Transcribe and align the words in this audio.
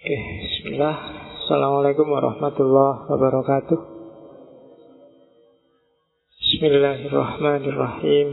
Oke, 0.00 0.16
bismillah. 0.16 0.96
Assalamualaikum 1.44 2.08
warahmatullahi 2.08 3.04
wabarakatuh. 3.04 3.78
Bismillahirrahmanirrahim. 6.40 8.28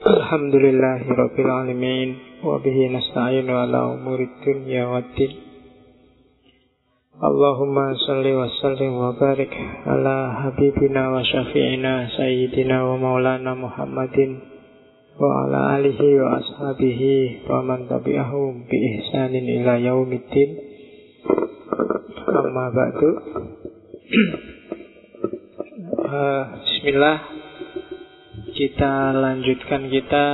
Alhamdulillahirabbil 0.00 1.52
alamin 1.52 2.40
wa 2.40 2.56
bihi 2.64 2.96
nasta'inu 2.96 3.52
ala 3.52 3.92
umurid 3.92 4.32
dunya 4.40 4.88
waddin. 4.88 5.36
Allahumma 7.20 7.92
salli 8.00 8.32
wa 8.32 8.48
sallim 8.56 8.96
wa 8.96 9.12
barik 9.12 9.52
ala 9.84 10.48
habibina 10.48 11.12
wa 11.12 11.20
syafi'ina 11.20 12.08
sayyidina 12.08 12.88
wa 12.88 12.96
maulana 12.96 13.52
Muhammadin 13.52 14.51
wa 15.22 15.46
ala 15.46 15.78
alihi 15.78 16.18
wa 16.18 16.42
ashabihi 16.42 17.46
wa 17.46 17.62
man 17.62 17.86
tabi'ahum 17.86 18.66
bi 18.66 18.74
ihsanin 18.74 19.46
ila 19.62 19.78
yaumiddin. 19.78 20.50
Amma 22.26 22.74
ba'du. 22.74 23.10
Uh, 25.94 26.42
Bismillah. 26.66 27.18
Kita 28.52 29.14
lanjutkan 29.14 29.88
kita 29.94 30.24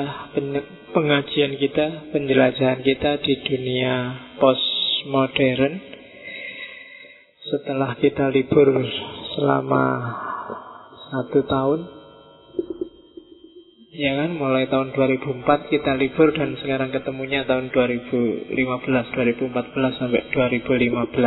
pengajian 0.97 1.61
kita 1.61 2.09
penjelajahan 2.09 2.81
kita 2.81 3.21
di 3.21 3.35
dunia 3.45 3.95
postmodern. 4.41 5.85
Setelah 7.45 7.93
kita 8.01 8.33
libur 8.33 8.73
selama 9.37 9.85
satu 11.13 11.45
tahun 11.45 11.98
Ya 13.99 14.15
kan, 14.15 14.39
mulai 14.39 14.71
tahun 14.71 14.95
2004 14.95 15.75
kita 15.75 15.99
libur 15.99 16.31
dan 16.31 16.55
sekarang 16.63 16.95
ketemunya 16.95 17.43
tahun 17.51 17.75
2015, 17.75 18.55
2014 18.55 19.99
sampai 19.99 20.23
2015. 20.31 21.19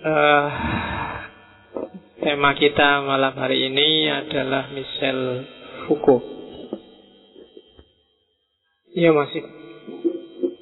uh, 0.00 0.48
tema 2.24 2.56
kita 2.56 3.04
malam 3.04 3.36
hari 3.36 3.68
ini 3.68 4.08
adalah 4.08 4.72
Michel 4.72 5.44
Foucault. 5.84 6.24
Ya 8.96 9.12
masih 9.12 9.44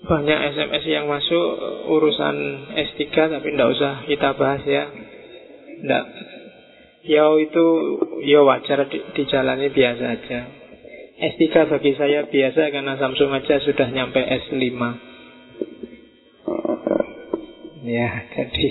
banyak 0.02 0.38
SMS 0.58 0.84
yang 0.90 1.06
masuk 1.06 1.46
urusan 1.86 2.66
S3 2.82 2.98
tapi 3.14 3.46
tidak 3.54 3.78
usah 3.78 4.02
kita 4.10 4.34
bahas 4.34 4.66
ya. 4.66 4.90
Tidak 4.90 6.31
Ya 7.02 7.26
itu 7.34 7.66
ya 8.22 8.46
wajar 8.46 8.86
di, 8.86 8.98
dijalani 9.18 9.74
biasa 9.74 10.04
aja. 10.06 10.40
S3 11.22 11.70
bagi 11.70 11.92
saya 11.98 12.26
biasa 12.26 12.70
karena 12.70 12.98
Samsung 12.98 13.30
aja 13.34 13.58
sudah 13.62 13.88
nyampe 13.90 14.22
S5. 14.22 14.62
Ya, 17.82 18.08
jadi 18.30 18.66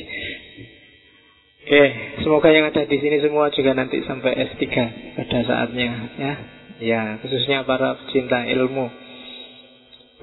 Oke, 1.61 1.85
semoga 2.25 2.51
yang 2.51 2.67
ada 2.67 2.83
di 2.83 2.97
sini 2.99 3.23
semua 3.23 3.47
juga 3.53 3.71
nanti 3.71 4.03
sampai 4.03 4.33
S3 4.33 4.65
pada 5.15 5.39
saatnya 5.47 5.89
ya. 6.19 6.33
Ya, 6.81 7.01
khususnya 7.21 7.63
para 7.63 7.95
pecinta 7.95 8.43
ilmu. 8.43 8.89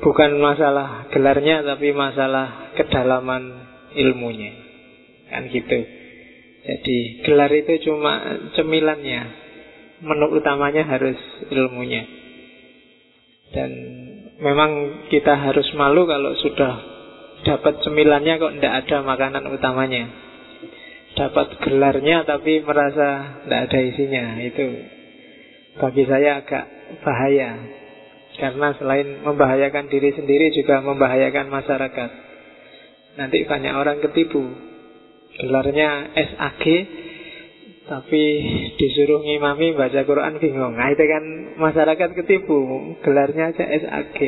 Bukan 0.03 0.37
masalah 0.43 1.09
gelarnya 1.15 1.65
tapi 1.65 1.95
masalah 1.95 2.75
kedalaman 2.75 3.65
ilmunya. 3.97 4.53
Kan 5.33 5.49
gitu. 5.49 5.98
Jadi 6.69 7.25
gelar 7.25 7.49
itu 7.49 7.89
cuma 7.89 8.21
cemilannya. 8.53 9.49
Menu 10.05 10.27
utamanya 10.37 10.85
harus 10.85 11.17
ilmunya. 11.49 12.05
Dan 13.57 13.71
memang 14.37 15.03
kita 15.09 15.33
harus 15.33 15.65
malu 15.73 16.05
kalau 16.05 16.37
sudah 16.37 16.73
dapat 17.49 17.81
cemilannya 17.81 18.37
kok 18.37 18.55
tidak 18.61 18.75
ada 18.85 18.97
makanan 19.01 19.45
utamanya. 19.49 20.05
Dapat 21.17 21.57
gelarnya 21.65 22.29
tapi 22.29 22.61
merasa 22.61 23.41
tidak 23.49 23.61
ada 23.73 23.79
isinya. 23.89 24.25
Itu 24.45 24.67
bagi 25.81 26.05
saya 26.05 26.45
agak 26.45 26.65
bahaya. 27.01 27.51
Karena 28.39 28.77
selain 28.77 29.25
membahayakan 29.25 29.89
diri 29.89 30.15
sendiri 30.15 30.53
juga 30.53 30.85
membahayakan 30.85 31.49
masyarakat. 31.49 32.11
Nanti 33.19 33.43
banyak 33.49 33.73
orang 33.75 33.99
ketipu 34.05 34.68
gelarnya 35.39 36.13
SAG 36.15 36.65
tapi 37.89 38.23
disuruh 38.77 39.25
ngimami 39.25 39.73
baca 39.73 40.05
Quran 40.05 40.37
bingung. 40.37 40.77
Nah 40.77 40.93
itu 40.93 41.01
kan 41.09 41.25
masyarakat 41.57 42.11
ketipu, 42.21 42.61
gelarnya 43.01 43.57
aja 43.57 43.65
SAG. 43.65 44.19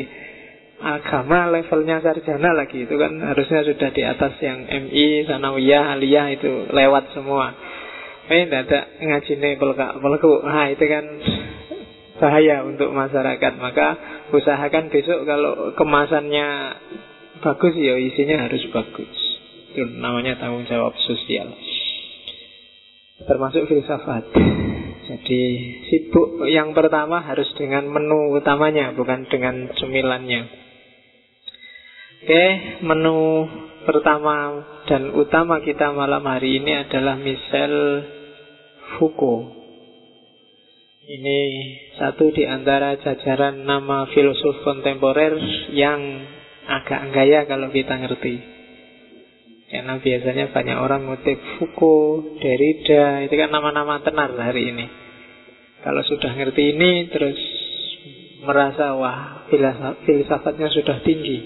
Agama 0.81 1.45
levelnya 1.53 2.01
sarjana 2.01 2.57
lagi 2.57 2.89
itu 2.89 2.95
kan 2.97 3.21
harusnya 3.21 3.61
sudah 3.61 3.93
di 3.93 4.01
atas 4.01 4.33
yang 4.41 4.65
MI, 4.65 5.29
sanawiyah, 5.29 5.93
aliyah 5.93 6.27
itu 6.33 6.73
lewat 6.73 7.13
semua. 7.13 7.53
Eh, 8.33 8.49
ada 8.49 8.89
ngaji 8.97 9.61
pelka, 9.61 10.01
pelku. 10.01 10.41
Nah 10.41 10.73
itu 10.73 10.85
kan 10.89 11.05
bahaya 12.17 12.65
untuk 12.65 12.89
masyarakat. 12.89 13.53
Maka 13.61 13.87
usahakan 14.33 14.89
besok 14.89 15.21
kalau 15.29 15.77
kemasannya 15.77 16.47
bagus 17.45 17.77
ya 17.77 18.01
isinya 18.01 18.49
harus 18.49 18.65
bagus. 18.73 19.20
Itu 19.71 19.87
namanya 19.87 20.35
tanggung 20.35 20.67
jawab 20.67 20.91
sosial. 20.99 21.47
Termasuk 23.23 23.71
filsafat. 23.71 24.27
Jadi 25.07 25.41
sibuk 25.87 26.43
yang 26.51 26.75
pertama 26.75 27.23
harus 27.23 27.47
dengan 27.55 27.87
menu 27.87 28.35
utamanya, 28.35 28.91
bukan 28.91 29.27
dengan 29.31 29.71
cemilannya. 29.79 30.41
Oke, 32.21 32.45
menu 32.85 33.49
pertama 33.87 34.61
dan 34.91 35.15
utama 35.15 35.63
kita 35.63 35.89
malam 35.95 36.21
hari 36.27 36.61
ini 36.61 36.85
adalah 36.85 37.17
Michel 37.17 37.75
Foucault. 38.99 39.57
Ini 41.01 41.39
satu 41.97 42.29
di 42.31 42.45
antara 42.45 42.95
jajaran 42.99 43.65
nama 43.65 44.07
filosof 44.13 44.63
kontemporer 44.63 45.33
yang 45.73 45.99
agak 46.67 47.09
gaya 47.11 47.49
kalau 47.49 47.73
kita 47.73 47.99
ngerti. 47.99 48.60
Karena 49.71 50.03
biasanya 50.03 50.51
banyak 50.51 50.77
orang 50.83 51.07
ngutip 51.07 51.39
Foucault, 51.55 52.43
Derrida, 52.43 53.23
itu 53.23 53.33
kan 53.39 53.55
nama-nama 53.55 54.03
tenar 54.03 54.35
hari 54.35 54.67
ini. 54.67 54.85
Kalau 55.79 56.03
sudah 56.03 56.35
ngerti 56.35 56.75
ini 56.75 57.07
terus 57.07 57.39
merasa 58.43 58.93
wah 58.99 59.47
filsafatnya 60.03 60.67
sudah 60.75 60.99
tinggi. 61.07 61.39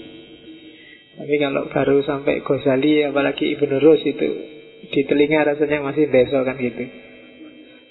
Tapi 1.16 1.34
kalau 1.40 1.70
baru 1.72 2.02
sampai 2.04 2.44
Ghazali 2.44 3.06
apalagi 3.08 3.56
Ibn 3.56 3.70
Rus 3.80 4.02
itu 4.04 4.28
di 4.92 5.00
telinga 5.08 5.46
rasanya 5.46 5.80
masih 5.86 6.10
besok 6.12 6.44
kan 6.44 6.58
gitu. 6.60 6.84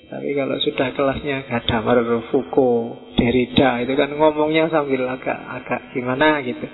Tapi 0.06 0.38
kalau 0.38 0.62
sudah 0.62 0.94
kelasnya 0.94 1.50
Gadamer, 1.50 2.29
Foucault, 2.29 3.18
Derrida 3.18 3.81
itu 3.81 3.94
kan 3.97 4.13
ngomongnya 4.13 4.69
sambil 4.69 5.09
agak 5.09 5.34
agak 5.34 5.81
gimana 5.97 6.45
gitu. 6.45 6.69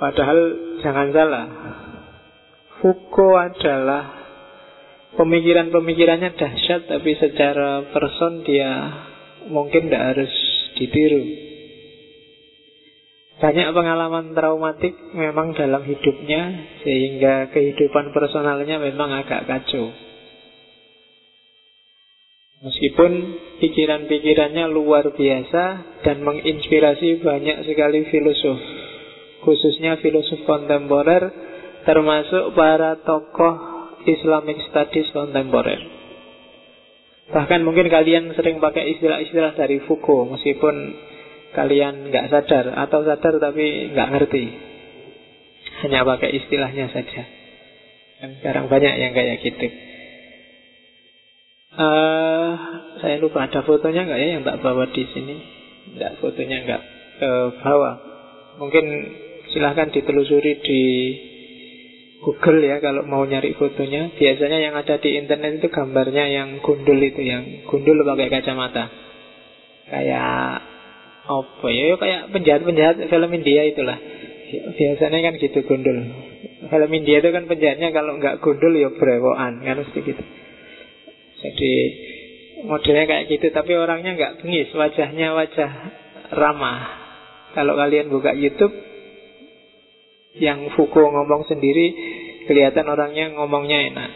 Padahal 0.00 0.38
jangan 0.80 1.12
salah, 1.12 1.46
Foucault 2.82 3.38
adalah 3.38 4.10
pemikiran-pemikirannya 5.14 6.34
dahsyat 6.34 6.90
tapi 6.90 7.14
secara 7.14 7.86
person 7.94 8.42
dia 8.42 8.72
mungkin 9.46 9.86
tidak 9.86 10.02
harus 10.02 10.34
ditiru. 10.74 11.22
Banyak 13.38 13.70
pengalaman 13.70 14.34
traumatik 14.34 14.98
memang 15.14 15.54
dalam 15.54 15.86
hidupnya 15.86 16.42
sehingga 16.82 17.54
kehidupan 17.54 18.10
personalnya 18.10 18.82
memang 18.82 19.14
agak 19.14 19.46
kacau. 19.46 19.94
Meskipun 22.62 23.12
pikiran-pikirannya 23.62 24.70
luar 24.70 25.14
biasa 25.14 25.64
dan 26.02 26.22
menginspirasi 26.22 27.22
banyak 27.22 27.66
sekali 27.66 28.06
filosof, 28.10 28.58
khususnya 29.42 29.98
filosof 29.98 30.46
kontemporer 30.46 31.51
termasuk 31.82 32.54
para 32.54 32.98
tokoh 33.02 33.54
Islamic 34.06 34.58
Studies 34.70 35.08
kontemporer. 35.14 35.80
Bahkan 37.32 37.64
mungkin 37.64 37.88
kalian 37.88 38.34
sering 38.36 38.60
pakai 38.60 38.92
istilah-istilah 38.98 39.56
dari 39.56 39.80
Foucault 39.86 40.36
meskipun 40.36 40.74
kalian 41.56 42.12
nggak 42.12 42.28
sadar 42.28 42.76
atau 42.76 43.06
sadar 43.06 43.40
tapi 43.40 43.94
nggak 43.94 44.10
ngerti. 44.12 44.44
Hanya 45.86 46.04
pakai 46.04 46.30
istilahnya 46.36 46.92
saja. 46.92 47.22
Dan 48.22 48.38
sekarang 48.38 48.70
banyak 48.70 48.94
yang 49.00 49.12
kayak 49.16 49.42
gitu. 49.42 49.66
Uh, 51.72 52.52
saya 53.00 53.16
lupa 53.16 53.48
ada 53.48 53.64
fotonya 53.64 54.04
nggak 54.04 54.20
ya 54.20 54.28
yang 54.36 54.42
tak 54.44 54.60
bawa 54.60 54.92
di 54.92 55.02
sini? 55.10 55.36
Nggak 55.96 56.20
fotonya 56.20 56.56
nggak 56.68 56.82
ke 57.18 57.30
bawah. 57.64 57.96
Mungkin 58.60 58.84
silahkan 59.56 59.88
ditelusuri 59.88 60.60
di 60.60 60.82
Google 62.22 62.62
ya 62.62 62.78
kalau 62.78 63.02
mau 63.02 63.26
nyari 63.26 63.58
fotonya. 63.58 64.14
Biasanya 64.14 64.58
yang 64.62 64.74
ada 64.78 64.94
di 65.02 65.18
internet 65.18 65.58
itu 65.58 65.68
gambarnya 65.74 66.30
yang 66.30 66.48
gundul 66.62 66.98
itu, 67.02 67.18
yang 67.18 67.66
gundul 67.66 67.98
pakai 68.06 68.30
kacamata. 68.30 68.84
Kayak 69.90 70.62
apa 71.22 71.66
ya, 71.70 71.82
ya 71.90 71.96
kayak 71.98 72.22
penjahat-penjahat 72.30 72.96
film 73.10 73.30
India 73.34 73.62
itulah. 73.66 73.98
Biasanya 74.52 75.18
kan 75.18 75.34
gitu 75.42 75.58
gondol. 75.66 75.98
Film 76.70 76.90
India 76.94 77.18
itu 77.18 77.30
kan 77.34 77.44
penjahatnya 77.50 77.88
kalau 77.90 78.14
nggak 78.22 78.38
gondol 78.38 78.72
ya 78.78 78.94
berewokan 78.94 79.66
kan 79.66 79.82
mesti 79.82 79.98
gitu. 79.98 80.22
Jadi 81.42 81.72
modelnya 82.70 83.04
kayak 83.10 83.24
gitu 83.34 83.50
tapi 83.50 83.74
orangnya 83.74 84.14
nggak 84.14 84.46
bengis, 84.46 84.70
wajahnya 84.70 85.34
wajah 85.34 85.70
ramah. 86.38 87.02
Kalau 87.58 87.74
kalian 87.74 88.14
buka 88.14 88.30
YouTube 88.38 88.91
yang 90.38 90.72
Foucault 90.72 91.12
ngomong 91.12 91.44
sendiri 91.48 91.86
kelihatan 92.48 92.88
orangnya 92.88 93.32
ngomongnya 93.36 93.78
enak, 93.92 94.10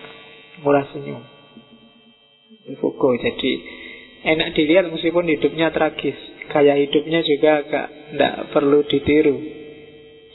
murah 0.64 0.86
senyum. 0.92 1.22
Foucault 2.80 3.20
jadi 3.20 3.52
enak 4.26 4.48
dilihat 4.56 4.90
meskipun 4.90 5.28
hidupnya 5.30 5.70
tragis. 5.70 6.16
Kayak 6.46 6.78
hidupnya 6.88 7.26
juga 7.26 7.50
agak 7.66 7.86
tidak 8.14 8.34
perlu 8.54 8.86
ditiru 8.86 9.36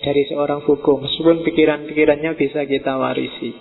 dari 0.02 0.22
seorang 0.28 0.66
Foucault 0.68 1.08
meskipun 1.08 1.46
pikiran-pikirannya 1.46 2.32
bisa 2.36 2.68
kita 2.68 3.00
warisi. 3.00 3.52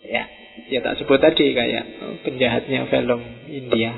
Ya, 0.00 0.24
ya 0.72 0.80
tak 0.80 0.96
sebut 1.02 1.20
tadi 1.20 1.52
kayak 1.52 1.84
penjahatnya 2.24 2.88
film 2.88 3.20
India. 3.52 3.92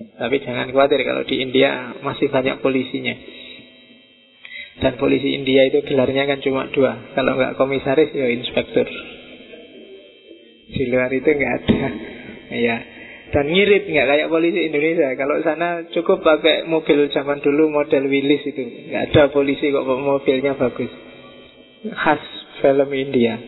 Tapi 0.00 0.36
jangan 0.40 0.72
khawatir 0.72 1.00
kalau 1.04 1.24
di 1.28 1.44
India 1.44 1.96
masih 2.00 2.32
banyak 2.32 2.60
polisinya. 2.64 3.14
Dan 4.80 4.96
polisi 4.96 5.36
India 5.36 5.68
itu 5.68 5.84
gelarnya 5.84 6.24
kan 6.24 6.40
cuma 6.40 6.68
dua. 6.72 7.12
Kalau 7.12 7.36
nggak 7.36 7.56
komisaris 7.60 8.10
ya 8.16 8.26
inspektur. 8.32 8.88
Di 10.70 10.84
luar 10.88 11.12
itu 11.12 11.28
nggak 11.28 11.54
ada. 11.64 11.78
Ya, 12.50 12.82
dan 13.30 13.46
ngirit 13.46 13.86
nggak 13.86 14.06
kayak 14.10 14.26
polisi 14.26 14.66
Indonesia. 14.66 15.14
Kalau 15.14 15.38
sana 15.46 15.86
cukup 15.94 16.18
pakai 16.18 16.66
mobil 16.66 17.06
zaman 17.14 17.38
dulu 17.38 17.70
model 17.70 18.10
Willys 18.10 18.42
itu. 18.42 18.90
Nggak 18.90 19.14
ada 19.14 19.22
polisi 19.30 19.70
kok 19.70 19.86
mobilnya 19.86 20.58
bagus. 20.58 20.90
Khas 21.94 22.22
film 22.58 22.90
India. 22.90 23.38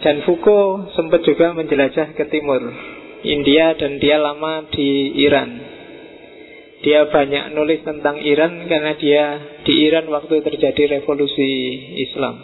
Dan 0.00 0.24
Foucault 0.24 0.92
sempat 0.96 1.20
juga 1.24 1.52
menjelajah 1.52 2.16
ke 2.16 2.24
timur 2.32 2.64
India 3.24 3.76
dan 3.76 4.00
dia 4.00 4.16
lama 4.16 4.68
di 4.72 5.20
Iran. 5.20 5.75
Dia 6.84 7.08
banyak 7.08 7.56
nulis 7.56 7.80
tentang 7.88 8.20
Iran 8.20 8.68
karena 8.68 8.92
dia 9.00 9.24
di 9.64 9.88
Iran 9.88 10.12
waktu 10.12 10.44
terjadi 10.44 11.00
revolusi 11.00 11.50
Islam 12.04 12.36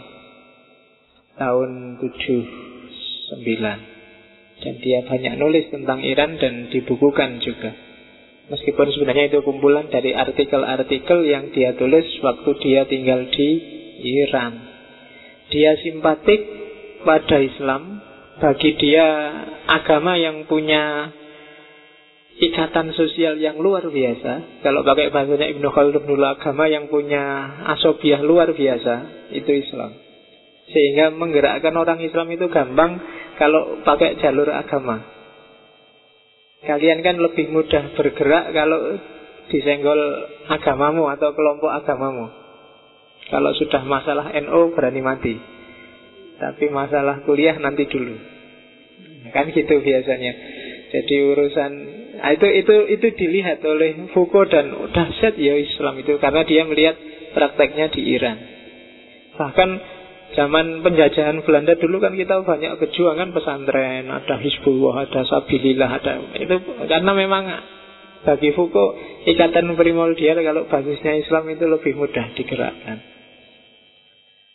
tahun 1.36 2.00
79. 2.00 3.42
Dan 4.62 4.74
dia 4.78 5.02
banyak 5.02 5.34
nulis 5.42 5.68
tentang 5.74 6.00
Iran 6.06 6.38
dan 6.38 6.70
dibukukan 6.70 7.42
juga. 7.42 7.74
Meskipun 8.52 8.86
sebenarnya 8.94 9.32
itu 9.32 9.40
kumpulan 9.42 9.90
dari 9.90 10.12
artikel-artikel 10.12 11.24
yang 11.26 11.50
dia 11.50 11.72
tulis 11.74 12.04
waktu 12.22 12.50
dia 12.62 12.86
tinggal 12.86 13.26
di 13.32 13.48
Iran. 14.02 14.52
Dia 15.50 15.78
simpatik 15.82 16.40
pada 17.02 17.38
Islam. 17.42 18.02
Bagi 18.32 18.74
dia 18.74 19.06
agama 19.70 20.18
yang 20.18 20.50
punya 20.50 21.14
ikatan 22.40 22.96
sosial 22.96 23.36
yang 23.36 23.60
luar 23.60 23.84
biasa. 23.84 24.62
Kalau 24.64 24.80
pakai 24.86 25.12
bahasanya 25.12 25.52
Ibnu 25.52 25.68
Khaldun 25.68 26.08
dulu 26.08 26.24
agama 26.24 26.70
yang 26.70 26.88
punya 26.88 27.52
asobiah 27.76 28.24
luar 28.24 28.56
biasa, 28.56 29.28
itu 29.36 29.50
Islam. 29.52 29.92
Sehingga 30.72 31.12
menggerakkan 31.12 31.74
orang 31.76 32.00
Islam 32.00 32.32
itu 32.32 32.48
gampang 32.48 32.96
kalau 33.36 33.84
pakai 33.84 34.16
jalur 34.22 34.48
agama. 34.48 35.04
Kalian 36.62 37.02
kan 37.02 37.18
lebih 37.18 37.50
mudah 37.50 37.92
bergerak 37.98 38.54
kalau 38.54 38.96
disenggol 39.50 39.98
agamamu 40.46 41.10
atau 41.10 41.34
kelompok 41.34 41.74
agamamu. 41.74 42.30
Kalau 43.28 43.50
sudah 43.58 43.82
masalah 43.82 44.30
NO 44.38 44.70
berani 44.72 45.02
mati. 45.02 45.34
Tapi 46.38 46.70
masalah 46.70 47.22
kuliah 47.26 47.58
nanti 47.58 47.86
dulu. 47.86 48.14
Kan 49.30 49.50
gitu 49.50 49.78
biasanya. 49.78 50.32
Jadi 50.92 51.14
urusan 51.34 51.72
nah 52.22 52.30
itu 52.30 52.46
itu 52.46 52.74
itu 52.86 53.06
dilihat 53.18 53.58
oleh 53.66 54.14
Foucault 54.14 54.46
dan 54.46 54.70
dahsyat 54.94 55.34
ya 55.34 55.58
Islam 55.58 55.98
itu 55.98 56.22
karena 56.22 56.46
dia 56.46 56.62
melihat 56.62 56.94
prakteknya 57.34 57.90
di 57.90 58.14
Iran. 58.14 58.38
Bahkan 59.34 59.70
Zaman 60.32 60.80
penjajahan 60.80 61.44
Belanda 61.44 61.76
dulu 61.76 62.00
kan 62.00 62.16
kita 62.16 62.40
banyak 62.40 62.80
kejuangan 62.80 63.36
pesantren, 63.36 64.08
ada 64.08 64.40
Hizbullah, 64.40 65.04
ada 65.04 65.28
Sabilillah, 65.28 65.90
ada 66.00 66.12
itu 66.40 66.56
karena 66.88 67.12
memang 67.12 67.44
bagi 68.24 68.56
Foucault 68.56 68.96
ikatan 69.28 69.76
primordial 69.76 70.40
kalau 70.40 70.64
basisnya 70.72 71.20
Islam 71.20 71.52
itu 71.52 71.68
lebih 71.68 71.92
mudah 72.00 72.32
digerakkan. 72.32 72.98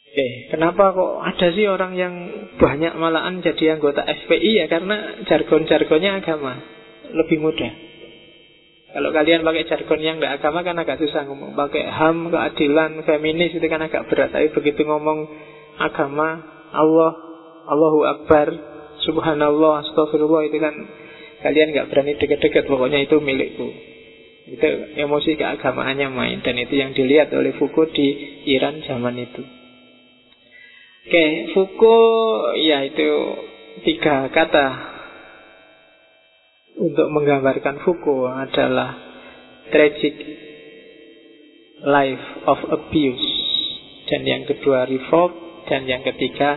Oke, 0.08 0.28
kenapa 0.50 0.98
kok 0.98 1.14
ada 1.22 1.48
sih 1.54 1.70
orang 1.70 1.94
yang 1.94 2.14
banyak 2.58 2.98
malahan 2.98 3.46
jadi 3.46 3.78
anggota 3.78 4.02
FPI 4.02 4.52
ya 4.58 4.66
karena 4.66 5.22
jargon-jargonnya 5.30 6.26
agama 6.26 6.58
lebih 7.14 7.40
mudah. 7.40 7.72
Kalau 8.88 9.10
kalian 9.14 9.46
pakai 9.46 9.68
jargon 9.68 10.02
yang 10.02 10.18
tidak 10.18 10.42
agama 10.42 10.66
kan 10.66 10.76
agak 10.80 10.98
susah 10.98 11.28
ngomong. 11.28 11.54
Pakai 11.54 11.86
HAM, 11.86 12.34
keadilan, 12.34 13.04
feminis 13.06 13.54
itu 13.54 13.68
kan 13.70 13.84
agak 13.84 14.10
berat. 14.10 14.34
Tapi 14.34 14.50
begitu 14.56 14.88
ngomong 14.88 15.28
agama 15.78 16.42
Allah 16.74 17.14
Allahu 17.68 18.00
Akbar 18.08 18.48
Subhanallah 19.06 19.86
Astagfirullah 19.86 20.50
itu 20.50 20.58
kan 20.58 20.74
kalian 21.46 21.70
nggak 21.76 21.88
berani 21.94 22.18
deket-deket 22.18 22.66
pokoknya 22.66 23.06
itu 23.06 23.22
milikku 23.22 23.68
itu 24.48 24.70
emosi 24.98 25.36
keagamaannya 25.36 26.08
main 26.10 26.40
dan 26.42 26.56
itu 26.56 26.74
yang 26.80 26.96
dilihat 26.96 27.30
oleh 27.36 27.54
Foucault 27.60 27.92
di 27.94 28.08
Iran 28.48 28.82
zaman 28.82 29.16
itu 29.22 29.44
oke 31.06 31.26
Foucault 31.54 32.58
ya 32.58 32.82
itu 32.88 33.10
tiga 33.86 34.34
kata 34.34 34.97
untuk 36.78 37.08
menggambarkan 37.10 37.82
Foucault 37.82 38.30
adalah 38.30 38.96
tragic 39.74 40.16
life 41.84 42.26
of 42.46 42.60
abuse. 42.70 43.28
Dan 44.08 44.24
yang 44.24 44.44
kedua 44.48 44.88
revolt. 44.88 45.66
Dan 45.68 45.84
yang 45.84 46.00
ketiga, 46.00 46.56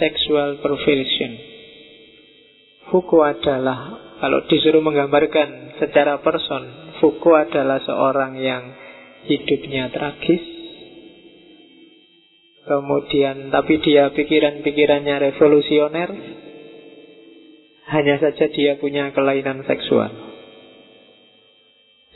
sexual 0.00 0.56
perversion. 0.64 1.36
Foucault 2.88 3.28
adalah, 3.28 3.80
kalau 4.24 4.48
disuruh 4.48 4.80
menggambarkan 4.80 5.76
secara 5.76 6.24
person, 6.24 6.96
Foucault 6.98 7.44
adalah 7.44 7.84
seorang 7.84 8.40
yang 8.40 8.72
hidupnya 9.28 9.92
tragis, 9.92 10.40
kemudian 12.64 13.52
tapi 13.52 13.84
dia 13.84 14.08
pikiran-pikirannya 14.16 15.16
revolusioner, 15.28 16.10
hanya 17.90 18.22
saja 18.22 18.46
dia 18.46 18.78
punya 18.78 19.10
kelainan 19.10 19.66
seksual. 19.66 20.10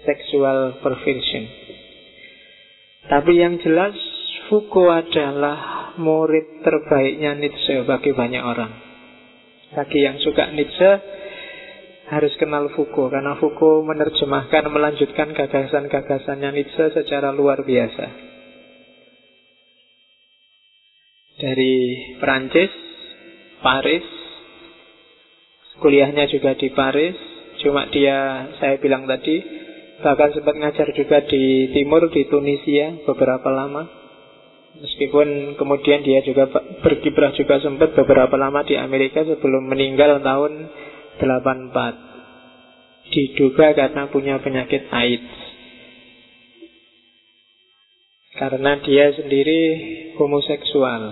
Sexual 0.07 0.79
perversion. 0.79 1.45
Tapi 3.11 3.33
yang 3.37 3.59
jelas 3.61 3.93
Foucault 4.49 4.93
adalah 4.93 5.93
murid 5.97 6.63
terbaiknya 6.63 7.35
Nietzsche 7.37 7.83
bagi 7.85 8.13
banyak 8.13 8.43
orang. 8.45 8.73
Bagi 9.75 10.05
yang 10.05 10.21
suka 10.23 10.53
Nietzsche 10.53 10.91
harus 12.13 12.33
kenal 12.37 12.69
Foucault 12.77 13.11
karena 13.11 13.35
Foucault 13.41 13.83
menerjemahkan, 13.89 14.69
melanjutkan 14.69 15.33
gagasan-gagasannya 15.33 16.51
Nietzsche 16.55 16.93
secara 16.93 17.33
luar 17.33 17.65
biasa. 17.65 18.07
Dari 21.35 21.75
Perancis, 22.23 22.73
Paris, 23.59 24.07
kuliahnya 25.85 26.25
juga 26.33 26.57
di 26.57 26.73
Paris, 26.73 27.13
cuma 27.61 27.85
dia 27.93 28.49
saya 28.57 28.81
bilang 28.81 29.05
tadi 29.05 29.45
bahkan 30.01 30.33
sempat 30.33 30.57
ngajar 30.57 30.89
juga 30.97 31.21
di 31.29 31.69
timur 31.77 32.09
di 32.09 32.25
Tunisia 32.33 33.05
beberapa 33.05 33.53
lama. 33.53 33.85
Meskipun 34.75 35.55
kemudian 35.61 36.03
dia 36.03 36.25
juga 36.25 36.49
berkiprah 36.83 37.37
juga 37.37 37.61
sempat 37.63 37.95
beberapa 37.95 38.35
lama 38.35 38.65
di 38.65 38.75
Amerika 38.75 39.23
sebelum 39.23 39.71
meninggal 39.71 40.19
tahun 40.25 40.53
84. 41.21 43.13
Diduga 43.15 43.77
karena 43.77 44.09
punya 44.09 44.41
penyakit 44.43 44.89
AIDS. 44.91 45.31
Karena 48.35 48.83
dia 48.83 49.15
sendiri 49.15 49.61
homoseksual. 50.19 51.03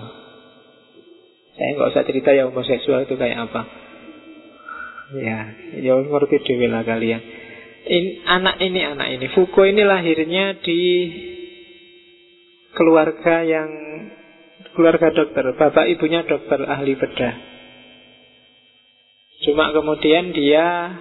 Saya 1.55 1.69
nggak 1.77 1.91
usah 1.95 2.03
cerita 2.03 2.35
ya 2.35 2.51
homoseksual 2.51 3.07
itu 3.07 3.15
kayak 3.15 3.47
apa. 3.47 3.82
Ya, 5.13 5.39
ya 5.77 5.93
ngerti 5.99 6.41
dewi 6.41 6.67
lah 6.71 6.81
kalian. 6.81 7.21
In, 7.83 8.05
anak 8.25 8.63
ini 8.63 8.79
anak 8.79 9.07
ini 9.11 9.27
Foucault 9.35 9.67
ini 9.67 9.83
lahirnya 9.83 10.57
di 10.63 10.81
keluarga 12.73 13.43
yang 13.43 13.69
keluarga 14.73 15.13
dokter, 15.13 15.53
bapak 15.53 15.85
ibunya 15.91 16.23
dokter 16.25 16.63
ahli 16.65 16.95
bedah. 16.97 17.35
Cuma 19.43 19.75
kemudian 19.75 20.31
dia 20.31 20.95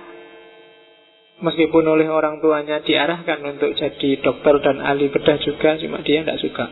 Meskipun 1.42 1.82
oleh 1.82 2.06
orang 2.06 2.38
tuanya 2.38 2.86
diarahkan 2.86 3.42
untuk 3.42 3.74
jadi 3.74 4.22
dokter 4.22 4.62
dan 4.62 4.78
ahli 4.78 5.10
bedah 5.10 5.42
juga, 5.42 5.74
cuma 5.74 5.98
dia 6.06 6.22
tidak 6.22 6.38
suka. 6.38 6.70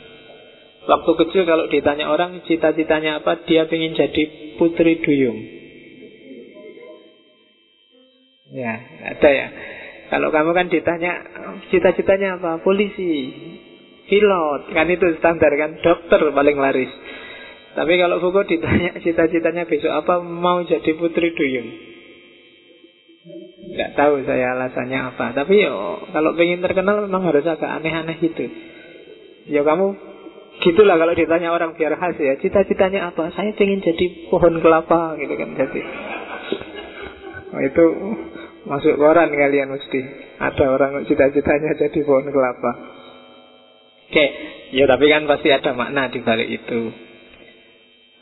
Waktu 0.87 1.11
kecil 1.27 1.43
kalau 1.43 1.67
ditanya 1.67 2.07
orang 2.07 2.39
cita-citanya 2.47 3.19
apa, 3.19 3.43
dia 3.51 3.67
ingin 3.67 3.99
jadi 3.99 4.23
putri 4.63 5.03
duyung. 5.03 5.60
Ya, 8.51 8.75
ada 9.15 9.31
ya. 9.31 9.47
Kalau 10.11 10.35
kamu 10.35 10.51
kan 10.59 10.67
ditanya 10.67 11.13
cita-citanya 11.71 12.43
apa? 12.43 12.59
Polisi, 12.67 13.31
pilot, 14.11 14.75
kan 14.75 14.91
itu 14.91 15.07
standar 15.23 15.55
kan, 15.55 15.79
dokter 15.79 16.19
paling 16.35 16.59
laris. 16.59 16.91
Tapi 17.79 17.95
kalau 17.95 18.19
Fuko 18.19 18.43
ditanya 18.43 18.99
cita-citanya 19.07 19.71
besok 19.71 19.95
apa, 19.95 20.19
mau 20.19 20.67
jadi 20.67 20.91
putri 20.99 21.31
duyung. 21.31 21.69
Nggak 23.71 23.91
tahu 23.95 24.27
saya 24.27 24.59
alasannya 24.59 24.99
apa. 25.15 25.31
Tapi 25.31 25.55
yo 25.63 26.03
kalau 26.11 26.35
pengen 26.35 26.59
terkenal 26.59 27.07
memang 27.07 27.23
harus 27.31 27.47
agak 27.47 27.71
aneh-aneh 27.71 28.19
gitu. 28.19 28.51
Ya 29.47 29.63
kamu 29.63 29.95
gitulah 30.59 30.99
kalau 30.99 31.15
ditanya 31.15 31.55
orang 31.55 31.79
biar 31.79 31.95
khas 31.95 32.19
ya. 32.19 32.35
Cita-citanya 32.43 33.15
apa? 33.15 33.31
Saya 33.31 33.55
pengen 33.55 33.79
jadi 33.79 34.27
pohon 34.27 34.59
kelapa 34.59 35.15
gitu 35.23 35.39
kan 35.39 35.55
jadi. 35.55 35.83
Oh, 37.51 37.63
itu 37.63 37.85
masuk 38.71 38.95
koran 38.95 39.35
kalian 39.35 39.75
mesti. 39.75 40.01
Ada 40.39 40.65
orang 40.71 41.03
cita-citanya 41.11 41.75
jadi 41.75 41.99
pohon 42.07 42.31
kelapa. 42.31 42.73
Oke, 44.11 44.27
ya 44.79 44.87
tapi 44.87 45.11
kan 45.11 45.27
pasti 45.27 45.51
ada 45.51 45.75
makna 45.75 46.07
di 46.15 46.23
balik 46.23 46.47
itu. 46.47 46.81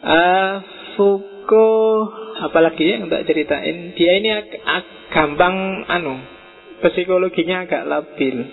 Uh, 0.00 0.52
Foucault 0.96 2.28
apalagi 2.38 2.86
yang 2.96 3.10
tak 3.10 3.26
ceritain 3.26 3.92
dia 3.98 4.12
ini 4.18 4.30
ag 4.30 4.48
ag 4.62 4.86
gampang 5.10 5.84
anu 5.90 6.22
psikologinya 6.78 7.66
agak 7.66 7.82
labil 7.86 8.46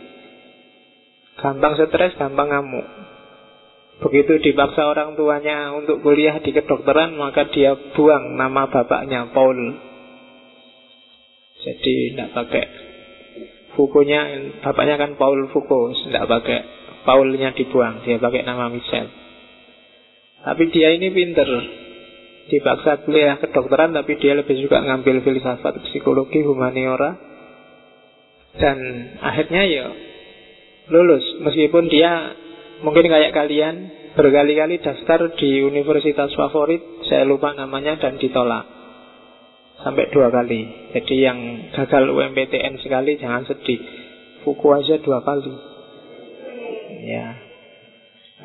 gampang 1.38 1.74
stres 1.78 2.18
gampang 2.18 2.50
ngamuk 2.50 2.86
begitu 4.02 4.42
dipaksa 4.42 4.90
orang 4.90 5.14
tuanya 5.14 5.72
untuk 5.78 6.02
kuliah 6.02 6.42
di 6.42 6.52
kedokteran 6.52 7.16
maka 7.16 7.48
dia 7.54 7.78
buang 7.94 8.36
nama 8.36 8.68
bapaknya 8.68 9.32
Paul 9.32 9.56
jadi 11.66 11.94
tidak 12.14 12.30
pakai 12.38 12.66
Foucaultnya 13.76 14.22
bapaknya 14.64 14.96
kan 14.96 15.20
Paul 15.20 15.52
Foucault 15.52 15.98
tidak 16.08 16.26
pakai 16.32 16.60
Paulnya 17.06 17.54
dibuang 17.54 18.02
dia 18.02 18.18
pakai 18.18 18.42
nama 18.42 18.72
Michel. 18.72 19.06
Tapi 20.42 20.64
dia 20.74 20.96
ini 20.96 21.14
pinter 21.14 21.46
dipaksa 22.50 23.06
kuliah 23.06 23.38
kedokteran 23.38 23.94
tapi 23.94 24.18
dia 24.18 24.34
lebih 24.34 24.58
juga 24.58 24.82
ngambil 24.82 25.22
filsafat 25.22 25.86
psikologi 25.86 26.42
humaniora. 26.42 27.14
Dan 28.56 28.78
akhirnya 29.22 29.64
ya 29.68 29.86
lulus. 30.90 31.26
Meskipun 31.46 31.92
dia 31.92 32.34
mungkin 32.82 33.06
kayak 33.06 33.36
kalian 33.36 33.76
berkali-kali 34.16 34.80
daftar 34.80 35.36
di 35.36 35.62
universitas 35.62 36.32
favorit 36.34 36.80
saya 37.12 37.28
lupa 37.28 37.52
namanya 37.52 38.00
dan 38.00 38.16
ditolak 38.16 38.85
sampai 39.84 40.12
dua 40.12 40.32
kali 40.32 40.92
jadi 40.96 41.16
yang 41.32 41.40
gagal 41.76 42.04
UMPTN 42.12 42.80
sekali 42.80 43.18
jangan 43.20 43.44
sedih 43.48 43.82
Fuku 44.46 44.68
aja 44.72 45.02
dua 45.02 45.26
kali 45.26 45.54
ya 47.10 47.28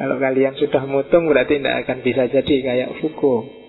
kalau 0.00 0.16
kalian 0.16 0.56
sudah 0.56 0.82
mutung 0.88 1.28
berarti 1.28 1.60
tidak 1.60 1.84
akan 1.84 1.99
bisa 2.00 2.22
jadi 2.32 2.54
kayak 2.64 2.90
Fuku 3.04 3.60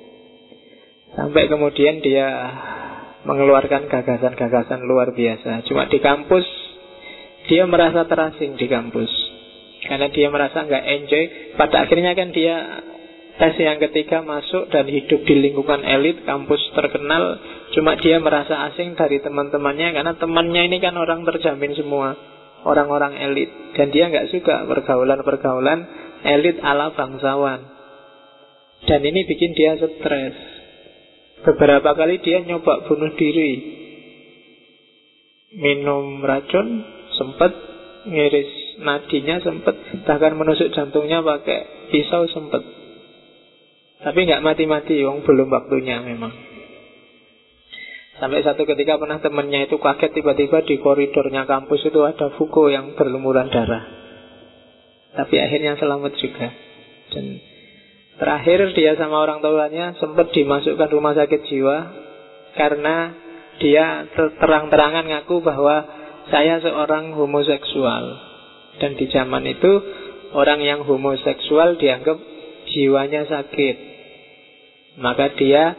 Sampai 1.11 1.51
kemudian 1.51 1.99
dia 1.99 2.27
mengeluarkan 3.27 3.91
gagasan-gagasan 3.91 4.87
luar 4.87 5.11
biasa. 5.11 5.67
Cuma 5.67 5.91
di 5.91 5.99
kampus 5.99 6.47
dia 7.51 7.67
merasa 7.67 8.07
terasing 8.07 8.55
di 8.55 8.67
kampus. 8.71 9.11
Karena 9.83 10.07
dia 10.07 10.31
merasa 10.31 10.63
nggak 10.63 10.85
enjoy. 10.87 11.23
Pada 11.59 11.83
akhirnya 11.83 12.15
kan 12.15 12.31
dia 12.31 12.55
tes 13.39 13.55
yang 13.59 13.79
ketiga 13.79 14.19
masuk 14.25 14.67
dan 14.73 14.87
hidup 14.89 15.23
di 15.23 15.35
lingkungan 15.39 15.81
elit, 15.85 16.23
kampus 16.27 16.59
terkenal. 16.75 17.39
Cuma 17.71 17.95
dia 17.99 18.19
merasa 18.19 18.67
asing 18.71 18.99
dari 18.99 19.23
teman-temannya 19.23 19.95
karena 19.95 20.13
temannya 20.19 20.67
ini 20.67 20.77
kan 20.83 20.97
orang 20.99 21.23
terjamin 21.23 21.71
semua. 21.77 22.17
Orang-orang 22.61 23.17
elit. 23.17 23.49
Dan 23.73 23.89
dia 23.89 24.11
nggak 24.11 24.29
suka 24.29 24.69
pergaulan-pergaulan 24.69 25.79
elit 26.27 26.61
ala 26.61 26.93
bangsawan. 26.93 27.59
Dan 28.85 29.01
ini 29.01 29.25
bikin 29.25 29.51
dia 29.57 29.77
stres. 29.77 30.35
Beberapa 31.41 31.97
kali 31.97 32.21
dia 32.21 32.45
nyoba 32.45 32.85
bunuh 32.85 33.17
diri 33.17 33.51
Minum 35.57 36.21
racun 36.21 36.85
Sempat 37.17 37.49
Ngiris 38.05 38.77
nadinya 38.81 39.41
sempat 39.41 39.73
Bahkan 40.05 40.33
menusuk 40.37 40.69
jantungnya 40.69 41.25
pakai 41.25 41.89
pisau 41.89 42.29
sempat 42.29 42.61
Tapi 44.01 44.19
nggak 44.25 44.41
mati-mati 44.41 44.97
Wong 45.05 45.21
belum 45.21 45.49
waktunya 45.53 46.01
memang 46.01 46.33
Sampai 48.21 48.45
satu 48.45 48.69
ketika 48.69 49.01
pernah 49.01 49.17
temannya 49.17 49.65
itu 49.65 49.81
kaget 49.81 50.13
tiba-tiba 50.13 50.61
di 50.61 50.77
koridornya 50.77 51.49
kampus 51.49 51.89
itu 51.89 52.05
ada 52.05 52.29
Fuko 52.37 52.69
yang 52.69 52.93
berlumuran 52.93 53.49
darah. 53.49 53.81
Tapi 55.17 55.41
akhirnya 55.41 55.73
selamat 55.81 56.13
juga. 56.21 56.53
Dan 57.17 57.41
Terakhir 58.21 58.77
dia 58.77 58.93
sama 58.93 59.25
orang 59.25 59.41
tuanya 59.41 59.97
sempat 59.97 60.29
dimasukkan 60.29 60.93
rumah 60.93 61.17
sakit 61.17 61.41
jiwa 61.49 61.77
karena 62.53 63.17
dia 63.57 64.05
terang-terangan 64.13 65.09
ngaku 65.09 65.41
bahwa 65.41 65.81
saya 66.29 66.61
seorang 66.61 67.17
homoseksual. 67.17 68.05
Dan 68.77 68.93
di 69.01 69.09
zaman 69.09 69.49
itu 69.49 69.71
orang 70.37 70.61
yang 70.61 70.85
homoseksual 70.85 71.81
dianggap 71.81 72.21
jiwanya 72.69 73.25
sakit. 73.25 73.90
Maka 74.99 75.31
dia 75.39 75.75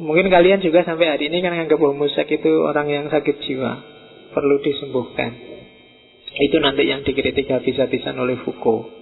mungkin 0.00 0.26
kalian 0.26 0.64
juga 0.64 0.82
sampai 0.82 1.06
hari 1.06 1.30
ini 1.30 1.44
kan 1.44 1.54
menganggap 1.54 1.78
homoseks 1.78 2.28
itu 2.28 2.52
orang 2.66 2.90
yang 2.90 3.06
sakit 3.06 3.36
jiwa, 3.46 3.72
perlu 4.34 4.56
disembuhkan. 4.64 5.30
Itu 6.36 6.60
nanti 6.60 6.84
yang 6.84 7.06
dikritik 7.06 7.48
habis-habisan 7.48 8.18
oleh 8.18 8.36
Foucault. 8.44 8.92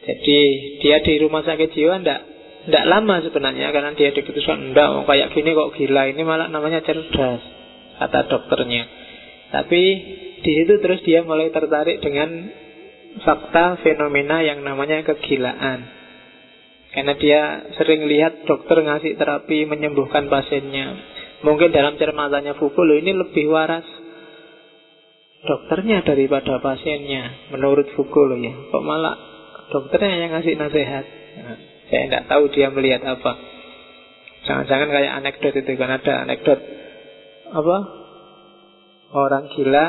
Jadi 0.00 0.38
dia 0.80 1.02
di 1.02 1.20
rumah 1.20 1.44
sakit 1.44 1.70
jiwa 1.74 2.00
ndak 2.00 2.20
ndak 2.70 2.84
lama 2.88 3.24
sebenarnya 3.24 3.72
karena 3.72 3.92
dia 3.96 4.12
diputuskan 4.12 4.72
ndak 4.72 4.88
mau 4.92 5.04
kayak 5.08 5.32
gini 5.32 5.56
kok 5.56 5.72
gila 5.76 6.02
ini 6.12 6.22
malah 6.24 6.48
namanya 6.48 6.80
cerdas 6.84 7.42
kata 8.00 8.20
dokternya. 8.32 8.84
Tapi 9.50 9.82
di 10.40 10.50
situ 10.56 10.80
terus 10.80 11.04
dia 11.04 11.20
mulai 11.26 11.52
tertarik 11.52 12.00
dengan 12.00 12.48
fakta 13.20 13.82
fenomena 13.84 14.40
yang 14.40 14.64
namanya 14.64 15.04
kegilaan. 15.04 15.99
Karena 16.90 17.14
dia 17.14 17.40
sering 17.78 18.10
lihat 18.10 18.50
dokter 18.50 18.82
ngasih 18.82 19.14
terapi 19.14 19.62
menyembuhkan 19.66 20.26
pasiennya. 20.26 20.98
Mungkin 21.46 21.70
dalam 21.70 21.96
cermatannya 21.96 22.58
Foucault 22.58 22.98
ini 22.98 23.14
lebih 23.14 23.46
waras 23.48 23.86
dokternya 25.40 26.04
daripada 26.04 26.58
pasiennya 26.58 27.54
menurut 27.54 27.94
Foucault 27.94 28.34
ya. 28.42 28.52
Kok 28.74 28.84
malah 28.84 29.16
dokternya 29.70 30.26
yang 30.26 30.30
ngasih 30.34 30.54
nasihat. 30.58 31.04
Nah, 31.40 31.58
saya 31.88 32.02
tidak 32.10 32.24
tahu 32.26 32.44
dia 32.50 32.68
melihat 32.74 33.06
apa. 33.06 33.32
Jangan-jangan 34.50 34.88
kayak 34.90 35.12
anekdot 35.22 35.54
itu 35.54 35.72
kan 35.78 35.90
ada 35.94 36.12
anekdot 36.26 36.60
apa? 37.54 37.76
Orang 39.10 39.50
gila 39.54 39.86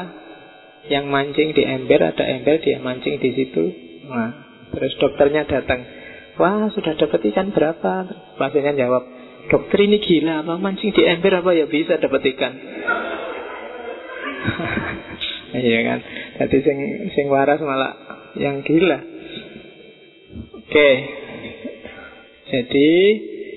yang 0.90 1.10
mancing 1.14 1.54
di 1.54 1.62
ember, 1.62 2.02
ada 2.02 2.26
ember 2.26 2.58
dia 2.62 2.82
mancing 2.82 3.22
di 3.22 3.30
situ. 3.38 3.64
Nah, 4.10 4.32
terus 4.74 4.94
dokternya 4.98 5.46
datang. 5.46 6.01
Wah, 6.40 6.72
sudah 6.72 6.96
dapat 6.96 7.20
ikan 7.32 7.52
berapa? 7.52 8.08
Pasiennya 8.40 8.88
jawab, 8.88 9.04
dokter 9.52 9.84
ini 9.84 10.00
gila 10.00 10.48
apa 10.48 10.56
mancing 10.56 10.96
di 10.96 11.04
ember 11.04 11.44
apa 11.44 11.52
ya 11.52 11.68
bisa 11.68 12.00
dapat 12.00 12.22
ikan? 12.36 12.54
iya 15.68 15.80
kan. 15.86 16.00
Jadi 16.40 16.58
sing 16.64 16.78
sing 17.14 17.26
waras 17.28 17.60
malah 17.60 17.94
yang 18.40 18.64
gila. 18.64 19.00
Oke. 20.56 20.90
Jadi 22.52 22.90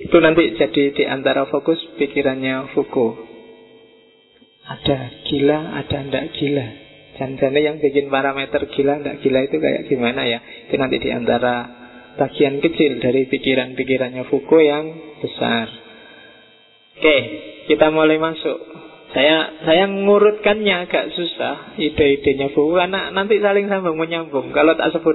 itu 0.04 0.16
nanti 0.21 0.54
jadi 0.59 0.83
di 0.93 1.04
antara 1.07 1.47
fokus 1.49 1.78
pikirannya 1.97 2.75
Foucault. 2.75 3.14
Ada 4.64 5.28
gila, 5.28 5.59
ada 5.78 5.97
ndak 6.09 6.35
gila. 6.40 6.66
Jangan 7.14 7.54
yang 7.54 7.78
bikin 7.78 8.11
parameter 8.11 8.66
gila, 8.75 8.99
ndak 8.99 9.23
gila 9.23 9.47
itu 9.47 9.57
kayak 9.62 9.87
gimana 9.87 10.26
ya? 10.26 10.43
Itu 10.66 10.75
nanti 10.81 10.99
di 10.99 11.12
antara 11.14 11.83
bagian 12.14 12.62
kecil 12.62 13.02
dari 13.02 13.26
pikiran-pikirannya 13.26 14.26
Foucault 14.30 14.64
yang 14.64 14.85
besar. 15.18 15.66
Oke, 16.94 17.16
kita 17.66 17.90
mulai 17.90 18.23
masuk. 18.23 18.59
Saya 19.14 19.62
saya 19.62 19.87
ngurutkannya 19.87 20.90
agak 20.90 21.14
susah 21.14 21.78
ide-idenya 21.78 22.50
Bu 22.50 22.75
karena 22.75 23.14
nanti 23.14 23.38
saling 23.38 23.71
sambung 23.71 23.94
menyambung. 23.94 24.50
Kalau 24.50 24.75
tak 24.75 24.90
sebut 24.90 25.14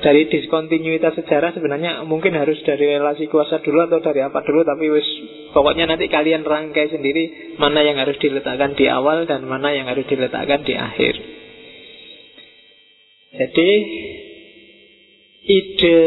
dari 0.00 0.24
diskontinuitas 0.32 1.12
sejarah 1.20 1.52
sebenarnya 1.52 2.08
mungkin 2.08 2.32
harus 2.40 2.56
dari 2.64 2.96
relasi 2.96 3.28
kuasa 3.28 3.60
dulu 3.60 3.84
atau 3.84 4.00
dari 4.00 4.24
apa 4.24 4.40
dulu 4.40 4.64
tapi 4.64 4.88
wis 4.88 5.04
pokoknya 5.52 5.92
nanti 5.92 6.08
kalian 6.08 6.40
rangkai 6.40 6.88
sendiri 6.88 7.56
mana 7.60 7.84
yang 7.84 8.00
harus 8.00 8.16
diletakkan 8.16 8.72
di 8.80 8.88
awal 8.88 9.28
dan 9.28 9.44
mana 9.44 9.76
yang 9.76 9.92
harus 9.92 10.08
diletakkan 10.08 10.64
di 10.64 10.74
akhir. 10.80 11.14
Jadi 13.34 13.70
ide 15.44 16.00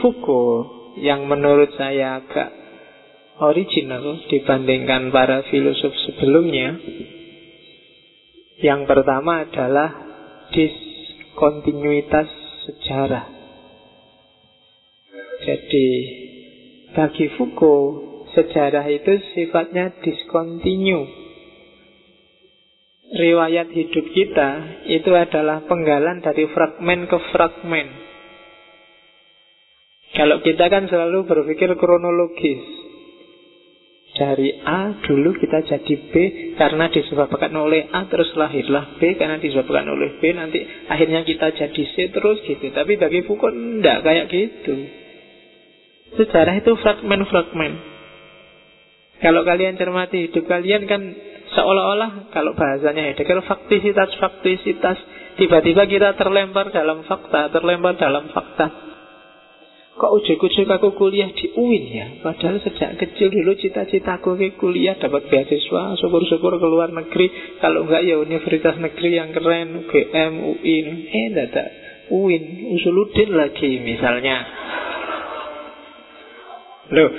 Foucault 0.00 0.96
yang 0.98 1.28
menurut 1.28 1.76
saya 1.76 2.24
agak 2.24 2.50
original 3.38 4.24
dibandingkan 4.26 5.14
para 5.14 5.46
filosof 5.46 5.94
sebelumnya. 6.08 6.78
Yang 8.58 8.90
pertama 8.90 9.46
adalah 9.46 9.90
diskontinuitas 10.50 12.26
sejarah. 12.66 13.26
Jadi 15.46 15.88
bagi 16.98 17.30
Foucault 17.38 18.26
sejarah 18.34 18.86
itu 18.90 19.12
sifatnya 19.36 19.94
diskontinu. 20.02 21.17
Riwayat 23.08 23.72
hidup 23.72 24.06
kita 24.12 24.50
itu 24.84 25.08
adalah 25.16 25.64
penggalan 25.64 26.20
dari 26.20 26.44
fragmen 26.52 27.08
ke 27.08 27.18
fragmen. 27.32 27.88
Kalau 30.12 30.44
kita 30.44 30.68
kan 30.68 30.92
selalu 30.92 31.24
berpikir 31.24 31.72
kronologis, 31.80 32.78
dari 34.18 34.50
A 34.66 34.98
dulu 34.98 35.30
kita 35.38 35.62
jadi 35.62 35.94
B 36.10 36.14
karena 36.58 36.90
disebabkan 36.90 37.54
oleh 37.54 37.86
A 37.94 38.10
terus 38.10 38.34
lahirlah 38.34 38.98
B 38.98 39.14
karena 39.14 39.38
disebabkan 39.38 39.86
oleh 39.86 40.18
B 40.18 40.34
nanti 40.34 40.58
akhirnya 40.90 41.22
kita 41.22 41.54
jadi 41.54 41.82
C 41.94 42.10
terus 42.10 42.42
gitu. 42.42 42.66
Tapi 42.74 42.98
bagi 42.98 43.22
Foucault 43.24 43.54
enggak 43.54 44.02
kayak 44.02 44.26
gitu. 44.26 44.74
Sejarah 46.18 46.58
itu 46.58 46.72
fragmen-fragmen. 46.82 47.72
Kalau 49.22 49.46
kalian 49.46 49.78
cermati 49.78 50.30
hidup 50.30 50.44
kalian 50.50 50.90
kan 50.90 51.02
seolah-olah 51.54 52.32
kalau 52.34 52.52
bahasanya 52.52 53.12
Heidegger 53.12 53.40
faktisitas-faktisitas 53.44 54.96
tiba-tiba 55.38 55.86
kita 55.86 56.18
terlempar 56.18 56.74
dalam 56.74 57.06
fakta, 57.06 57.52
terlempar 57.54 57.96
dalam 57.96 58.28
fakta. 58.34 58.88
Kok 59.98 60.14
ujuk-ujuk 60.22 60.70
aku 60.70 60.94
kuliah 60.94 61.26
di 61.34 61.50
UIN 61.58 61.84
ya? 61.90 62.06
Padahal 62.22 62.62
sejak 62.62 63.02
kecil 63.02 63.34
dulu 63.34 63.58
cita-citaku 63.58 64.38
ke 64.38 64.54
kuliah 64.54 64.94
dapat 64.94 65.26
beasiswa, 65.26 65.98
syukur-syukur 65.98 66.54
ke 66.54 66.66
luar 66.70 66.94
negeri. 66.94 67.58
Kalau 67.58 67.82
enggak 67.82 68.06
ya 68.06 68.14
universitas 68.22 68.78
negeri 68.78 69.10
yang 69.18 69.34
keren, 69.34 69.82
UGM, 69.82 70.32
UIN. 70.54 70.86
Eh, 71.10 71.26
ada. 71.34 71.64
UIN, 72.14 72.70
Usuludin 72.78 73.34
lagi 73.34 73.82
misalnya. 73.82 74.57
Loh, 76.88 77.10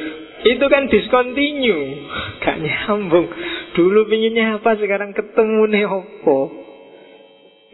itu 0.45 0.65
kan 0.65 0.89
discontinue. 0.89 1.81
Gak 2.43 2.57
nyambung. 2.57 3.27
Dulu 3.77 4.09
pinginnya 4.09 4.57
apa, 4.57 4.79
sekarang 4.79 5.13
ketemu 5.13 5.61
nih. 5.69 5.85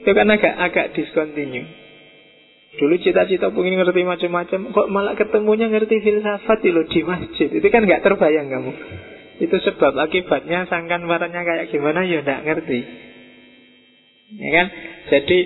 Itu 0.03 0.11
kan 0.11 0.27
agak 0.29 0.53
agak 0.59 0.87
discontinue. 0.93 1.85
Dulu 2.75 2.99
cita-cita 2.99 3.47
pengen 3.55 3.79
ngerti 3.79 4.03
macam-macam, 4.03 4.59
kok 4.75 4.87
malah 4.91 5.15
ketemunya 5.15 5.71
ngerti 5.71 6.03
filsafat 6.03 6.59
loh 6.67 6.83
di 6.91 6.99
masjid. 7.07 7.47
Itu 7.47 7.67
kan 7.71 7.87
nggak 7.87 8.03
terbayang 8.03 8.51
kamu. 8.51 8.71
Itu 9.47 9.55
sebab 9.63 9.95
akibatnya 9.95 10.67
sangkan 10.67 11.07
warnanya 11.07 11.43
kayak 11.47 11.71
gimana 11.71 12.03
ya 12.03 12.19
nggak 12.19 12.43
ngerti. 12.43 12.79
Ya 14.35 14.49
kan? 14.51 14.67
Jadi 15.15 15.39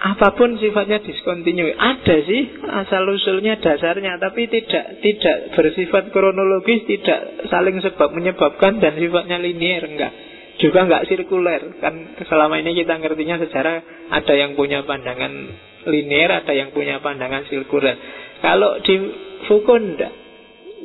apa 0.00 0.32
pun 0.32 0.56
sifatnya 0.56 1.04
diskontinu 1.04 1.76
ada 1.76 2.16
sih 2.24 2.42
asal 2.64 3.04
usulnya 3.04 3.60
dasarnya 3.60 4.16
tapi 4.16 4.48
tidak 4.48 5.04
tidak 5.04 5.52
bersifat 5.52 6.08
kronologis 6.08 6.88
tidak 6.88 7.44
saling 7.52 7.84
sebab 7.84 8.08
menyebabkan 8.16 8.80
dan 8.80 8.96
sifatnya 8.96 9.36
linier 9.36 9.84
enggak 9.84 10.12
juga 10.56 10.88
enggak 10.88 11.04
sirkuler 11.04 11.80
kan 11.84 12.16
selama 12.24 12.64
ini 12.64 12.80
kita 12.80 12.96
ngertinya 12.96 13.44
sejarah 13.44 13.76
ada 14.08 14.32
yang 14.32 14.56
punya 14.56 14.88
pandangan 14.88 15.32
linear, 15.88 16.44
ada 16.44 16.52
yang 16.52 16.76
punya 16.76 17.00
pandangan 17.00 17.48
sirkuler. 17.48 17.96
Kalau 18.44 18.80
di 18.84 18.94
Foucault 19.48 19.80
enggak. 19.80 20.12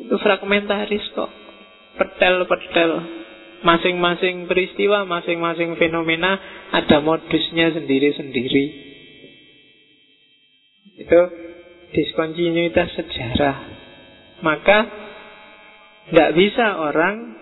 Itu 0.06 0.16
fragmentaris 0.22 1.06
kok. 1.18 1.32
Petel-petel. 2.00 2.92
Masing-masing 3.66 4.46
peristiwa, 4.46 5.10
masing-masing 5.10 5.74
fenomena 5.82 6.38
ada 6.70 7.02
modusnya 7.02 7.74
sendiri-sendiri. 7.74 8.85
Itu 10.96 11.20
diskontinuitas 11.92 12.96
sejarah. 12.96 13.58
Maka 14.44 14.80
tidak 16.12 16.32
bisa 16.40 16.80
orang 16.80 17.36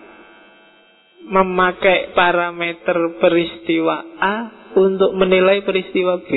memakai 1.24 2.12
parameter 2.12 3.18
peristiwa 3.22 3.96
A 4.20 4.36
untuk 4.74 5.14
menilai 5.14 5.62
peristiwa 5.62 6.20
B. 6.26 6.30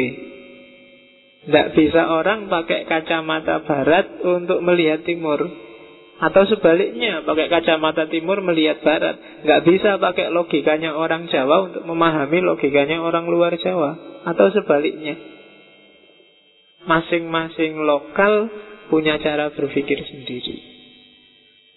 Tidak 1.47 1.67
bisa 1.73 2.11
orang 2.11 2.51
pakai 2.51 2.83
kacamata 2.85 3.63
barat 3.63 4.19
untuk 4.19 4.59
melihat 4.67 5.07
timur 5.07 5.47
Atau 6.19 6.43
sebaliknya 6.43 7.23
pakai 7.23 7.47
kacamata 7.47 8.11
timur 8.11 8.43
melihat 8.43 8.83
barat 8.83 9.15
Nggak 9.47 9.63
bisa 9.63 9.95
pakai 9.95 10.27
logikanya 10.27 10.91
orang 10.91 11.31
Jawa 11.31 11.71
untuk 11.71 11.87
memahami 11.87 12.43
logikanya 12.43 12.99
orang 12.99 13.31
luar 13.31 13.55
Jawa 13.55 13.95
Atau 14.27 14.51
sebaliknya 14.51 15.36
Masing-masing 16.87 17.77
lokal 17.83 18.47
punya 18.87 19.19
cara 19.19 19.51
berpikir 19.51 19.99
sendiri 20.07 20.57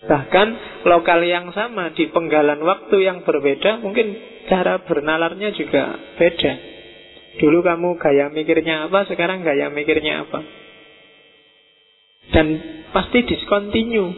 Bahkan 0.00 0.48
lokal 0.88 1.20
yang 1.26 1.52
sama 1.52 1.92
di 1.92 2.08
penggalan 2.08 2.62
waktu 2.62 3.04
yang 3.04 3.26
berbeda 3.26 3.82
Mungkin 3.84 4.06
cara 4.46 4.80
bernalarnya 4.86 5.52
juga 5.52 5.98
beda 6.16 6.70
Dulu 7.38 7.62
kamu 7.62 7.94
gaya 8.02 8.26
mikirnya 8.26 8.90
apa, 8.90 9.06
sekarang 9.06 9.46
gaya 9.46 9.70
mikirnya 9.70 10.26
apa. 10.26 10.42
Dan 12.34 12.46
pasti 12.90 13.22
diskontinu. 13.22 14.10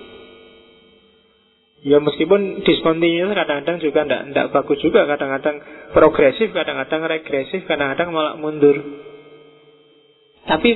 Ya 1.83 1.99
meskipun 1.99 2.63
diskontinu 2.63 3.35
kadang-kadang 3.35 3.83
juga 3.83 4.07
tidak 4.07 4.47
bagus 4.55 4.79
juga, 4.81 5.05
kadang-kadang 5.05 5.61
progresif, 5.93 6.55
kadang-kadang 6.55 7.05
regresif, 7.11 7.67
kadang-kadang 7.69 8.15
malah 8.15 8.39
mundur. 8.39 8.81
Tapi 10.47 10.71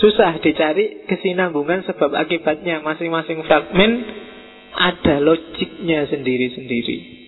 susah 0.00 0.40
dicari 0.40 1.04
kesinambungan 1.08 1.84
sebab 1.84 2.12
akibatnya 2.16 2.80
masing-masing 2.80 3.44
fragmen 3.44 3.92
ada 4.72 5.20
logiknya 5.20 6.08
sendiri-sendiri. 6.08 7.22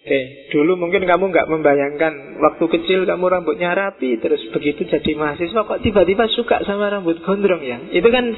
Oke, 0.00 0.20
dulu 0.56 0.80
mungkin 0.80 1.04
kamu 1.04 1.28
nggak 1.28 1.50
membayangkan 1.52 2.40
waktu 2.40 2.64
kecil 2.72 3.04
kamu 3.04 3.24
rambutnya 3.28 3.76
rapi 3.76 4.16
terus 4.16 4.40
begitu 4.48 4.88
jadi 4.88 5.12
mahasiswa 5.12 5.60
kok 5.60 5.82
tiba-tiba 5.84 6.24
suka 6.32 6.64
sama 6.64 6.88
rambut 6.88 7.20
gondrong 7.20 7.60
ya? 7.60 7.78
Itu 7.92 8.08
kan 8.08 8.32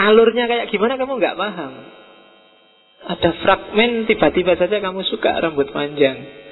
alurnya 0.00 0.48
kayak 0.48 0.72
gimana 0.72 0.96
kamu 0.96 1.20
nggak 1.20 1.36
paham. 1.36 1.72
Ada 3.04 3.30
fragmen 3.44 4.08
tiba-tiba 4.08 4.56
saja 4.56 4.80
kamu 4.80 5.04
suka 5.04 5.36
rambut 5.36 5.68
panjang. 5.68 6.43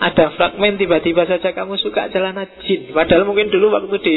Ada 0.00 0.32
fragmen 0.32 0.80
tiba-tiba 0.80 1.28
saja 1.28 1.52
kamu 1.52 1.76
suka 1.76 2.08
celana 2.08 2.48
jin. 2.64 2.88
Padahal 2.96 3.28
mungkin 3.28 3.52
dulu 3.52 3.68
waktu 3.68 3.96
di 4.00 4.14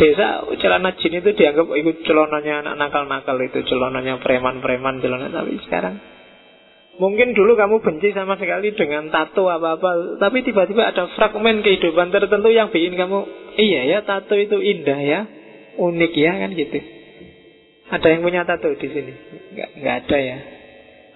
desa 0.00 0.48
celana 0.56 0.96
jin 0.96 1.20
itu 1.20 1.36
dianggap 1.36 1.68
ikut 1.76 1.96
celananya 2.08 2.64
anak 2.64 2.74
nakal-nakal 2.80 3.36
itu, 3.44 3.60
celananya 3.68 4.16
preman-preman, 4.24 5.04
celana 5.04 5.28
tapi 5.28 5.60
sekarang 5.68 6.00
Mungkin 6.96 7.36
dulu 7.36 7.60
kamu 7.60 7.84
benci 7.84 8.16
sama 8.16 8.40
sekali 8.40 8.72
dengan 8.72 9.12
tato 9.12 9.52
apa-apa 9.52 10.16
Tapi 10.16 10.40
tiba-tiba 10.40 10.88
ada 10.88 11.12
fragmen 11.12 11.60
kehidupan 11.60 12.08
tertentu 12.08 12.48
yang 12.48 12.72
bikin 12.72 12.96
kamu 12.96 13.28
Iya 13.60 13.80
ya 13.84 13.98
tato 14.08 14.32
itu 14.32 14.56
indah 14.56 15.00
ya 15.04 15.20
Unik 15.76 16.12
ya 16.16 16.32
kan 16.40 16.56
gitu 16.56 16.80
Ada 17.92 18.06
yang 18.16 18.24
punya 18.24 18.48
tato 18.48 18.72
di 18.72 18.88
sini? 18.88 19.12
Enggak, 19.52 19.70
enggak 19.76 19.94
ada 20.08 20.16
ya 20.16 20.38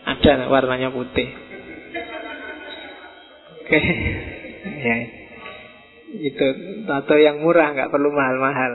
Ada 0.05 0.33
warnanya 0.53 0.93
putih 0.93 1.50
Oke 3.71 3.81
ya. 4.83 4.97
Itu 6.11 6.47
tato 6.91 7.15
yang 7.15 7.39
murah 7.39 7.71
nggak 7.71 7.95
perlu 7.95 8.11
mahal-mahal 8.11 8.73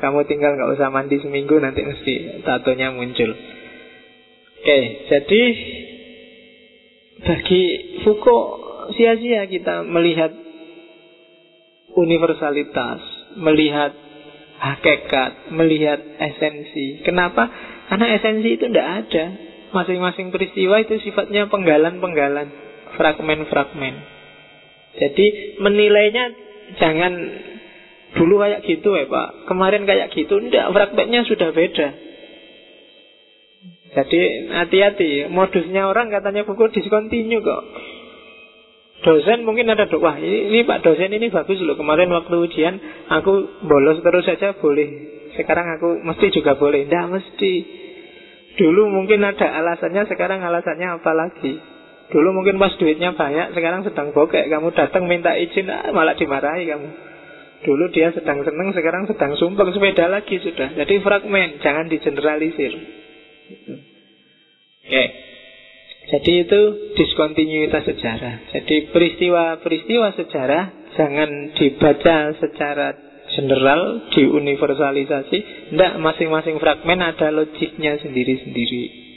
Kamu 0.00 0.24
tinggal 0.24 0.56
nggak 0.56 0.72
usah 0.72 0.88
mandi 0.88 1.20
seminggu 1.20 1.60
Nanti 1.60 1.84
mesti 1.84 2.40
tatonya 2.48 2.96
muncul 2.96 3.36
Oke, 4.58 4.78
jadi 5.06 5.42
bagi 7.18 7.62
Foucault 8.02 8.46
sia-sia 8.98 9.46
kita 9.46 9.86
melihat 9.86 10.34
universalitas, 11.94 13.00
melihat 13.38 13.94
hakikat, 14.58 15.54
melihat 15.54 16.02
esensi. 16.18 17.06
Kenapa? 17.06 17.46
Karena 17.86 18.18
esensi 18.18 18.48
itu 18.58 18.66
tidak 18.70 18.88
ada. 19.06 19.26
masing-masing 19.68 20.32
peristiwa 20.32 20.80
itu 20.80 20.96
sifatnya 21.04 21.44
penggalan-penggalan, 21.52 22.48
fragmen-fragmen. 22.96 24.17
Jadi 24.98 25.26
menilainya 25.62 26.24
jangan 26.76 27.12
dulu 28.18 28.42
kayak 28.42 28.66
gitu 28.66 28.98
ya 28.98 29.06
Pak, 29.06 29.46
kemarin 29.46 29.86
kayak 29.86 30.10
gitu, 30.12 30.42
enggak, 30.42 30.74
fragmennya 30.74 31.22
sudah 31.28 31.54
beda. 31.54 31.88
Jadi 33.88 34.20
hati-hati, 34.52 35.10
modusnya 35.32 35.88
orang 35.88 36.12
katanya 36.12 36.44
buku 36.44 36.68
diskontinu 36.74 37.40
kok. 37.40 37.62
Dosen 38.98 39.46
mungkin 39.46 39.70
ada 39.70 39.86
doa, 39.86 40.18
ini, 40.18 40.50
ini 40.50 40.60
Pak 40.66 40.82
dosen 40.82 41.14
ini 41.14 41.30
bagus 41.30 41.62
loh, 41.62 41.78
kemarin 41.78 42.10
waktu 42.10 42.34
ujian 42.34 42.74
aku 43.06 43.64
bolos 43.64 44.02
terus 44.02 44.26
saja 44.26 44.58
boleh. 44.58 44.88
Sekarang 45.38 45.78
aku 45.78 46.02
mesti 46.02 46.34
juga 46.34 46.58
boleh, 46.58 46.90
enggak 46.90 47.06
mesti. 47.06 47.52
Dulu 48.58 48.90
mungkin 48.90 49.22
ada 49.22 49.54
alasannya, 49.54 50.10
sekarang 50.10 50.42
alasannya 50.42 50.98
apa 50.98 51.12
lagi? 51.14 51.77
Dulu 52.08 52.28
mungkin 52.32 52.56
pas 52.56 52.72
duitnya 52.80 53.12
banyak, 53.12 53.52
sekarang 53.52 53.84
sedang 53.84 54.16
bokek. 54.16 54.48
Kamu 54.48 54.72
datang 54.72 55.04
minta 55.04 55.36
izin, 55.36 55.68
ah, 55.68 55.92
malah 55.92 56.16
dimarahi 56.16 56.64
kamu. 56.64 56.88
Dulu 57.68 57.90
dia 57.92 58.14
sedang 58.16 58.40
seneng, 58.46 58.72
sekarang 58.72 59.04
sedang 59.10 59.36
sumpah 59.36 59.68
sepeda 59.74 60.08
lagi 60.08 60.40
sudah. 60.40 60.72
Jadi 60.78 61.04
fragmen, 61.04 61.60
jangan 61.60 61.90
digeneralisir. 61.90 62.72
Oke. 64.88 65.04
Jadi 66.08 66.32
itu 66.48 66.60
diskontinuitas 66.96 67.84
sejarah. 67.84 68.56
Jadi 68.56 68.88
peristiwa-peristiwa 68.88 70.16
sejarah 70.16 70.94
jangan 70.96 71.52
dibaca 71.52 72.32
secara 72.40 72.96
general, 73.36 74.08
diuniversalisasi. 74.16 75.38
Tidak, 75.68 75.92
masing-masing 76.00 76.56
fragmen 76.56 77.04
ada 77.04 77.28
logiknya 77.28 78.00
sendiri-sendiri. 78.00 79.07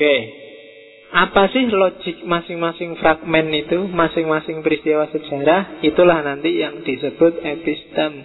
Oke. 0.00 0.16
Apa 1.12 1.52
sih 1.52 1.68
logik 1.68 2.24
masing-masing 2.24 2.96
fragmen 2.96 3.52
itu, 3.52 3.84
masing-masing 3.84 4.64
peristiwa 4.64 5.12
sejarah? 5.12 5.84
Itulah 5.84 6.24
nanti 6.24 6.56
yang 6.56 6.80
disebut 6.80 7.44
epistem. 7.44 8.24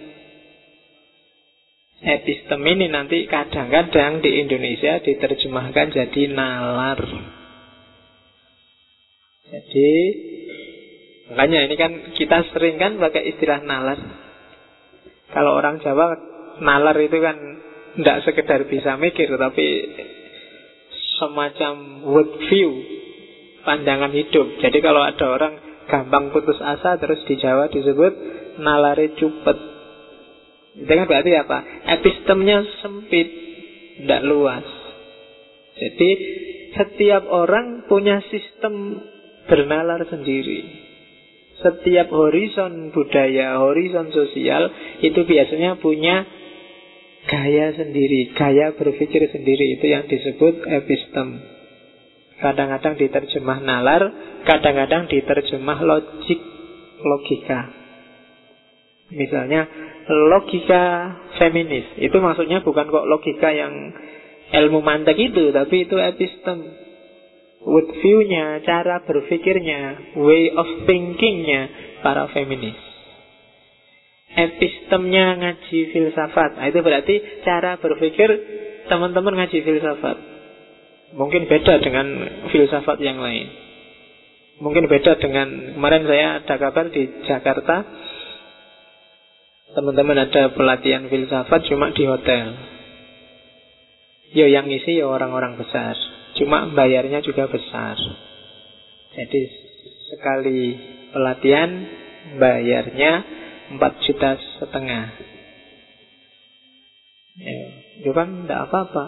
Epistem 2.00 2.64
ini 2.64 2.88
nanti 2.88 3.28
kadang-kadang 3.28 4.24
di 4.24 4.40
Indonesia 4.40 5.04
diterjemahkan 5.04 5.92
jadi 5.92 6.22
nalar. 6.32 7.04
Jadi 9.52 9.92
Makanya 11.28 11.60
ini 11.68 11.74
kan 11.76 11.92
kita 12.16 12.56
sering 12.56 12.80
kan 12.80 12.96
pakai 12.96 13.36
istilah 13.36 13.60
nalar. 13.60 14.00
Kalau 15.28 15.60
orang 15.60 15.84
Jawa 15.84 16.16
nalar 16.64 16.96
itu 17.04 17.20
kan 17.20 17.36
tidak 18.00 18.24
sekedar 18.24 18.64
bisa 18.64 18.96
mikir 18.96 19.28
tapi 19.36 19.66
semacam 21.16 22.04
world 22.04 22.34
view 22.48 22.70
pandangan 23.66 24.14
hidup. 24.14 24.62
Jadi 24.62 24.78
kalau 24.78 25.02
ada 25.02 25.26
orang 25.26 25.54
gampang 25.90 26.30
putus 26.30 26.58
asa 26.62 26.98
terus 27.02 27.22
di 27.26 27.34
Jawa 27.38 27.66
disebut 27.70 28.12
nalare 28.62 29.14
cupet. 29.18 29.58
Itu 30.76 30.92
kan 30.92 31.06
berarti 31.08 31.32
apa? 31.34 31.58
Epistemnya 31.98 32.62
sempit, 32.84 33.28
tidak 34.02 34.22
luas. 34.28 34.66
Jadi 35.76 36.10
setiap 36.76 37.24
orang 37.28 37.88
punya 37.88 38.20
sistem 38.28 39.00
bernalar 39.48 40.04
sendiri. 40.08 40.84
Setiap 41.56 42.12
horizon 42.12 42.92
budaya, 42.92 43.56
horizon 43.56 44.12
sosial 44.12 44.68
itu 45.00 45.24
biasanya 45.24 45.80
punya 45.80 46.28
gaya 47.26 47.74
sendiri, 47.74 48.32
gaya 48.34 48.74
berpikir 48.74 49.26
sendiri. 49.30 49.78
Itu 49.78 49.86
yang 49.90 50.06
disebut 50.06 50.66
epistem. 50.66 51.42
Kadang-kadang 52.36 53.00
diterjemah 53.00 53.58
nalar, 53.64 54.02
kadang-kadang 54.44 55.08
diterjemah 55.08 55.78
logik, 55.82 56.40
logika. 57.00 57.60
Misalnya 59.10 59.66
logika 60.06 60.82
feminis. 61.38 61.96
Itu 61.98 62.18
maksudnya 62.20 62.60
bukan 62.62 62.86
kok 62.86 63.08
logika 63.08 63.50
yang 63.50 63.72
ilmu 64.52 64.84
mantek 64.84 65.18
itu, 65.18 65.50
tapi 65.50 65.88
itu 65.88 65.96
epistem 65.98 66.86
view-nya, 67.66 68.62
cara 68.62 69.02
berpikirnya, 69.02 70.14
way 70.22 70.54
of 70.54 70.86
thinkingnya 70.86 71.62
para 71.98 72.30
feminis. 72.30 72.85
Epistemnya 74.36 75.40
ngaji 75.40 75.78
filsafat. 75.96 76.60
Nah, 76.60 76.68
itu 76.68 76.84
berarti 76.84 77.14
cara 77.40 77.80
berpikir 77.80 78.28
teman-teman 78.92 79.32
ngaji 79.32 79.64
filsafat. 79.64 80.16
Mungkin 81.16 81.48
beda 81.48 81.80
dengan 81.80 82.06
filsafat 82.52 83.00
yang 83.00 83.16
lain. 83.16 83.48
Mungkin 84.60 84.88
beda 84.88 85.16
dengan 85.20 85.76
kemarin 85.76 86.04
saya 86.04 86.26
ada 86.40 86.54
kabar 86.60 86.88
di 86.92 87.08
Jakarta. 87.24 87.76
Teman-teman 89.76 90.16
ada 90.16 90.52
pelatihan 90.52 91.08
filsafat 91.08 91.68
cuma 91.68 91.92
di 91.92 92.04
hotel. 92.04 92.46
Yo 94.36 94.48
yang 94.48 94.68
isi 94.68 95.00
ya 95.00 95.08
orang-orang 95.08 95.56
besar. 95.56 95.96
Cuma 96.36 96.68
bayarnya 96.76 97.24
juga 97.24 97.48
besar. 97.48 97.96
Jadi 99.16 99.40
sekali 100.12 100.60
pelatihan 101.12 101.70
bayarnya 102.36 103.12
4 103.74 104.04
juta 104.06 104.30
setengah. 104.62 105.04
Ya, 107.36 107.58
itu 108.00 108.10
kan 108.14 108.46
tidak 108.46 108.60
apa-apa. 108.70 109.04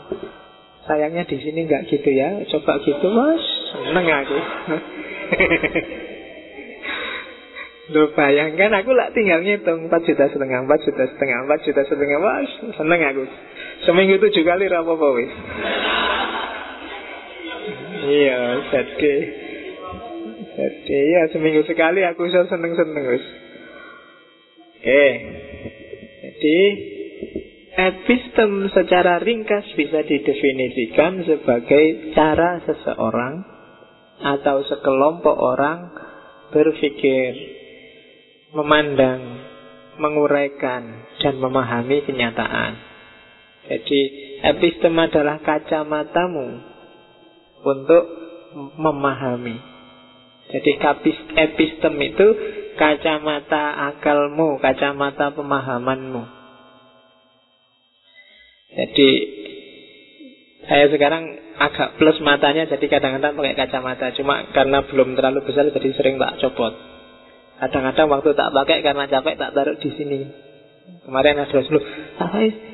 Sayangnya 0.85 1.25
di 1.29 1.38
sini 1.38 1.64
nggak 1.68 1.87
gitu 1.92 2.11
ya. 2.11 2.42
Coba 2.51 2.81
gitu, 2.83 3.07
mas, 3.12 3.44
seneng 3.73 4.07
aku. 4.09 4.38
Lu 7.88 8.12
bayangkan 8.12 8.85
aku 8.85 8.92
lah 8.92 9.09
tinggal 9.16 9.40
ngitung 9.40 9.88
4 9.88 10.09
juta 10.09 10.29
setengah, 10.29 10.68
4 10.68 10.85
juta 10.85 11.05
setengah, 11.09 11.38
4 11.49 11.64
juta 11.64 11.83
setengah, 11.88 12.18
mas, 12.21 12.51
seneng 12.77 13.01
aku. 13.01 13.25
Seminggu 13.88 14.21
tujuh 14.21 14.44
kali 14.44 14.68
rapopo 14.68 15.16
wis. 15.16 15.33
Iya, 18.09 18.40
jadi 18.73 19.14
jadi 20.59 20.99
ya 20.99 21.23
seminggu 21.31 21.62
sekali 21.64 22.03
aku 22.03 22.29
bisa 22.29 22.44
seneng-seneng 22.51 23.05
guys. 23.05 23.27
Oke. 24.79 25.05
Jadi 26.23 26.59
epistem 27.75 28.71
secara 28.71 29.19
ringkas 29.19 29.67
bisa 29.75 30.07
didefinisikan 30.07 31.27
sebagai 31.27 32.14
cara 32.14 32.62
seseorang 32.62 33.43
atau 34.23 34.62
sekelompok 34.62 35.35
orang 35.35 35.91
berpikir, 36.55 37.35
memandang, 38.55 39.43
menguraikan 39.99 41.11
dan 41.27 41.35
memahami 41.43 42.07
kenyataan. 42.07 42.73
Jadi 43.67 44.01
epistem 44.47 44.95
adalah 44.95 45.43
kacamatamu 45.43 46.49
untuk 47.67 48.05
memahami. 48.79 49.59
Jadi 50.49 50.71
epistem 51.35 51.95
itu 51.99 52.27
kacamata 52.79 53.93
akalmu, 53.93 54.62
kacamata 54.62 55.35
pemahamanmu. 55.35 56.23
Jadi 58.79 59.11
saya 60.69 60.87
sekarang 60.93 61.25
agak 61.59 61.99
plus 61.99 62.21
matanya 62.23 62.69
jadi 62.71 62.87
kadang-kadang 62.87 63.35
pakai 63.35 63.57
kacamata 63.57 64.14
cuma 64.14 64.47
karena 64.55 64.85
belum 64.87 65.19
terlalu 65.19 65.43
besar 65.49 65.67
jadi 65.75 65.91
sering 65.99 66.23
tak 66.23 66.38
copot. 66.38 66.77
Kadang-kadang 67.59 68.07
waktu 68.14 68.31
tak 68.38 68.55
pakai 68.55 68.79
karena 68.87 69.11
capek 69.11 69.35
tak 69.35 69.51
taruh 69.57 69.77
di 69.83 69.91
sini. 69.99 70.21
Kemarin 71.03 71.43
ada 71.43 71.59
dulu, 71.59 71.81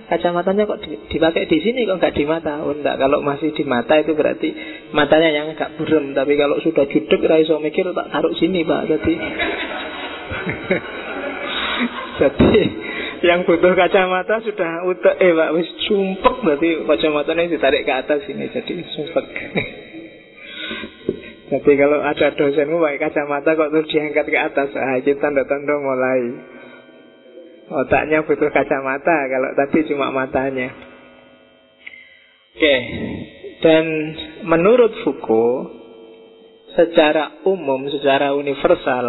kacamatanya 0.08 0.68
kok 0.68 0.80
dipakai 1.08 1.48
di 1.48 1.58
sini 1.64 1.88
kok 1.88 1.98
nggak 2.00 2.14
di 2.14 2.24
mata? 2.28 2.60
Oh 2.64 2.74
enggak, 2.74 3.00
kalau 3.00 3.24
masih 3.24 3.56
di 3.56 3.64
mata 3.64 3.96
itu 4.00 4.12
berarti 4.12 4.48
matanya 4.92 5.30
yang 5.32 5.46
agak 5.52 5.76
burem. 5.80 6.12
Tapi 6.12 6.32
kalau 6.36 6.60
sudah 6.60 6.84
judek, 6.88 7.20
raiso 7.24 7.56
mikir 7.60 7.88
tak 7.92 8.08
taruh 8.12 8.34
sini 8.36 8.60
pak. 8.62 8.82
Jadi, 8.88 9.12
jadi 12.20 12.54
yang 13.24 13.48
butuh 13.48 13.72
kacamata 13.72 14.44
sudah 14.44 14.84
utek 14.84 15.16
eh 15.16 15.32
pak 15.32 15.50
wis 15.56 15.68
sumpek 15.88 16.34
berarti 16.44 16.68
kacamatanya 16.84 17.48
ditarik 17.48 17.88
ke 17.88 17.92
atas 17.92 18.20
ini 18.28 18.52
jadi 18.52 18.72
sumpek. 18.92 19.26
Jadi 21.44 21.76
kalau 21.76 22.00
ada 22.00 22.32
dosenmu 22.34 22.80
pakai 22.80 22.98
kacamata 22.98 23.52
kok 23.52 23.70
terus 23.70 23.86
diangkat 23.92 24.26
ke 24.26 24.38
atas, 24.40 24.68
ah 24.74 24.96
itu 24.96 25.12
tanda-tanda 25.20 25.76
mulai. 25.76 26.20
Otaknya 27.64 28.28
butuh 28.28 28.52
kacamata 28.52 29.16
kalau 29.32 29.50
tadi 29.56 29.78
cuma 29.88 30.12
matanya. 30.12 30.68
Oke, 32.54 32.76
dan 33.64 33.84
menurut 34.44 34.92
Foucault, 35.02 35.72
secara 36.76 37.42
umum, 37.48 37.88
secara 37.88 38.36
universal, 38.36 39.06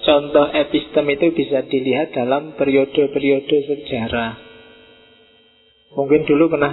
contoh 0.00 0.48
epistem 0.50 1.06
itu 1.12 1.30
bisa 1.36 1.62
dilihat 1.68 2.16
dalam 2.16 2.56
periode-periode 2.56 3.56
sejarah. 3.68 4.32
Mungkin 5.92 6.24
dulu 6.24 6.48
pernah 6.48 6.72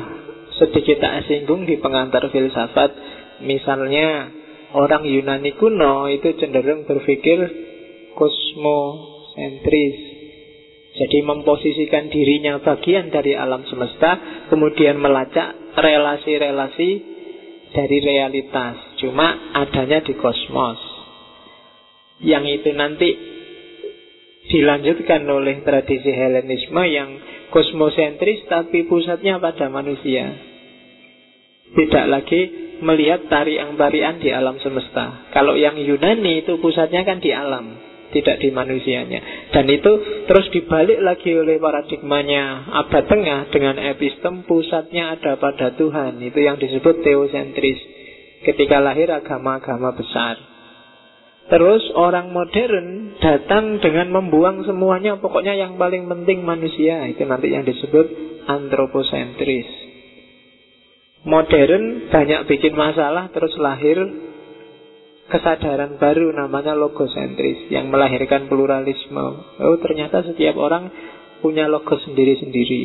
sedikit 0.55 1.03
tak 1.03 1.27
singgung 1.27 1.67
di 1.67 1.75
pengantar 1.77 2.31
filsafat. 2.31 2.91
Misalnya 3.43 4.31
orang 4.71 5.03
Yunani 5.03 5.53
kuno 5.59 6.07
itu 6.07 6.33
cenderung 6.39 6.87
berpikir 6.87 7.39
kosmosentris. 8.15 10.08
Jadi 10.99 11.23
memposisikan 11.23 12.11
dirinya 12.11 12.59
bagian 12.59 13.07
dari 13.07 13.31
alam 13.31 13.63
semesta, 13.71 14.43
kemudian 14.51 14.99
melacak 14.99 15.55
relasi-relasi 15.79 16.89
dari 17.71 17.97
realitas. 18.03 18.99
Cuma 18.99 19.55
adanya 19.55 20.03
di 20.03 20.11
kosmos. 20.19 20.79
Yang 22.19 22.59
itu 22.59 22.69
nanti 22.75 23.09
dilanjutkan 24.49 25.23
oleh 25.23 25.63
tradisi 25.63 26.11
Helenisme 26.11 26.83
yang 26.83 27.09
kosmosentris 27.53 28.43
tapi 28.51 28.83
pusatnya 28.89 29.39
pada 29.39 29.71
manusia. 29.71 30.35
Tidak 31.69 32.05
lagi 32.11 32.41
melihat 32.81 33.29
tarian-tarian 33.29 34.19
di 34.19 34.33
alam 34.33 34.57
semesta. 34.59 35.31
Kalau 35.31 35.53
yang 35.55 35.77
Yunani 35.77 36.43
itu 36.43 36.57
pusatnya 36.59 37.05
kan 37.05 37.21
di 37.21 37.29
alam, 37.29 37.88
tidak 38.09 38.41
di 38.41 38.49
manusianya. 38.49 39.51
Dan 39.53 39.69
itu 39.69 39.91
terus 40.25 40.49
dibalik 40.49 40.99
lagi 41.01 41.33
oleh 41.37 41.61
paradigmanya 41.61 42.73
abad 42.85 43.05
tengah 43.05 43.39
dengan 43.53 43.77
epistem 43.77 44.45
pusatnya 44.45 45.17
ada 45.17 45.37
pada 45.37 45.73
Tuhan. 45.77 46.17
Itu 46.21 46.39
yang 46.41 46.57
disebut 46.57 47.05
teosentris. 47.05 47.79
Ketika 48.39 48.79
lahir 48.79 49.11
agama-agama 49.11 49.93
besar. 49.93 50.49
Terus 51.49 51.81
orang 51.97 52.29
modern 52.29 53.17
datang 53.17 53.81
dengan 53.81 54.13
membuang 54.13 54.61
semuanya 54.69 55.17
Pokoknya 55.17 55.57
yang 55.57 55.81
paling 55.81 56.05
penting 56.05 56.45
manusia 56.45 57.09
Itu 57.09 57.25
nanti 57.25 57.49
yang 57.49 57.65
disebut 57.65 58.05
antroposentris 58.45 59.65
Modern 61.25 62.13
banyak 62.13 62.45
bikin 62.45 62.77
masalah 62.77 63.33
Terus 63.33 63.57
lahir 63.57 63.97
kesadaran 65.29 66.01
baru 66.01 66.33
namanya 66.33 66.73
logosentris 66.75 67.69
Yang 67.71 67.85
melahirkan 67.93 68.49
pluralisme 68.49 69.25
Oh 69.61 69.77
ternyata 69.79 70.25
setiap 70.25 70.57
orang 70.57 70.89
punya 71.39 71.69
logos 71.71 72.03
sendiri-sendiri 72.03 72.83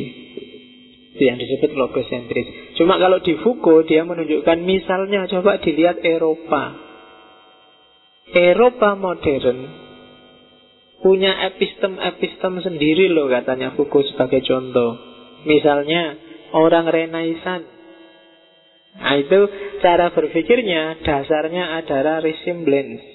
Itu 1.17 1.23
yang 1.25 1.41
disebut 1.41 1.75
logosentris 1.75 2.77
Cuma 2.79 3.01
kalau 3.01 3.19
di 3.19 3.35
Foucault 3.41 3.89
dia 3.89 4.05
menunjukkan 4.05 4.57
misalnya 4.63 5.27
Coba 5.27 5.59
dilihat 5.59 5.99
Eropa 6.05 6.85
Eropa 8.31 8.97
modern 8.97 9.85
punya 11.05 11.37
epistem-epistem 11.53 12.65
sendiri 12.65 13.13
loh 13.13 13.29
katanya 13.29 13.77
Foucault 13.77 14.09
sebagai 14.09 14.41
contoh. 14.41 14.97
Misalnya 15.45 16.17
orang 16.49 16.89
Renaissance. 16.89 17.69
Nah 18.97 19.13
itu 19.21 19.39
cara 19.85 20.09
berpikirnya 20.09 21.05
dasarnya 21.05 21.77
adalah 21.77 22.25
resemblance. 22.25 23.05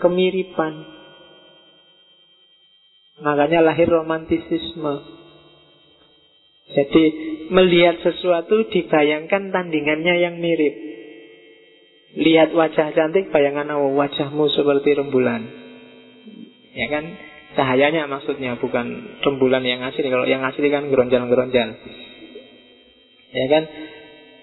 Kemiripan. 0.00 0.72
Makanya 3.20 3.60
lahir 3.60 3.84
romantisisme. 3.84 4.94
Jadi 6.72 7.04
melihat 7.52 8.00
sesuatu 8.00 8.72
dibayangkan 8.72 9.52
tandingannya 9.52 10.14
yang 10.16 10.40
mirip. 10.40 10.74
Lihat 12.16 12.56
wajah 12.56 12.96
cantik, 12.96 13.28
bayangan 13.28 13.68
oh, 13.76 13.92
wajahmu 14.00 14.48
seperti 14.56 14.96
rembulan. 14.96 15.44
Ya 16.72 16.88
kan? 16.88 17.04
Cahayanya 17.56 18.08
maksudnya 18.08 18.56
bukan 18.56 19.16
rembulan 19.20 19.64
yang 19.64 19.84
asli. 19.84 20.08
Kalau 20.08 20.24
yang 20.24 20.40
asli 20.40 20.68
kan 20.72 20.88
geronjal-geronjal. 20.88 21.68
Ya 23.32 23.46
kan? 23.52 23.64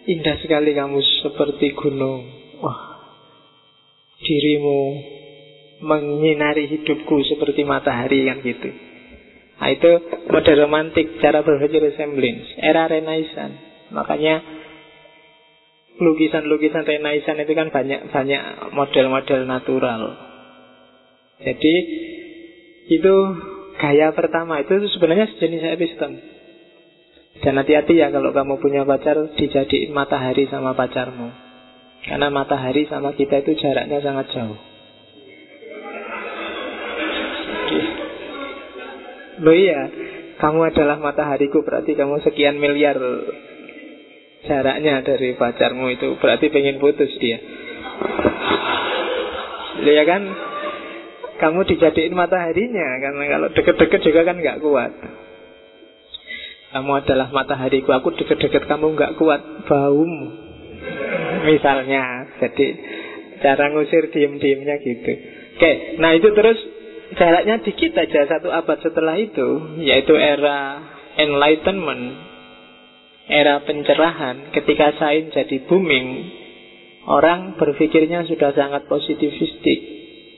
Indah 0.03 0.35
sekali 0.43 0.75
kamu 0.75 0.99
seperti 1.23 1.71
gunung. 1.79 2.27
Wah, 2.59 2.79
dirimu 4.19 4.79
menyinari 5.83 6.67
hidupku 6.71 7.23
seperti 7.27 7.67
matahari 7.67 8.27
kan 8.27 8.39
gitu. 8.39 8.71
Nah 9.59 9.69
itu 9.71 9.91
mode 10.27 10.53
romantik 10.59 11.19
cara 11.23 11.39
berpikir 11.43 11.79
resemblance 11.79 12.55
era 12.59 12.87
Renaissance. 12.87 13.87
Makanya 13.95 14.43
lukisan-lukisan 15.99 16.83
Renaissance 16.83 17.43
itu 17.43 17.53
kan 17.53 17.69
banyak 17.69 18.11
banyak 18.11 18.41
model-model 18.75 19.39
natural. 19.47 20.01
Jadi 21.43 21.75
itu 22.91 23.15
gaya 23.79 24.11
pertama 24.11 24.59
itu 24.63 24.83
sebenarnya 24.95 25.31
sejenis 25.35 25.63
epistem. 25.79 26.11
Dan 27.41 27.57
hati-hati 27.57 27.97
ya 27.97 28.13
kalau 28.13 28.29
kamu 28.29 28.61
punya 28.61 28.85
pacar 28.85 29.17
dijadiin 29.33 29.89
matahari 29.89 30.45
sama 30.53 30.77
pacarmu. 30.77 31.33
Karena 32.03 32.27
matahari 32.29 32.85
sama 32.85 33.15
kita 33.17 33.41
itu 33.41 33.57
jaraknya 33.57 34.03
sangat 34.03 34.29
jauh. 34.35 34.59
Loh 39.43 39.55
iya, 39.55 39.89
kamu 40.37 40.59
adalah 40.69 41.01
matahariku 41.01 41.65
berarti 41.65 41.97
kamu 41.97 42.21
sekian 42.21 42.61
miliar 42.61 42.99
jaraknya 44.43 45.01
dari 45.01 45.33
pacarmu 45.33 45.89
itu 45.95 46.19
berarti 46.19 46.51
pengen 46.53 46.77
putus 46.77 47.09
dia. 47.17 47.39
Ya 49.83 50.03
kan? 50.05 50.21
Kamu 51.41 51.65
dijadiin 51.65 52.13
mataharinya 52.13 52.87
karena 53.01 53.23
kalau 53.25 53.47
deket-deket 53.57 53.99
juga 54.05 54.21
kan 54.21 54.37
nggak 54.37 54.61
kuat. 54.61 54.91
Kamu 56.73 56.91
adalah 56.97 57.29
matahariku, 57.29 57.93
aku 57.93 58.17
deket-deket 58.17 58.65
kamu 58.65 58.97
nggak 58.97 59.13
kuat, 59.21 59.41
baum. 59.69 60.13
Misalnya, 61.45 62.33
jadi 62.41 62.67
cara 63.45 63.69
ngusir 63.71 64.09
diem-diemnya 64.09 64.75
gitu. 64.81 65.13
Oke, 65.53 65.71
nah 66.01 66.17
itu 66.17 66.33
terus 66.33 66.57
jaraknya 67.13 67.61
dikit 67.61 67.93
aja 67.93 68.25
satu 68.25 68.49
abad 68.49 68.81
setelah 68.81 69.15
itu, 69.21 69.77
yaitu 69.85 70.17
era 70.17 70.81
Enlightenment 71.13 72.33
era 73.27 73.63
pencerahan, 73.63 74.51
ketika 74.51 74.99
sains 74.99 75.31
jadi 75.31 75.63
booming, 75.67 76.07
orang 77.07 77.55
berpikirnya 77.55 78.27
sudah 78.27 78.51
sangat 78.51 78.87
positifistik. 78.91 79.79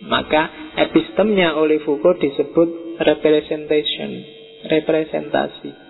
Maka 0.06 0.76
epistemnya 0.86 1.58
oleh 1.58 1.82
Foucault 1.82 2.22
disebut 2.22 3.00
representation, 3.02 4.12
representasi. 4.70 5.85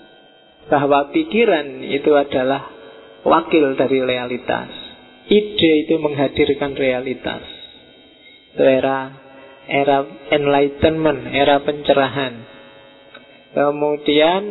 Bahwa 0.65 1.13
pikiran 1.13 1.85
itu 1.85 2.09
adalah 2.17 2.69
wakil 3.21 3.77
dari 3.77 4.01
realitas. 4.01 4.69
Ide 5.25 5.71
itu 5.85 5.97
menghadirkan 5.97 6.77
realitas. 6.77 7.43
Itu 8.53 8.63
era 8.65 9.13
era 9.65 10.05
enlightenment, 10.29 11.33
era 11.33 11.61
pencerahan. 11.65 12.33
Kemudian 13.55 14.43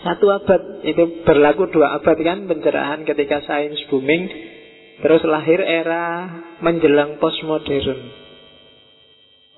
satu 0.00 0.32
abad 0.32 0.80
itu 0.86 1.24
berlaku 1.28 1.68
dua 1.68 2.00
abad 2.00 2.16
kan 2.24 2.48
pencerahan 2.48 3.04
ketika 3.04 3.44
sains 3.44 3.76
booming 3.92 4.32
Terus 5.00 5.24
lahir 5.24 5.60
era 5.64 6.28
menjelang 6.60 7.16
postmodern 7.20 8.00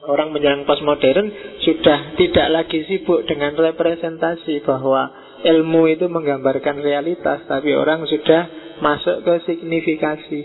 Orang 0.03 0.35
menjelang 0.35 0.67
postmodern 0.67 1.31
sudah 1.63 2.19
tidak 2.19 2.49
lagi 2.51 2.83
sibuk 2.91 3.23
dengan 3.27 3.55
representasi 3.55 4.67
bahwa 4.67 5.15
ilmu 5.43 5.91
itu 5.91 6.07
menggambarkan 6.07 6.81
realitas 6.81 7.45
Tapi 7.47 7.75
orang 7.75 8.07
sudah 8.07 8.43
masuk 8.83 9.23
ke 9.23 9.35
signifikasi. 9.47 10.41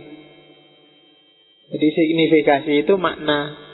Jadi 1.68 1.88
signifikasi 1.92 2.72
itu 2.86 2.94
makna. 2.96 3.68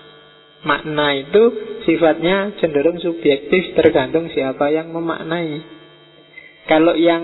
Makna 0.63 1.07
itu 1.19 1.43
sifatnya 1.83 2.55
cenderung 2.63 2.97
subjektif 3.03 3.75
tergantung 3.75 4.31
siapa 4.31 4.71
yang 4.71 4.95
memaknai. 4.95 5.59
Kalau 6.71 6.95
yang 6.95 7.23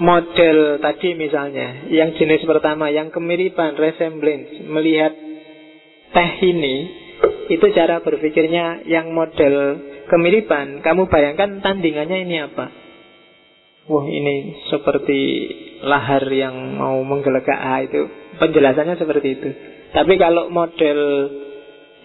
model 0.00 0.80
tadi 0.80 1.12
misalnya, 1.12 1.92
yang 1.92 2.16
jenis 2.16 2.48
pertama, 2.48 2.88
yang 2.88 3.12
kemiripan, 3.12 3.76
resemblance, 3.76 4.64
melihat 4.64 5.12
teh 6.16 6.32
ini, 6.48 6.76
itu 7.52 7.66
cara 7.76 8.00
berpikirnya 8.00 8.88
yang 8.88 9.12
model 9.12 9.54
kemiripan. 10.12 10.84
Kamu 10.84 11.08
bayangkan 11.08 11.64
tandingannya 11.64 12.28
ini 12.28 12.36
apa? 12.44 12.66
Wah 13.88 14.06
ini 14.06 14.62
seperti 14.68 15.20
lahar 15.82 16.22
yang 16.30 16.78
mau 16.78 17.00
menggelegak 17.02 17.58
ah, 17.58 17.80
itu 17.82 18.06
penjelasannya 18.38 19.00
seperti 19.00 19.28
itu. 19.40 19.48
Tapi 19.90 20.14
kalau 20.20 20.52
model 20.52 21.00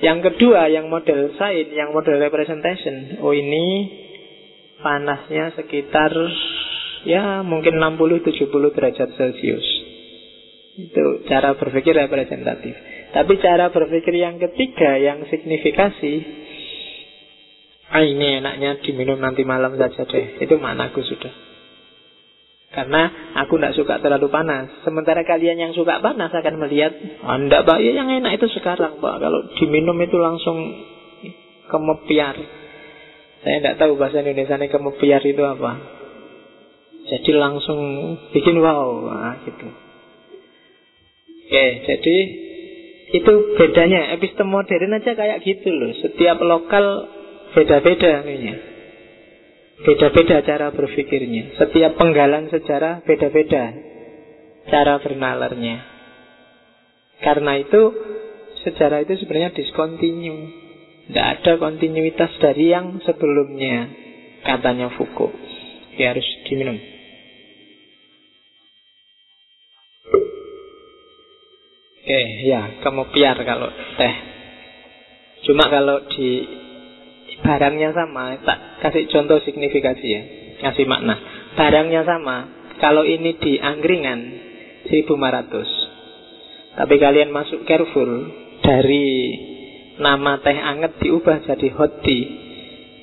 yang 0.01 0.21
kedua, 0.21 0.69
yang 0.69 0.89
model 0.89 1.37
sign, 1.37 1.73
yang 1.73 1.93
model 1.93 2.17
representation, 2.21 3.21
oh 3.21 3.33
ini 3.33 3.65
panasnya 4.81 5.53
sekitar 5.57 6.13
ya 7.05 7.41
mungkin 7.41 7.77
60-70 7.77 8.49
derajat 8.73 9.09
Celcius. 9.17 9.67
Itu 10.77 11.25
cara 11.25 11.57
berpikir 11.57 11.97
representatif. 11.97 12.73
Tapi 13.09 13.33
cara 13.41 13.73
berpikir 13.73 14.13
yang 14.13 14.37
ketiga, 14.37 15.01
yang 15.01 15.25
signifikasi, 15.25 16.13
ah 17.87 18.03
ini 18.03 18.43
enaknya 18.43 18.83
diminum 18.83 19.19
nanti 19.19 19.47
malam 19.47 19.79
saja 19.79 20.03
deh. 20.03 20.43
Itu 20.43 20.59
maknaku 20.59 21.03
sudah. 21.03 21.33
Karena 22.67 23.33
aku 23.41 23.57
tidak 23.57 23.73
suka 23.79 24.03
terlalu 24.03 24.27
panas. 24.27 24.83
Sementara 24.83 25.23
kalian 25.23 25.57
yang 25.57 25.71
suka 25.71 26.03
panas 26.03 26.29
akan 26.29 26.55
melihat, 26.61 26.93
oh, 27.23 27.35
enggak 27.39 27.63
pak, 27.63 27.79
ya 27.79 27.95
yang 27.95 28.11
enak 28.11 28.37
itu 28.37 28.51
sekarang 28.59 28.99
pak. 28.99 29.15
Kalau 29.23 29.39
diminum 29.55 29.95
itu 30.03 30.17
langsung 30.19 30.57
kemepiar. 31.71 32.35
Saya 33.41 33.63
tidak 33.63 33.77
tahu 33.79 33.95
bahasa 33.95 34.19
Indonesia 34.19 34.59
ini 34.59 34.67
kemepiar 34.67 35.23
itu 35.23 35.43
apa. 35.47 35.71
Jadi 37.07 37.31
langsung 37.39 37.79
bikin 38.35 38.59
wow, 38.59 39.07
nah, 39.15 39.35
gitu. 39.47 39.67
Oke, 41.47 41.65
jadi 41.87 42.17
itu 43.15 43.33
bedanya. 43.55 44.11
Epistem 44.19 44.51
modern 44.51 44.99
aja 44.99 45.15
kayak 45.15 45.39
gitu 45.47 45.71
loh. 45.71 45.95
Setiap 46.03 46.43
lokal 46.43 47.07
beda-beda 47.55 48.25
ininya. 48.25 48.55
Beda-beda 49.77 50.41
cara 50.41 50.73
berpikirnya. 50.73 51.53
Setiap 51.61 52.01
penggalan 52.01 52.49
sejarah 52.49 53.05
beda-beda 53.05 53.77
cara 54.67 54.97
bernalarnya. 54.99 55.77
Karena 57.21 57.61
itu 57.61 57.81
sejarah 58.65 59.05
itu 59.05 59.21
sebenarnya 59.21 59.53
diskontinu. 59.53 60.65
Tidak 61.07 61.27
ada 61.39 61.55
kontinuitas 61.55 62.35
dari 62.43 62.67
yang 62.75 62.99
sebelumnya, 62.99 63.87
katanya 64.43 64.91
Foucault. 64.99 65.31
Ya 65.95 66.11
harus 66.11 66.27
diminum. 66.45 66.75
Oke, 72.07 72.21
ya, 72.47 72.83
kamu 72.83 73.03
piar 73.15 73.39
kalau 73.43 73.71
teh. 73.99 74.15
Cuma 75.47 75.67
kalau 75.71 76.07
di 76.11 76.43
barangnya 77.43 77.93
sama, 77.93 78.37
tak 78.41 78.57
kasih 78.83 79.07
contoh 79.11 79.39
signifikasi 79.43 80.07
ya, 80.07 80.21
kasih 80.67 80.87
makna. 80.89 81.15
Barangnya 81.57 82.03
sama, 82.05 82.45
kalau 82.77 83.01
ini 83.03 83.33
di 83.41 83.59
angkringan 83.59 84.19
1500. 84.89 86.77
Tapi 86.77 86.95
kalian 87.01 87.33
masuk 87.33 87.65
careful 87.65 88.29
dari 88.61 89.33
nama 89.97 90.37
teh 90.45 90.53
anget 90.53 91.01
diubah 91.01 91.41
jadi 91.45 91.69
hot 91.73 92.05
tea 92.05 92.25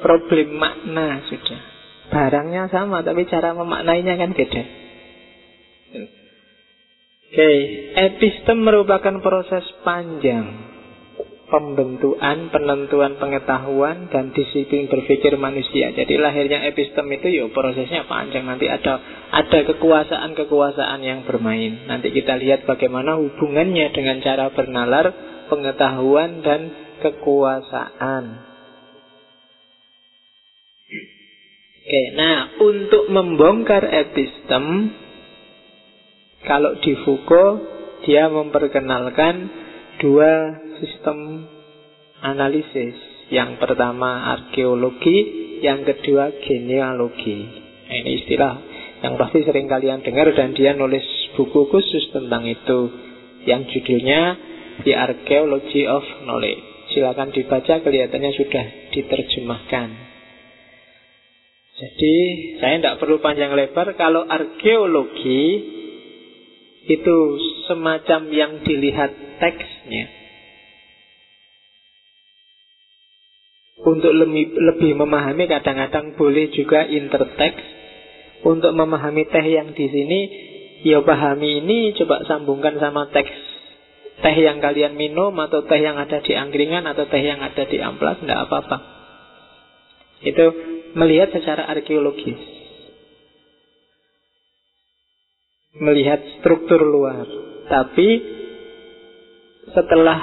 Problem 0.00 0.48
makna 0.56 1.28
sudah. 1.28 1.60
Barangnya 2.10 2.66
sama 2.72 3.04
tapi 3.04 3.28
cara 3.28 3.52
memaknainya 3.52 4.16
kan 4.16 4.32
beda. 4.32 4.62
Oke, 7.30 7.38
okay. 7.38 7.58
epistem 8.10 8.66
merupakan 8.66 9.22
proses 9.22 9.62
panjang 9.86 10.70
pembentukan, 11.50 12.50
penentuan 12.54 13.18
pengetahuan 13.18 14.10
dan 14.10 14.34
disiplin 14.34 14.86
berpikir 14.86 15.34
manusia. 15.38 15.94
Jadi 15.94 16.18
lahirnya 16.18 16.66
epistem 16.70 17.10
itu 17.10 17.30
ya 17.30 17.46
prosesnya 17.50 18.06
panjang. 18.06 18.46
Nanti 18.46 18.70
ada 18.70 18.98
ada 19.34 19.58
kekuasaan-kekuasaan 19.62 21.00
yang 21.06 21.22
bermain. 21.22 21.90
Nanti 21.90 22.14
kita 22.14 22.34
lihat 22.34 22.64
bagaimana 22.66 23.18
hubungannya 23.18 23.94
dengan 23.94 24.22
cara 24.22 24.50
bernalar, 24.54 25.06
pengetahuan 25.50 26.42
dan 26.42 26.60
kekuasaan. 26.98 28.24
Oke, 31.78 32.02
nah 32.14 32.54
untuk 32.62 33.10
membongkar 33.10 33.82
epistem 33.82 34.94
kalau 36.44 36.80
di 36.80 36.96
Foucault 37.04 37.60
dia 38.08 38.32
memperkenalkan 38.32 39.34
dua 40.00 40.56
sistem 40.80 41.44
analisis. 42.24 42.96
Yang 43.30 43.62
pertama 43.62 44.34
arkeologi, 44.34 45.18
yang 45.62 45.86
kedua 45.86 46.34
genealogi. 46.42 47.46
Nah, 47.86 47.96
ini 48.02 48.10
istilah 48.24 48.54
yang 49.06 49.14
pasti 49.14 49.46
sering 49.46 49.70
kalian 49.70 50.02
dengar 50.02 50.34
dan 50.34 50.50
dia 50.56 50.74
nulis 50.74 51.04
buku 51.38 51.70
khusus 51.70 52.10
tentang 52.10 52.42
itu 52.50 52.90
yang 53.46 53.64
judulnya 53.70 54.36
The 54.82 54.92
Archaeology 54.98 55.86
of 55.86 56.02
Knowledge. 56.26 56.90
Silakan 56.90 57.30
dibaca, 57.30 57.86
kelihatannya 57.86 58.32
sudah 58.34 58.64
diterjemahkan. 58.90 59.88
Jadi 61.80 62.16
saya 62.60 62.76
tidak 62.76 63.00
perlu 63.00 63.24
panjang 63.24 63.56
lebar 63.56 63.96
Kalau 63.96 64.28
arkeologi 64.28 65.79
Itu 66.88 67.16
semacam 67.68 68.20
yang 68.32 68.52
dilihat 68.64 69.12
teksnya. 69.40 70.20
Untuk 73.80 74.12
lebih, 74.12 74.92
memahami 74.92 75.48
kadang-kadang 75.48 76.12
boleh 76.16 76.52
juga 76.52 76.84
interteks. 76.84 77.64
Untuk 78.40 78.72
memahami 78.72 79.28
teh 79.28 79.44
yang 79.44 79.76
di 79.76 79.84
sini 79.84 80.20
Ya 80.80 81.04
pahami 81.04 81.60
ini 81.60 81.92
coba 81.92 82.24
sambungkan 82.24 82.80
sama 82.80 83.12
teks. 83.12 83.36
Teh 84.20 84.36
yang 84.36 84.64
kalian 84.64 84.96
minum 84.96 85.36
Atau 85.36 85.68
teh 85.68 85.76
yang 85.76 86.00
ada 86.00 86.24
di 86.24 86.32
angkringan 86.32 86.88
Atau 86.88 87.04
teh 87.12 87.20
yang 87.20 87.44
ada 87.44 87.68
di 87.68 87.76
amplas 87.76 88.24
Tidak 88.24 88.40
apa-apa. 88.48 88.76
Itu 90.24 90.46
melihat 90.96 91.32
secara 91.32 91.68
arkeologis. 91.68 92.59
Melihat 95.80 96.20
struktur 96.38 96.84
luar. 96.84 97.24
Tapi 97.66 98.08
setelah 99.70 100.18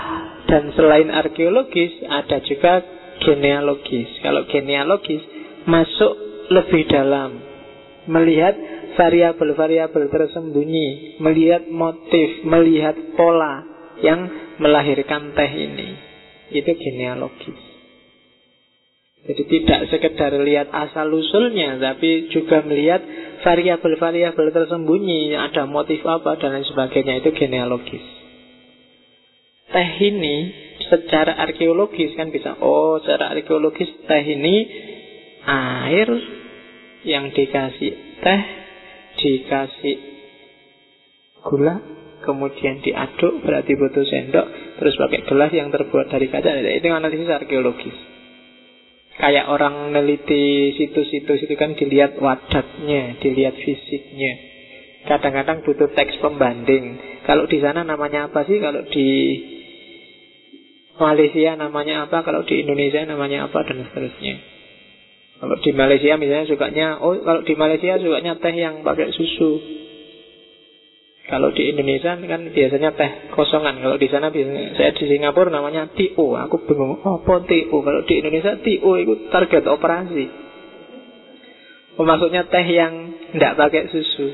dan 0.48 0.72
selain 0.74 1.12
arkeologis 1.12 1.92
ada 2.08 2.40
juga 2.46 2.84
genealogis. 3.22 4.10
Kalau 4.22 4.46
genealogis 4.48 5.24
masuk 5.68 6.14
lebih 6.54 6.88
dalam. 6.88 7.44
Melihat 8.08 8.56
variabel-variabel 8.96 10.08
tersembunyi, 10.08 11.20
melihat 11.20 11.68
motif, 11.68 12.48
melihat 12.48 12.96
pola 13.20 13.68
yang 14.00 14.32
melahirkan 14.64 15.36
teh 15.36 15.52
ini. 15.52 15.90
Itu 16.56 16.72
genealogis. 16.72 17.60
Jadi 19.28 19.44
tidak 19.44 19.92
sekedar 19.92 20.32
lihat 20.40 20.72
asal 20.72 21.12
usulnya, 21.12 21.76
tapi 21.84 22.32
juga 22.32 22.64
melihat 22.64 23.04
variabel-variabel 23.42 24.48
tersembunyi, 24.54 25.36
ada 25.38 25.70
motif 25.70 26.02
apa 26.06 26.38
dan 26.42 26.58
lain 26.58 26.66
sebagainya 26.66 27.22
itu 27.22 27.30
genealogis. 27.36 28.06
Teh 29.68 29.90
ini 30.00 30.36
secara 30.88 31.36
arkeologis 31.44 32.16
kan 32.16 32.32
bisa, 32.32 32.56
oh 32.64 33.04
secara 33.04 33.36
arkeologis 33.36 33.92
teh 34.08 34.24
ini 34.24 34.56
air 35.44 36.10
yang 37.04 37.30
dikasih 37.36 37.94
teh, 38.24 38.42
dikasih 39.20 39.98
gula, 41.44 41.84
kemudian 42.24 42.80
diaduk 42.82 43.44
berarti 43.44 43.72
butuh 43.76 44.06
sendok, 44.08 44.48
terus 44.80 44.96
pakai 44.96 45.20
gelas 45.28 45.52
yang 45.52 45.70
terbuat 45.72 46.08
dari 46.12 46.28
kaca. 46.32 46.52
Itu 46.64 46.88
analisis 46.92 47.28
arkeologis. 47.28 48.17
Kayak 49.18 49.50
orang 49.50 49.98
neliti 49.98 50.78
situs-situs 50.78 51.50
itu 51.50 51.56
kan 51.58 51.74
dilihat 51.74 52.22
wadatnya, 52.22 53.18
dilihat 53.18 53.58
fisiknya. 53.58 54.34
Kadang-kadang 55.10 55.66
butuh 55.66 55.90
teks 55.98 56.22
pembanding. 56.22 57.02
Kalau 57.26 57.50
di 57.50 57.58
sana 57.58 57.82
namanya 57.82 58.30
apa 58.30 58.46
sih? 58.46 58.62
Kalau 58.62 58.86
di 58.94 59.08
Malaysia 61.02 61.58
namanya 61.58 62.06
apa? 62.06 62.22
Kalau 62.22 62.46
di 62.46 62.62
Indonesia 62.62 63.02
namanya 63.10 63.50
apa? 63.50 63.66
Dan 63.66 63.90
seterusnya. 63.90 64.36
Kalau 65.38 65.56
di 65.62 65.72
Malaysia 65.74 66.14
misalnya 66.18 66.46
sukanya, 66.50 66.88
oh 66.98 67.14
kalau 67.22 67.42
di 67.46 67.54
Malaysia 67.54 68.02
sukanya 68.02 68.38
teh 68.42 68.54
yang 68.54 68.82
pakai 68.82 69.14
susu. 69.14 69.52
Kalau 71.28 71.52
di 71.52 71.76
Indonesia 71.76 72.16
kan 72.16 72.42
biasanya 72.56 72.96
teh 72.96 73.12
kosongan. 73.36 73.84
Kalau 73.84 74.00
di 74.00 74.08
sana 74.08 74.32
biasanya 74.32 74.80
saya 74.80 74.96
di 74.96 75.04
Singapura 75.12 75.52
namanya 75.52 75.92
TO. 75.92 76.24
Aku 76.48 76.64
bingung, 76.64 77.04
oh, 77.04 77.20
apa 77.20 77.44
TO? 77.44 77.78
Kalau 77.84 78.02
di 78.08 78.14
Indonesia 78.24 78.56
TO 78.56 78.92
itu 78.96 79.14
target 79.28 79.68
operasi. 79.68 80.26
Oh, 82.00 82.08
maksudnya 82.08 82.48
teh 82.48 82.64
yang 82.72 83.12
tidak 83.36 83.60
pakai 83.60 83.92
susu. 83.92 84.28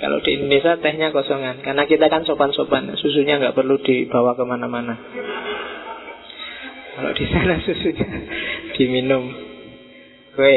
Kalau 0.00 0.24
di 0.24 0.40
Indonesia 0.40 0.80
tehnya 0.80 1.12
kosongan. 1.12 1.60
Karena 1.60 1.84
kita 1.84 2.08
kan 2.08 2.24
sopan-sopan. 2.24 2.96
Susunya 2.96 3.36
nggak 3.36 3.52
perlu 3.52 3.76
dibawa 3.76 4.32
ke 4.32 4.44
mana-mana. 4.48 4.96
Kalau 6.96 7.12
di 7.12 7.24
sana 7.28 7.60
susunya 7.68 8.08
diminum. 8.80 9.24
Oke. 10.32 10.56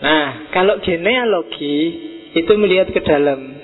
Nah, 0.00 0.54
kalau 0.54 0.78
genealogi 0.78 1.76
itu 2.38 2.52
melihat 2.54 2.94
ke 2.94 3.02
dalam. 3.02 3.59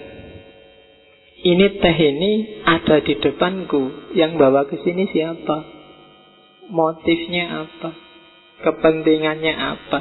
Ini 1.47 1.79
teh 1.79 1.99
ini 2.03 2.33
ada 2.67 2.99
di 3.07 3.15
depanku. 3.23 4.11
Yang 4.19 4.33
bawa 4.35 4.67
ke 4.67 4.83
sini 4.83 5.07
siapa? 5.15 5.63
Motifnya 6.75 7.63
apa? 7.63 7.91
Kepentingannya 8.67 9.55
apa? 9.55 9.99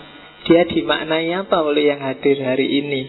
Dia 0.49 0.65
dimaknai 0.65 1.29
apa 1.37 1.61
oleh 1.61 1.93
yang 1.93 2.01
hadir 2.01 2.41
hari 2.41 2.81
ini? 2.81 3.01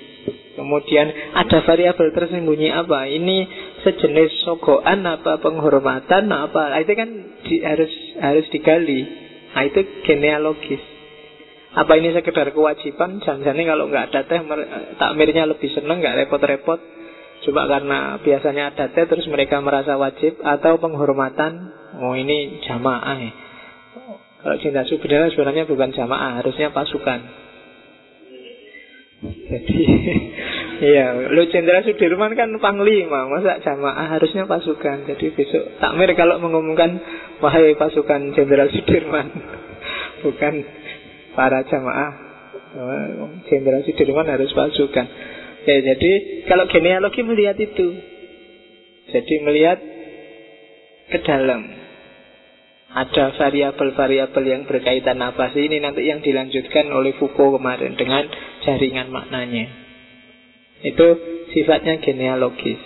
Kemudian 0.52 1.32
ada 1.32 1.64
variabel 1.64 2.12
tersembunyi 2.12 2.76
apa? 2.76 3.08
Ini 3.08 3.36
sejenis 3.88 4.44
sogoan 4.44 5.08
apa 5.08 5.40
penghormatan 5.40 6.28
apa? 6.28 6.76
Nah, 6.76 6.80
itu 6.84 6.92
kan 6.92 7.08
di, 7.40 7.64
harus 7.64 7.92
harus 8.20 8.44
digali. 8.52 9.00
Nah, 9.56 9.64
itu 9.64 9.80
genealogis. 10.04 10.82
Apa 11.76 11.92
ini 12.00 12.12
sekedar 12.12 12.52
kewajiban? 12.52 13.20
Jangan-jangan 13.24 13.64
kalau 13.64 13.84
nggak 13.88 14.04
ada 14.12 14.20
teh 14.28 14.40
takmirnya 15.00 15.48
lebih 15.48 15.72
seneng, 15.72 16.04
nggak 16.04 16.28
repot-repot. 16.28 16.95
Cuma 17.46 17.70
karena 17.70 18.18
biasanya 18.18 18.74
ada 18.74 18.90
teh 18.90 19.06
terus 19.06 19.30
mereka 19.30 19.62
merasa 19.62 19.94
wajib 19.94 20.42
atau 20.42 20.82
penghormatan. 20.82 21.70
Oh 22.02 22.18
ini 22.18 22.58
jamaah 22.66 23.16
ya. 23.22 23.32
Kalau 24.42 24.56
cinta 24.58 24.82
sebenarnya 24.82 25.30
sebenarnya 25.30 25.64
bukan 25.70 25.94
jamaah, 25.94 26.42
harusnya 26.42 26.74
pasukan. 26.74 27.20
Jadi 29.46 29.78
Iya, 30.76 31.32
lu 31.32 31.48
Jenderal 31.48 31.88
Sudirman 31.88 32.36
kan 32.36 32.52
panglima, 32.60 33.32
masa 33.32 33.56
jamaah 33.64 34.12
harusnya 34.12 34.44
pasukan. 34.44 35.08
Jadi 35.08 35.32
besok 35.32 35.80
takmir 35.80 36.12
kalau 36.12 36.36
mengumumkan 36.36 37.00
wahai 37.40 37.72
pasukan 37.80 38.36
Jenderal 38.36 38.68
Sudirman, 38.68 39.24
bukan 40.26 40.54
para 41.32 41.64
jamaah. 41.64 42.10
Jenderal 43.48 43.88
Sudirman 43.88 44.28
harus 44.28 44.52
pasukan. 44.52 45.06
Ya, 45.66 45.76
jadi 45.82 46.12
kalau 46.46 46.70
genealogi 46.70 47.26
melihat 47.26 47.58
itu, 47.58 47.88
jadi 49.10 49.34
melihat 49.42 49.78
ke 51.10 51.18
dalam. 51.26 51.62
Ada 52.86 53.34
variabel-variabel 53.36 54.44
yang 54.46 54.62
berkaitan 54.64 55.20
apa 55.20 55.52
sih 55.52 55.68
ini 55.68 55.82
nanti 55.82 56.06
yang 56.06 56.22
dilanjutkan 56.22 56.88
oleh 56.94 57.12
Foucault 57.18 57.58
kemarin 57.58 57.98
dengan 57.98 58.24
jaringan 58.62 59.10
maknanya. 59.12 59.68
Itu 60.80 61.06
sifatnya 61.50 62.00
genealogis. 62.00 62.80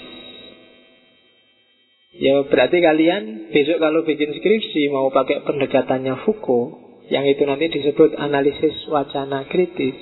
Ya 2.17 2.43
berarti 2.43 2.83
kalian 2.83 3.53
besok 3.55 3.79
kalau 3.79 4.03
bikin 4.03 4.35
skripsi 4.35 4.91
mau 4.91 5.15
pakai 5.15 5.47
pendekatannya 5.47 6.27
Foucault 6.27 7.07
yang 7.13 7.29
itu 7.29 7.47
nanti 7.47 7.71
disebut 7.71 8.19
analisis 8.19 8.89
wacana 8.91 9.47
kritis. 9.47 9.95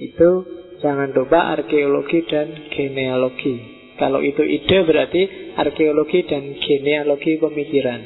Itu 0.00 0.61
jangan 0.82 1.14
lupa 1.14 1.54
arkeologi 1.56 2.26
dan 2.26 2.68
genealogi. 2.74 3.54
Kalau 3.96 4.18
itu 4.18 4.42
ide 4.42 4.82
berarti 4.82 5.54
arkeologi 5.54 6.26
dan 6.26 6.58
genealogi 6.58 7.38
pemikiran. 7.38 8.02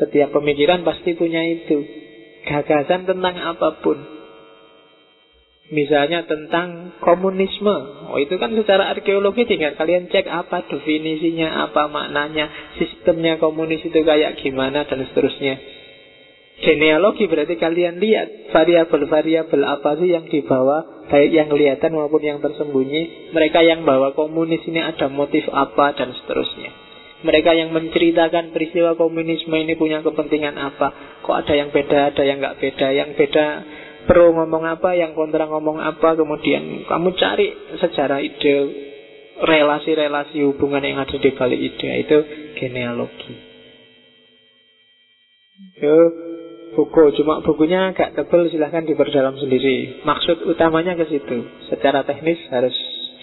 Setiap 0.00 0.32
pemikiran 0.32 0.80
pasti 0.82 1.12
punya 1.12 1.44
itu. 1.44 1.84
Gagasan 2.48 3.04
tentang 3.04 3.36
apa 3.36 3.84
pun. 3.84 4.00
Misalnya 5.72 6.24
tentang 6.28 7.00
komunisme. 7.00 7.76
Oh 8.12 8.18
itu 8.20 8.36
kan 8.36 8.52
secara 8.52 8.92
arkeologi 8.92 9.48
tinggal 9.48 9.76
kalian 9.76 10.08
cek 10.08 10.28
apa 10.28 10.68
definisinya, 10.68 11.68
apa 11.68 11.88
maknanya, 11.88 12.76
sistemnya 12.76 13.40
komunis 13.40 13.80
itu 13.80 14.00
kayak 14.04 14.40
gimana 14.40 14.84
dan 14.84 15.04
seterusnya. 15.08 15.81
Genealogi 16.62 17.26
berarti 17.26 17.58
kalian 17.58 17.98
lihat 17.98 18.54
variabel-variabel 18.54 19.62
apa 19.66 19.98
sih 19.98 20.14
yang 20.14 20.30
dibawa, 20.30 21.02
baik 21.10 21.34
yang 21.34 21.50
kelihatan 21.50 21.90
maupun 21.90 22.22
yang 22.22 22.38
tersembunyi. 22.38 23.34
Mereka 23.34 23.66
yang 23.66 23.82
bawa 23.82 24.14
komunis 24.14 24.62
ini 24.70 24.78
ada 24.78 25.10
motif 25.10 25.42
apa 25.50 25.90
dan 25.98 26.14
seterusnya. 26.14 26.70
Mereka 27.26 27.50
yang 27.58 27.74
menceritakan 27.74 28.54
peristiwa 28.54 28.94
komunisme 28.94 29.54
ini 29.58 29.74
punya 29.74 30.06
kepentingan 30.06 30.54
apa? 30.54 31.18
Kok 31.26 31.36
ada 31.42 31.54
yang 31.54 31.74
beda, 31.74 32.14
ada 32.14 32.22
yang 32.22 32.38
nggak 32.38 32.58
beda? 32.62 32.86
Yang 32.94 33.10
beda 33.18 33.46
pro 34.06 34.30
ngomong 34.30 34.62
apa, 34.62 34.94
yang 34.94 35.18
kontra 35.18 35.50
ngomong 35.50 35.82
apa? 35.82 36.14
Kemudian 36.14 36.86
kamu 36.86 37.08
cari 37.18 37.78
sejarah 37.78 38.22
ide, 38.22 38.54
relasi-relasi 39.42 40.46
hubungan 40.46 40.82
yang 40.82 41.02
ada 41.02 41.14
di 41.18 41.30
balik 41.34 41.58
ide 41.58 42.06
itu 42.06 42.18
genealogi. 42.58 43.34
Yo, 45.78 45.94
buku 46.72 47.02
cuma 47.20 47.44
bukunya 47.44 47.92
agak 47.92 48.16
tebal 48.16 48.48
silahkan 48.48 48.84
diperdalam 48.84 49.36
sendiri. 49.36 50.04
Maksud 50.04 50.48
utamanya 50.48 50.96
ke 50.96 51.08
situ. 51.08 51.44
Secara 51.68 52.04
teknis 52.08 52.40
harus 52.48 52.74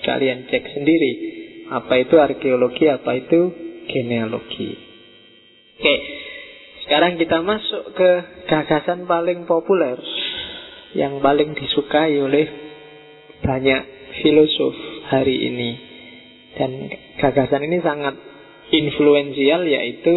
kalian 0.05 0.45
cek 0.47 0.63
sendiri. 0.77 1.11
Apa 1.69 2.01
itu 2.01 2.17
arkeologi 2.17 2.89
apa 2.89 3.11
itu 3.17 3.39
genealogi. 3.89 4.69
Oke 5.79 5.95
sekarang 6.89 7.21
kita 7.21 7.45
masuk 7.45 7.93
ke 7.93 8.11
gagasan 8.49 9.05
paling 9.05 9.45
populer 9.45 9.93
yang 10.97 11.21
paling 11.21 11.53
disukai 11.53 12.17
oleh 12.17 12.49
banyak 13.45 13.81
filosof 14.25 14.73
hari 15.13 15.37
ini. 15.37 15.71
Dan 16.57 16.89
gagasan 17.21 17.61
ini 17.61 17.77
sangat 17.85 18.17
influensial 18.73 19.69
yaitu 19.69 20.15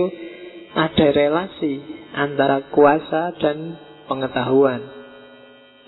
ada 0.72 1.12
relasi 1.12 2.01
antara 2.12 2.68
kuasa 2.72 3.32
dan 3.40 3.76
pengetahuan. 4.08 5.02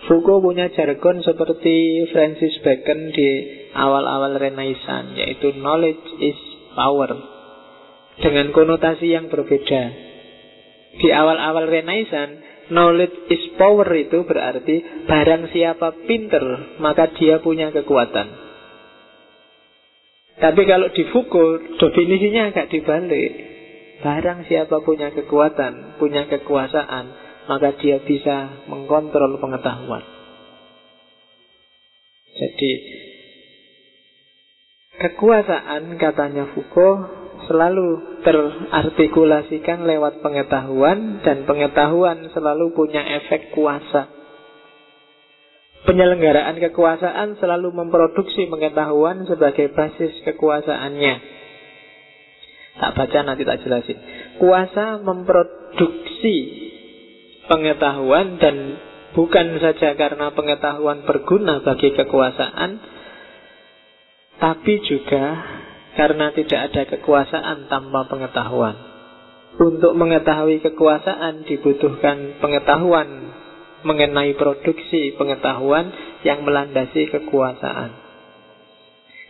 Foucault 0.04 0.44
punya 0.44 0.68
jargon 0.76 1.24
seperti 1.24 2.04
Francis 2.12 2.60
Bacon 2.60 3.08
di 3.16 3.28
awal-awal 3.72 4.36
Renaissance, 4.36 5.16
yaitu 5.16 5.56
knowledge 5.56 6.04
is 6.20 6.36
power, 6.76 7.08
dengan 8.20 8.52
konotasi 8.52 9.16
yang 9.16 9.32
berbeda. 9.32 9.82
Di 11.00 11.08
awal-awal 11.08 11.72
Renaissance, 11.72 12.68
knowledge 12.68 13.16
is 13.32 13.56
power 13.56 13.88
itu 13.96 14.28
berarti 14.28 15.08
barang 15.08 15.48
siapa 15.56 16.04
pinter, 16.04 16.76
maka 16.84 17.08
dia 17.16 17.40
punya 17.40 17.72
kekuatan. 17.72 18.44
Tapi 20.34 20.62
kalau 20.68 20.92
di 20.92 21.02
Foucault, 21.14 21.80
definisinya 21.80 22.52
agak 22.52 22.68
dibalik. 22.68 23.53
Barang 24.04 24.44
siapa 24.44 24.84
punya 24.84 25.08
kekuatan, 25.16 25.96
punya 25.96 26.28
kekuasaan, 26.28 27.04
maka 27.48 27.72
dia 27.80 28.04
bisa 28.04 28.68
mengkontrol 28.68 29.40
pengetahuan. 29.40 30.04
Jadi 32.36 32.72
kekuasaan 35.00 35.96
katanya 35.96 36.52
Foucault 36.52 37.24
selalu 37.48 38.20
terartikulasikan 38.28 39.88
lewat 39.88 40.20
pengetahuan 40.20 41.24
dan 41.24 41.48
pengetahuan 41.48 42.28
selalu 42.36 42.76
punya 42.76 43.00
efek 43.24 43.56
kuasa. 43.56 44.12
Penyelenggaraan 45.84 46.60
kekuasaan 46.60 47.40
selalu 47.40 47.72
memproduksi 47.72 48.52
pengetahuan 48.52 49.24
sebagai 49.24 49.72
basis 49.72 50.12
kekuasaannya. 50.28 51.33
Tak 52.74 52.90
baca 52.98 53.18
nanti 53.22 53.42
tak 53.46 53.62
jelasin. 53.62 53.98
Kuasa 54.42 54.98
memproduksi 54.98 56.36
pengetahuan 57.46 58.42
dan 58.42 58.56
bukan 59.14 59.62
saja 59.62 59.94
karena 59.94 60.34
pengetahuan 60.34 61.06
berguna 61.06 61.62
bagi 61.62 61.94
kekuasaan, 61.94 62.70
tapi 64.42 64.74
juga 64.82 65.24
karena 65.94 66.34
tidak 66.34 66.60
ada 66.72 66.82
kekuasaan 66.98 67.70
tanpa 67.70 68.10
pengetahuan. 68.10 68.74
Untuk 69.54 69.94
mengetahui 69.94 70.58
kekuasaan 70.66 71.46
dibutuhkan 71.46 72.42
pengetahuan 72.42 73.30
mengenai 73.86 74.34
produksi 74.34 75.14
pengetahuan 75.14 75.94
yang 76.26 76.42
melandasi 76.42 77.06
kekuasaan. 77.06 78.03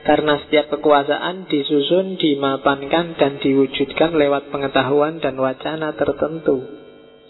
Karena 0.04 0.36
setiap 0.44 0.68
kekuasaan 0.68 1.48
disusun, 1.48 2.20
dimapankan, 2.20 3.16
dan 3.16 3.40
diwujudkan 3.40 4.12
lewat 4.12 4.52
pengetahuan 4.52 5.16
dan 5.24 5.40
wacana 5.40 5.96
tertentu. 5.96 6.84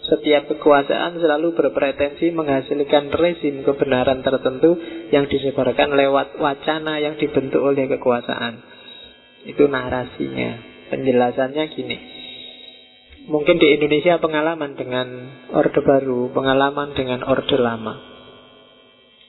Setiap 0.05 0.51
kekuasaan 0.51 1.17
selalu 1.17 1.55
berpretensi 1.55 2.29
menghasilkan 2.35 3.09
rezim 3.15 3.65
kebenaran 3.65 4.21
tertentu 4.21 4.77
yang 5.09 5.25
disebarkan 5.25 5.97
lewat 5.97 6.37
wacana 6.37 7.01
yang 7.01 7.17
dibentuk 7.17 7.63
oleh 7.63 7.89
kekuasaan. 7.89 8.61
Itu 9.49 9.65
narasinya. 9.65 10.75
Penjelasannya 10.91 11.63
gini. 11.73 11.97
Mungkin 13.25 13.57
di 13.57 13.73
Indonesia 13.73 14.21
pengalaman 14.21 14.77
dengan 14.77 15.07
Orde 15.49 15.81
Baru, 15.81 16.29
pengalaman 16.29 16.93
dengan 16.93 17.25
Orde 17.25 17.57
Lama. 17.57 18.14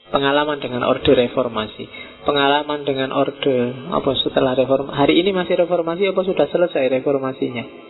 Pengalaman 0.07 0.57
dengan 0.63 0.87
orde 0.87 1.11
reformasi 1.11 1.85
Pengalaman 2.23 2.83
dengan 2.87 3.11
orde 3.11 3.91
Apa 3.91 4.11
setelah 4.23 4.55
reformasi 4.55 4.95
Hari 4.95 5.13
ini 5.19 5.31
masih 5.35 5.59
reformasi 5.59 6.07
apa 6.09 6.21
sudah 6.23 6.47
selesai 6.47 6.83
reformasinya 6.99 7.87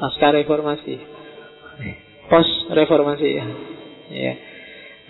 Pasca 0.00 0.32
reformasi. 0.32 0.96
Post 2.32 2.72
reformasi 2.72 3.28
ya. 3.36 3.46
Ya. 4.08 4.34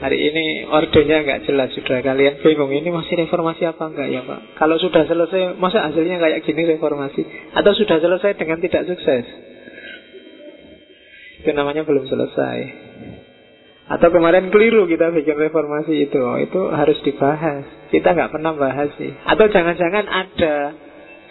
Hari 0.03 0.19
ini 0.19 0.45
ordernya 0.67 1.23
nggak 1.23 1.41
jelas 1.47 1.71
sudah 1.77 2.03
kalian 2.03 2.41
bingung 2.43 2.73
ini 2.75 2.89
masih 2.91 3.21
reformasi 3.21 3.69
apa 3.71 3.87
enggak 3.87 4.09
ya 4.11 4.25
Pak? 4.27 4.59
Kalau 4.59 4.81
sudah 4.83 5.07
selesai 5.07 5.61
masa 5.61 5.87
hasilnya 5.87 6.19
kayak 6.19 6.43
gini 6.43 6.65
reformasi 6.75 7.23
atau 7.55 7.73
sudah 7.77 8.01
selesai 8.03 8.35
dengan 8.35 8.59
tidak 8.65 8.89
sukses? 8.89 9.25
Itu 11.45 11.51
namanya 11.55 11.85
belum 11.87 12.09
selesai. 12.09 12.59
Atau 13.91 14.15
kemarin 14.15 14.55
keliru 14.55 14.87
kita 14.87 15.11
bikin 15.11 15.35
reformasi 15.35 16.07
itu, 16.07 16.19
oh, 16.23 16.39
itu 16.39 16.71
harus 16.71 16.95
dibahas. 17.03 17.67
Kita 17.91 18.15
nggak 18.15 18.31
pernah 18.31 18.55
bahas 18.55 18.95
sih. 18.95 19.11
Atau 19.27 19.51
jangan-jangan 19.51 20.07
ada 20.07 20.55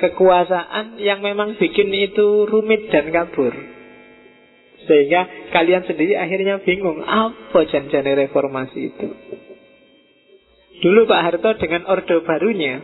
kekuasaan 0.04 1.00
yang 1.00 1.24
memang 1.24 1.56
bikin 1.56 1.88
itu 1.96 2.44
rumit 2.52 2.92
dan 2.92 3.16
kabur. 3.16 3.56
Sehingga 4.90 5.52
kalian 5.54 5.84
sendiri 5.86 6.18
akhirnya 6.18 6.64
bingung 6.66 7.06
Apa 7.06 7.68
janjane 7.70 8.16
reformasi 8.26 8.80
itu 8.90 9.08
Dulu 10.80 11.06
Pak 11.06 11.22
Harto 11.22 11.52
dengan 11.62 11.86
orde 11.86 12.24
barunya 12.26 12.80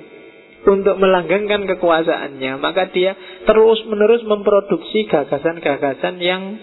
Untuk 0.70 1.02
melanggengkan 1.02 1.66
kekuasaannya 1.66 2.62
Maka 2.62 2.92
dia 2.94 3.18
terus 3.50 3.82
menerus 3.90 4.22
memproduksi 4.28 5.10
gagasan-gagasan 5.10 6.20
yang 6.20 6.62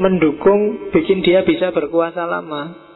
Mendukung 0.00 0.90
bikin 0.90 1.20
dia 1.20 1.44
bisa 1.44 1.70
berkuasa 1.70 2.24
lama 2.24 2.88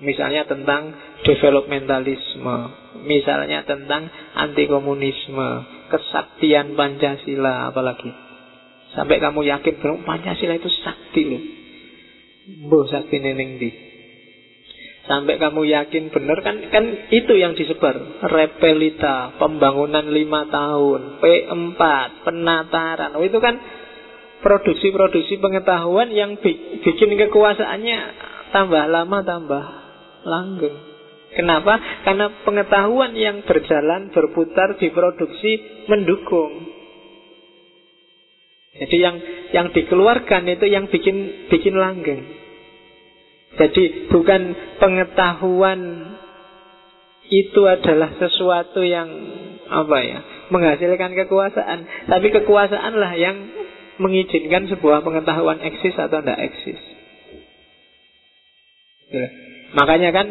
Misalnya 0.00 0.48
tentang 0.48 0.96
developmentalisme 1.28 2.56
Misalnya 3.04 3.68
tentang 3.68 4.08
anti 4.32 4.64
komunisme 4.64 5.48
Kesaktian 5.92 6.72
Pancasila 6.72 7.68
apalagi 7.68 8.30
Sampai 8.90 9.22
kamu 9.22 9.46
yakin 9.46 9.74
bahwa 9.78 10.02
Pancasila 10.02 10.58
itu 10.58 10.70
sakti 10.82 11.22
loh. 11.22 11.42
Boh 12.66 12.84
sakti 12.90 13.22
neneng 13.22 13.62
di. 13.62 13.70
Sampai 15.06 15.42
kamu 15.42 15.66
yakin 15.66 16.10
benar 16.10 16.38
kan 16.42 16.58
kan 16.70 16.84
itu 17.10 17.32
yang 17.38 17.54
disebar. 17.54 17.94
Repelita, 18.26 19.38
pembangunan 19.38 20.06
lima 20.10 20.50
tahun, 20.50 21.22
P4, 21.22 21.80
penataran. 22.26 23.14
Oh, 23.18 23.22
itu 23.22 23.38
kan 23.38 23.58
produksi-produksi 24.40 25.40
pengetahuan 25.40 26.12
yang 26.12 26.40
bikin 26.40 27.10
kekuasaannya 27.16 27.98
tambah 28.50 28.84
lama 28.88 29.18
tambah 29.22 29.64
langgeng. 30.24 30.76
Kenapa? 31.30 31.78
Karena 32.02 32.26
pengetahuan 32.42 33.14
yang 33.14 33.46
berjalan, 33.46 34.10
berputar, 34.10 34.74
diproduksi, 34.82 35.86
mendukung. 35.86 36.74
Jadi 38.70 38.96
yang 38.98 39.16
yang 39.54 39.66
dikeluarkan 39.70 40.42
itu 40.50 40.66
yang 40.66 40.90
bikin 40.90 41.46
bikin 41.50 41.74
langgeng. 41.78 42.22
Jadi 43.58 44.10
bukan 44.10 44.42
pengetahuan 44.78 45.80
itu 47.30 47.62
adalah 47.66 48.10
sesuatu 48.18 48.82
yang 48.82 49.06
apa 49.70 49.98
ya 50.02 50.18
menghasilkan 50.50 51.14
kekuasaan, 51.14 52.10
tapi 52.10 52.26
kekuasaanlah 52.34 53.12
yang 53.14 53.36
mengizinkan 54.00 54.66
sebuah 54.72 55.04
pengetahuan 55.04 55.60
eksis 55.60 55.94
atau 55.94 56.24
tidak 56.24 56.40
eksis. 56.40 56.80
Ya. 59.12 59.26
Makanya 59.76 60.10
kan 60.10 60.26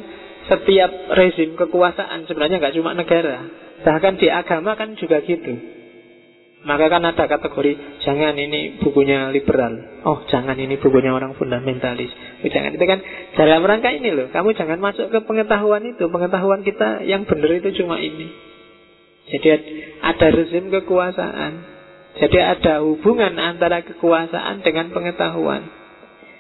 setiap 0.50 0.92
rezim 1.14 1.54
kekuasaan 1.54 2.26
sebenarnya 2.26 2.58
nggak 2.58 2.76
cuma 2.82 2.98
negara, 2.98 3.46
bahkan 3.86 4.18
di 4.18 4.28
agama 4.28 4.74
kan 4.74 4.98
juga 4.98 5.22
gitu. 5.22 5.80
Maka 6.60 6.92
kan 6.92 7.00
ada 7.08 7.24
kategori 7.24 8.04
jangan 8.04 8.36
ini 8.36 8.84
bukunya 8.84 9.32
liberal. 9.32 10.04
Oh, 10.04 10.28
jangan 10.28 10.60
ini 10.60 10.76
bukunya 10.76 11.16
orang 11.16 11.32
fundamentalis. 11.40 12.12
Oh, 12.44 12.50
jangan 12.52 12.76
itu 12.76 12.84
kan 12.84 13.00
dalam 13.40 13.64
rangka 13.64 13.96
ini 13.96 14.12
loh. 14.12 14.28
Kamu 14.28 14.52
jangan 14.60 14.76
masuk 14.84 15.08
ke 15.08 15.24
pengetahuan 15.24 15.88
itu. 15.88 16.12
Pengetahuan 16.12 16.68
kita 16.68 17.08
yang 17.08 17.24
benar 17.24 17.64
itu 17.64 17.80
cuma 17.80 18.04
ini. 18.04 18.28
Jadi 19.32 19.48
ada 20.04 20.28
rezim 20.36 20.68
kekuasaan. 20.68 21.54
Jadi 22.20 22.38
ada 22.38 22.84
hubungan 22.84 23.40
antara 23.40 23.80
kekuasaan 23.88 24.60
dengan 24.60 24.92
pengetahuan. 24.92 25.80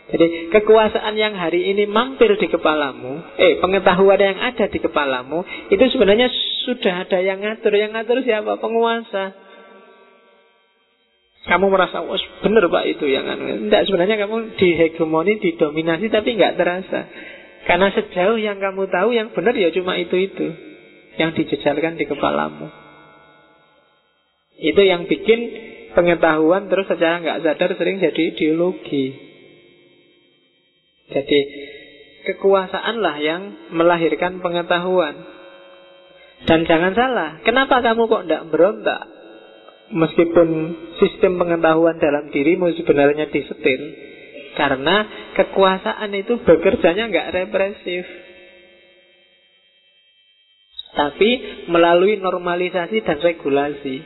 Jadi 0.09 0.49
kekuasaan 0.49 1.13
yang 1.15 1.37
hari 1.37 1.69
ini 1.69 1.85
mampir 1.85 2.33
di 2.35 2.49
kepalamu, 2.49 3.21
eh 3.37 3.61
pengetahuan 3.61 4.17
yang 4.17 4.41
ada 4.41 4.65
di 4.65 4.79
kepalamu, 4.81 5.45
itu 5.69 5.83
sebenarnya 5.93 6.27
sudah 6.65 7.05
ada 7.05 7.21
yang 7.21 7.39
ngatur. 7.39 7.71
Yang 7.77 7.91
ngatur 7.93 8.17
siapa? 8.25 8.57
Penguasa. 8.57 9.37
Kamu 11.45 11.71
merasa, 11.71 12.03
oh 12.03 12.19
benar 12.43 12.67
pak 12.67 12.83
itu 12.89 13.05
yang 13.07 13.25
anu. 13.25 13.69
Tidak, 13.69 13.81
sebenarnya 13.87 14.19
kamu 14.19 14.59
dihegemoni, 14.59 15.39
didominasi, 15.39 16.11
tapi 16.11 16.35
nggak 16.35 16.59
terasa. 16.59 16.99
Karena 17.63 17.87
sejauh 17.93 18.37
yang 18.37 18.59
kamu 18.59 18.89
tahu, 18.91 19.15
yang 19.15 19.31
benar 19.31 19.55
ya 19.55 19.71
cuma 19.71 19.95
itu-itu. 19.95 20.45
Yang 21.15 21.31
dijejalkan 21.41 21.95
di 21.95 22.05
kepalamu. 22.09 22.78
Itu 24.59 24.81
yang 24.83 25.07
bikin 25.07 25.39
pengetahuan 25.95 26.67
terus 26.67 26.87
secara 26.91 27.23
nggak 27.23 27.41
sadar 27.43 27.71
sering 27.79 28.03
jadi 28.03 28.21
ideologi. 28.35 29.15
Jadi 31.09 31.39
kekuasaanlah 32.29 33.15
yang 33.23 33.41
melahirkan 33.73 34.43
pengetahuan. 34.43 35.15
Dan 36.39 36.63
jangan 36.63 36.95
salah, 36.95 37.43
kenapa 37.43 37.83
kamu 37.83 38.07
kok 38.07 38.23
tidak 38.23 38.47
berontak? 38.47 39.03
Meskipun 39.89 40.49
sistem 41.01 41.41
pengetahuan 41.41 41.97
dalam 41.97 42.29
dirimu 42.29 42.69
sebenarnya 42.77 43.25
disetir 43.33 43.81
Karena 44.53 45.01
kekuasaan 45.33 46.13
itu 46.13 46.37
bekerjanya 46.45 47.09
nggak 47.09 47.29
represif 47.33 48.05
Tapi 50.93 51.29
melalui 51.73 52.21
normalisasi 52.21 53.01
dan 53.01 53.17
regulasi 53.17 53.97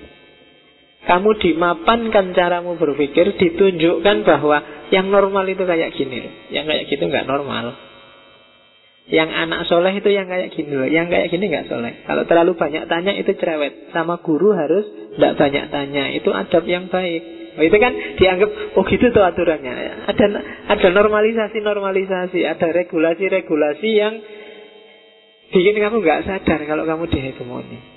Kamu 1.03 1.35
dimapankan 1.35 2.31
caramu 2.31 2.79
berpikir 2.79 3.35
Ditunjukkan 3.35 4.23
bahwa 4.23 4.87
yang 4.87 5.11
normal 5.11 5.43
itu 5.51 5.63
kayak 5.67 5.91
gini. 5.99 6.23
Yang 6.53 6.65
kayak 6.69 6.83
gitu 6.87 7.03
nggak 7.11 7.27
normal. 7.27 7.75
Yang 9.11 9.29
anak 9.35 9.67
soleh 9.67 9.91
itu 9.99 10.07
yang 10.15 10.31
kayak 10.31 10.55
gini 10.55 10.87
Yang 10.87 11.07
kayak 11.11 11.27
gini 11.27 11.45
nggak 11.51 11.67
soleh. 11.67 12.07
Kalau 12.07 12.23
terlalu 12.23 12.55
banyak 12.55 12.87
tanya 12.87 13.11
itu 13.19 13.35
cerewet. 13.35 13.91
Sama 13.91 14.23
guru 14.23 14.55
harus 14.55 14.87
tidak 15.19 15.35
banyak 15.35 15.65
tanya. 15.75 16.03
Itu 16.15 16.31
adab 16.31 16.63
yang 16.63 16.87
baik. 16.87 17.43
Oh, 17.53 17.61
Itu 17.61 17.77
kan 17.77 17.93
dianggap 18.17 18.49
Oh 18.79 18.83
gitu 18.87 19.11
tuh 19.11 19.23
aturannya. 19.27 20.07
Ada 20.09 20.25
ada 20.73 20.87
normalisasi-normalisasi 20.89 22.41
Ada 22.49 22.73
regulasi-regulasi 22.73 23.89
yang 23.93 24.13
Bikin 25.53 25.77
kamu 25.77 26.01
nggak 26.01 26.25
sadar 26.25 26.65
Kalau 26.65 26.81
kamu 26.89 27.05
dihegemoni 27.13 27.92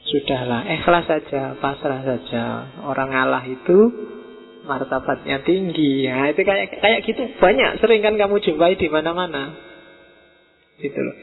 Sudahlah 0.00 0.64
ikhlas 0.64 1.04
saja 1.06 1.54
Pasrah 1.60 2.00
saja. 2.02 2.44
Orang 2.88 3.12
ngalah 3.12 3.44
itu 3.44 3.78
martabatnya 4.64 5.44
tinggi. 5.44 6.08
Ya 6.08 6.32
itu 6.32 6.40
kayak 6.40 6.80
kayak 6.80 7.00
gitu 7.04 7.22
banyak 7.36 7.80
sering 7.84 8.00
kan 8.00 8.16
kamu 8.16 8.40
jumpai 8.40 8.80
di 8.80 8.88
mana-mana. 8.88 9.54
Gitu 10.80 10.96
loh. 10.96 11.16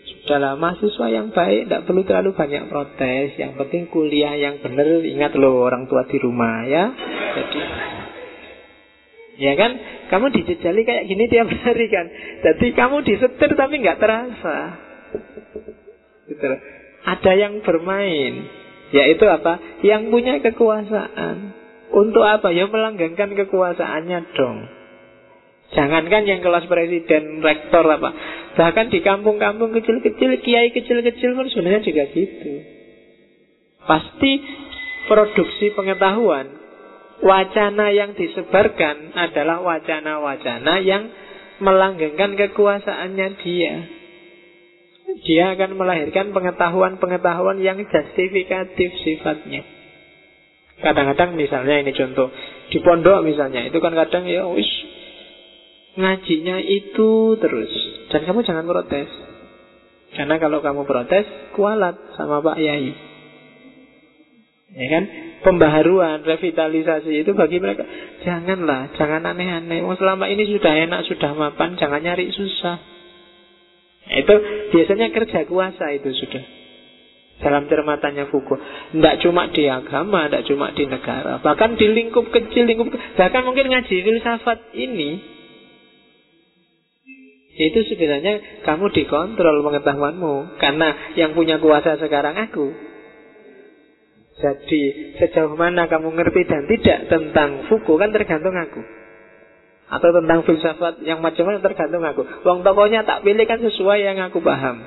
Sudahlah 0.00 0.56
mahasiswa 0.58 1.06
yang 1.12 1.30
baik 1.30 1.68
Tidak 1.68 1.84
perlu 1.86 2.02
terlalu 2.06 2.30
banyak 2.32 2.70
protes. 2.70 3.34
Yang 3.36 3.52
penting 3.58 3.82
kuliah 3.90 4.34
yang 4.38 4.62
benar 4.62 4.86
Ingat 5.02 5.34
loh 5.36 5.66
orang 5.66 5.90
tua 5.90 6.06
di 6.06 6.16
rumah 6.22 6.64
ya. 6.66 6.84
Jadi 7.34 7.60
Ya 9.40 9.56
kan? 9.56 9.72
Kamu 10.12 10.28
dijejali 10.36 10.84
kayak 10.84 11.08
gini 11.08 11.24
tiap 11.32 11.48
hari 11.64 11.88
kan? 11.88 12.06
Jadi 12.44 12.76
kamu 12.76 13.00
disetir 13.08 13.50
tapi 13.56 13.74
nggak 13.80 13.98
terasa. 13.98 14.56
Gitu 16.28 16.44
loh. 16.44 16.60
Ada 17.16 17.32
yang 17.34 17.62
bermain 17.66 18.46
Yaitu 18.90 19.26
apa? 19.26 19.82
Yang 19.82 20.02
punya 20.10 20.34
kekuasaan 20.42 21.36
Untuk 21.90 22.22
apa? 22.22 22.54
Ya 22.54 22.70
melanggengkan 22.70 23.34
kekuasaannya 23.34 24.20
dong 24.34 24.58
Jangankan 25.70 26.26
yang 26.26 26.42
kelas 26.42 26.66
presiden, 26.66 27.38
rektor 27.46 27.86
apa 27.86 28.10
Bahkan 28.50 28.90
di 28.90 28.98
kampung-kampung 29.00 29.70
kecil-kecil, 29.70 30.42
kiai 30.42 30.74
kecil-kecil 30.74 31.38
pun 31.38 31.46
sebenarnya 31.46 31.86
juga 31.86 32.02
gitu. 32.10 32.52
Pasti 33.86 34.32
produksi 35.06 35.70
pengetahuan, 35.72 36.50
wacana 37.22 37.94
yang 37.94 38.18
disebarkan 38.18 39.14
adalah 39.14 39.62
wacana-wacana 39.62 40.74
yang 40.82 41.08
melanggengkan 41.62 42.34
kekuasaannya 42.34 43.28
dia. 43.40 43.74
Dia 45.26 45.58
akan 45.58 45.76
melahirkan 45.76 46.30
pengetahuan-pengetahuan 46.30 47.58
yang 47.58 47.82
justifikatif 47.82 48.90
sifatnya. 49.02 49.62
Kadang-kadang 50.80 51.36
misalnya 51.36 51.84
ini 51.84 51.92
contoh 51.92 52.32
di 52.72 52.78
pondok 52.80 53.20
misalnya 53.20 53.68
itu 53.68 53.76
kan 53.84 53.92
kadang 53.92 54.24
ya 54.24 54.48
wis 54.48 54.70
ngajinya 55.98 56.56
itu 56.62 57.36
terus. 57.36 57.72
Dan 58.08 58.24
kamu 58.24 58.46
jangan 58.46 58.64
protes. 58.64 59.10
Karena 60.10 60.42
kalau 60.42 60.58
kamu 60.58 60.82
protes, 60.88 61.54
kualat 61.54 61.94
sama 62.18 62.42
Pak 62.42 62.58
Yai. 62.58 62.90
Ya 64.70 64.86
kan? 64.90 65.04
pembaharuan, 65.40 66.22
revitalisasi 66.22 67.24
itu 67.24 67.32
bagi 67.32 67.58
mereka 67.58 67.84
janganlah, 68.22 68.92
jangan 68.96 69.24
aneh-aneh. 69.24 69.80
Oh, 69.84 69.96
selama 69.96 70.28
ini 70.28 70.46
sudah 70.48 70.72
enak, 70.88 71.08
sudah 71.08 71.32
mapan, 71.32 71.80
jangan 71.80 72.00
nyari 72.00 72.28
susah. 72.30 72.76
Itu 74.10 74.34
biasanya 74.74 75.14
kerja 75.14 75.46
kuasa 75.46 75.94
itu 75.94 76.10
sudah. 76.10 76.44
Dalam 77.40 77.72
cermatannya 77.72 78.28
Foucault 78.28 78.60
Tidak 78.92 79.16
cuma 79.24 79.48
di 79.48 79.64
agama, 79.64 80.28
tidak 80.28 80.44
cuma 80.44 80.76
di 80.76 80.84
negara. 80.84 81.40
Bahkan 81.40 81.80
di 81.80 81.86
lingkup 81.88 82.28
kecil, 82.28 82.68
lingkup 82.68 82.92
Bahkan 82.92 83.42
mungkin 83.48 83.70
ngaji 83.72 83.96
filsafat 84.02 84.76
ini. 84.76 85.10
Itu 87.60 87.80
sebenarnya 87.88 88.64
kamu 88.68 88.92
dikontrol 88.92 89.56
pengetahuanmu. 89.64 90.60
Karena 90.60 91.16
yang 91.16 91.32
punya 91.32 91.56
kuasa 91.56 91.96
sekarang 91.96 92.36
aku. 92.36 92.76
Jadi 94.40 94.82
sejauh 95.20 95.56
mana 95.56 95.88
kamu 95.88 96.12
ngerti 96.16 96.48
dan 96.48 96.64
tidak 96.64 97.12
tentang 97.12 97.68
Foucault 97.68 98.00
Kan 98.00 98.08
tergantung 98.08 98.56
aku 98.56 98.99
Atau 99.90 100.14
tentang 100.14 100.46
filsafat 100.46 101.02
yang 101.02 101.18
macam-macam 101.18 101.62
tergantung 101.66 102.06
aku. 102.06 102.22
Wong 102.46 102.62
tokohnya 102.62 103.02
tak 103.02 103.26
pilih 103.26 103.42
kan 103.42 103.58
sesuai 103.58 104.06
yang 104.06 104.22
aku 104.22 104.38
paham. 104.38 104.86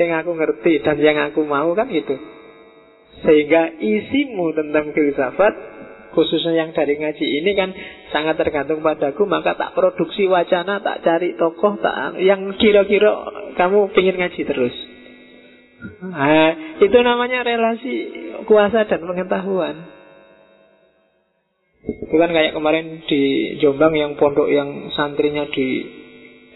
Yang 0.00 0.10
aku 0.24 0.30
ngerti 0.32 0.72
dan 0.80 0.96
yang 0.96 1.20
aku 1.28 1.44
mau 1.44 1.68
kan 1.76 1.92
itu. 1.92 2.16
Sehingga 3.20 3.76
isimu 3.78 4.56
tentang 4.56 4.96
filsafat 4.96 5.54
khususnya 6.14 6.64
yang 6.64 6.70
dari 6.70 6.94
ngaji 6.96 7.26
ini 7.42 7.52
kan 7.58 7.74
sangat 8.14 8.38
tergantung 8.38 8.80
padaku 8.80 9.26
maka 9.26 9.58
tak 9.58 9.74
produksi 9.74 10.30
wacana 10.30 10.78
tak 10.78 11.02
cari 11.02 11.34
tokoh 11.34 11.74
tak 11.82 12.22
yang 12.22 12.54
kira-kira 12.54 13.10
kamu 13.58 13.92
ingin 13.92 14.16
ngaji 14.22 14.40
terus. 14.46 14.74
Nah, 15.84 16.80
itu 16.80 16.98
namanya 17.04 17.44
relasi 17.44 17.94
kuasa 18.48 18.88
dan 18.88 19.04
pengetahuan 19.04 20.03
itu 21.84 22.16
kan 22.16 22.30
kayak 22.32 22.56
kemarin 22.56 23.04
di 23.04 23.22
Jombang 23.60 23.92
yang 23.92 24.16
pondok 24.16 24.48
yang 24.48 24.88
santrinya 24.96 25.44
di 25.52 25.84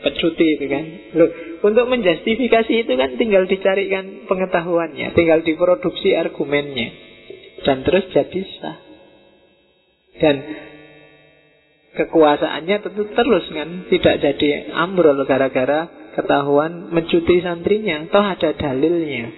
pecuti 0.01 0.57
itu 0.57 0.64
kan. 0.70 0.85
Loh, 1.20 1.31
untuk 1.61 1.85
menjustifikasi 1.91 2.72
itu 2.72 2.93
kan 2.97 3.18
tinggal 3.20 3.45
dicarikan 3.45 4.24
pengetahuannya 4.24 5.12
tinggal 5.12 5.45
diproduksi 5.45 6.16
argumennya. 6.16 6.89
Dan 7.66 7.85
terus 7.85 8.07
jadi 8.14 8.41
sah. 8.62 8.79
Dan 10.18 10.37
kekuasaannya 11.99 12.76
tentu 12.87 13.03
terus 13.11 13.45
kan 13.51 13.68
tidak 13.91 14.14
jadi 14.22 14.70
ambrol 14.72 15.18
gara-gara 15.26 15.91
ketahuan 16.14 16.89
mencuti 16.95 17.43
santrinya. 17.43 18.07
Toh 18.09 18.24
ada 18.24 18.55
dalilnya. 18.55 19.29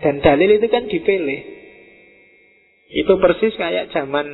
Dan 0.00 0.24
dalil 0.24 0.56
itu 0.56 0.66
kan 0.72 0.88
dipilih. 0.88 1.40
Itu 2.90 3.20
persis 3.22 3.54
kayak 3.54 3.92
zaman 3.94 4.26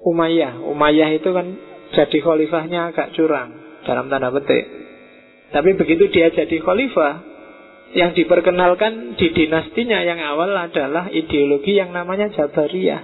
Umayyah 0.00 0.64
Umayyah 0.64 1.10
itu 1.20 1.28
kan 1.30 1.46
jadi 1.92 2.18
khalifahnya 2.22 2.94
agak 2.94 3.12
curang 3.12 3.52
dalam 3.84 4.06
tanda 4.08 4.30
petik. 4.30 4.64
Tapi 5.50 5.74
begitu 5.74 6.06
dia 6.14 6.30
jadi 6.30 6.56
khalifah, 6.62 7.14
yang 7.90 8.14
diperkenalkan 8.14 9.18
di 9.18 9.34
dinastinya 9.34 9.98
yang 10.06 10.22
awal 10.22 10.54
adalah 10.54 11.10
ideologi 11.10 11.74
yang 11.74 11.90
namanya 11.90 12.30
Jabariyah. 12.30 13.02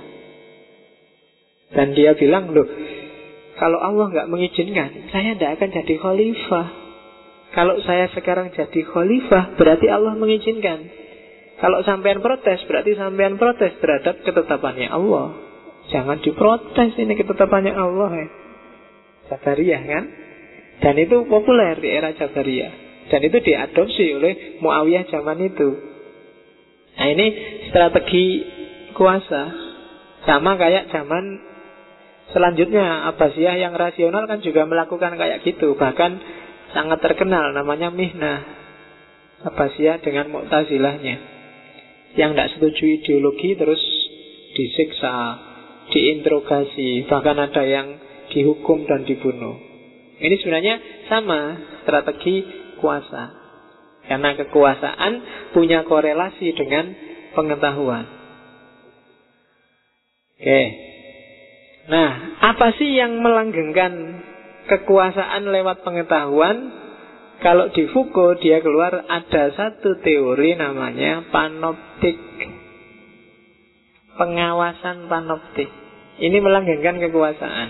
Dan 1.75 1.99
dia 1.99 2.15
bilang, 2.15 2.55
loh, 2.55 2.71
kalau 3.59 3.83
Allah 3.83 4.07
nggak 4.15 4.31
mengizinkan, 4.31 5.11
saya 5.11 5.35
tidak 5.35 5.59
akan 5.59 5.71
jadi 5.75 5.95
khalifah. 5.99 6.67
Kalau 7.51 7.83
saya 7.83 8.07
sekarang 8.15 8.55
jadi 8.55 8.81
khalifah, 8.87 9.59
berarti 9.59 9.91
Allah 9.91 10.15
mengizinkan. 10.15 10.87
Kalau 11.59 11.83
sampean 11.83 12.23
protes, 12.23 12.63
berarti 12.71 12.95
sampean 12.95 13.41
protes 13.41 13.75
terhadap 13.83 14.23
ketetapannya 14.23 14.87
Allah. 14.87 15.46
Jangan 15.87 16.19
diprotes 16.19 16.99
ini 16.99 17.15
ketetapannya 17.15 17.75
Allah 17.75 18.11
ya. 18.11 18.29
Jabariyah 19.31 19.83
kan? 19.87 20.05
Dan 20.83 20.95
itu 20.99 21.27
populer 21.31 21.79
di 21.79 21.89
era 21.89 22.11
Jabariyah. 22.15 22.73
Dan 23.07 23.21
itu 23.23 23.39
diadopsi 23.39 24.05
oleh 24.19 24.59
Muawiyah 24.59 25.07
zaman 25.07 25.39
itu. 25.47 25.69
Nah 26.97 27.07
ini 27.07 27.27
strategi 27.71 28.27
kuasa. 28.99 29.65
Sama 30.27 30.59
kayak 30.59 30.91
zaman 30.91 31.39
selanjutnya 32.35 33.07
Abbasiyah 33.15 33.63
yang 33.63 33.79
rasional 33.79 34.27
kan 34.27 34.43
juga 34.43 34.67
melakukan 34.67 35.15
kayak 35.15 35.47
gitu. 35.47 35.79
Bahkan 35.79 36.13
sangat 36.75 36.99
terkenal 36.99 37.55
namanya 37.55 37.95
Mihnah. 37.95 38.43
Abbasiyah 39.47 40.03
dengan 40.03 40.35
Mu'tazilahnya. 40.35 41.17
Yang 42.19 42.31
tidak 42.33 42.51
setuju 42.59 42.85
ideologi 42.91 43.55
terus 43.55 43.83
disiksa, 44.57 45.15
diinterogasi. 45.91 47.07
Bahkan 47.07 47.37
ada 47.39 47.63
yang 47.63 47.89
dihukum 48.31 48.87
dan 48.87 49.07
dibunuh. 49.07 49.57
Ini 50.17 50.35
sebenarnya 50.41 50.75
sama 51.13 51.41
strategi 51.85 52.43
kuasa. 52.81 53.47
Karena 54.07 54.39
kekuasaan 54.39 55.13
punya 55.51 55.83
korelasi 55.83 56.55
dengan 56.55 56.95
pengetahuan. 57.35 58.07
Oke. 60.37 60.63
Nah, 61.87 62.11
apa 62.43 62.75
sih 62.79 62.99
yang 62.99 63.19
melanggengkan 63.23 64.23
kekuasaan 64.71 65.49
lewat 65.51 65.83
pengetahuan? 65.87 66.87
Kalau 67.37 67.69
di 67.69 67.85
Foucault 67.93 68.41
dia 68.41 68.65
keluar 68.65 69.05
ada 69.07 69.53
satu 69.53 70.01
teori 70.01 70.57
namanya 70.57 71.29
panoptik. 71.29 72.17
Pengawasan 74.17 75.13
panoptik. 75.13 75.69
Ini 76.17 76.41
melanggengkan 76.41 76.97
kekuasaan. 77.01 77.69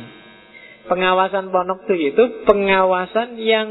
Pengawasan 0.86 1.50
ponok 1.50 1.90
itu 1.90 2.46
pengawasan 2.46 3.34
yang 3.42 3.68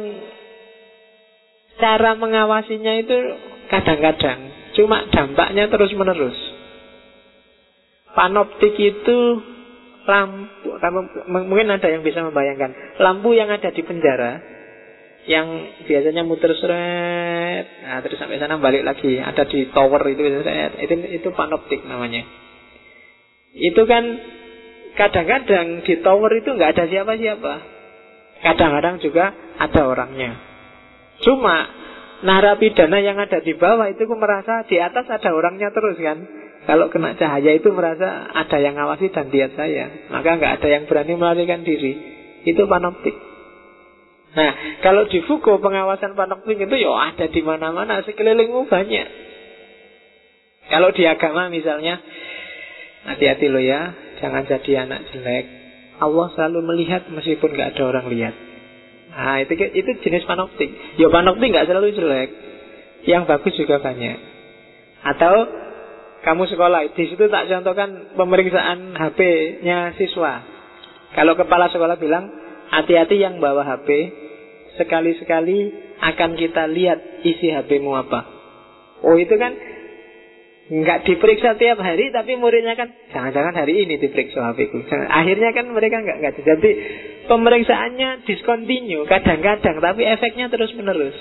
cara 1.80 2.12
mengawasinya 2.20 2.94
itu 3.00 3.16
kadang-kadang 3.72 4.52
cuma 4.76 5.08
dampaknya 5.08 5.72
terus-menerus. 5.72 6.36
Panoptik 8.12 8.76
itu 8.76 9.18
lampu, 10.06 10.76
mungkin 11.28 11.72
ada 11.72 11.88
yang 11.88 12.04
bisa 12.04 12.22
membayangkan 12.24 13.00
lampu 13.02 13.34
yang 13.34 13.50
ada 13.50 13.74
di 13.74 13.82
penjara 13.82 14.40
yang 15.26 15.48
biasanya 15.90 16.22
muter 16.22 16.54
seret, 16.54 17.66
nah 17.82 17.98
terus 18.06 18.22
sampai 18.22 18.38
sana 18.38 18.62
balik 18.62 18.86
lagi, 18.86 19.18
ada 19.18 19.42
di 19.50 19.74
tower 19.74 20.06
itu 20.06 20.22
itu 20.22 20.94
itu 21.18 21.30
panoptik 21.34 21.82
namanya. 21.82 22.45
Itu 23.56 23.88
kan 23.88 24.04
Kadang-kadang 24.96 25.84
di 25.84 26.00
tower 26.00 26.32
itu 26.40 26.56
nggak 26.56 26.72
ada 26.72 26.86
siapa-siapa. 26.88 27.54
Kadang-kadang 28.40 29.04
juga 29.04 29.36
ada 29.60 29.82
orangnya. 29.84 30.40
Cuma 31.20 31.68
narapidana 32.24 33.04
yang 33.04 33.20
ada 33.20 33.44
di 33.44 33.52
bawah 33.60 33.92
itu 33.92 34.08
merasa 34.16 34.64
di 34.64 34.80
atas 34.80 35.04
ada 35.12 35.36
orangnya 35.36 35.76
terus 35.76 36.00
kan. 36.00 36.24
Kalau 36.66 36.90
kena 36.90 37.14
cahaya 37.20 37.60
itu 37.60 37.70
merasa 37.76 38.32
ada 38.32 38.58
yang 38.58 38.80
ngawasi 38.80 39.12
dan 39.12 39.30
lihat 39.30 39.54
saya. 39.60 40.10
Maka 40.10 40.40
nggak 40.40 40.54
ada 40.64 40.68
yang 40.72 40.84
berani 40.88 41.14
melarikan 41.20 41.62
diri. 41.68 41.94
Itu 42.48 42.66
panoptik. 42.66 43.14
Nah, 44.36 44.52
kalau 44.84 45.08
di 45.12 45.24
Foucault 45.28 45.64
pengawasan 45.64 46.16
panoptik 46.16 46.60
itu 46.60 46.76
ya 46.76 46.92
ada 46.92 47.28
di 47.28 47.42
mana-mana, 47.44 48.04
sekelilingmu 48.04 48.68
banyak. 48.68 49.08
Kalau 50.66 50.90
di 50.92 51.04
agama 51.08 51.48
misalnya, 51.48 52.02
hati-hati 53.06 53.48
lo 53.48 53.62
ya, 53.62 53.94
Jangan 54.20 54.48
jadi 54.48 54.88
anak 54.88 55.12
jelek. 55.12 55.46
Allah 56.00 56.28
selalu 56.36 56.60
melihat 56.76 57.08
meskipun 57.08 57.56
nggak 57.56 57.76
ada 57.76 57.84
orang 57.88 58.06
lihat. 58.12 58.36
Nah, 59.16 59.40
itu 59.44 59.54
itu 59.56 59.92
jenis 60.04 60.28
panoptik. 60.28 60.68
Ya 61.00 61.08
panoptik 61.08 61.48
nggak 61.52 61.68
selalu 61.68 61.96
jelek. 61.96 62.30
Yang 63.08 63.24
bagus 63.32 63.54
juga 63.56 63.80
banyak. 63.80 64.18
Atau 65.06 65.36
kamu 66.26 66.44
sekolah, 66.50 66.90
di 66.98 67.06
situ 67.06 67.30
tak 67.30 67.48
contohkan 67.48 68.18
pemeriksaan 68.18 68.98
HP-nya 68.98 69.94
siswa. 69.94 70.42
Kalau 71.14 71.38
kepala 71.38 71.70
sekolah 71.70 72.02
bilang, 72.02 72.34
hati-hati 72.74 73.22
yang 73.22 73.38
bawa 73.38 73.62
HP, 73.62 73.88
sekali-sekali 74.82 75.60
akan 76.02 76.32
kita 76.34 76.66
lihat 76.66 77.22
isi 77.24 77.54
HP-mu 77.54 77.94
apa. 77.94 78.26
Oh 79.06 79.16
itu 79.22 79.32
kan 79.38 79.54
Nggak 80.66 81.06
diperiksa 81.06 81.62
tiap 81.62 81.78
hari 81.78 82.10
Tapi 82.10 82.42
muridnya 82.42 82.74
kan 82.74 82.90
Jangan-jangan 83.14 83.54
hari 83.54 83.86
ini 83.86 84.02
diperiksa 84.02 84.54
HPku 84.54 84.90
Akhirnya 85.14 85.54
kan 85.54 85.70
mereka 85.70 86.02
nggak, 86.02 86.18
nggak 86.26 86.34
Jadi 86.42 86.72
pemeriksaannya 87.30 88.26
discontinue 88.26 89.06
Kadang-kadang 89.06 89.78
Tapi 89.78 90.02
efeknya 90.10 90.50
terus 90.50 90.74
menerus 90.74 91.14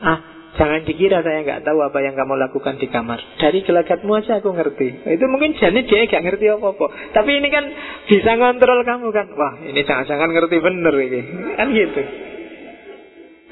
Ah 0.00 0.40
Jangan 0.50 0.82
dikira 0.82 1.22
saya 1.22 1.46
nggak 1.46 1.62
tahu 1.62 1.78
apa 1.78 2.02
yang 2.02 2.18
kamu 2.18 2.34
lakukan 2.34 2.82
di 2.82 2.90
kamar. 2.90 3.22
Dari 3.38 3.62
gelagatmu 3.62 4.10
aja 4.18 4.42
aku 4.42 4.50
ngerti. 4.50 5.06
Itu 5.06 5.24
mungkin 5.30 5.54
jadi 5.54 5.78
dia 5.86 6.10
nggak 6.10 6.24
ngerti 6.26 6.46
apa-apa. 6.50 6.86
Tapi 7.14 7.30
ini 7.38 7.48
kan 7.54 7.64
bisa 8.10 8.34
ngontrol 8.34 8.82
kamu 8.82 9.08
kan. 9.14 9.30
Wah 9.38 9.62
ini 9.62 9.80
jangan-jangan 9.86 10.28
ngerti 10.34 10.56
bener 10.58 10.94
ini. 10.98 11.20
Kan 11.54 11.66
gitu. 11.70 12.02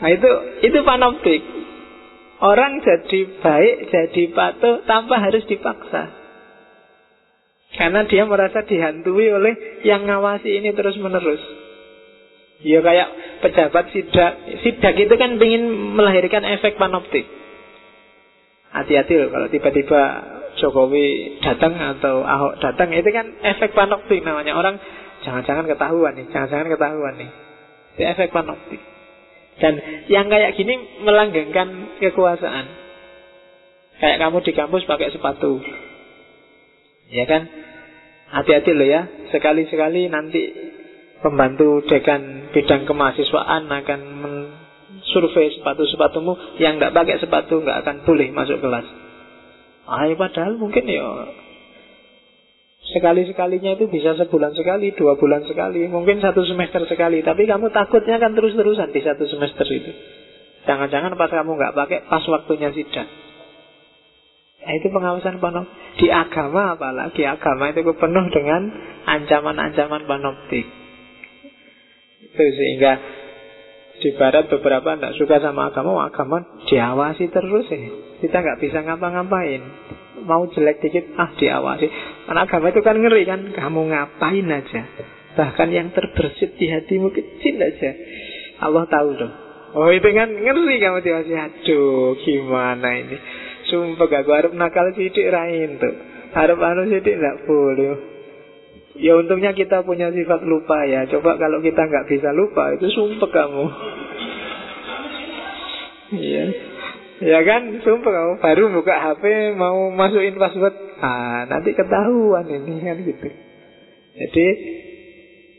Nah 0.05 0.09
itu 0.11 0.31
itu 0.67 0.79
panoptik. 0.83 1.43
Orang 2.39 2.79
jadi 2.87 3.21
baik, 3.43 3.91
jadi 3.91 4.23
patuh 4.31 4.87
tanpa 4.87 5.19
harus 5.19 5.43
dipaksa. 5.51 6.15
Karena 7.75 8.07
dia 8.07 8.25
merasa 8.25 8.63
dihantui 8.63 9.27
oleh 9.29 9.83
yang 9.83 10.07
ngawasi 10.07 10.63
ini 10.63 10.71
terus 10.73 10.95
menerus. 11.03 11.43
Ya 12.63 12.79
kayak 12.83 13.09
pejabat 13.43 13.91
sidak. 13.91 14.33
Sidak 14.63 14.95
itu 14.99 15.15
kan 15.19 15.39
ingin 15.39 15.95
melahirkan 15.99 16.47
efek 16.47 16.79
panoptik. 16.79 17.27
Hati-hati 18.71 19.15
loh 19.19 19.29
kalau 19.35 19.49
tiba-tiba 19.51 20.03
Jokowi 20.59 21.39
datang 21.41 21.79
atau 21.79 22.27
Ahok 22.27 22.59
datang 22.59 22.91
itu 22.91 23.09
kan 23.15 23.27
efek 23.47 23.73
panoptik 23.73 24.21
namanya 24.27 24.59
orang 24.59 24.77
jangan-jangan 25.23 25.71
ketahuan 25.71 26.19
nih, 26.19 26.27
jangan-jangan 26.35 26.69
ketahuan 26.71 27.15
nih. 27.19 27.31
Itu 27.95 28.03
efek 28.03 28.31
panoptik. 28.35 28.98
Dan 29.59 29.75
yang 30.07 30.31
kayak 30.31 30.55
gini 30.55 31.03
melanggengkan 31.03 31.99
kekuasaan. 31.99 32.67
Kayak 33.99 34.19
kamu 34.23 34.39
di 34.47 34.53
kampus 34.55 34.87
pakai 34.87 35.11
sepatu. 35.11 35.59
Ya 37.11 37.27
kan? 37.27 37.51
Hati-hati 38.29 38.71
loh 38.71 38.87
ya. 38.87 39.03
Sekali-sekali 39.35 40.07
nanti 40.07 40.43
pembantu 41.19 41.83
dekan 41.91 42.55
bidang 42.55 42.87
kemahasiswaan 42.87 43.67
akan 43.67 44.01
survei 45.11 45.51
sepatu-sepatumu 45.59 46.61
yang 46.63 46.79
nggak 46.79 46.95
pakai 46.95 47.19
sepatu 47.19 47.59
nggak 47.59 47.79
akan 47.83 47.97
boleh 48.07 48.29
masuk 48.31 48.63
kelas. 48.63 48.87
Ah, 49.89 50.05
padahal 50.15 50.61
mungkin 50.61 50.85
ya 50.85 51.03
sekali-sekalinya 52.93 53.77
itu 53.77 53.85
bisa 53.89 54.17
sebulan 54.17 54.57
sekali, 54.57 54.97
dua 54.97 55.21
bulan 55.21 55.45
sekali, 55.45 55.85
mungkin 55.89 56.25
satu 56.25 56.41
semester 56.45 56.85
sekali. 56.89 57.21
Tapi 57.21 57.45
kamu 57.45 57.69
takutnya 57.69 58.17
kan 58.17 58.33
terus-terusan 58.33 58.93
di 58.93 59.01
satu 59.05 59.29
semester 59.29 59.67
itu. 59.69 59.93
Jangan-jangan 60.65 61.17
pas 61.17 61.33
kamu 61.33 61.53
nggak 61.57 61.75
pakai, 61.77 61.99
pas 62.09 62.25
waktunya 62.29 62.73
sidang. 62.73 63.09
Nah, 64.59 64.73
itu 64.77 64.93
pengawasan 64.93 65.41
panom. 65.41 65.65
Di 65.97 66.13
agama 66.13 66.77
apalagi 66.77 67.25
agama 67.25 67.73
itu 67.73 67.81
penuh 67.89 68.27
dengan 68.29 68.69
ancaman-ancaman 69.09 70.05
panoptik. 70.05 70.67
Itu 72.21 72.43
sehingga 72.43 72.93
di 73.99 74.11
barat 74.15 74.47
beberapa 74.53 74.95
tidak 74.95 75.17
suka 75.17 75.41
sama 75.41 75.73
agama, 75.73 76.05
agama 76.07 76.61
diawasi 76.69 77.33
terus 77.33 77.67
ya. 77.73 77.81
Kita 78.21 78.37
nggak 78.45 78.61
bisa 78.61 78.85
ngapa-ngapain. 78.85 79.63
Mau 80.29 80.51
jelek 80.53 80.85
dikit, 80.85 81.17
ah 81.17 81.33
diawasi. 81.39 81.89
Karena 82.29 82.45
agama 82.45 82.69
itu 82.69 82.81
kan 82.85 82.97
ngeri 83.01 83.25
kan, 83.25 83.41
kamu 83.57 83.81
ngapain 83.89 84.47
aja. 84.53 84.83
Bahkan 85.33 85.69
yang 85.73 85.89
terbersit 85.97 86.61
di 86.61 86.69
hatimu 86.69 87.09
kecil 87.09 87.57
aja. 87.57 87.91
Allah 88.61 88.85
tahu 88.85 89.09
dong. 89.17 89.35
Oh 89.73 89.89
itu 89.89 90.09
kan 90.13 90.29
ngeri 90.29 90.77
kamu 90.77 91.01
diawasi. 91.01 91.33
Aduh 91.33 92.21
gimana 92.21 92.89
ini. 93.01 93.17
Sumpah 93.69 94.09
gak 94.09 94.25
harap 94.25 94.53
nakal 94.57 94.97
sidik 94.97 95.29
rain 95.29 95.77
tuh 95.77 95.95
Harap 96.33 96.57
anu 96.57 96.89
sidik 96.89 97.21
gak 97.21 97.45
boleh 97.45 98.17
Ya 98.97 99.15
untungnya 99.15 99.53
kita 99.53 99.85
punya 99.85 100.09
sifat 100.09 100.43
lupa 100.43 100.89
ya 100.89 101.05
Coba 101.07 101.37
kalau 101.37 101.61
kita 101.61 101.87
nggak 101.87 102.09
bisa 102.09 102.33
lupa 102.33 102.73
Itu 102.75 102.89
sumpah 102.89 103.29
kamu 103.29 103.65
Iya 106.17 106.45
Ya 107.19 107.39
kan, 107.43 107.83
sumpah 107.83 108.11
kamu 108.15 108.33
baru 108.39 108.65
buka 108.79 108.95
HP 108.95 109.51
mau 109.59 109.91
masukin 109.91 110.39
password, 110.39 110.71
ah 110.99 111.47
nanti 111.47 111.75
ketahuan 111.75 112.47
ini 112.47 112.75
kan 112.83 112.97
gitu. 113.03 113.29
Jadi 114.19 114.47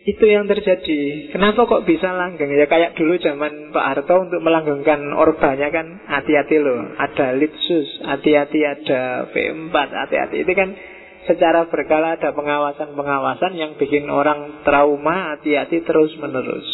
itu 0.10 0.26
yang 0.26 0.50
terjadi. 0.50 1.30
Kenapa 1.36 1.70
kok 1.70 1.86
bisa 1.86 2.10
langgeng? 2.16 2.50
Ya 2.50 2.66
kayak 2.66 2.98
dulu 2.98 3.20
zaman 3.22 3.76
Pak 3.76 3.86
Harto 3.86 4.16
untuk 4.26 4.42
melanggengkan 4.42 5.12
orbanya 5.14 5.70
kan 5.70 6.02
hati-hati 6.08 6.58
loh. 6.58 6.98
Ada 6.98 7.38
litsus, 7.38 7.88
hati-hati 8.08 8.60
ada 8.64 9.30
P4, 9.30 9.76
hati-hati. 9.76 10.36
Itu 10.48 10.54
kan 10.56 10.70
secara 11.30 11.70
berkala 11.70 12.18
ada 12.18 12.34
pengawasan-pengawasan 12.34 13.54
yang 13.60 13.78
bikin 13.78 14.10
orang 14.10 14.64
trauma, 14.66 15.38
hati-hati 15.38 15.86
terus 15.86 16.16
menerus. 16.18 16.68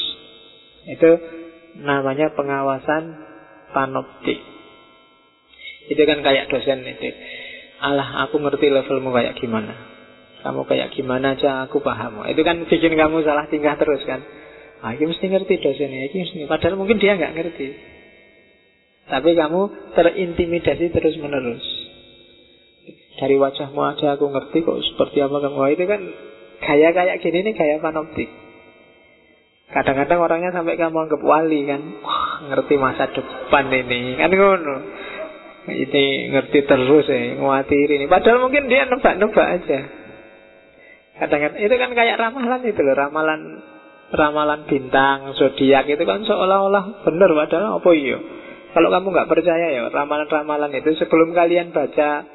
Itu 0.86 1.12
namanya 1.82 2.32
pengawasan 2.38 3.04
panoptik. 3.76 4.40
Itu 5.92 6.02
kan 6.08 6.24
kayak 6.24 6.48
dosen 6.54 6.88
itu. 6.88 7.10
Allah, 7.82 8.28
aku 8.28 8.40
ngerti 8.40 8.72
levelmu 8.72 9.12
kayak 9.12 9.36
gimana. 9.40 9.74
Kamu 10.46 10.70
kayak 10.70 10.94
gimana 10.94 11.34
aja 11.34 11.66
aku 11.66 11.82
paham. 11.82 12.22
Itu 12.30 12.46
kan 12.46 12.62
bikin 12.70 12.94
kamu 12.94 13.26
salah 13.26 13.50
tingkah 13.50 13.76
terus 13.82 14.06
kan. 14.06 14.22
Ah, 14.86 14.94
ini 14.94 15.10
mesti 15.10 15.26
ngerti 15.26 15.58
dosennya, 15.58 16.06
ini 16.14 16.18
mesti. 16.22 16.46
Padahal 16.46 16.78
mungkin 16.78 17.02
dia 17.02 17.18
nggak 17.18 17.34
ngerti. 17.34 17.68
Tapi 19.10 19.30
kamu 19.34 19.62
terintimidasi 19.98 20.94
terus 20.94 21.16
menerus. 21.18 21.66
Dari 23.16 23.36
wajahmu 23.42 23.82
aja 23.96 24.14
aku 24.14 24.30
ngerti 24.30 24.62
kok 24.62 24.82
seperti 24.94 25.26
apa 25.26 25.38
kamu. 25.42 25.58
Itu 25.74 25.84
kan 25.90 26.02
gaya 26.62 26.90
kayak 26.94 27.18
gini 27.26 27.38
nih 27.42 27.54
gaya 27.58 27.76
panoptik. 27.82 28.30
Kadang-kadang 29.66 30.20
orangnya 30.22 30.54
sampai 30.54 30.78
kamu 30.78 31.10
anggap 31.10 31.22
wali 31.26 31.66
kan. 31.66 31.82
Wah, 32.06 32.54
ngerti 32.54 32.78
masa 32.78 33.10
depan 33.10 33.66
ini. 33.74 34.14
Kan 34.22 34.30
ngono. 34.30 34.76
Ini 35.66 36.30
ngerti 36.30 36.60
terus 36.70 37.06
ya, 37.10 37.42
nguatir 37.42 37.90
ini. 37.90 38.06
Padahal 38.06 38.46
mungkin 38.46 38.70
dia 38.70 38.86
nebak-nebak 38.86 39.48
aja. 39.62 39.80
Kadang-kadang 41.16 41.62
itu 41.64 41.76
kan 41.80 41.92
kayak 41.96 42.18
ramalan 42.22 42.62
itu 42.68 42.82
loh, 42.86 42.94
ramalan 42.94 43.42
ramalan 44.14 44.62
bintang, 44.70 45.34
zodiak 45.34 45.90
itu 45.90 46.04
kan 46.06 46.22
seolah-olah 46.22 47.02
benar 47.08 47.30
padahal 47.34 47.82
apa 47.82 47.90
iya. 47.98 48.18
Kalau 48.76 48.92
kamu 48.92 49.08
nggak 49.10 49.30
percaya 49.32 49.68
ya 49.72 49.88
ramalan-ramalan 49.90 50.70
itu 50.76 51.00
sebelum 51.00 51.32
kalian 51.32 51.72
baca 51.72 52.28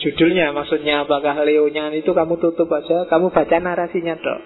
judulnya 0.00 0.52
maksudnya 0.56 1.04
apakah 1.04 1.36
Leonya 1.44 1.92
itu 1.94 2.10
kamu 2.10 2.40
tutup 2.40 2.72
aja, 2.72 3.06
kamu 3.06 3.30
baca 3.30 3.56
narasinya 3.60 4.16
dok. 4.16 4.40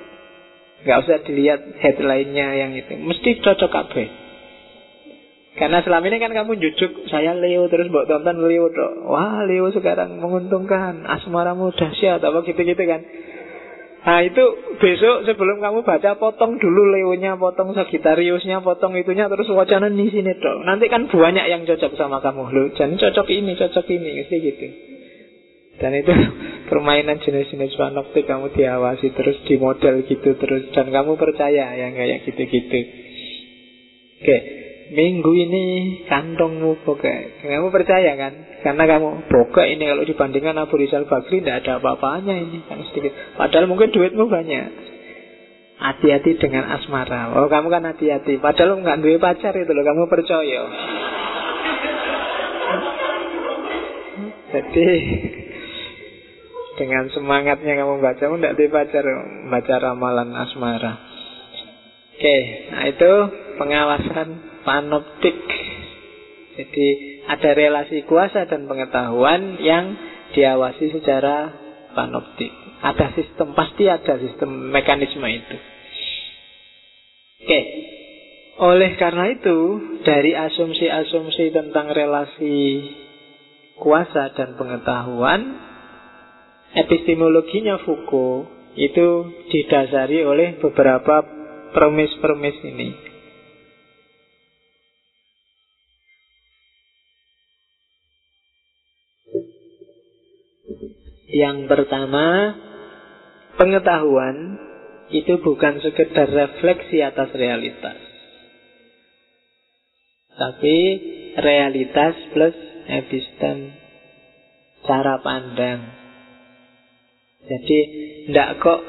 Nggak 0.84 0.98
usah 1.06 1.18
dilihat 1.24 1.60
headline-nya 1.78 2.46
yang 2.56 2.72
itu, 2.74 2.92
mesti 2.98 3.38
cocok 3.40 3.70
kabeh. 3.70 4.08
Karena 5.50 5.82
selama 5.82 6.06
ini 6.06 6.22
kan 6.22 6.30
kamu 6.30 6.62
jujuk 6.62 7.10
saya 7.10 7.34
Leo 7.34 7.66
terus 7.66 7.90
buat 7.90 8.06
tonton 8.06 8.38
Leo 8.46 8.70
dok. 8.70 8.92
Wah 9.10 9.42
Leo 9.42 9.74
sekarang 9.74 10.22
menguntungkan, 10.22 11.02
asmaramu 11.06 11.74
dahsyat 11.74 12.22
apa 12.22 12.38
gitu-gitu 12.46 12.84
kan. 12.86 13.02
Nah 14.00 14.24
itu 14.24 14.40
besok 14.80 15.28
sebelum 15.28 15.60
kamu 15.60 15.84
baca 15.84 16.16
potong 16.16 16.56
dulu 16.56 16.88
Leonya, 16.96 17.36
potong 17.36 17.76
Sagittariusnya, 17.76 18.64
potong 18.64 18.96
itunya 18.96 19.28
terus 19.28 19.44
wacana 19.52 19.92
di 19.92 20.08
sini 20.08 20.32
dong. 20.40 20.64
Nanti 20.64 20.88
kan 20.88 21.04
banyak 21.04 21.46
yang 21.52 21.68
cocok 21.68 22.00
sama 22.00 22.24
kamu 22.24 22.48
loh. 22.48 22.66
Jangan 22.80 22.96
cocok 22.96 23.28
ini, 23.28 23.52
cocok 23.60 23.86
ini, 23.92 24.08
mesti 24.24 24.36
gitu. 24.40 24.66
Dan 25.84 25.92
itu 26.00 26.12
permainan 26.72 27.20
jenis-jenis 27.20 27.76
panoptik 27.76 28.24
kamu 28.24 28.56
diawasi 28.56 29.12
terus 29.12 29.36
di 29.44 29.60
model 29.60 30.08
gitu 30.08 30.32
terus 30.32 30.72
dan 30.72 30.88
kamu 30.88 31.20
percaya 31.20 31.76
yang 31.76 31.92
kayak 31.92 32.24
gitu-gitu. 32.24 32.80
Oke, 34.20 34.36
minggu 34.90 35.30
ini 35.30 35.64
kantongmu 36.10 36.82
bokeh. 36.82 37.46
Kamu 37.46 37.70
percaya 37.70 38.18
kan? 38.18 38.32
Karena 38.66 38.84
kamu 38.84 39.30
bokeh 39.30 39.66
ini 39.78 39.84
kalau 39.86 40.04
dibandingkan 40.04 40.58
Abu 40.58 40.74
Rizal 40.76 41.06
Bakri 41.06 41.40
tidak 41.40 41.64
ada 41.64 41.78
apa-apanya 41.78 42.34
ini 42.34 42.58
kan 42.66 42.82
sedikit. 42.90 43.14
Padahal 43.38 43.70
mungkin 43.70 43.94
duitmu 43.94 44.26
banyak. 44.26 44.90
Hati-hati 45.80 46.36
dengan 46.36 46.68
asmara. 46.76 47.40
Oh 47.40 47.48
kamu 47.48 47.72
kan 47.72 47.86
hati-hati. 47.86 48.36
Padahal 48.42 48.82
nggak 48.82 49.00
duit 49.00 49.22
pacar 49.22 49.54
itu 49.56 49.70
loh. 49.70 49.84
Kamu 49.86 50.10
percaya. 50.10 50.62
Jadi 54.50 54.88
dengan 56.74 57.06
semangatnya 57.12 57.76
kamu 57.76 58.00
baca, 58.02 58.24
tidak 58.24 58.56
duit 58.58 58.72
pacar, 58.72 59.04
baca 59.52 59.74
ramalan 59.78 60.32
asmara. 60.32 60.92
Oke, 62.16 62.38
nah 62.68 62.84
itu 62.84 63.12
pengawasan 63.56 64.49
panoptik. 64.66 65.38
Jadi 66.60 66.88
ada 67.30 67.50
relasi 67.54 68.04
kuasa 68.04 68.44
dan 68.50 68.66
pengetahuan 68.66 69.56
yang 69.62 69.96
diawasi 70.34 70.92
secara 70.92 71.54
panoptik. 71.94 72.50
Ada 72.80 73.12
sistem, 73.16 73.52
pasti 73.52 73.86
ada 73.86 74.16
sistem 74.18 74.72
mekanisme 74.72 75.26
itu. 75.28 75.56
Oke. 77.44 77.60
Oleh 78.60 78.92
karena 79.00 79.32
itu, 79.32 79.58
dari 80.04 80.36
asumsi-asumsi 80.36 81.48
tentang 81.48 81.88
relasi 81.96 82.56
kuasa 83.80 84.36
dan 84.36 84.60
pengetahuan, 84.60 85.40
epistemologinya 86.76 87.80
Foucault 87.88 88.76
itu 88.76 89.08
didasari 89.48 90.22
oleh 90.22 90.60
beberapa 90.60 91.24
premis-premis 91.72 92.58
ini. 92.68 93.09
Yang 101.30 101.70
pertama, 101.70 102.58
pengetahuan 103.54 104.58
itu 105.14 105.38
bukan 105.42 105.78
sekedar 105.78 106.26
refleksi 106.26 107.02
atas 107.02 107.30
realitas. 107.34 107.98
Tapi 110.34 110.76
realitas 111.38 112.14
plus 112.34 112.56
epistem 112.90 113.74
cara 114.82 115.22
pandang. 115.22 115.80
Jadi 117.46 117.78
tidak 118.30 118.58
kok 118.58 118.80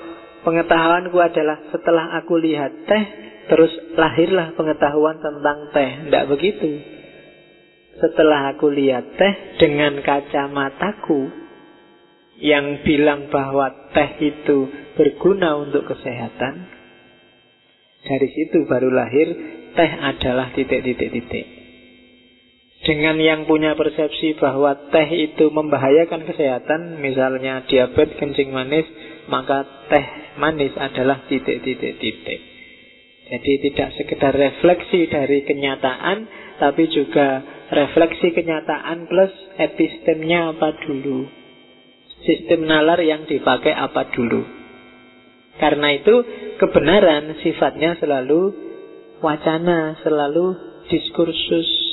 pengetahuanku 0.41 1.17
adalah 1.21 1.61
setelah 1.69 2.17
aku 2.21 2.41
lihat 2.41 2.73
teh 2.89 3.05
terus 3.49 3.73
lahirlah 3.97 4.53
pengetahuan 4.57 5.21
tentang 5.21 5.69
teh. 5.73 5.91
Tidak 6.09 6.25
begitu. 6.29 6.69
Setelah 8.01 8.55
aku 8.55 8.69
lihat 8.71 9.05
teh 9.17 9.33
dengan 9.59 9.99
kacamataku 10.01 11.40
yang 12.41 12.81
bilang 12.81 13.29
bahwa 13.29 13.93
teh 13.93 14.17
itu 14.17 14.57
berguna 14.97 15.61
untuk 15.61 15.85
kesehatan, 15.85 16.53
dari 18.01 18.27
situ 18.33 18.65
baru 18.65 18.89
lahir 18.89 19.27
teh 19.77 19.91
adalah 20.01 20.49
titik-titik-titik. 20.57 21.61
Dengan 22.81 23.21
yang 23.21 23.45
punya 23.45 23.77
persepsi 23.77 24.41
bahwa 24.41 24.89
teh 24.89 25.05
itu 25.13 25.53
membahayakan 25.53 26.25
kesehatan, 26.25 26.97
misalnya 26.97 27.61
diabetes 27.69 28.17
kencing 28.17 28.49
manis, 28.49 28.89
maka 29.29 29.85
teh 29.85 30.05
manis 30.41 30.73
adalah 30.73 31.21
titik-titik-titik. 31.29 32.41
Jadi 33.31 33.51
tidak 33.69 33.89
sekedar 33.95 34.33
refleksi 34.33 35.07
dari 35.07 35.45
kenyataan, 35.45 36.25
tapi 36.57 36.89
juga 36.89 37.45
refleksi 37.69 38.33
kenyataan 38.33 39.07
plus 39.07 39.33
epistemnya 39.61 40.57
apa 40.57 40.73
dulu. 40.83 41.40
Sistem 42.21 42.69
nalar 42.69 43.01
yang 43.01 43.25
dipakai 43.25 43.73
apa 43.73 44.13
dulu. 44.13 44.45
Karena 45.57 45.93
itu 45.93 46.15
kebenaran 46.57 47.37
sifatnya 47.41 47.97
selalu 47.97 48.53
wacana, 49.21 49.97
selalu 50.01 50.57
diskursus 50.89 51.91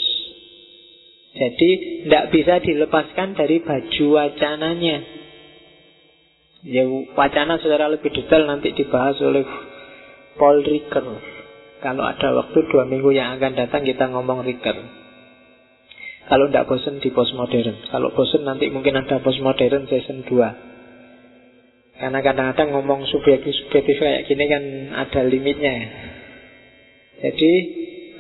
jadi 1.39 1.71
tidak 2.03 2.25
bisa 2.35 2.55
dilepaskan 2.59 3.39
dari 3.39 3.63
baju 3.63 4.05
wacananya. 4.19 4.99
Ya 6.67 6.83
wacana 7.15 7.63
secara 7.63 7.87
lebih 7.87 8.11
detail 8.11 8.51
nanti 8.51 8.75
dibahas 8.75 9.15
oleh 9.23 9.47
Paul 10.35 10.67
Ricker. 10.67 11.07
Kalau 11.79 12.03
ada 12.03 12.29
waktu 12.35 12.59
dua 12.75 12.91
minggu 12.91 13.15
yang 13.15 13.39
akan 13.39 13.55
datang 13.55 13.87
kita 13.87 14.11
ngomong 14.11 14.43
Ricker. 14.43 14.75
Kalau 16.29 16.53
tidak 16.53 16.69
bosan 16.69 17.01
di 17.01 17.09
postmodern. 17.09 17.89
Kalau 17.89 18.13
bosan 18.13 18.45
nanti 18.45 18.69
mungkin 18.69 19.01
ada 19.01 19.19
postmodern 19.25 19.89
season 19.89 20.29
2. 20.29 21.99
Karena 21.99 22.19
kadang-kadang 22.23 22.79
ngomong 22.79 23.09
subjektif-subjektif 23.11 23.97
kayak 23.99 24.29
gini 24.29 24.45
kan 24.47 24.63
ada 24.95 25.21
limitnya. 25.27 25.77
Jadi 27.19 27.53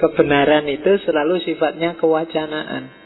kebenaran 0.03 0.67
itu 0.67 0.99
selalu 1.07 1.43
sifatnya 1.47 1.95
kewacanaan 1.99 2.99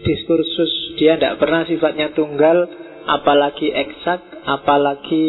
diskursus 0.00 0.96
dia 0.96 1.18
tidak 1.20 1.36
pernah 1.42 1.66
sifatnya 1.68 2.14
tunggal 2.16 2.64
apalagi 3.04 3.68
eksak 3.68 4.20
apalagi 4.48 5.28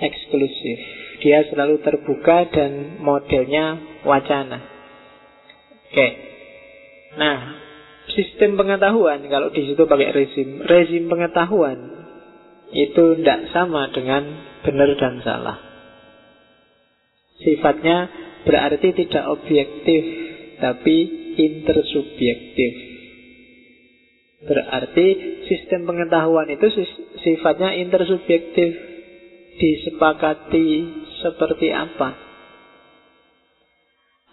eksklusif 0.00 0.78
dia 1.20 1.44
selalu 1.48 1.80
terbuka 1.84 2.48
dan 2.52 3.00
modelnya 3.00 3.80
wacana 4.04 4.64
oke 5.92 6.08
nah 7.16 7.66
sistem 8.12 8.54
pengetahuan 8.54 9.26
kalau 9.26 9.50
di 9.50 9.66
situ 9.66 9.82
pakai 9.84 10.14
rezim. 10.14 10.62
Rezim 10.62 11.10
pengetahuan 11.10 11.78
itu 12.70 13.04
tidak 13.22 13.50
sama 13.50 13.90
dengan 13.90 14.22
benar 14.62 14.90
dan 14.98 15.22
salah. 15.22 15.58
Sifatnya 17.42 18.08
berarti 18.46 18.88
tidak 18.94 19.24
objektif 19.28 20.02
tapi 20.62 20.96
intersubjektif. 21.36 22.72
Berarti 24.46 25.06
sistem 25.50 25.84
pengetahuan 25.90 26.48
itu 26.48 26.66
sifatnya 27.20 27.74
intersubjektif. 27.76 28.94
Disepakati 29.56 30.68
seperti 31.24 31.72
apa 31.72 32.25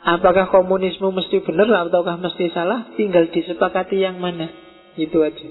Apakah 0.03 0.51
komunisme 0.51 1.07
mesti 1.15 1.39
benar 1.47 1.87
ataukah 1.87 2.19
mesti 2.19 2.51
salah 2.51 2.91
Tinggal 2.99 3.31
disepakati 3.31 4.03
yang 4.03 4.19
mana 4.19 4.51
Itu 4.99 5.23
aja 5.23 5.47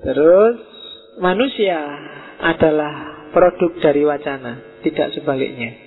Terus 0.00 0.56
manusia 1.20 1.76
adalah 2.40 3.28
produk 3.36 3.76
dari 3.84 4.08
wacana 4.08 4.80
Tidak 4.80 5.20
sebaliknya 5.20 5.86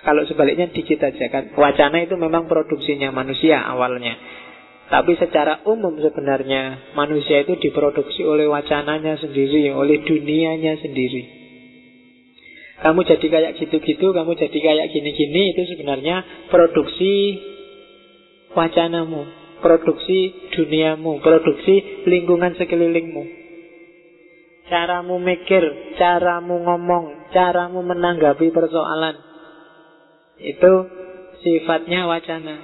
kalau 0.00 0.24
sebaliknya 0.24 0.72
dikit 0.72 0.96
aja 1.04 1.28
kan. 1.28 1.52
Wacana 1.52 2.00
itu 2.00 2.16
memang 2.16 2.48
produksinya 2.48 3.12
manusia 3.12 3.60
awalnya. 3.60 4.16
Tapi 4.90 5.14
secara 5.20 5.62
umum 5.70 5.94
sebenarnya 6.02 6.90
manusia 6.98 7.46
itu 7.46 7.54
diproduksi 7.60 8.26
oleh 8.26 8.50
wacananya 8.50 9.20
sendiri, 9.22 9.70
oleh 9.70 10.02
dunianya 10.02 10.82
sendiri. 10.82 11.39
Kamu 12.80 13.04
jadi 13.04 13.26
kayak 13.28 13.52
gitu-gitu, 13.60 14.06
kamu 14.16 14.32
jadi 14.40 14.58
kayak 14.58 14.86
gini-gini, 14.88 15.52
itu 15.52 15.62
sebenarnya 15.76 16.48
produksi 16.48 17.36
wacanamu, 18.56 19.28
produksi 19.60 20.32
duniamu, 20.56 21.20
produksi 21.20 22.04
lingkungan 22.08 22.56
sekelilingmu. 22.56 23.24
Caramu 24.72 25.20
mikir, 25.20 25.92
caramu 26.00 26.62
ngomong, 26.62 27.34
caramu 27.36 27.84
menanggapi 27.84 28.48
persoalan 28.48 29.18
itu 30.40 30.72
sifatnya 31.44 32.08
wacana. 32.08 32.56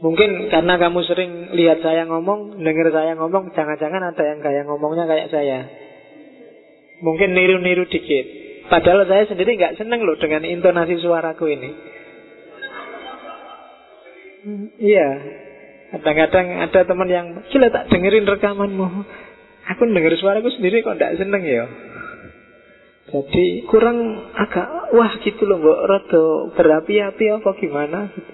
Mungkin 0.00 0.50
karena 0.50 0.74
kamu 0.80 1.00
sering 1.06 1.30
lihat 1.54 1.84
saya 1.84 2.08
ngomong, 2.08 2.60
dengar 2.60 2.88
saya 2.90 3.12
ngomong, 3.14 3.52
jangan-jangan 3.52 4.02
ada 4.12 4.24
yang 4.24 4.40
kayak 4.42 4.64
ngomongnya 4.66 5.04
kayak 5.06 5.30
saya. 5.30 5.83
Mungkin 7.04 7.36
niru-niru 7.36 7.84
dikit. 7.92 8.26
Padahal 8.72 9.04
saya 9.04 9.28
sendiri 9.28 9.60
nggak 9.60 9.76
seneng 9.76 10.00
loh 10.08 10.16
dengan 10.16 10.40
intonasi 10.48 10.96
suaraku 11.04 11.52
ini. 11.52 11.70
Iya, 14.80 15.08
kadang-kadang 15.92 16.64
ada 16.64 16.80
teman 16.84 17.08
yang, 17.08 17.26
gila 17.48 17.68
tak 17.68 17.92
dengerin 17.92 18.24
rekamanmu. 18.24 18.88
Aku 19.72 19.88
denger 19.88 20.16
suaraku 20.16 20.48
sendiri 20.56 20.80
kok 20.80 20.96
nggak 20.96 21.16
seneng 21.20 21.44
ya. 21.44 21.64
Jadi 23.04 23.68
kurang 23.68 24.00
agak 24.32 24.96
wah 24.96 25.12
gitu 25.20 25.44
loh 25.44 25.60
mbok 25.60 25.80
rada 25.84 26.24
berapi-api 26.56 27.24
apa 27.36 27.50
gimana 27.60 28.08
gitu. 28.16 28.32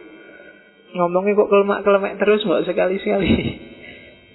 Ngomongnya 0.94 1.38
kok 1.38 1.50
kelemak-kelemek 1.50 2.14
terus 2.22 2.46
mbok 2.46 2.62
sekali-sekali. 2.66 3.34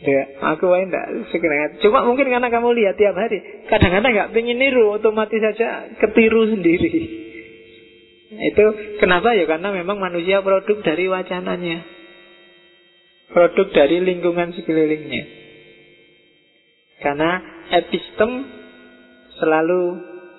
Ya, 0.06 0.24
aku 0.54 0.70
wae 0.70 0.86
enggak 0.86 1.34
sekenanya. 1.34 1.82
Cuma 1.82 2.06
mungkin 2.06 2.30
karena 2.30 2.46
kamu 2.54 2.78
lihat 2.78 2.94
tiap 2.94 3.18
hari, 3.18 3.66
kadang-kadang 3.66 4.14
nggak 4.14 4.32
pengen 4.38 4.62
niru, 4.62 4.94
otomatis 4.94 5.42
saja 5.42 5.98
ketiru 5.98 6.46
sendiri. 6.46 7.26
Itu 8.36 8.66
kenapa 9.02 9.34
ya? 9.34 9.50
Karena 9.50 9.74
memang 9.74 9.98
manusia 9.98 10.46
produk 10.46 10.78
dari 10.86 11.10
wacananya. 11.10 11.78
Produk 13.34 13.68
dari 13.74 13.98
lingkungan 14.06 14.54
sekelilingnya. 14.54 15.24
Karena 17.02 17.42
epistem 17.74 18.32
selalu 19.42 19.82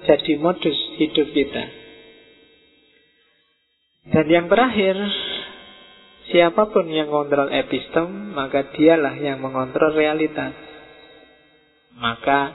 jadi 0.07 0.33
modus 0.39 0.79
hidup 1.03 1.29
kita. 1.35 1.64
Dan 4.07 4.27
yang 4.31 4.47
terakhir, 4.47 4.95
siapa 6.31 6.70
pun 6.70 6.87
yang 6.91 7.11
kontrol 7.11 7.51
epistem, 7.51 8.35
maka 8.35 8.70
dialah 8.74 9.14
yang 9.18 9.39
mengontrol 9.43 9.95
realitas. 9.95 10.55
Maka 11.97 12.53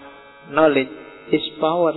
knowledge 0.53 0.93
is 1.33 1.45
power. 1.57 1.95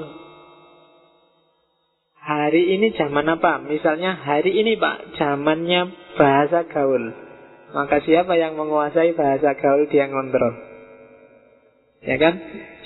Hari 2.24 2.72
ini 2.80 2.96
zaman 2.96 3.28
apa? 3.28 3.60
Misalnya 3.60 4.16
hari 4.16 4.56
ini 4.56 4.80
Pak, 4.80 5.20
zamannya 5.20 5.92
bahasa 6.16 6.64
gaul. 6.72 7.12
Maka 7.76 8.00
siapa 8.00 8.32
yang 8.40 8.56
menguasai 8.56 9.12
bahasa 9.12 9.52
gaul 9.60 9.84
dia 9.92 10.08
ngontrol. 10.08 10.54
Ya 12.04 12.16
kan? 12.16 12.34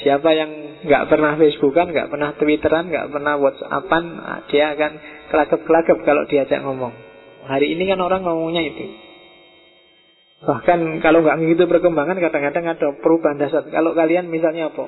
Siapa 0.02 0.30
yang 0.34 0.50
nggak 0.86 1.06
pernah 1.10 1.34
Facebookan, 1.38 1.90
nggak 1.90 2.10
pernah 2.10 2.30
Twitteran, 2.38 2.90
nggak 2.90 3.10
pernah 3.10 3.34
WhatsAppan, 3.38 4.04
dia 4.50 4.74
akan 4.74 4.92
kelakep-kelakep 5.30 5.98
kalau 6.06 6.22
diajak 6.26 6.62
ngomong. 6.62 7.07
Hari 7.48 7.66
ini 7.72 7.88
kan 7.88 7.96
orang 8.04 8.28
ngomongnya 8.28 8.60
itu. 8.60 8.84
Bahkan 10.44 11.00
kalau 11.00 11.24
nggak 11.24 11.40
begitu 11.40 11.64
perkembangan, 11.64 12.20
kadang-kadang 12.20 12.76
ada 12.76 12.86
perubahan 13.00 13.40
dasar. 13.40 13.64
Kalau 13.66 13.96
kalian 13.96 14.28
misalnya 14.28 14.70
apa? 14.70 14.86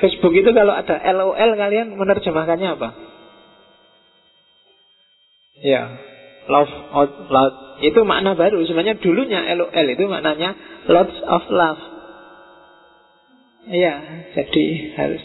Facebook 0.00 0.32
itu 0.32 0.50
kalau 0.56 0.72
ada 0.72 0.96
LOL 1.12 1.50
kalian 1.60 1.94
menerjemahkannya 1.94 2.68
apa? 2.74 2.88
Ya, 5.60 5.82
love 6.48 6.74
out 6.96 7.12
loud. 7.28 7.54
Itu 7.84 8.02
makna 8.08 8.32
baru. 8.32 8.64
Sebenarnya 8.64 8.98
dulunya 8.98 9.44
LOL 9.60 9.86
itu 9.92 10.04
maknanya 10.08 10.56
lots 10.88 11.16
of 11.22 11.44
love. 11.52 11.82
Iya, 13.70 13.94
jadi 14.34 14.64
harus 14.96 15.22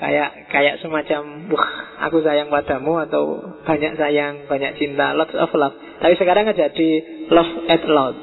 Kayak 0.00 0.48
kayak 0.48 0.80
semacam 0.80 1.52
wah 1.52 1.68
aku 2.08 2.24
sayang 2.24 2.48
padamu 2.48 3.04
atau 3.04 3.44
banyak 3.68 4.00
sayang, 4.00 4.48
banyak 4.48 4.80
cinta, 4.80 5.12
lots 5.12 5.36
of 5.36 5.52
love. 5.52 5.76
Tapi 6.00 6.16
sekarang 6.16 6.48
kan 6.48 6.56
jadi 6.56 6.90
love 7.28 7.68
at 7.68 7.84
loud. 7.84 8.16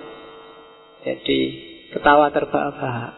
Jadi 1.06 1.40
ketawa 1.94 2.34
terbahak-bahak. 2.34 3.14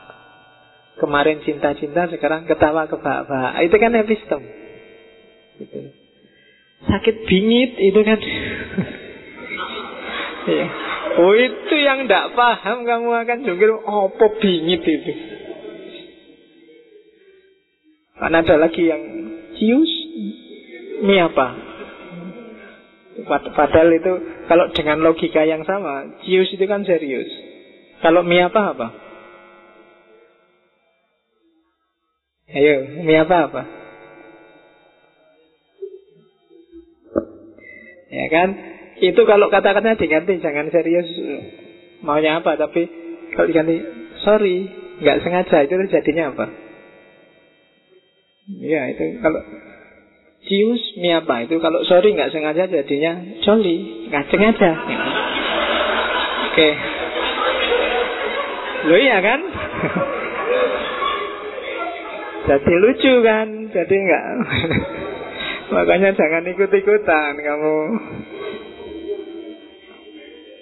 Kemarin 0.99 1.39
cinta-cinta, 1.47 2.11
sekarang 2.11 2.43
ketawa 2.43 2.91
kebahak-bahak. 2.91 3.63
Itu 3.63 3.75
kan 3.79 3.95
epistem. 3.95 4.41
Gitu. 5.63 5.79
Sakit 6.83 7.15
bingit 7.31 7.79
itu 7.79 7.99
kan. 8.03 8.19
ya. 10.59 10.67
Oh 11.23 11.31
itu 11.31 11.75
yang 11.79 12.03
tidak 12.07 12.35
paham 12.35 12.83
kamu 12.83 13.07
akan 13.23 13.37
jungkir 13.47 13.71
apa 13.71 14.25
bingit 14.43 14.83
itu. 14.83 15.28
Kan 18.19 18.35
ada 18.35 18.55
lagi 18.59 18.83
yang 18.83 19.03
cius, 19.55 19.91
ini 21.07 21.15
apa? 21.23 21.47
Padahal 23.55 23.95
itu 23.95 24.13
kalau 24.51 24.67
dengan 24.75 24.99
logika 24.99 25.47
yang 25.47 25.63
sama, 25.63 26.19
cius 26.27 26.51
itu 26.51 26.65
kan 26.67 26.83
serius. 26.83 27.31
Kalau 28.03 28.27
mie 28.27 28.43
apa 28.43 28.61
apa? 28.75 28.87
Ayo, 32.51 32.75
mie 33.07 33.19
apa 33.23 33.35
apa? 33.47 33.61
Ya 38.09 38.25
kan? 38.27 38.49
Itu 38.99 39.21
kalau 39.23 39.47
kata-katanya 39.47 39.95
diganti 39.95 40.43
jangan 40.43 40.67
serius 40.75 41.07
maunya 42.03 42.43
apa, 42.43 42.59
tapi 42.59 42.83
kalau 43.31 43.47
diganti 43.47 43.79
sorry, 44.27 44.67
nggak 44.99 45.23
sengaja 45.23 45.63
itu 45.63 45.73
terjadinya 45.87 46.35
apa? 46.35 46.68
Ya 48.57 48.81
itu 48.89 49.21
kalau 49.21 49.45
cius 50.49 50.81
mi 50.97 51.13
apa 51.13 51.45
itu 51.45 51.61
kalau 51.61 51.85
sorry 51.85 52.17
nggak 52.17 52.33
sengaja 52.33 52.65
jadinya 52.65 53.21
jolly 53.45 54.09
nggak 54.09 54.25
sengaja. 54.33 54.71
Oke. 54.73 56.57
Okay. 56.57 56.73
Lo 58.89 58.95
iya 58.97 59.21
kan? 59.21 59.39
Jadi 62.49 62.73
lucu 62.81 63.13
kan? 63.21 63.47
Jadi 63.69 63.93
enggak 63.93 64.25
Makanya 65.73 66.17
jangan 66.17 66.41
ikut-ikutan 66.49 67.33
kamu 67.37 67.77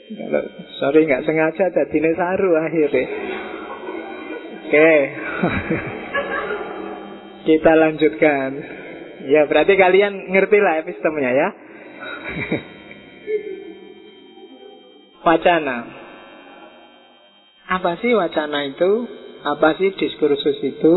Kalau 0.08 0.44
sorry 0.84 1.08
nggak 1.08 1.24
sengaja 1.24 1.72
jadi 1.72 2.12
saru 2.20 2.52
akhirnya 2.60 3.08
Oke 4.68 4.76
okay. 4.76 5.00
Kita 7.48 7.72
lanjutkan. 7.80 8.50
Ya, 9.32 9.48
berarti 9.48 9.80
kalian 9.80 10.36
ngerti 10.36 10.60
lah 10.60 10.84
epistemenya 10.84 11.32
ya. 11.32 11.50
wacana. 15.28 15.78
Apa 17.72 18.04
sih 18.04 18.12
wacana 18.20 18.68
itu? 18.68 18.92
Apa 19.48 19.80
sih 19.80 19.96
diskursus 19.96 20.60
itu? 20.60 20.94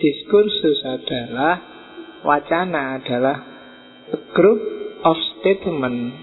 Diskursus 0.00 0.78
adalah 0.88 1.60
wacana 2.24 3.04
adalah 3.04 3.36
a 4.08 4.20
group 4.32 4.60
of 5.04 5.16
statement 5.36 6.16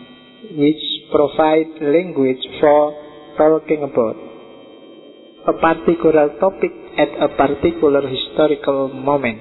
which 0.58 0.86
provide 1.14 1.70
language 1.86 2.42
for 2.58 2.98
talking 3.38 3.86
about 3.86 4.25
a 5.46 5.54
particular 5.54 6.42
topic 6.42 6.74
at 6.98 7.12
a 7.22 7.30
particular 7.38 8.02
historical 8.06 8.90
moment. 8.90 9.38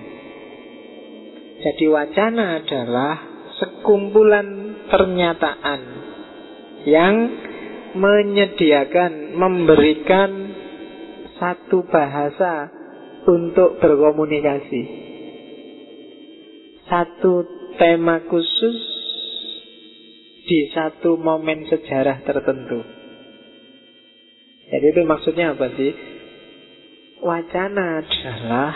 Jadi 1.65 1.85
wacana 1.89 2.61
adalah 2.61 3.15
sekumpulan 3.57 4.49
pernyataan 4.93 5.81
yang 6.85 7.17
menyediakan, 7.97 9.39
memberikan 9.39 10.31
satu 11.41 11.89
bahasa 11.89 12.69
untuk 13.25 13.81
berkomunikasi. 13.81 14.83
Satu 16.85 17.49
tema 17.81 18.21
khusus 18.29 18.77
di 20.45 20.69
satu 20.77 21.17
momen 21.17 21.65
sejarah 21.65 22.21
tertentu. 22.29 23.04
Jadi 24.73 24.87
itu 24.91 25.01
maksudnya 25.05 25.53
apa 25.53 25.67
sih? 25.77 25.93
Wacana 27.25 28.05
adalah 28.05 28.73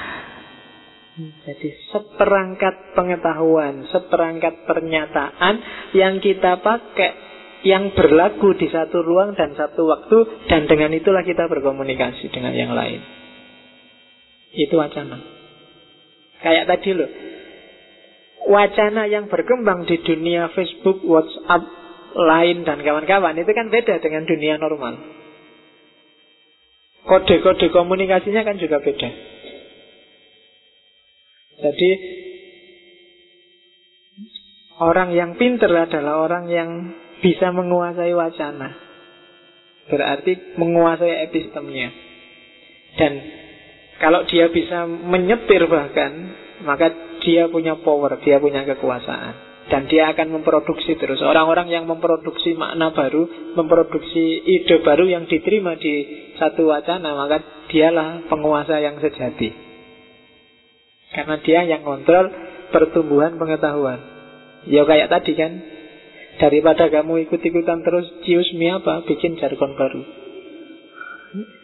jadi 1.18 1.68
seperangkat 1.90 2.94
pengetahuan, 2.94 3.90
seperangkat 3.90 4.64
pernyataan 4.70 5.54
yang 5.92 6.22
kita 6.22 6.62
pakai 6.62 7.26
yang 7.66 7.90
berlaku 7.90 8.54
di 8.54 8.70
satu 8.70 9.02
ruang 9.02 9.34
dan 9.34 9.58
satu 9.58 9.82
waktu 9.82 10.46
dan 10.46 10.70
dengan 10.70 10.94
itulah 10.94 11.26
kita 11.26 11.50
berkomunikasi 11.50 12.30
dengan 12.30 12.54
yang 12.54 12.70
lain. 12.70 13.02
Itu 14.54 14.78
wacana. 14.78 15.18
Kayak 16.38 16.70
tadi 16.70 16.90
loh. 16.94 17.10
Wacana 18.46 19.10
yang 19.10 19.26
berkembang 19.26 19.90
di 19.90 19.98
dunia 19.98 20.54
Facebook, 20.54 21.02
WhatsApp, 21.02 21.66
lain 22.14 22.62
dan 22.62 22.80
kawan-kawan 22.80 23.34
itu 23.36 23.50
kan 23.50 23.68
beda 23.68 23.98
dengan 23.98 24.22
dunia 24.24 24.54
normal. 24.56 25.17
Kode-kode 27.06 27.70
komunikasinya 27.70 28.42
kan 28.42 28.56
juga 28.58 28.82
beda. 28.82 29.10
Jadi 31.58 31.90
orang 34.78 35.10
yang 35.14 35.34
pinter 35.34 35.70
adalah 35.70 36.22
orang 36.22 36.44
yang 36.50 36.70
bisa 37.18 37.50
menguasai 37.50 38.14
wacana. 38.14 38.70
Berarti 39.88 40.58
menguasai 40.58 41.26
epistemnya. 41.30 41.90
Dan 42.98 43.12
kalau 43.98 44.22
dia 44.28 44.52
bisa 44.52 44.86
menyetir 44.86 45.66
bahkan, 45.66 46.12
maka 46.62 46.92
dia 47.24 47.50
punya 47.50 47.74
power, 47.80 48.20
dia 48.22 48.38
punya 48.38 48.62
kekuasaan 48.68 49.47
dan 49.68 49.84
dia 49.84 50.08
akan 50.16 50.40
memproduksi 50.40 50.96
terus. 50.96 51.20
Orang-orang 51.20 51.68
yang 51.68 51.84
memproduksi 51.84 52.56
makna 52.56 52.92
baru, 52.96 53.52
memproduksi 53.52 54.40
ide 54.44 54.80
baru 54.80 55.04
yang 55.04 55.28
diterima 55.28 55.76
di 55.76 56.08
satu 56.40 56.72
wacana, 56.72 57.12
maka 57.12 57.68
dialah 57.68 58.24
penguasa 58.32 58.80
yang 58.80 58.96
sejati. 58.96 59.52
Karena 61.12 61.36
dia 61.44 61.60
yang 61.68 61.84
kontrol 61.84 62.32
pertumbuhan 62.72 63.36
pengetahuan. 63.36 64.00
Ya 64.68 64.88
kayak 64.88 65.12
tadi 65.12 65.32
kan, 65.36 65.52
daripada 66.40 66.88
kamu 66.88 67.28
ikut-ikutan 67.28 67.84
terus 67.84 68.08
cius 68.24 68.48
mi 68.56 68.72
apa, 68.72 69.04
bikin 69.04 69.36
jargon 69.36 69.76
baru. 69.76 70.02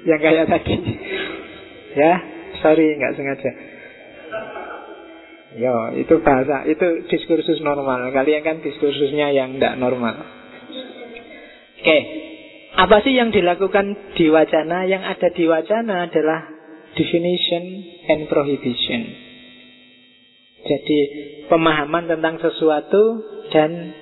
Yang 0.05 0.21
kayak 0.21 0.47
tadi. 0.53 0.75
ya, 2.05 2.13
sorry 2.61 3.01
nggak 3.01 3.17
sengaja. 3.17 3.74
Ya, 5.55 5.95
itu 5.95 6.19
bahasa, 6.19 6.67
itu 6.67 7.07
diskursus 7.07 7.63
normal. 7.63 8.11
Kalian 8.11 8.43
kan 8.43 8.59
diskursusnya 8.59 9.31
yang 9.31 9.55
tidak 9.55 9.79
normal. 9.79 10.19
Oke, 11.79 11.99
apa 12.75 12.97
sih 13.07 13.15
yang 13.15 13.31
dilakukan 13.31 14.19
di 14.19 14.27
wacana? 14.35 14.83
Yang 14.83 15.03
ada 15.15 15.29
di 15.31 15.45
wacana 15.47 15.95
adalah 16.11 16.41
definition 16.99 17.65
and 18.11 18.27
prohibition. 18.27 19.03
Jadi 20.65 20.99
pemahaman 21.47 22.09
tentang 22.09 22.41
sesuatu 22.41 23.03
dan 23.53 23.95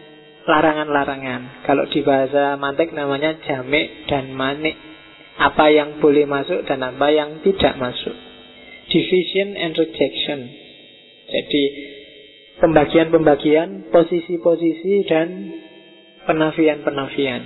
larangan-larangan. 0.46 1.66
Kalau 1.68 1.84
di 1.90 2.00
bahasa 2.00 2.56
mantek 2.56 2.94
namanya 2.94 3.36
jamek 3.44 4.08
dan 4.08 4.32
manik. 4.32 4.78
Apa 5.32 5.72
yang 5.72 5.98
boleh 5.98 6.28
masuk 6.28 6.64
dan 6.68 6.84
apa 6.86 7.08
yang 7.10 7.40
tidak 7.42 7.74
masuk. 7.80 8.14
Division 8.88 9.58
and 9.58 9.72
rejection. 9.74 10.61
Jadi 11.28 11.64
pembagian-pembagian, 12.58 13.90
posisi-posisi 13.90 14.94
dan 15.10 15.28
penafian-penafian. 16.26 17.42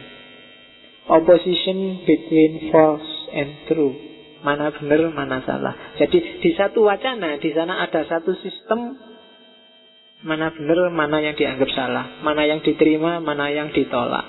Opposition 1.06 2.02
between 2.02 2.68
false 2.74 3.10
and 3.32 3.50
true. 3.70 3.94
Mana 4.42 4.74
benar, 4.74 5.10
mana 5.14 5.42
salah. 5.46 5.74
Jadi 5.96 6.42
di 6.42 6.50
satu 6.54 6.86
wacana, 6.86 7.38
di 7.40 7.50
sana 7.54 7.82
ada 7.86 8.04
satu 8.04 8.34
sistem 8.42 8.94
mana 10.26 10.50
benar, 10.54 10.90
mana 10.90 11.22
yang 11.22 11.34
dianggap 11.38 11.70
salah, 11.76 12.20
mana 12.24 12.42
yang 12.48 12.60
diterima, 12.64 13.22
mana 13.22 13.52
yang 13.52 13.70
ditolak, 13.70 14.26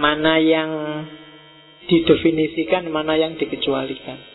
mana 0.00 0.40
yang 0.40 0.70
didefinisikan, 1.86 2.88
mana 2.88 3.18
yang 3.18 3.36
dikecualikan. 3.36 4.29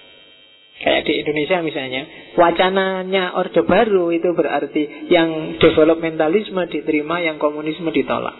Kayak 0.75 1.07
di 1.07 1.13
Indonesia 1.23 1.63
misalnya, 1.63 2.03
wacananya 2.35 3.31
Orde 3.39 3.63
Baru 3.63 4.11
itu 4.11 4.27
berarti 4.35 5.07
yang 5.07 5.55
developmentalisme 5.55 6.67
diterima, 6.67 7.23
yang 7.23 7.39
komunisme 7.39 7.87
ditolak. 7.95 8.35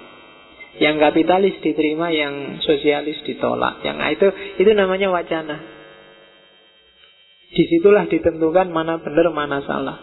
Yang 0.76 0.96
kapitalis 1.00 1.56
diterima, 1.64 2.12
yang 2.12 2.60
sosialis 2.60 3.24
ditolak. 3.24 3.80
Yang 3.88 4.20
itu 4.20 4.28
itu 4.68 4.72
namanya 4.76 5.08
wacana. 5.16 5.64
Di 7.56 7.64
situlah 7.72 8.04
ditentukan 8.12 8.68
mana 8.68 9.00
benar, 9.00 9.32
mana 9.32 9.64
salah. 9.64 9.98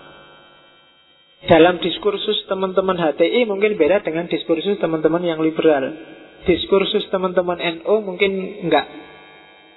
Dalam 1.43 1.85
diskursus 1.85 2.49
teman-teman 2.49 2.97
HTI 2.97 3.45
mungkin 3.45 3.77
beda 3.77 4.01
dengan 4.01 4.31
diskursus 4.33 4.81
teman-teman 4.81 5.21
yang 5.21 5.43
liberal. 5.45 5.85
Diskursus 6.49 7.13
teman-teman 7.13 7.61
NU 7.61 7.95
mungkin 8.01 8.63
enggak 8.65 8.87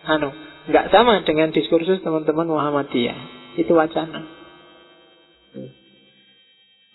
anu, 0.05 0.29
enggak 0.69 0.89
sama 0.89 1.21
dengan 1.25 1.53
diskursus 1.53 2.01
teman-teman 2.01 2.49
Muhammadiyah. 2.49 3.19
Itu 3.55 3.73
wacana. 3.77 4.25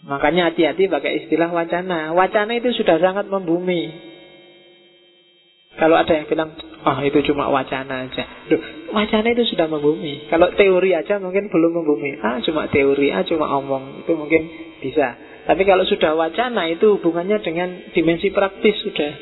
Makanya 0.00 0.52
hati-hati 0.52 0.88
pakai 0.88 1.24
istilah 1.24 1.52
wacana. 1.52 2.16
Wacana 2.16 2.52
itu 2.56 2.72
sudah 2.72 2.96
sangat 3.00 3.28
membumi. 3.28 4.10
Kalau 5.76 5.96
ada 5.96 6.12
yang 6.12 6.26
bilang, 6.28 6.56
ah 6.84 6.98
oh, 6.98 7.04
itu 7.04 7.20
cuma 7.30 7.48
wacana 7.48 8.08
aja. 8.08 8.24
Duh, 8.52 8.60
wacana 8.92 9.28
itu 9.32 9.44
sudah 9.54 9.64
membumi. 9.68 10.28
Kalau 10.28 10.52
teori 10.56 10.92
aja 10.96 11.16
mungkin 11.20 11.48
belum 11.48 11.72
membumi. 11.72 12.20
Ah, 12.20 12.40
cuma 12.44 12.68
teori, 12.68 13.12
ah 13.12 13.24
cuma 13.24 13.48
omong. 13.60 14.04
Itu 14.04 14.12
mungkin 14.16 14.44
bisa. 14.84 15.16
Tapi 15.48 15.62
kalau 15.64 15.84
sudah 15.88 16.16
wacana 16.16 16.68
itu 16.68 17.00
hubungannya 17.00 17.40
dengan 17.40 17.92
dimensi 17.96 18.28
praktis 18.28 18.76
sudah. 18.84 19.12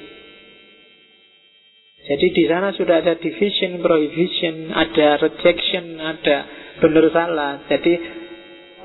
Jadi 2.09 2.27
di 2.33 2.45
sana 2.49 2.73
sudah 2.73 3.05
ada 3.05 3.21
division, 3.21 3.85
prohibition, 3.85 4.73
ada 4.73 5.21
rejection, 5.21 6.01
ada 6.01 6.37
benar 6.81 7.05
salah. 7.13 7.53
Jadi 7.69 7.93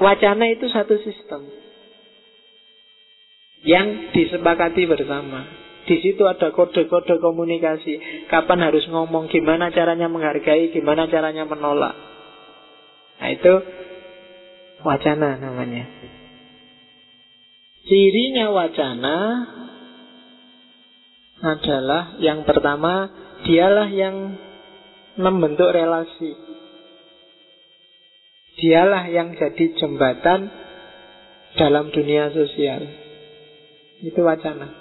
wacana 0.03 0.51
itu 0.51 0.67
satu 0.67 0.99
sistem 0.99 1.47
yang 3.63 4.11
disepakati 4.11 4.83
bersama. 4.83 5.47
Di 5.87 5.99
situ 6.03 6.23
ada 6.27 6.51
kode-kode 6.51 7.19
komunikasi. 7.23 8.27
Kapan 8.27 8.59
harus 8.71 8.83
ngomong, 8.91 9.31
gimana 9.31 9.71
caranya 9.71 10.11
menghargai, 10.11 10.71
gimana 10.75 11.07
caranya 11.07 11.47
menolak. 11.47 11.95
Nah 13.19 13.29
itu 13.31 13.53
wacana 14.83 15.39
namanya. 15.39 15.87
Cirinya 17.87 18.51
wacana 18.51 19.15
adalah 21.43 22.15
yang 22.23 22.47
pertama 22.47 23.11
dialah 23.43 23.91
yang 23.91 24.39
membentuk 25.19 25.75
relasi. 25.75 26.31
Dialah 28.63 29.11
yang 29.11 29.35
jadi 29.35 29.75
jembatan 29.75 30.47
dalam 31.59 31.91
dunia 31.91 32.31
sosial. 32.31 32.87
Itu 33.99 34.23
wacana. 34.23 34.71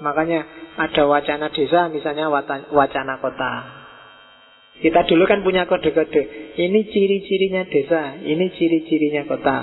Makanya 0.00 0.40
ada 0.78 1.02
wacana 1.10 1.50
desa, 1.50 1.90
misalnya 1.90 2.30
wacana 2.70 3.18
kota. 3.18 3.52
Kita 4.80 5.04
dulu 5.04 5.28
kan 5.28 5.44
punya 5.44 5.68
kode-kode. 5.68 6.56
Ini 6.56 6.80
ciri-cirinya 6.88 7.68
desa, 7.68 8.16
ini 8.22 8.48
ciri-cirinya 8.54 9.28
kota. 9.28 9.58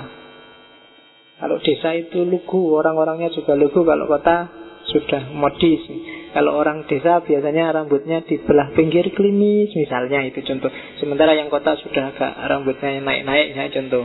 Kalau 1.38 1.58
desa 1.58 1.96
itu 1.96 2.22
lugu, 2.22 2.76
orang-orangnya 2.76 3.34
juga 3.34 3.58
lugu. 3.58 3.82
Kalau 3.82 4.06
kota 4.06 4.67
sudah 4.88 5.32
modis. 5.32 5.84
Kalau 6.32 6.60
orang 6.60 6.84
desa 6.84 7.24
biasanya 7.24 7.72
rambutnya 7.72 8.24
di 8.24 8.36
belah 8.40 8.72
pinggir 8.76 9.08
klimis, 9.12 9.72
misalnya 9.72 10.24
itu 10.28 10.44
contoh. 10.44 10.68
Sementara 11.00 11.32
yang 11.36 11.48
kota 11.48 11.76
sudah 11.80 12.12
agak 12.12 12.32
rambutnya 12.48 13.00
naik-naik, 13.00 13.56
ya 13.56 13.64
contoh. 13.72 14.04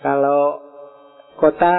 Kalau 0.00 0.42
kota 1.36 1.74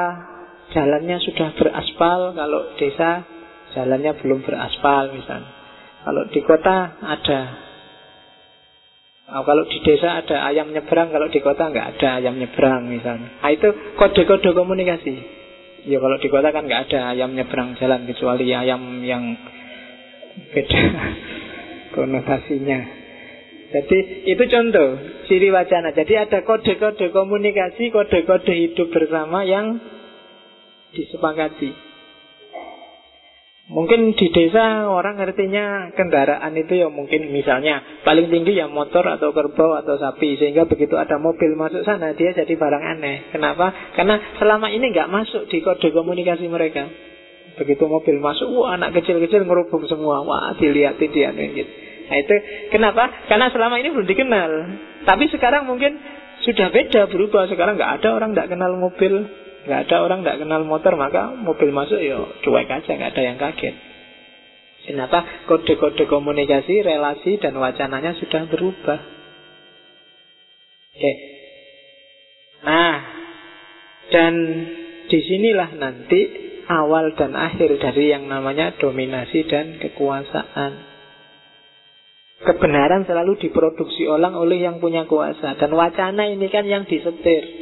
jalannya 0.74 1.18
sudah 1.22 1.50
beraspal, 1.58 2.34
kalau 2.38 2.62
desa 2.78 3.26
jalannya 3.74 4.12
belum 4.22 4.46
beraspal 4.46 5.14
misalnya. 5.14 5.52
Kalau 6.02 6.24
di 6.34 6.42
kota 6.42 6.78
ada 7.02 7.42
Oh, 9.32 9.48
kalau 9.48 9.64
di 9.64 9.80
desa 9.80 10.20
ada 10.20 10.44
ayam 10.52 10.76
nyebrang, 10.76 11.08
kalau 11.08 11.32
di 11.32 11.40
kota 11.40 11.72
nggak 11.72 11.96
ada 11.96 12.20
ayam 12.20 12.36
nyebrang 12.36 12.92
misalnya. 12.92 13.32
Nah, 13.40 13.48
itu 13.48 13.96
kode-kode 13.96 14.52
komunikasi. 14.52 15.41
Ya 15.90 15.98
kalau 15.98 16.18
di 16.22 16.28
kota 16.30 16.54
kan 16.54 16.70
nggak 16.70 16.92
ada 16.92 17.18
ayam 17.18 17.34
nyebrang 17.34 17.74
jalan 17.82 18.06
kecuali 18.06 18.54
ayam 18.54 19.02
yang 19.02 19.34
beda 20.54 20.82
konotasinya. 21.98 22.80
Jadi 23.72 23.98
itu 24.28 24.44
contoh 24.52 24.90
ciri 25.32 25.48
wacana. 25.48 25.96
Jadi 25.96 26.14
ada 26.20 26.44
kode-kode 26.44 27.10
komunikasi, 27.16 27.88
kode-kode 27.90 28.52
hidup 28.52 28.92
bersama 28.92 29.48
yang 29.48 29.80
disepakati. 30.92 31.91
Mungkin 33.72 34.20
di 34.20 34.28
desa 34.36 34.84
orang 34.92 35.16
ngertinya 35.16 35.96
kendaraan 35.96 36.52
itu 36.60 36.76
ya 36.76 36.92
mungkin 36.92 37.32
misalnya 37.32 38.04
paling 38.04 38.28
tinggi 38.28 38.60
ya 38.60 38.68
motor 38.68 39.08
atau 39.08 39.32
kerbau 39.32 39.80
atau 39.80 39.96
sapi 39.96 40.36
sehingga 40.36 40.68
begitu 40.68 41.00
ada 41.00 41.16
mobil 41.16 41.56
masuk 41.56 41.88
sana 41.88 42.12
dia 42.12 42.36
jadi 42.36 42.52
barang 42.52 42.84
aneh. 42.84 43.32
Kenapa? 43.32 43.72
Karena 43.96 44.20
selama 44.36 44.68
ini 44.76 44.92
nggak 44.92 45.08
masuk 45.08 45.48
di 45.48 45.64
kode 45.64 45.88
komunikasi 45.96 46.52
mereka. 46.52 46.84
Begitu 47.56 47.88
mobil 47.88 48.20
masuk, 48.20 48.52
wah 48.52 48.76
anak 48.76 48.92
kecil-kecil 48.92 49.48
ngerubung 49.48 49.88
semua, 49.88 50.20
wah 50.28 50.52
dilihatin 50.60 51.08
dia 51.16 51.32
gitu. 51.32 51.72
Nah 52.12 52.18
itu 52.20 52.36
kenapa? 52.76 53.08
Karena 53.32 53.56
selama 53.56 53.80
ini 53.80 53.96
belum 53.96 54.04
dikenal. 54.04 54.52
Tapi 55.08 55.32
sekarang 55.32 55.64
mungkin 55.64 55.96
sudah 56.44 56.76
beda 56.76 57.08
berubah. 57.08 57.48
Sekarang 57.48 57.80
nggak 57.80 58.04
ada 58.04 58.20
orang 58.20 58.36
nggak 58.36 58.52
kenal 58.52 58.76
mobil, 58.76 59.32
nggak 59.62 59.82
ada 59.88 59.96
orang 60.02 60.26
nggak 60.26 60.40
kenal 60.42 60.62
motor 60.66 60.98
maka 60.98 61.38
mobil 61.38 61.70
masuk 61.70 62.02
ya 62.02 62.18
cuek 62.42 62.70
aja 62.70 62.92
nggak 62.92 63.12
ada 63.14 63.24
yang 63.24 63.38
kaget. 63.38 63.76
Kenapa? 64.82 65.46
Kode-kode 65.46 66.10
komunikasi, 66.10 66.82
relasi 66.82 67.38
dan 67.38 67.54
wacananya 67.54 68.18
sudah 68.18 68.50
berubah. 68.50 69.00
Oke. 70.98 71.14
Nah, 72.66 72.98
dan 74.10 74.34
di 75.06 75.20
sinilah 75.22 75.78
nanti 75.78 76.22
awal 76.66 77.14
dan 77.14 77.38
akhir 77.38 77.78
dari 77.78 78.10
yang 78.10 78.26
namanya 78.26 78.74
dominasi 78.82 79.46
dan 79.46 79.78
kekuasaan. 79.78 80.90
Kebenaran 82.42 83.06
selalu 83.06 83.38
diproduksi 83.38 84.10
orang 84.10 84.34
oleh 84.34 84.66
yang 84.66 84.82
punya 84.82 85.06
kuasa 85.06 85.62
Dan 85.62 85.78
wacana 85.78 86.26
ini 86.26 86.50
kan 86.50 86.66
yang 86.66 86.90
disetir 86.90 87.61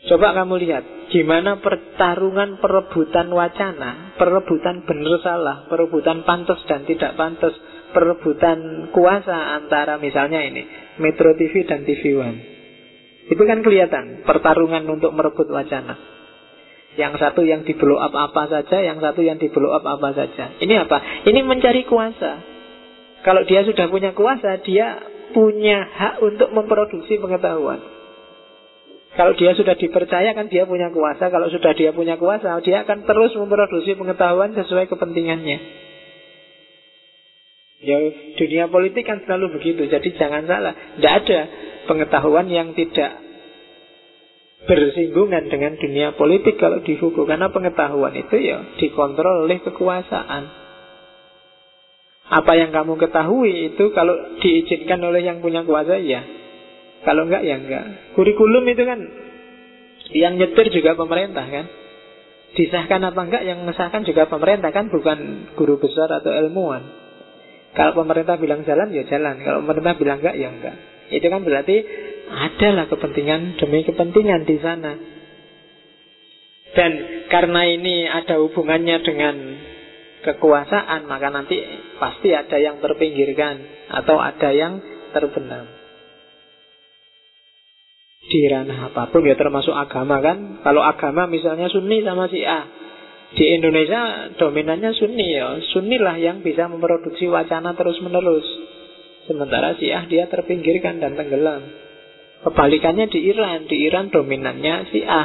Coba 0.00 0.32
kamu 0.32 0.54
lihat 0.64 0.84
gimana 1.12 1.60
pertarungan 1.60 2.56
perebutan 2.56 3.28
wacana, 3.28 4.16
perebutan 4.16 4.88
benar 4.88 5.20
salah, 5.20 5.56
perebutan 5.68 6.24
pantas 6.24 6.60
dan 6.64 6.88
tidak 6.88 7.20
pantas, 7.20 7.52
perebutan 7.92 8.88
kuasa 8.96 9.60
antara 9.60 10.00
misalnya 10.00 10.40
ini 10.40 10.64
Metro 11.00 11.36
TV 11.36 11.68
dan 11.68 11.84
TV 11.84 12.16
One. 12.16 12.38
Itu 13.28 13.42
kan 13.44 13.60
kelihatan 13.60 14.24
pertarungan 14.24 14.88
untuk 14.88 15.12
merebut 15.12 15.46
wacana. 15.52 15.94
Yang 16.98 17.22
satu 17.22 17.46
yang 17.46 17.62
di 17.62 17.76
blow 17.78 18.00
up 18.00 18.10
apa 18.10 18.50
saja, 18.50 18.82
yang 18.82 18.98
satu 18.98 19.22
yang 19.22 19.38
di 19.38 19.46
blow 19.52 19.70
up 19.70 19.86
apa 19.86 20.10
saja. 20.16 20.58
Ini 20.58 20.74
apa? 20.88 21.28
Ini 21.28 21.44
mencari 21.46 21.86
kuasa. 21.86 22.42
Kalau 23.22 23.46
dia 23.46 23.62
sudah 23.62 23.86
punya 23.86 24.10
kuasa, 24.16 24.58
dia 24.64 24.98
punya 25.30 25.86
hak 25.86 26.14
untuk 26.24 26.50
memproduksi 26.50 27.20
pengetahuan. 27.22 27.99
Kalau 29.10 29.34
dia 29.34 29.58
sudah 29.58 29.74
dipercaya 29.74 30.30
kan 30.38 30.46
dia 30.46 30.70
punya 30.70 30.94
kuasa. 30.94 31.34
Kalau 31.34 31.50
sudah 31.50 31.74
dia 31.74 31.90
punya 31.90 32.14
kuasa 32.14 32.62
Dia 32.62 32.86
akan 32.86 33.02
terus 33.02 33.34
memproduksi 33.34 33.98
pengetahuan 33.98 34.54
sesuai 34.54 34.86
kepentingannya. 34.86 35.58
Ya 37.80 37.96
dunia 38.36 38.68
politik 38.70 39.08
kan 39.08 39.24
selalu 39.26 39.58
begitu. 39.58 39.88
Jadi 39.90 40.14
jangan 40.14 40.46
salah. 40.46 40.74
Tidak 40.94 41.14
ada 41.26 41.40
pengetahuan 41.90 42.46
yang 42.46 42.70
tidak 42.78 43.18
bersinggungan 44.60 45.48
dengan 45.48 45.80
dunia 45.80 46.12
politik 46.14 46.60
kalau 46.60 46.84
di 46.84 46.92
hukum 47.00 47.24
Karena 47.24 47.48
pengetahuan 47.48 48.12
itu 48.14 48.36
ya 48.38 48.78
dikontrol 48.78 49.48
oleh 49.48 49.58
kekuasaan. 49.58 50.44
Apa 52.30 52.52
yang 52.54 52.70
kamu 52.70 52.94
ketahui 52.94 53.74
itu 53.74 53.90
kalau 53.90 54.14
diizinkan 54.38 55.02
oleh 55.02 55.26
yang 55.26 55.42
punya 55.42 55.66
kuasa 55.66 55.98
ya 55.98 56.39
kalau 57.00 57.24
enggak 57.24 57.42
ya 57.44 57.56
enggak. 57.56 58.12
Kurikulum 58.12 58.64
itu 58.68 58.82
kan 58.84 59.00
yang 60.12 60.36
nyetir 60.36 60.68
juga 60.68 60.98
pemerintah 60.98 61.46
kan. 61.48 61.66
Disahkan 62.50 63.00
apa 63.06 63.20
enggak 63.24 63.42
yang 63.46 63.62
mengesahkan 63.64 64.04
juga 64.04 64.28
pemerintah 64.28 64.74
kan 64.74 64.92
bukan 64.92 65.48
guru 65.56 65.80
besar 65.80 66.10
atau 66.12 66.28
ilmuwan. 66.34 66.82
Kalau 67.72 67.94
pemerintah 67.94 68.36
bilang 68.36 68.66
jalan 68.66 68.90
ya 68.90 69.06
jalan, 69.06 69.40
kalau 69.40 69.64
pemerintah 69.64 69.94
bilang 69.96 70.18
enggak 70.20 70.36
ya 70.36 70.48
enggak. 70.50 70.76
Itu 71.10 71.26
kan 71.30 71.40
berarti 71.46 71.76
adalah 72.30 72.86
kepentingan 72.90 73.56
demi 73.56 73.80
kepentingan 73.86 74.42
di 74.44 74.56
sana. 74.60 74.92
Dan 76.70 76.92
karena 77.32 77.60
ini 77.66 78.06
ada 78.06 78.38
hubungannya 78.38 79.02
dengan 79.02 79.36
kekuasaan, 80.22 81.08
maka 81.10 81.32
nanti 81.32 81.58
pasti 81.98 82.30
ada 82.30 82.60
yang 82.62 82.78
terpinggirkan 82.78 83.88
atau 83.90 84.22
ada 84.22 84.54
yang 84.54 84.78
terbenam 85.10 85.79
di 88.20 88.46
ranah 88.46 88.92
apa 88.92 89.08
pun 89.08 89.24
ya 89.24 89.34
termasuk 89.34 89.72
agama 89.72 90.20
kan? 90.20 90.60
Kalau 90.60 90.84
agama 90.84 91.24
misalnya 91.26 91.72
Sunni 91.72 92.04
sama 92.04 92.28
si 92.28 92.44
A 92.44 92.68
di 93.34 93.44
Indonesia 93.56 94.30
dominannya 94.36 94.90
Sunni 94.94 95.26
ya. 95.34 95.58
Sunni 95.72 95.96
lah 95.96 96.20
yang 96.20 96.44
bisa 96.44 96.68
memproduksi 96.68 97.26
wacana 97.26 97.72
terus 97.74 97.96
menerus 98.04 98.44
sementara 99.30 99.78
si 99.78 99.90
A 99.90 100.04
dia 100.06 100.28
terpinggirkan 100.30 101.00
dan 101.00 101.18
tenggelam. 101.18 101.62
Kebalikannya 102.40 103.12
di 103.12 103.20
Iran, 103.28 103.68
di 103.68 103.76
Iran 103.84 104.08
dominannya 104.08 104.74
si 104.90 105.04
A. 105.04 105.24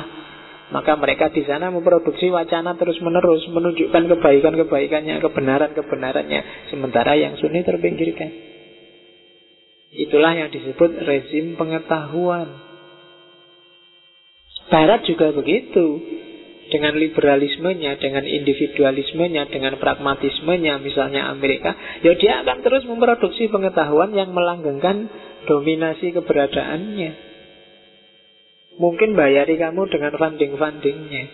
Maka 0.66 0.98
mereka 0.98 1.30
di 1.30 1.46
sana 1.46 1.70
memproduksi 1.70 2.26
wacana 2.34 2.74
terus-menerus 2.74 3.46
menunjukkan 3.54 4.18
kebaikan-kebaikannya, 4.18 5.22
kebenaran-kebenarannya, 5.22 6.74
sementara 6.74 7.14
yang 7.14 7.38
Sunni 7.38 7.62
terpinggirkan. 7.62 8.34
Itulah 9.94 10.34
yang 10.34 10.50
disebut 10.50 11.06
rezim 11.06 11.54
pengetahuan. 11.54 12.65
Barat 14.70 15.06
juga 15.06 15.32
begitu. 15.36 16.02
Dengan 16.66 16.98
liberalismenya, 16.98 18.02
dengan 18.02 18.26
individualismenya, 18.26 19.54
dengan 19.54 19.78
pragmatismenya, 19.78 20.82
misalnya 20.82 21.30
Amerika, 21.30 21.78
ya 22.02 22.18
dia 22.18 22.42
akan 22.42 22.66
terus 22.66 22.90
memproduksi 22.90 23.54
pengetahuan 23.54 24.18
yang 24.18 24.34
melanggengkan 24.34 25.06
dominasi 25.46 26.10
keberadaannya. 26.18 27.12
Mungkin 28.82 29.14
bayari 29.14 29.62
kamu 29.62 29.88
dengan 29.94 30.18
funding-fundingnya. 30.18 31.26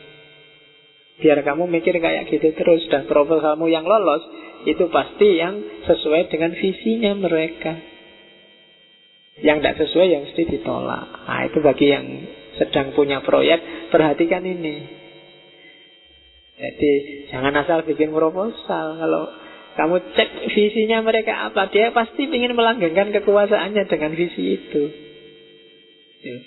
Biar 1.23 1.39
kamu 1.47 1.63
mikir 1.79 1.95
kayak 1.95 2.27
gitu 2.27 2.51
terus 2.51 2.83
dan 2.91 3.07
proposalmu 3.07 3.71
yang 3.71 3.87
lolos 3.87 4.27
itu 4.67 4.83
pasti 4.91 5.39
yang 5.39 5.63
sesuai 5.87 6.27
dengan 6.27 6.51
visinya 6.53 7.15
mereka. 7.15 7.79
Yang 9.41 9.57
tidak 9.63 9.77
sesuai 9.85 10.07
yang 10.11 10.21
mesti 10.27 10.43
ditolak. 10.43 11.07
Nah, 11.23 11.41
itu 11.47 11.57
bagi 11.63 11.87
yang 11.87 12.05
sedang 12.59 12.91
punya 12.91 13.23
proyek, 13.23 13.91
perhatikan 13.93 14.43
ini. 14.43 15.01
Jadi 16.61 16.93
jangan 17.33 17.55
asal 17.57 17.81
bikin 17.87 18.13
proposal. 18.13 19.01
Kalau 19.01 19.23
kamu 19.71 19.95
cek 20.13 20.29
visinya 20.51 21.01
mereka 21.01 21.49
apa, 21.49 21.71
dia 21.71 21.89
pasti 21.95 22.27
ingin 22.27 22.53
melanggengkan 22.53 23.09
kekuasaannya 23.15 23.83
dengan 23.87 24.11
visi 24.13 24.59
itu. 24.59 24.83
Ya. 26.21 26.37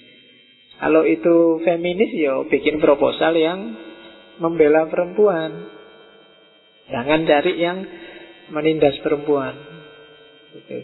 Kalau 0.74 1.02
itu 1.06 1.64
feminis, 1.64 2.12
ya 2.14 2.44
bikin 2.46 2.78
proposal 2.78 3.34
yang 3.34 3.74
membela 4.38 4.86
perempuan. 4.86 5.72
Jangan 6.90 7.24
cari 7.24 7.52
yang 7.56 7.78
menindas 8.52 8.94
perempuan. 9.00 9.56
Gitu. 10.52 10.78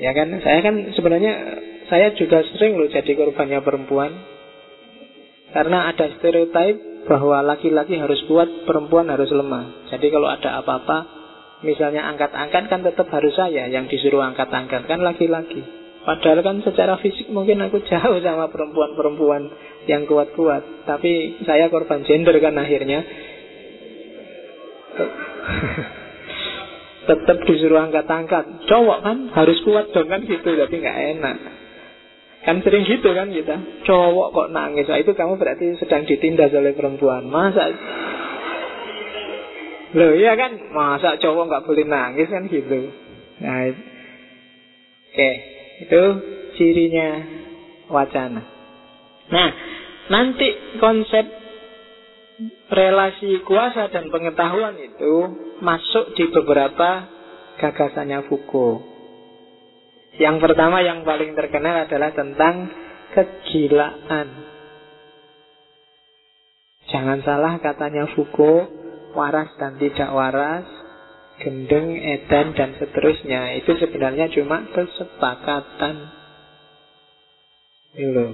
Ya 0.00 0.14
kan, 0.14 0.32
saya 0.42 0.58
kan 0.62 0.74
sebenarnya 0.94 1.34
saya 1.90 2.14
juga 2.14 2.46
sering 2.54 2.78
loh 2.78 2.86
jadi 2.86 3.12
korbannya 3.18 3.60
perempuan. 3.66 4.14
Karena 5.50 5.90
ada 5.90 6.06
stereotip 6.14 7.04
bahwa 7.10 7.42
laki-laki 7.42 7.98
harus 7.98 8.22
kuat, 8.30 8.46
perempuan 8.62 9.10
harus 9.10 9.26
lemah. 9.34 9.90
Jadi 9.90 10.06
kalau 10.14 10.30
ada 10.30 10.62
apa-apa, 10.62 10.98
misalnya 11.66 12.06
angkat-angkat 12.14 12.70
kan 12.70 12.86
tetap 12.86 13.10
harus 13.10 13.34
saya 13.34 13.66
yang 13.66 13.90
disuruh 13.90 14.22
angkat-angkat 14.22 14.86
kan 14.86 15.02
laki-laki. 15.02 15.66
Padahal 16.00 16.40
kan 16.46 16.62
secara 16.62 16.96
fisik 17.02 17.26
mungkin 17.34 17.58
aku 17.66 17.82
jauh 17.90 18.22
sama 18.22 18.46
perempuan-perempuan 18.54 19.50
yang 19.90 20.06
kuat-kuat. 20.06 20.86
Tapi 20.86 21.42
saya 21.42 21.66
korban 21.66 22.06
gender 22.06 22.38
kan 22.38 22.54
akhirnya. 22.54 23.02
tetap 27.10 27.42
disuruh 27.42 27.82
angkat-angkat. 27.90 28.70
Cowok 28.70 28.98
kan 29.02 29.16
harus 29.34 29.58
kuat 29.66 29.90
dong 29.90 30.06
kan 30.06 30.22
gitu, 30.22 30.54
tapi 30.54 30.74
nggak 30.78 30.98
enak. 31.18 31.59
Kan 32.40 32.64
sering 32.64 32.88
gitu 32.88 33.12
kan 33.12 33.28
kita. 33.28 33.84
Cowok 33.84 34.28
kok 34.32 34.48
nangis. 34.56 34.88
Nah, 34.88 34.96
Itu 34.96 35.12
kamu 35.12 35.36
berarti 35.36 35.76
sedang 35.76 36.08
ditindas 36.08 36.56
oleh 36.56 36.72
perempuan. 36.72 37.28
Masa? 37.28 37.68
Loh 39.92 40.12
iya 40.16 40.32
kan? 40.38 40.56
Masa 40.72 41.20
cowok 41.20 41.44
nggak 41.50 41.64
boleh 41.68 41.84
nangis 41.84 42.30
kan 42.30 42.46
gitu? 42.48 42.94
Nah 43.42 43.74
Oke 45.10 45.30
Itu 45.84 46.02
cirinya 46.56 47.08
wacana. 47.92 48.42
Nah 49.28 49.50
Nanti 50.08 50.78
konsep 50.80 51.26
Relasi 52.70 53.44
kuasa 53.44 53.92
dan 53.92 54.08
pengetahuan 54.08 54.80
itu 54.80 55.12
Masuk 55.60 56.16
di 56.16 56.24
beberapa 56.32 57.04
Gagasannya 57.60 58.30
Foucault 58.30 58.89
yang 60.20 60.36
pertama 60.36 60.84
yang 60.84 61.00
paling 61.02 61.32
terkenal 61.32 61.88
adalah 61.88 62.12
tentang 62.12 62.68
kegilaan. 63.16 64.28
Jangan 66.92 67.24
salah 67.24 67.56
katanya 67.64 68.04
Foucault, 68.12 68.68
waras 69.16 69.48
dan 69.56 69.80
tidak 69.80 70.10
waras, 70.12 70.68
gendeng, 71.40 71.96
edan, 71.96 72.52
dan 72.52 72.76
seterusnya. 72.76 73.56
Itu 73.64 73.80
sebenarnya 73.80 74.28
cuma 74.36 74.68
kesepakatan. 74.76 75.96
Itu 77.96 78.26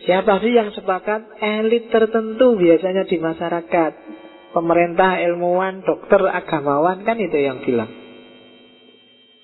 Siapa 0.00 0.40
sih 0.40 0.56
yang 0.56 0.72
sepakat? 0.72 1.44
Elit 1.44 1.92
tertentu 1.92 2.56
biasanya 2.56 3.04
di 3.04 3.20
masyarakat. 3.20 3.92
Pemerintah, 4.56 5.20
ilmuwan, 5.28 5.84
dokter, 5.84 6.24
agamawan 6.24 7.04
kan 7.04 7.20
itu 7.20 7.36
yang 7.36 7.60
bilang. 7.60 8.09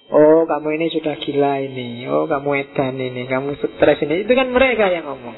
Oh 0.07 0.47
kamu 0.47 0.69
ini 0.79 0.87
sudah 0.95 1.19
gila 1.19 1.59
ini. 1.67 2.07
Oh 2.07 2.31
kamu 2.31 2.51
edan 2.63 2.95
ini. 2.95 3.27
Kamu 3.27 3.59
stres 3.59 3.99
ini. 4.07 4.23
Itu 4.23 4.33
kan 4.39 4.55
mereka 4.55 4.87
yang 4.87 5.11
ngomong. 5.11 5.37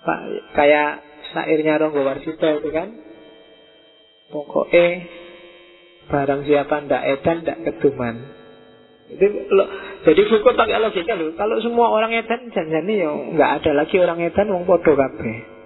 Pak, 0.00 0.20
Kayak 0.56 1.04
sairnya 1.32 1.80
Ronggo 1.80 2.04
Warsito 2.04 2.48
itu 2.60 2.68
kan. 2.68 2.88
Pokoknya 4.30 4.86
Barang 6.10 6.42
siapa 6.42 6.74
ndak 6.90 7.02
edan 7.06 7.46
ndak 7.46 7.58
keduman. 7.70 8.14
Itu 9.10 9.26
lo, 9.54 9.64
jadi 10.02 10.20
Foucault 10.26 10.58
pakai 10.58 10.82
logika 10.82 11.14
loh. 11.14 11.38
Kalau 11.38 11.62
semua 11.62 11.94
orang 11.94 12.10
edan 12.10 12.50
jangan 12.50 12.90
ya 12.90 13.10
nggak 13.10 13.50
ada 13.62 13.70
lagi 13.78 13.94
orang 14.02 14.18
edan 14.18 14.50
wong 14.50 14.66
podo 14.66 14.98
kabeh. 14.98 15.59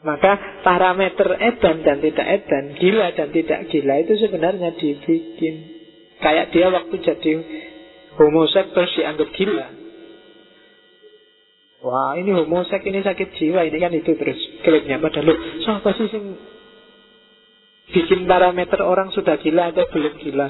Maka 0.00 0.64
parameter 0.64 1.28
edan 1.36 1.84
dan 1.84 2.00
tidak 2.00 2.26
edan, 2.40 2.64
gila 2.80 3.12
dan 3.12 3.28
tidak 3.36 3.68
gila 3.68 3.94
itu 4.00 4.16
sebenarnya 4.16 4.72
dibikin. 4.80 5.54
Kayak 6.24 6.56
dia 6.56 6.72
waktu 6.72 6.96
jadi 7.04 7.32
homosek 8.16 8.72
dianggap 8.72 9.28
gila. 9.36 9.68
Wah 11.80 12.16
ini 12.16 12.32
homosek 12.32 12.80
ini 12.84 13.04
sakit 13.04 13.28
jiwa 13.40 13.64
ini 13.64 13.76
kan 13.80 13.92
itu 13.92 14.12
terus 14.16 14.36
klaimnya 14.64 15.00
padahal 15.00 15.32
lo 15.32 15.34
siapa 15.64 15.88
sih 15.96 16.12
yang 16.12 16.36
bikin 17.88 18.28
parameter 18.28 18.80
orang 18.84 19.08
sudah 19.16 19.40
gila 19.40 19.72
atau 19.72 19.88
belum 19.88 20.14
gila? 20.20 20.48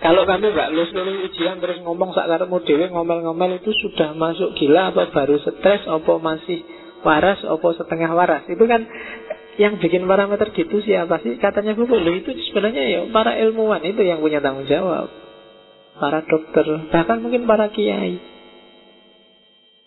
Kalau 0.00 0.22
kamu 0.24 0.54
nggak 0.54 0.70
lulus 0.70 0.90
lulus 0.94 1.34
ujian 1.34 1.58
terus 1.58 1.82
ngomong 1.82 2.14
sakar 2.14 2.46
dewe 2.46 2.86
ngomel-ngomel 2.94 3.58
itu 3.58 3.74
sudah 3.74 4.14
masuk 4.14 4.54
gila 4.58 4.94
apa 4.94 5.10
baru 5.10 5.38
stres 5.42 5.82
apa 5.86 6.12
masih 6.22 6.79
waras 7.02 7.40
opo 7.46 7.72
setengah 7.76 8.10
waras? 8.12 8.44
Itu 8.48 8.64
kan 8.64 8.84
yang 9.60 9.76
bikin 9.76 10.08
parameter 10.08 10.52
gitu 10.56 10.80
siapa 10.80 11.20
sih? 11.20 11.36
Katanya 11.36 11.76
buku. 11.76 11.94
Lo 12.00 12.12
itu 12.16 12.32
sebenarnya 12.50 12.84
ya 12.86 13.00
para 13.12 13.36
ilmuwan 13.36 13.84
itu 13.84 14.00
yang 14.04 14.24
punya 14.24 14.40
tanggung 14.40 14.68
jawab. 14.68 15.08
Para 16.00 16.24
dokter 16.24 16.64
bahkan 16.88 17.20
mungkin 17.20 17.44
para 17.44 17.68
kiai. 17.72 18.16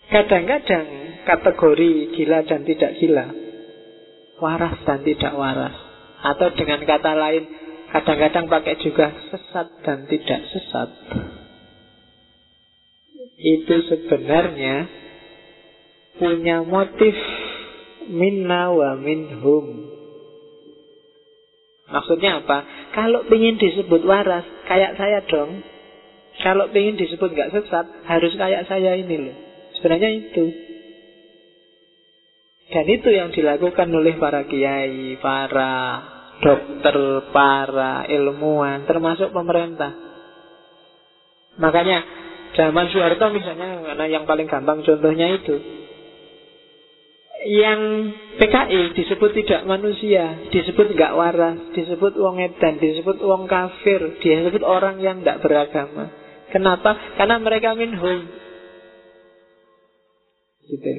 Kadang-kadang 0.04 0.86
kategori 1.24 1.90
gila 2.14 2.44
dan 2.44 2.60
tidak 2.68 2.92
gila 3.00 3.26
waras 4.38 4.76
dan 4.86 5.00
tidak 5.06 5.32
waras. 5.34 5.74
Atau 6.24 6.52
dengan 6.56 6.82
kata 6.82 7.12
lain 7.14 7.44
kadang-kadang 7.92 8.46
pakai 8.50 8.74
juga 8.82 9.12
sesat 9.30 9.68
dan 9.84 10.08
tidak 10.08 10.40
sesat. 10.50 10.88
Itu 13.34 13.74
sebenarnya 13.90 15.03
punya 16.18 16.62
motif 16.62 17.14
minna 18.08 18.70
wa 18.70 18.94
minhum. 18.98 19.90
Maksudnya 21.84 22.42
apa? 22.42 22.58
Kalau 22.96 23.28
ingin 23.28 23.60
disebut 23.60 24.02
waras, 24.08 24.44
kayak 24.66 24.96
saya 24.96 25.20
dong. 25.28 25.62
Kalau 26.42 26.66
ingin 26.74 26.98
disebut 26.98 27.30
nggak 27.30 27.52
sesat, 27.54 27.86
harus 28.08 28.32
kayak 28.34 28.66
saya 28.66 28.98
ini 28.98 29.16
loh. 29.30 29.36
Sebenarnya 29.78 30.10
itu. 30.10 30.44
Dan 32.72 32.84
itu 32.88 33.08
yang 33.12 33.30
dilakukan 33.30 33.86
oleh 33.92 34.16
para 34.16 34.48
kiai, 34.48 35.20
para 35.20 35.72
dokter, 36.40 36.96
para 37.30 38.08
ilmuwan, 38.08 38.88
termasuk 38.88 39.30
pemerintah. 39.30 39.92
Makanya 41.60 42.02
zaman 42.58 42.90
Soeharto 42.90 43.30
misalnya, 43.30 43.84
karena 43.84 44.06
yang 44.10 44.24
paling 44.26 44.50
gampang 44.50 44.82
contohnya 44.82 45.38
itu, 45.38 45.54
yang 47.44 47.80
PKI 48.40 48.96
disebut 48.96 49.30
tidak 49.36 49.68
manusia, 49.68 50.48
disebut 50.48 50.96
nggak 50.96 51.12
waras, 51.12 51.60
disebut 51.76 52.16
uang 52.16 52.40
edan, 52.40 52.80
disebut 52.80 53.20
uang 53.20 53.44
kafir, 53.44 54.16
disebut 54.18 54.64
orang 54.64 54.96
yang 55.04 55.20
tidak 55.20 55.44
beragama. 55.44 56.08
Kenapa? 56.48 56.96
Karena 57.20 57.36
mereka 57.36 57.76
minhum. 57.76 58.24
Gitu. 60.64 60.92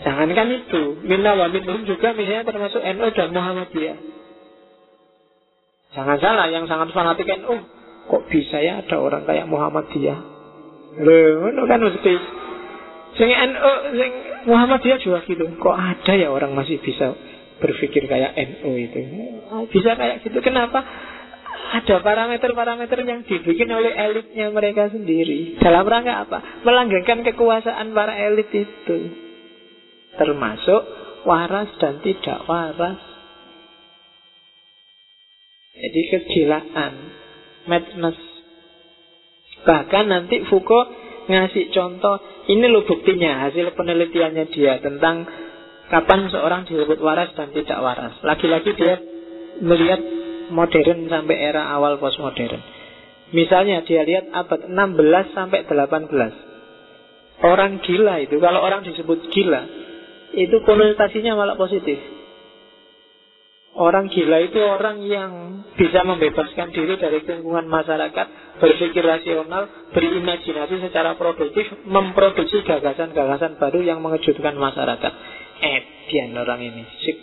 Jangankan 0.00 0.48
itu, 0.58 0.82
minna 1.06 1.38
wa 1.38 1.46
minhum 1.52 1.86
juga 1.86 2.10
misalnya 2.16 2.48
termasuk 2.48 2.82
NU 2.82 3.06
dan 3.14 3.30
Muhammadiyah. 3.30 3.98
Jangan 5.94 6.18
salah, 6.18 6.46
yang 6.50 6.70
sangat 6.70 6.94
fanatik 6.94 7.26
NU 7.42 7.80
Kok 8.10 8.26
bisa 8.26 8.58
ya 8.58 8.82
ada 8.82 8.96
orang 8.98 9.22
kayak 9.22 9.46
Muhammadiyah? 9.46 10.18
Loh, 10.98 11.66
kan 11.70 11.78
mesti 11.78 12.12
Sing 13.18 13.30
NU, 13.30 13.72
sing 13.98 14.12
Muhammadiyah 14.46 14.98
juga 15.02 15.22
gitu. 15.26 15.44
Kok 15.58 15.76
ada 15.76 16.12
ya 16.14 16.30
orang 16.30 16.54
masih 16.54 16.78
bisa 16.78 17.14
berpikir 17.58 18.06
kayak 18.06 18.34
NU 18.38 18.70
itu? 18.78 19.00
Bisa 19.74 19.98
kayak 19.98 20.22
gitu. 20.22 20.38
Kenapa? 20.40 20.82
Ada 21.70 22.02
parameter-parameter 22.02 22.98
yang 23.06 23.22
dibikin 23.22 23.70
oleh 23.70 23.94
elitnya 23.94 24.50
mereka 24.50 24.90
sendiri. 24.90 25.54
Dalam 25.62 25.86
rangka 25.86 26.26
apa? 26.26 26.38
Melanggengkan 26.66 27.22
kekuasaan 27.22 27.94
para 27.94 28.14
elit 28.26 28.50
itu. 28.50 28.98
Termasuk 30.18 30.82
waras 31.22 31.70
dan 31.78 32.02
tidak 32.02 32.42
waras. 32.50 32.98
Jadi 35.78 36.00
kegilaan, 36.10 36.94
madness. 37.70 38.18
Bahkan 39.62 40.04
nanti 40.10 40.42
Foucault 40.50 40.90
ngasih 41.30 41.70
contoh, 41.70 42.18
ini 42.50 42.66
loh 42.66 42.82
buktinya, 42.82 43.46
hasil 43.46 43.70
penelitiannya 43.78 44.50
dia 44.50 44.82
tentang 44.82 45.24
kapan 45.90 46.26
seorang 46.30 46.66
disebut 46.66 46.98
waras 46.98 47.30
dan 47.38 47.54
tidak 47.54 47.78
waras. 47.78 48.18
Lagi-lagi 48.26 48.70
dia 48.74 48.98
melihat 49.62 50.00
modern 50.50 51.06
sampai 51.06 51.36
era 51.38 51.70
awal 51.70 52.02
postmodern. 52.02 52.58
Misalnya 53.30 53.86
dia 53.86 54.02
lihat 54.02 54.34
abad 54.34 54.66
16 54.66 55.38
sampai 55.38 55.62
18. 55.66 57.46
Orang 57.46 57.80
gila 57.86 58.20
itu, 58.20 58.36
kalau 58.42 58.60
orang 58.60 58.82
disebut 58.84 59.30
gila, 59.30 59.62
itu 60.34 60.56
konotasinya 60.66 61.38
malah 61.38 61.56
positif. 61.56 61.96
Orang 63.70 64.10
gila 64.10 64.42
itu 64.42 64.58
orang 64.58 64.98
yang 65.06 65.30
bisa 65.78 66.02
membebaskan 66.02 66.74
diri 66.74 66.98
dari 66.98 67.22
lingkungan 67.22 67.70
masyarakat, 67.70 68.26
berpikir 68.58 69.06
rasional, 69.06 69.70
berimajinasi 69.94 70.90
secara 70.90 71.14
produktif, 71.14 71.70
memproduksi 71.86 72.66
gagasan-gagasan 72.66 73.62
baru 73.62 73.78
yang 73.86 74.02
mengejutkan 74.02 74.58
masyarakat. 74.58 75.12
Edian 75.60 76.34
orang 76.34 76.60
ini, 76.66 76.82
sip 76.98 77.18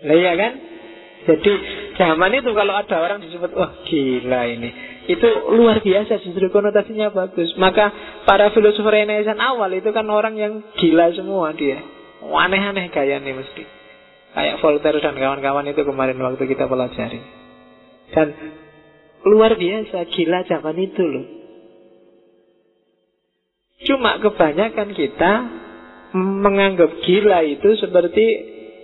Lah 0.00 0.16
iya 0.16 0.32
kan? 0.32 0.52
Jadi 1.28 1.52
zaman 2.00 2.32
itu 2.32 2.50
kalau 2.56 2.72
ada 2.72 2.96
orang 3.04 3.20
disebut 3.20 3.52
wah 3.52 3.84
gila 3.84 4.48
ini, 4.48 4.70
itu 5.12 5.28
luar 5.52 5.84
biasa 5.84 6.24
justru 6.24 6.48
konotasinya 6.48 7.12
bagus. 7.12 7.52
Maka 7.60 7.92
para 8.24 8.48
filosof 8.56 8.88
Renaissance 8.88 9.36
awal 9.36 9.76
itu 9.76 9.92
kan 9.92 10.08
orang 10.08 10.40
yang 10.40 10.64
gila 10.80 11.12
semua 11.12 11.52
dia. 11.52 11.99
Aneh-aneh 12.20 12.92
gaya 12.92 13.16
nih 13.20 13.34
mesti. 13.36 13.64
Kayak 14.30 14.60
Voltaire 14.62 15.00
dan 15.02 15.16
kawan-kawan 15.18 15.66
itu 15.66 15.82
kemarin 15.82 16.20
waktu 16.20 16.44
kita 16.46 16.70
pelajari. 16.70 17.20
Dan 18.14 18.28
luar 19.26 19.56
biasa 19.58 20.06
gila 20.12 20.40
zaman 20.46 20.76
itu 20.78 21.02
loh. 21.02 21.26
Cuma 23.80 24.20
kebanyakan 24.20 24.92
kita 24.92 25.32
menganggap 26.14 26.90
gila 27.06 27.40
itu 27.46 27.70
seperti 27.80 28.24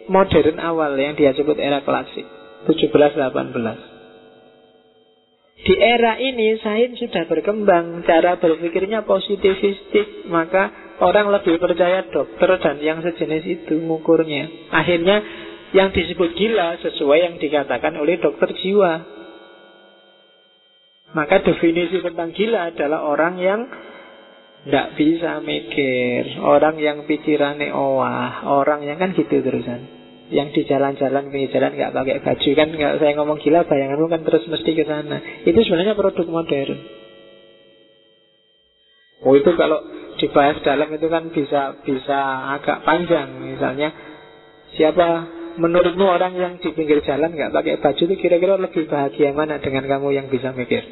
modern 0.07 0.59
awal 0.63 0.95
yang 0.95 1.19
dia 1.19 1.35
sebut 1.35 1.59
era 1.59 1.83
klasik 1.83 2.25
17-18 2.71 3.97
di 5.67 5.75
era 5.83 6.15
ini 6.15 6.63
sains 6.63 6.95
sudah 7.03 7.27
berkembang 7.27 8.07
cara 8.07 8.39
berpikirnya 8.39 9.03
positivistik 9.03 10.31
maka 10.31 10.71
orang 11.03 11.29
lebih 11.33 11.61
percaya 11.61 12.09
dokter 12.09 12.51
dan 12.61 12.77
yang 12.81 12.99
sejenis 13.05 13.45
itu 13.45 13.75
mengukurnya 13.81 14.73
akhirnya 14.73 15.23
yang 15.75 15.91
disebut 15.91 16.33
gila 16.39 16.79
sesuai 16.79 17.19
yang 17.19 17.35
dikatakan 17.43 17.93
oleh 17.99 18.17
dokter 18.23 18.55
jiwa. 18.55 19.17
Maka 21.17 21.43
definisi 21.43 22.05
tentang 22.05 22.31
gila 22.37 22.71
adalah 22.71 23.09
orang 23.09 23.35
yang 23.41 23.61
tidak 24.67 24.99
bisa 24.99 25.39
mikir 25.47 26.43
Orang 26.43 26.83
yang 26.83 27.07
pikirannya 27.07 27.71
owah 27.71 28.43
Orang 28.51 28.83
yang 28.83 28.99
kan 28.99 29.15
gitu 29.15 29.39
terusan. 29.41 29.95
Yang 30.27 30.49
di 30.59 30.63
jalan-jalan 30.67 31.31
pinggir 31.31 31.55
jalan 31.55 31.79
nggak 31.79 31.95
pakai 31.95 32.19
baju. 32.19 32.51
Kan 32.59 32.69
nggak 32.75 32.95
saya 32.99 33.13
ngomong 33.15 33.39
gila 33.39 33.63
bayanganmu 33.63 34.07
kan 34.11 34.23
terus 34.27 34.45
mesti 34.51 34.71
ke 34.75 34.85
sana. 34.87 35.47
Itu 35.47 35.59
sebenarnya 35.63 35.95
produk 35.95 36.27
modern. 36.27 36.79
Oh 39.23 39.35
itu 39.39 39.51
kalau 39.55 39.81
dibahas 40.17 40.57
dalam 40.65 40.89
itu 40.93 41.07
kan 41.09 41.29
bisa 41.31 41.81
bisa 41.85 42.19
agak 42.59 42.85
panjang 42.85 43.29
misalnya 43.41 43.93
siapa 44.77 45.29
menurutmu 45.57 46.05
orang 46.05 46.37
yang 46.37 46.53
di 46.61 46.69
pinggir 46.73 47.01
jalan 47.05 47.33
nggak 47.33 47.53
pakai 47.53 47.81
baju 47.81 48.03
itu 48.09 48.15
kira-kira 48.21 48.61
lebih 48.61 48.89
bahagia 48.89 49.33
mana 49.33 49.61
dengan 49.61 49.89
kamu 49.89 50.09
yang 50.13 50.27
bisa 50.29 50.53
mikir 50.53 50.85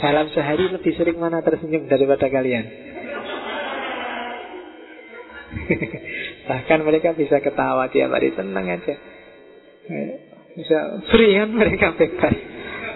dalam 0.00 0.28
sehari 0.34 0.68
lebih 0.68 0.92
sering 0.96 1.16
mana 1.16 1.40
tersenyum 1.40 1.88
daripada 1.88 2.28
kalian 2.28 2.64
Bahkan 6.48 6.78
mereka 6.84 7.16
bisa 7.16 7.40
ketawa 7.40 7.88
tiap 7.88 8.12
hari 8.12 8.34
tenang 8.36 8.66
aja. 8.68 8.94
Bisa 10.54 10.78
free 11.10 11.34
kan 11.34 11.50
mereka 11.50 11.96
bebas. 11.96 12.36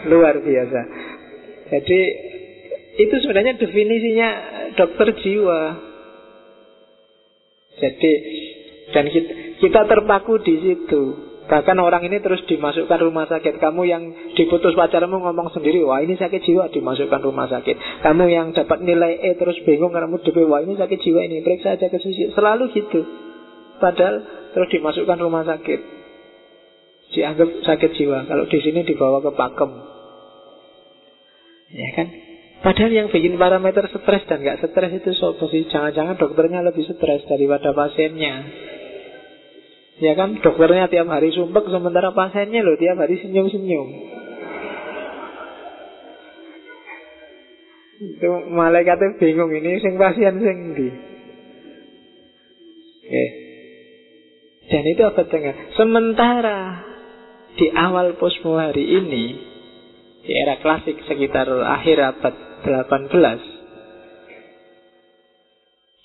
Luar 0.07 0.37
biasa. 0.39 0.81
Jadi 1.69 2.01
itu 2.99 3.15
sebenarnya 3.23 3.55
definisinya 3.63 4.29
dokter 4.75 5.15
jiwa. 5.23 5.63
Jadi 7.79 8.13
dan 8.91 9.07
kita, 9.07 9.33
kita 9.63 9.81
terpaku 9.87 10.43
di 10.43 10.55
situ. 10.59 11.03
Bahkan 11.49 11.81
orang 11.81 12.05
ini 12.05 12.21
terus 12.21 12.45
dimasukkan 12.45 12.99
rumah 13.01 13.25
sakit. 13.25 13.57
Kamu 13.57 13.83
yang 13.89 14.03
diputus 14.37 14.77
pacarmu 14.77 15.17
ngomong 15.17 15.49
sendiri, 15.57 15.81
wah 15.81 16.05
ini 16.05 16.13
sakit 16.21 16.45
jiwa, 16.45 16.69
dimasukkan 16.69 17.25
rumah 17.25 17.49
sakit. 17.49 18.05
Kamu 18.05 18.29
yang 18.29 18.53
dapat 18.53 18.85
nilai 18.85 19.17
E 19.25 19.33
terus 19.41 19.57
bingung 19.65 19.89
karena 19.89 20.13
kamu 20.13 20.21
DP, 20.29 20.45
wah 20.45 20.61
ini 20.61 20.77
sakit 20.77 20.99
jiwa 21.01 21.25
ini, 21.25 21.41
periksa 21.41 21.81
aja 21.81 21.89
ke 21.89 21.97
susi. 22.05 22.29
Selalu 22.37 22.69
gitu. 22.77 23.01
Padahal 23.81 24.29
terus 24.53 24.69
dimasukkan 24.77 25.19
rumah 25.25 25.49
sakit. 25.49 25.81
Dianggap 27.17 27.49
sakit 27.65 27.91
jiwa. 27.97 28.29
Kalau 28.29 28.45
di 28.45 28.59
sini 28.61 28.85
dibawa 28.85 29.25
ke 29.25 29.33
pakem. 29.33 29.71
Ya 31.73 31.89
kan? 31.97 32.28
Padahal 32.59 32.91
yang 32.91 33.09
bikin 33.15 33.39
parameter 33.39 33.87
stres 33.87 34.27
dan 34.27 34.43
gak 34.43 34.59
stres 34.59 34.91
itu 34.91 35.15
sopo 35.15 35.47
sih? 35.47 35.71
Jangan-jangan 35.71 36.19
dokternya 36.19 36.67
lebih 36.67 36.91
stres 36.91 37.23
daripada 37.31 37.71
pasiennya. 37.71 38.35
Ya 40.03 40.19
kan? 40.19 40.43
Dokternya 40.43 40.91
tiap 40.91 41.07
hari 41.07 41.31
sumpek 41.31 41.71
Sementara 41.71 42.11
pasiennya 42.11 42.67
loh 42.67 42.75
tiap 42.75 42.99
hari 42.99 43.19
senyum-senyum. 43.23 44.19
Itu 47.99 48.31
malaikatnya 48.55 49.19
bingung 49.19 49.51
Ini 49.51 49.83
sing 49.83 49.99
pasien 49.99 50.39
sing 50.39 50.59
di 50.79 50.89
Oke. 53.09 53.25
Dan 54.71 54.83
itu 54.87 55.03
apa 55.03 55.27
tengah? 55.27 55.75
Sementara 55.75 56.59
Di 57.59 57.67
awal 57.75 58.15
posmo 58.23 58.55
hari 58.55 58.87
ini 58.87 59.25
Di 60.23 60.31
era 60.31 60.63
klasik 60.63 61.03
sekitar 61.11 61.51
akhir 61.51 61.99
abad 61.99 62.48
18 62.67 63.59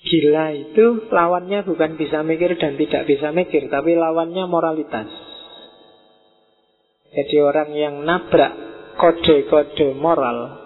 Gila 0.04 0.46
itu 0.52 1.08
lawannya 1.08 1.64
bukan 1.64 1.96
bisa 1.96 2.20
mikir 2.20 2.60
dan 2.60 2.76
tidak 2.76 3.08
bisa 3.08 3.32
mikir, 3.32 3.72
tapi 3.72 3.96
lawannya 3.96 4.44
moralitas. 4.44 5.08
Jadi 7.08 7.36
orang 7.40 7.72
yang 7.72 7.94
nabrak 8.04 8.52
kode-kode 9.00 9.96
moral 9.96 10.60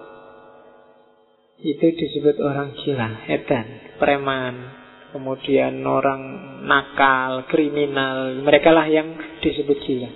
itu 1.63 1.87
disebut 1.87 2.35
orang 2.43 2.75
gila, 2.83 3.31
edan, 3.31 3.67
preman, 4.03 4.55
kemudian 5.15 5.87
orang 5.87 6.23
nakal, 6.67 7.47
kriminal, 7.47 8.43
mereka 8.43 8.75
lah 8.75 8.91
yang 8.91 9.15
disebut 9.39 9.79
gila. 9.87 10.11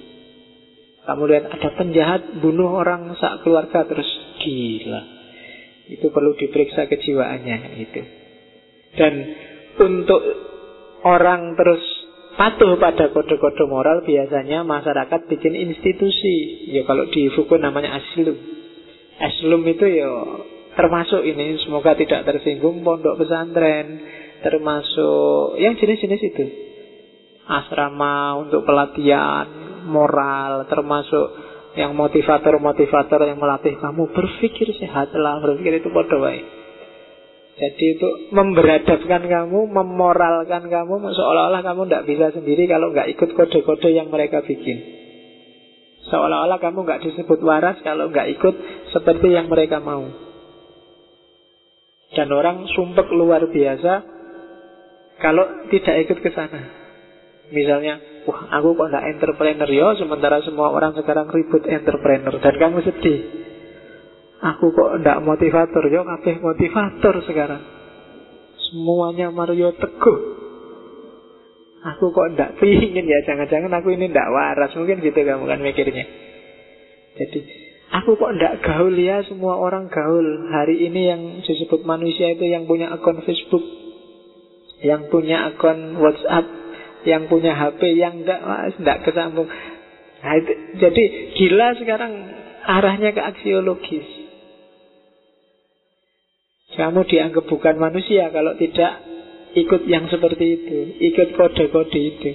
Kamu 1.03 1.23
lihat 1.31 1.47
ada 1.47 1.69
penjahat 1.79 2.43
bunuh 2.43 2.75
orang 2.75 3.15
sak 3.19 3.47
keluarga 3.47 3.87
terus 3.87 4.07
gila. 4.43 5.12
Itu 5.99 6.15
perlu 6.15 6.37
diperiksa 6.39 6.89
kejiwaannya 6.89 7.57
itu. 7.81 8.03
Dan 8.97 9.13
untuk 9.81 10.21
orang 11.03 11.57
terus 11.57 11.83
patuh 12.37 12.81
pada 12.81 13.13
kode-kode 13.13 13.65
moral 13.69 14.05
biasanya 14.05 14.65
masyarakat 14.65 15.21
bikin 15.29 15.55
institusi. 15.57 16.69
Ya 16.73 16.85
kalau 16.85 17.09
di 17.09 17.29
Foucault 17.33 17.61
namanya 17.61 18.01
aslum. 18.01 18.37
Aslum 19.21 19.63
itu 19.69 19.85
ya 19.87 20.11
termasuk 20.73 21.21
ini 21.23 21.61
semoga 21.63 21.93
tidak 21.93 22.25
tersinggung 22.25 22.81
pondok 22.81 23.21
pesantren, 23.21 24.01
termasuk 24.41 25.61
yang 25.61 25.77
jenis-jenis 25.77 26.23
itu. 26.33 26.45
Asrama 27.43 28.39
untuk 28.47 28.65
pelatihan 28.65 29.47
moral, 29.85 30.65
termasuk 30.71 31.52
yang 31.73 31.97
motivator-motivator 31.97 33.25
yang 33.25 33.41
melatih 33.41 33.81
kamu 33.81 34.13
berpikir 34.13 34.69
sehatlah, 34.77 35.41
berpikir 35.41 35.81
itu 35.81 35.89
bodoh 35.89 36.21
baik. 36.21 36.45
Jadi 37.53 37.85
itu 37.97 38.09
memberadabkan 38.33 39.29
kamu, 39.29 39.69
memoralkan 39.69 40.67
kamu, 40.73 40.95
seolah-olah 41.13 41.63
kamu 41.63 41.89
tidak 41.89 42.05
bisa 42.09 42.27
sendiri 42.33 42.65
kalau 42.65 42.93
nggak 42.93 43.13
ikut 43.13 43.31
kode-kode 43.37 43.93
yang 43.93 44.09
mereka 44.09 44.41
bikin. 44.45 44.81
Seolah-olah 46.09 46.59
kamu 46.59 46.83
nggak 46.83 47.03
disebut 47.07 47.39
waras 47.45 47.79
kalau 47.85 48.09
nggak 48.09 48.29
ikut 48.37 48.55
seperti 48.91 49.33
yang 49.33 49.47
mereka 49.53 49.79
mau. 49.79 50.05
Dan 52.13 52.29
orang 52.29 52.69
sumpek 52.69 53.09
luar 53.15 53.49
biasa 53.49 53.93
kalau 55.23 55.69
tidak 55.73 56.09
ikut 56.09 56.19
ke 56.21 56.31
sana. 56.37 56.82
Misalnya, 57.53 58.25
wah 58.25 58.49
aku 58.59 58.73
kok 58.73 58.89
nggak 58.89 59.07
entrepreneur 59.13 59.69
yo, 59.69 59.93
sementara 60.01 60.41
semua 60.41 60.73
orang 60.73 60.97
sekarang 60.97 61.29
ribut 61.29 61.69
entrepreneur 61.69 62.33
dan 62.41 62.55
kamu 62.57 62.81
sedih. 62.81 63.21
Aku 64.43 64.75
kok 64.75 64.99
ndak 65.05 65.23
motivator 65.23 65.85
yo, 65.87 66.03
kabeh 66.03 66.41
motivator 66.41 67.15
sekarang. 67.29 67.63
Semuanya 68.73 69.29
Mario 69.29 69.77
Teguh. 69.77 70.19
Aku 71.83 72.15
kok 72.15 72.33
ndak 72.35 72.57
pingin 72.63 73.05
ya, 73.05 73.21
jangan-jangan 73.29 73.71
aku 73.71 73.95
ini 73.95 74.09
ndak 74.09 74.33
waras. 74.33 74.73
Mungkin 74.73 75.05
gitu 75.05 75.21
kamu 75.21 75.45
kan 75.45 75.61
mikirnya. 75.61 76.09
Jadi, 77.21 77.39
aku 77.93 78.17
kok 78.17 78.33
ndak 78.33 78.65
gaul 78.65 78.97
ya, 78.97 79.21
semua 79.29 79.61
orang 79.61 79.93
gaul. 79.93 80.49
Hari 80.49 80.89
ini 80.89 81.01
yang 81.05 81.23
disebut 81.45 81.85
manusia 81.85 82.33
itu 82.33 82.49
yang 82.49 82.65
punya 82.65 82.89
akun 82.91 83.21
Facebook, 83.23 83.63
yang 84.81 85.13
punya 85.13 85.53
akun 85.53 86.01
WhatsApp, 86.01 86.62
yang 87.05 87.27
punya 87.27 87.55
HP, 87.55 87.81
yang 87.99 88.23
ndak, 88.23 88.41
ndak 88.79 88.99
kesambung. 89.07 89.49
Nah, 90.23 90.35
itu, 90.39 90.53
jadi 90.79 91.05
gila 91.35 91.69
sekarang 91.83 92.13
arahnya 92.63 93.11
ke 93.11 93.23
aksiologis. 93.23 94.09
Kamu 96.73 97.05
dianggap 97.05 97.45
bukan 97.51 97.77
manusia 97.77 98.33
kalau 98.33 98.57
tidak 98.57 99.03
ikut 99.53 99.83
yang 99.91 100.09
seperti 100.09 100.47
itu, 100.57 100.79
ikut 101.13 101.37
kode-kode 101.37 102.01
itu. 102.01 102.33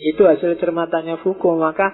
Itu 0.00 0.22
hasil 0.28 0.60
cermatannya 0.60 1.20
Foucault, 1.24 1.60
maka 1.60 1.88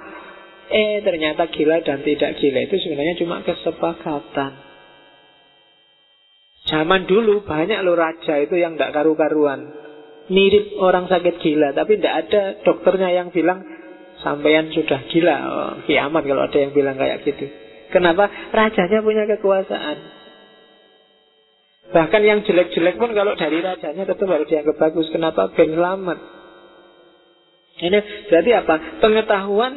eh 0.67 1.03
ternyata 1.07 1.47
gila 1.51 1.83
dan 1.87 2.03
tidak 2.03 2.39
gila 2.43 2.61
itu 2.67 2.77
sebenarnya 2.83 3.15
cuma 3.19 3.43
kesepakatan. 3.47 4.53
Zaman 6.67 7.07
dulu 7.07 7.47
banyak 7.47 7.79
lo 7.87 7.95
raja 7.95 8.43
itu 8.43 8.59
yang 8.59 8.75
tidak 8.75 8.91
karu-karuan. 8.91 9.86
Mirip 10.27 10.75
orang 10.83 11.07
sakit 11.07 11.39
gila, 11.39 11.71
tapi 11.71 12.03
tidak 12.03 12.15
ada 12.27 12.43
dokternya 12.67 13.15
yang 13.15 13.29
bilang 13.31 13.63
sampean 14.27 14.75
sudah 14.75 15.07
gila. 15.07 15.37
Oh, 15.47 15.73
kiamat 15.87 16.27
kalau 16.27 16.43
ada 16.51 16.59
yang 16.59 16.75
bilang 16.75 16.99
kayak 16.99 17.23
gitu. 17.23 17.47
Kenapa? 17.95 18.27
Rajanya 18.51 19.07
punya 19.07 19.25
kekuasaan. 19.31 19.99
Bahkan 21.87 22.23
yang 22.27 22.43
jelek-jelek 22.43 22.99
pun 22.99 23.15
kalau 23.15 23.39
dari 23.39 23.63
rajanya 23.63 24.03
tetap 24.03 24.27
harus 24.27 24.51
dianggap 24.51 24.77
bagus. 24.83 25.07
Kenapa? 25.15 25.55
Ben 25.55 25.71
selamat. 25.71 26.19
Ini 27.77 27.99
berarti 28.27 28.51
apa? 28.57 28.75
Pengetahuan 28.99 29.75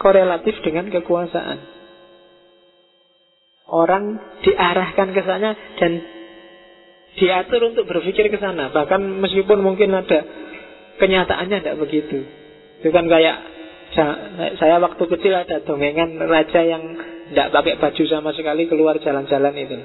korelatif 0.00 0.56
dengan 0.64 0.88
kekuasaan. 0.88 1.58
Orang 3.70 4.18
diarahkan 4.42 5.08
ke 5.14 5.22
sana 5.22 5.50
dan 5.78 5.92
diatur 7.20 7.60
untuk 7.68 7.84
berpikir 7.84 8.32
ke 8.32 8.38
sana. 8.40 8.72
Bahkan 8.72 9.00
meskipun 9.20 9.60
mungkin 9.60 9.92
ada 9.92 10.24
kenyataannya 10.96 11.60
tidak 11.60 11.78
begitu. 11.84 12.24
Itu 12.80 12.88
kan 12.88 13.06
kayak 13.06 13.36
saya 14.56 14.80
waktu 14.80 15.04
kecil 15.04 15.34
ada 15.36 15.60
dongengan 15.62 16.16
raja 16.24 16.64
yang 16.64 16.82
tidak 17.30 17.52
pakai 17.52 17.76
baju 17.76 18.02
sama 18.08 18.30
sekali 18.32 18.64
keluar 18.66 18.96
jalan-jalan 18.96 19.54
itu. 19.60 19.78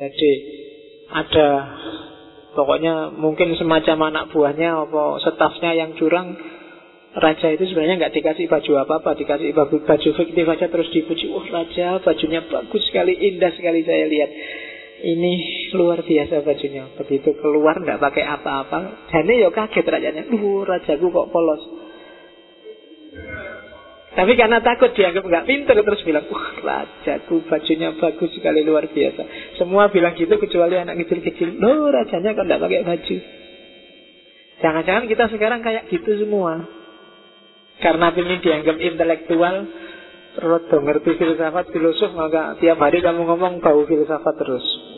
Jadi 0.00 0.32
ada 1.10 1.48
pokoknya 2.54 3.16
mungkin 3.16 3.56
semacam 3.56 4.12
anak 4.12 4.24
buahnya 4.30 4.86
apa 4.86 5.02
stafnya 5.24 5.74
yang 5.74 5.96
curang 5.96 6.36
Raja 7.10 7.50
itu 7.50 7.66
sebenarnya 7.66 8.06
nggak 8.06 8.14
dikasih 8.22 8.46
baju 8.46 8.86
apa-apa, 8.86 9.18
dikasih 9.18 9.50
baju, 9.50 9.82
baju 9.82 10.08
fiktif 10.14 10.46
aja 10.46 10.70
terus 10.70 10.94
dipuji. 10.94 11.26
Wah 11.34 11.42
oh, 11.42 11.46
raja 11.50 11.98
bajunya 11.98 12.46
bagus 12.46 12.86
sekali, 12.86 13.18
indah 13.18 13.50
sekali 13.50 13.82
saya 13.82 14.06
lihat. 14.06 14.30
Ini 15.00 15.32
luar 15.72 16.04
biasa 16.04 16.44
bajunya. 16.44 16.92
Begitu 17.00 17.32
keluar 17.40 17.80
nggak 17.80 18.00
pakai 18.00 18.24
apa-apa. 18.24 19.08
Jadi 19.08 19.40
ya 19.40 19.48
kaget 19.48 19.86
rajanya. 19.88 20.22
Duh 20.28 20.64
rajaku 20.68 21.06
kok 21.08 21.28
polos. 21.32 21.62
Tapi 24.10 24.34
karena 24.34 24.58
takut 24.60 24.90
dianggap 24.90 25.22
nggak 25.22 25.46
pintar 25.46 25.78
terus 25.80 26.02
bilang, 26.02 26.26
wah 26.28 26.46
rajaku 26.60 27.46
bajunya 27.46 27.94
bagus 27.96 28.30
sekali 28.34 28.60
luar 28.66 28.90
biasa. 28.90 29.22
Semua 29.56 29.88
bilang 29.88 30.18
gitu 30.18 30.34
kecuali 30.36 30.76
anak 30.76 31.00
kecil-kecil. 31.06 31.56
Loh 31.56 31.88
rajanya 31.88 32.36
kok 32.36 32.44
nggak 32.44 32.60
pakai 32.60 32.84
baju. 32.84 33.16
Jangan-jangan 34.60 35.04
kita 35.08 35.24
sekarang 35.32 35.60
kayak 35.64 35.88
gitu 35.88 36.20
semua. 36.20 36.68
Karena 37.80 38.12
ini 38.12 38.44
dianggap 38.44 38.76
intelektual, 38.76 39.56
terus 40.36 40.68
ngerti 40.68 41.10
filsafat, 41.16 41.72
filosof, 41.72 42.12
maka 42.12 42.60
tiap 42.60 42.76
hari 42.76 43.00
kamu 43.00 43.24
ngomong 43.24 43.64
bau 43.64 43.88
filsafat 43.88 44.36
terus. 44.36 44.89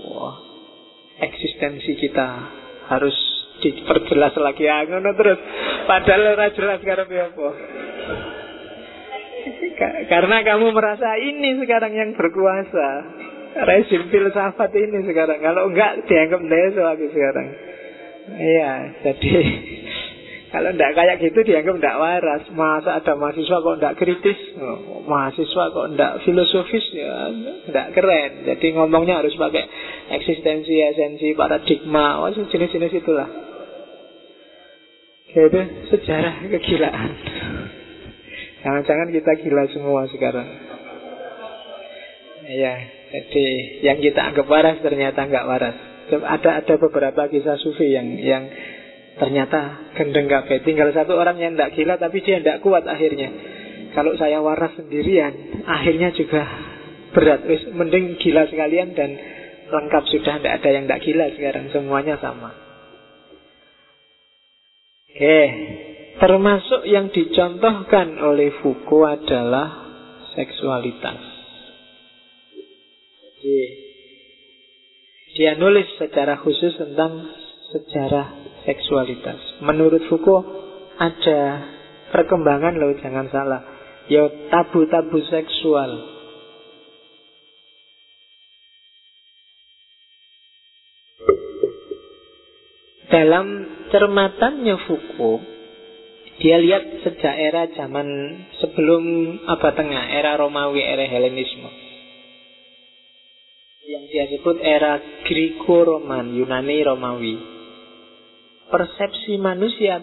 Eksistensi 1.22 1.94
kita 2.02 2.28
harus 2.90 3.14
diperjelas 3.62 4.34
lagi. 4.42 4.66
Ya, 4.66 4.82
terus. 4.90 5.38
Padahal 5.86 6.50
jelas 6.54 6.78
sekarang 6.82 7.06
apa. 7.06 7.48
Karena 10.06 10.36
kamu 10.46 10.66
merasa 10.74 11.18
ini 11.18 11.58
sekarang 11.62 11.92
yang 11.94 12.10
berkuasa. 12.14 12.88
Rezim 13.52 14.08
filsafat 14.08 14.72
ini 14.72 15.04
sekarang. 15.04 15.38
Kalau 15.44 15.68
enggak 15.68 16.08
dianggap 16.08 16.40
deso 16.40 16.82
aku 16.88 17.06
sekarang. 17.12 17.48
Iya, 18.32 18.72
jadi 19.02 19.32
kalau 20.52 20.68
enggak 20.68 20.92
kayak 20.92 21.16
gitu 21.16 21.40
dianggap 21.48 21.80
enggak 21.80 21.96
waras. 21.96 22.44
Masa 22.52 23.00
ada 23.00 23.16
mahasiswa 23.16 23.56
kok 23.64 23.76
enggak 23.80 23.96
kritis? 23.96 24.38
Mahasiswa 25.08 25.64
kok 25.72 25.86
enggak 25.96 26.12
filosofis? 26.28 26.84
Ya, 26.92 27.32
enggak 27.72 27.96
keren. 27.96 28.44
Jadi 28.44 28.76
ngomongnya 28.76 29.24
harus 29.24 29.32
pakai 29.32 29.64
eksistensi, 30.12 30.76
esensi, 30.76 31.32
paradigma. 31.32 32.20
Oh, 32.20 32.28
jenis-jenis 32.28 33.00
itulah. 33.00 33.28
Itu 35.32 35.60
sejarah 35.88 36.44
kegilaan. 36.44 37.10
Jangan-jangan 38.60 39.08
kita 39.08 39.32
gila 39.40 39.64
semua 39.72 40.04
sekarang. 40.12 40.48
Ya, 42.52 42.74
jadi 43.08 43.46
yang 43.88 43.98
kita 44.04 44.20
anggap 44.20 44.44
waras 44.44 44.84
ternyata 44.84 45.24
nggak 45.24 45.48
waras. 45.48 45.76
Ada 46.12 46.60
ada 46.60 46.74
beberapa 46.76 47.24
kisah 47.32 47.56
sufi 47.56 47.88
yang 47.88 48.20
yang 48.20 48.44
ternyata 49.22 49.94
gendeng 49.94 50.26
kabeh. 50.26 50.66
Tinggal 50.66 50.90
satu 50.90 51.14
orang 51.14 51.38
yang 51.38 51.54
tidak 51.54 51.78
gila 51.78 51.94
tapi 51.94 52.18
dia 52.26 52.42
tidak 52.42 52.58
kuat 52.58 52.82
akhirnya. 52.90 53.30
Kalau 53.94 54.18
saya 54.18 54.42
waras 54.42 54.74
sendirian, 54.74 55.62
akhirnya 55.62 56.10
juga 56.10 56.42
berat. 57.14 57.46
Wis, 57.46 57.70
mending 57.70 58.18
gila 58.18 58.50
sekalian 58.50 58.98
dan 58.98 59.14
lengkap 59.70 60.02
sudah 60.10 60.42
tidak 60.42 60.54
ada 60.58 60.68
yang 60.74 60.84
tidak 60.90 61.02
gila 61.06 61.26
sekarang 61.38 61.64
semuanya 61.70 62.18
sama. 62.18 62.50
Oke, 65.12 65.40
Termasuk 66.22 66.86
yang 66.86 67.10
dicontohkan 67.10 68.14
oleh 68.20 68.52
Foucault 68.62 69.10
adalah 69.10 69.90
seksualitas. 70.38 71.18
Jadi, 73.42 73.58
dia 75.34 75.58
nulis 75.58 75.88
secara 75.98 76.38
khusus 76.38 76.78
tentang 76.78 77.26
sejarah 77.74 78.41
seksualitas. 78.66 79.62
Menurut 79.62 80.06
Foucault 80.06 80.46
ada 80.98 81.40
perkembangan 82.14 82.78
loh, 82.78 82.94
jangan 83.00 83.26
salah. 83.32 83.60
Ya 84.10 84.26
tabu-tabu 84.50 85.22
seksual. 85.30 85.90
Dalam 93.12 93.46
cermatannya 93.92 94.76
Foucault, 94.88 95.44
dia 96.40 96.56
lihat 96.58 97.04
sejak 97.04 97.34
era 97.38 97.68
zaman 97.76 98.08
sebelum 98.58 99.02
apa 99.46 99.76
tengah, 99.76 100.10
era 100.16 100.34
Romawi, 100.40 100.80
era 100.80 101.04
Helenisme. 101.06 101.70
Yang 103.82 104.04
dia 104.08 104.24
sebut 104.32 104.56
era 104.58 104.98
Greko-Roman, 105.28 106.32
Yunani 106.32 106.82
Romawi. 106.82 107.61
Persepsi 108.72 109.36
manusia 109.36 110.00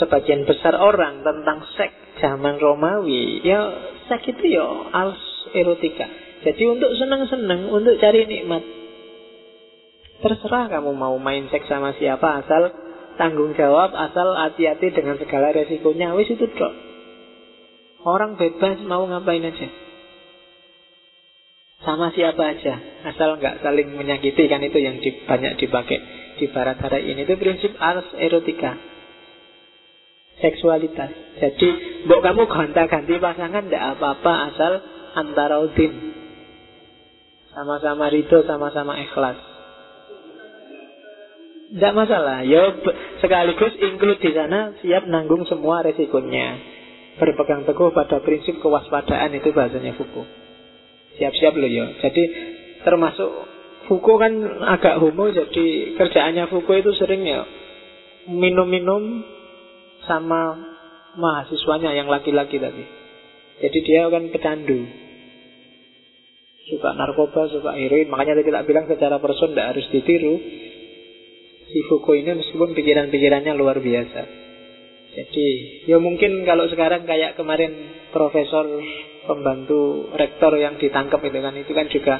sebagian 0.00 0.48
besar 0.48 0.72
orang 0.80 1.20
tentang 1.20 1.60
seks 1.76 2.16
zaman 2.24 2.56
Romawi, 2.56 3.44
ya 3.44 3.76
seks 4.08 4.32
itu 4.32 4.56
ya 4.56 4.64
als 4.96 5.20
erotika. 5.52 6.08
Jadi 6.48 6.62
untuk 6.64 6.96
senang-senang, 6.96 7.68
untuk 7.68 8.00
cari 8.00 8.24
nikmat. 8.24 8.64
Terserah 10.24 10.72
kamu 10.72 10.96
mau 10.96 11.12
main 11.20 11.44
seks 11.52 11.68
sama 11.68 11.92
siapa 12.00 12.40
asal 12.40 12.72
tanggung 13.16 13.56
jawab 13.56 13.96
asal 13.96 14.36
hati-hati 14.36 14.92
dengan 14.92 15.16
segala 15.16 15.50
resikonya 15.50 16.12
wis 16.14 16.28
itu 16.28 16.44
dok 16.46 16.72
orang 18.04 18.36
bebas 18.36 18.84
mau 18.84 19.02
ngapain 19.08 19.42
aja 19.42 19.68
sama 21.82 22.12
siapa 22.12 22.42
aja 22.44 22.74
asal 23.08 23.40
nggak 23.40 23.64
saling 23.64 23.88
menyakiti 23.96 24.46
kan 24.46 24.60
itu 24.62 24.78
yang 24.78 25.00
banyak 25.00 25.52
dipakai 25.58 25.98
di 26.36 26.46
barat 26.52 26.78
hari 26.80 27.12
ini 27.12 27.24
itu 27.24 27.34
prinsip 27.40 27.72
ars 27.80 28.06
erotika 28.16 28.76
seksualitas. 30.40 31.10
Jadi, 31.40 31.68
mbok 32.08 32.20
kamu 32.20 32.42
gonta-ganti 32.48 33.16
pasangan 33.16 33.64
tidak 33.68 33.84
apa-apa 33.96 34.32
asal 34.52 34.72
antara 35.16 35.64
udin. 35.64 35.92
Sama-sama 37.56 38.12
ridho, 38.12 38.44
sama-sama 38.44 39.00
ikhlas. 39.00 39.40
Tidak 41.72 41.92
masalah. 41.96 42.44
Ya 42.44 42.68
sekaligus 43.18 43.74
include 43.80 44.22
di 44.22 44.30
sana 44.36 44.76
siap 44.84 45.08
nanggung 45.08 45.48
semua 45.48 45.82
resikonya. 45.82 46.60
Berpegang 47.16 47.64
teguh 47.64 47.96
pada 47.96 48.20
prinsip 48.20 48.60
kewaspadaan 48.60 49.32
itu 49.32 49.50
bahasanya 49.56 49.96
fuku. 49.96 50.22
Siap-siap 51.16 51.56
loh 51.56 51.70
ya. 51.72 51.96
Jadi 52.04 52.22
termasuk 52.84 53.55
fuku 53.86 54.12
kan 54.18 54.32
agak 54.66 54.98
homo 54.98 55.30
jadi 55.30 55.66
kerjaannya 55.98 56.50
fuku 56.50 56.70
itu 56.82 56.90
sering 56.98 57.22
ya 57.22 57.42
minum-minum 58.26 59.22
sama 60.06 60.58
mahasiswanya 61.16 61.96
yang 61.96 62.06
laki-laki 62.06 62.60
tadi. 62.60 62.84
Jadi 63.56 63.78
dia 63.82 64.06
kan 64.12 64.28
pecandu. 64.28 64.84
Suka 66.66 66.92
narkoba, 66.98 67.48
suka 67.48 67.78
heroin. 67.78 68.10
Makanya 68.10 68.42
tadi 68.42 68.50
tak 68.52 68.66
bilang 68.66 68.84
secara 68.90 69.16
person 69.22 69.54
tidak 69.54 69.70
harus 69.74 69.86
ditiru. 69.88 70.34
Si 71.66 71.78
Fuku 71.90 72.10
ini 72.22 72.30
meskipun 72.36 72.74
pikiran-pikirannya 72.74 73.52
luar 73.58 73.82
biasa. 73.82 74.22
Jadi 75.16 75.46
ya 75.88 75.96
mungkin 75.96 76.44
kalau 76.44 76.68
sekarang 76.68 77.08
kayak 77.08 77.40
kemarin 77.40 77.72
profesor 78.12 78.68
pembantu 79.24 80.12
rektor 80.12 80.52
yang 80.60 80.76
ditangkap 80.76 81.18
itu 81.24 81.38
kan 81.40 81.54
itu 81.56 81.72
kan 81.72 81.86
juga 81.88 82.14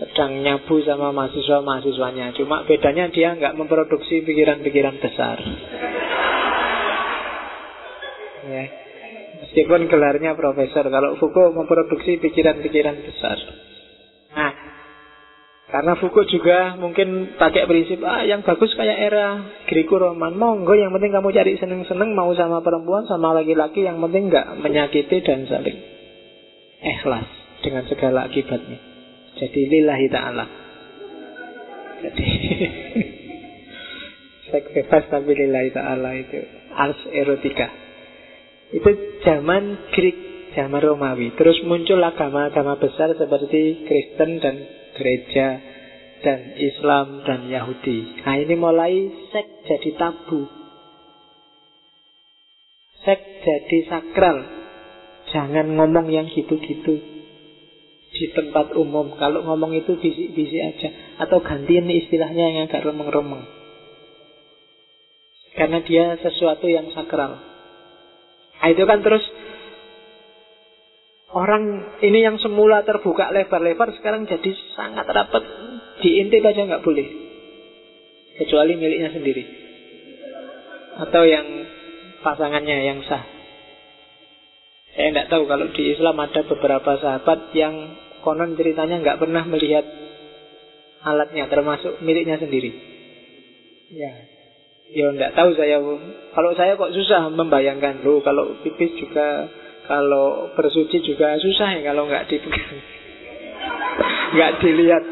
sedang 0.00 0.40
nyabu 0.40 0.80
sama 0.80 1.12
mahasiswa-mahasiswanya. 1.12 2.32
Cuma 2.40 2.64
bedanya 2.64 3.12
dia 3.12 3.36
nggak 3.36 3.52
memproduksi 3.60 4.24
pikiran-pikiran 4.24 4.96
besar. 4.96 5.36
Ya. 8.48 8.64
Meskipun 9.44 9.92
gelarnya 9.92 10.32
profesor, 10.36 10.88
kalau 10.88 11.20
Foucault 11.20 11.52
memproduksi 11.52 12.16
pikiran-pikiran 12.16 12.96
besar. 13.04 13.36
Nah, 14.30 14.52
karena 15.68 15.92
Foucault 16.00 16.28
juga 16.32 16.80
mungkin 16.80 17.36
pakai 17.36 17.68
prinsip 17.68 18.00
ah 18.02 18.24
yang 18.24 18.40
bagus 18.40 18.72
kayak 18.72 18.98
era 18.98 19.26
Greco-Roman. 19.68 20.32
Monggo 20.32 20.74
yang 20.74 20.90
penting 20.96 21.12
kamu 21.12 21.28
cari 21.30 21.52
seneng-seneng 21.60 22.16
mau 22.16 22.32
sama 22.32 22.64
perempuan 22.64 23.04
sama 23.04 23.36
laki-laki 23.36 23.84
yang 23.84 24.00
penting 24.00 24.32
nggak 24.32 24.64
menyakiti 24.64 25.20
dan 25.22 25.44
saling 25.44 25.78
ikhlas 26.80 27.28
dengan 27.60 27.84
segala 27.86 28.26
akibatnya. 28.26 28.89
Jadi 29.40 29.60
lillahi 29.72 30.06
ta'ala. 30.12 30.46
Jadi 32.04 32.26
seks 34.52 34.68
bebas 34.76 35.04
tapi 35.08 35.32
lillahi 35.32 35.70
ta'ala 35.72 36.10
itu 36.20 36.38
ars 36.76 37.00
erotika. 37.08 37.68
Itu 38.70 38.90
zaman 39.24 39.90
Greek, 39.96 40.18
zaman 40.52 40.84
Romawi. 40.84 41.32
Terus 41.40 41.64
muncul 41.64 42.04
agama-agama 42.04 42.76
besar 42.76 43.16
seperti 43.16 43.88
Kristen 43.88 44.44
dan 44.44 44.56
gereja 45.00 45.48
dan 46.20 46.38
Islam 46.60 47.24
dan 47.24 47.48
Yahudi. 47.48 48.20
Nah 48.22 48.36
ini 48.36 48.54
mulai 48.60 49.08
seks 49.32 49.64
jadi 49.64 49.90
tabu. 49.96 50.44
Seks 53.08 53.24
jadi 53.40 53.78
sakral. 53.88 54.38
Jangan 55.32 55.78
ngomong 55.78 56.12
yang 56.12 56.28
gitu-gitu 56.28 57.09
di 58.10 58.26
tempat 58.34 58.74
umum. 58.74 59.14
Kalau 59.16 59.46
ngomong 59.46 59.74
itu 59.78 59.94
bisik-bisik 59.98 60.60
aja. 60.60 60.88
Atau 61.22 61.42
gantiin 61.42 61.86
istilahnya 61.86 62.46
yang 62.50 62.64
agak 62.66 62.82
remeng-remeng. 62.82 63.46
Karena 65.54 65.78
dia 65.82 66.18
sesuatu 66.18 66.66
yang 66.70 66.90
sakral. 66.94 67.38
Nah, 68.60 68.68
itu 68.68 68.84
kan 68.84 69.00
terus 69.00 69.24
orang 71.32 71.96
ini 72.04 72.20
yang 72.20 72.36
semula 72.42 72.84
terbuka 72.84 73.32
lebar-lebar 73.32 73.94
sekarang 73.98 74.28
jadi 74.28 74.50
sangat 74.76 75.06
rapat. 75.08 75.42
Diintip 76.00 76.42
aja 76.44 76.66
nggak 76.66 76.84
boleh. 76.84 77.08
Kecuali 78.40 78.72
miliknya 78.78 79.10
sendiri. 79.12 79.44
Atau 81.00 81.22
yang 81.24 81.46
pasangannya 82.20 82.76
yang 82.84 83.00
sah. 83.04 83.39
Saya 84.90 85.08
tidak 85.14 85.26
tahu 85.30 85.46
kalau 85.46 85.66
di 85.70 85.82
Islam 85.94 86.16
ada 86.18 86.40
beberapa 86.42 86.90
sahabat 86.98 87.54
yang 87.54 87.74
konon 88.26 88.58
ceritanya 88.58 88.98
nggak 89.00 89.20
pernah 89.22 89.46
melihat 89.46 89.86
alatnya 91.06 91.46
termasuk 91.46 92.02
miliknya 92.02 92.36
sendiri. 92.36 92.70
Ya, 93.90 94.12
Ya 94.90 95.06
enggak 95.06 95.38
tahu 95.38 95.54
saya. 95.54 95.78
Kalau 96.34 96.50
saya 96.58 96.74
kok 96.74 96.90
susah 96.90 97.30
membayangkan 97.30 98.02
Loh 98.02 98.18
kalau 98.26 98.58
pipis 98.66 98.90
juga 98.98 99.46
Kalau 99.86 100.50
bersuci 100.54 101.02
juga 101.02 101.34
susah 101.38 101.78
ya 101.78 101.94
Kalau 101.94 102.10
enggak 102.10 102.26
dipegang. 102.26 102.78
Enggak 104.34 104.52
dilihat. 104.62 105.02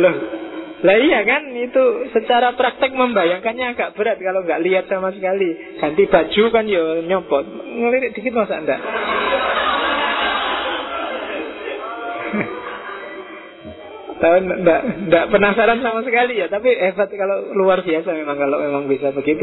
Loh 0.00 0.37
lah 0.78 0.94
iya 0.94 1.26
kan 1.26 1.42
itu 1.58 2.06
secara 2.14 2.54
praktek 2.54 2.94
membayangkannya 2.94 3.74
agak 3.74 3.98
berat 3.98 4.22
kalau 4.22 4.46
nggak 4.46 4.62
lihat 4.62 4.86
sama 4.86 5.10
sekali. 5.10 5.74
Ganti 5.82 6.06
baju 6.06 6.42
kan 6.54 6.70
ya 6.70 7.02
nyopot. 7.02 7.42
Ngelirik 7.66 8.14
dikit 8.14 8.30
masa 8.30 8.62
enggak? 8.62 8.78
Tahu 14.22 14.34
enggak, 14.38 14.80
enggak 15.10 15.26
penasaran 15.34 15.82
sama 15.82 16.06
sekali 16.06 16.38
ya, 16.38 16.46
tapi 16.46 16.70
hebat 16.70 17.10
kalau 17.10 17.58
luar 17.58 17.82
biasa 17.82 18.14
memang 18.14 18.38
kalau 18.38 18.62
memang 18.62 18.86
bisa 18.86 19.10
begitu. 19.10 19.42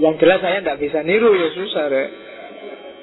Yang 0.00 0.24
jelas 0.24 0.40
saya 0.40 0.64
enggak 0.64 0.80
bisa 0.80 1.04
niru 1.04 1.36
ya 1.36 1.52
susah 1.52 1.84
ya. 1.92 2.04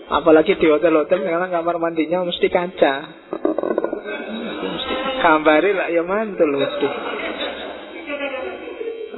Apalagi 0.10 0.58
di 0.58 0.74
hotel-hotel 0.74 1.22
sekarang 1.22 1.54
kamar 1.54 1.78
mandinya 1.78 2.26
mesti 2.26 2.50
kaca. 2.50 2.94
Mesti 5.24 5.32
gambari 5.32 5.72
lah 5.72 5.88
ya 5.88 6.04
mantul 6.04 6.52
mesti. 6.52 6.88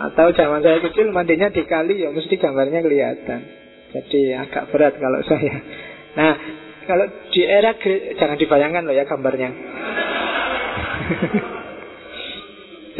Atau 0.05 0.37
zaman 0.37 0.61
saya 0.61 0.77
kecil 0.77 1.09
mandinya 1.09 1.49
di 1.49 1.65
kali 1.65 1.97
ya 1.97 2.13
mesti 2.13 2.37
gambarnya 2.37 2.85
kelihatan. 2.85 3.41
Jadi 3.89 4.37
agak 4.37 4.69
berat 4.69 5.01
kalau 5.01 5.17
saya. 5.33 5.57
Nah, 6.13 6.33
kalau 6.85 7.09
di 7.33 7.41
era 7.41 7.73
jangan 8.21 8.37
dibayangkan 8.37 8.85
loh 8.85 8.93
ya 8.93 9.09
gambarnya. 9.09 9.49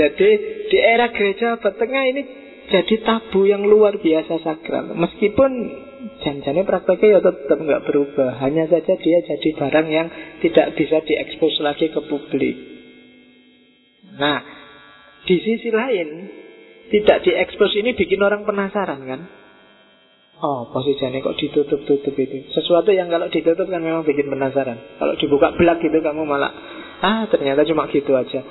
jadi 0.01 0.29
di 0.65 0.77
era 0.81 1.13
gereja 1.13 1.61
abad 1.61 1.77
tengah 1.77 2.03
ini 2.09 2.21
jadi 2.73 3.05
tabu 3.05 3.45
yang 3.45 3.69
luar 3.69 4.01
biasa 4.01 4.41
sakral. 4.41 4.97
Meskipun 4.97 5.51
janjane 6.25 6.65
prakteknya 6.65 7.21
ya 7.21 7.21
tetap 7.21 7.61
nggak 7.61 7.85
berubah. 7.85 8.41
Hanya 8.41 8.65
saja 8.65 8.97
dia 8.97 9.21
jadi 9.21 9.49
barang 9.61 9.87
yang 9.93 10.07
tidak 10.41 10.73
bisa 10.73 11.05
diekspos 11.05 11.61
lagi 11.61 11.93
ke 11.93 12.01
publik. 12.09 12.74
Nah, 14.15 14.37
di 15.25 15.35
sisi 15.41 15.69
lain 15.73 16.07
tidak 16.93 17.25
diekspos 17.25 17.73
ini 17.81 17.97
bikin 17.97 18.21
orang 18.21 18.45
penasaran 18.45 19.01
kan? 19.03 19.21
Oh, 20.35 20.67
posisinya 20.67 21.23
kok 21.23 21.39
ditutup-tutup 21.39 22.11
itu. 22.11 22.51
Sesuatu 22.51 22.91
yang 22.91 23.07
kalau 23.07 23.31
ditutup 23.31 23.71
kan 23.71 23.79
memang 23.79 24.03
bikin 24.03 24.27
penasaran. 24.27 24.99
Kalau 24.99 25.15
dibuka 25.15 25.55
belak 25.55 25.79
gitu 25.79 26.03
kamu 26.03 26.27
malah 26.27 26.51
ah 26.99 27.23
ternyata 27.31 27.63
cuma 27.63 27.87
gitu 27.87 28.11
aja. 28.11 28.43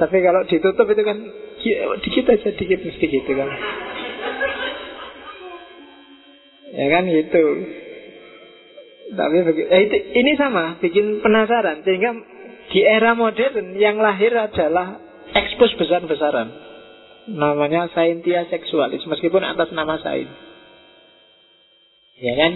Tapi 0.00 0.16
kalau 0.24 0.42
ditutup 0.50 0.86
itu 0.90 1.02
kan 1.06 1.18
ya, 1.62 1.86
dikit 2.02 2.24
aja 2.34 2.50
dikit 2.50 2.80
mesti 2.82 3.06
gitu 3.06 3.30
kan. 3.30 3.48
Ya 6.70 6.86
kan 6.90 7.02
gitu. 7.06 7.44
Tapi. 9.10 9.36
Eh, 9.70 9.84
ini 10.18 10.32
sama, 10.38 10.78
bikin 10.82 11.18
penasaran. 11.22 11.82
Sehingga 11.82 12.10
di 12.70 12.80
era 12.86 13.18
modern 13.18 13.74
yang 13.74 13.98
lahir 13.98 14.30
adalah 14.30 15.02
ekspos 15.34 15.74
besar-besaran. 15.74 16.70
Namanya 17.30 17.92
saintia 17.92 18.48
seksualis 18.48 19.04
Meskipun 19.04 19.44
atas 19.44 19.70
nama 19.76 20.00
sain 20.00 20.26
Ya 22.16 22.32
kan? 22.32 22.52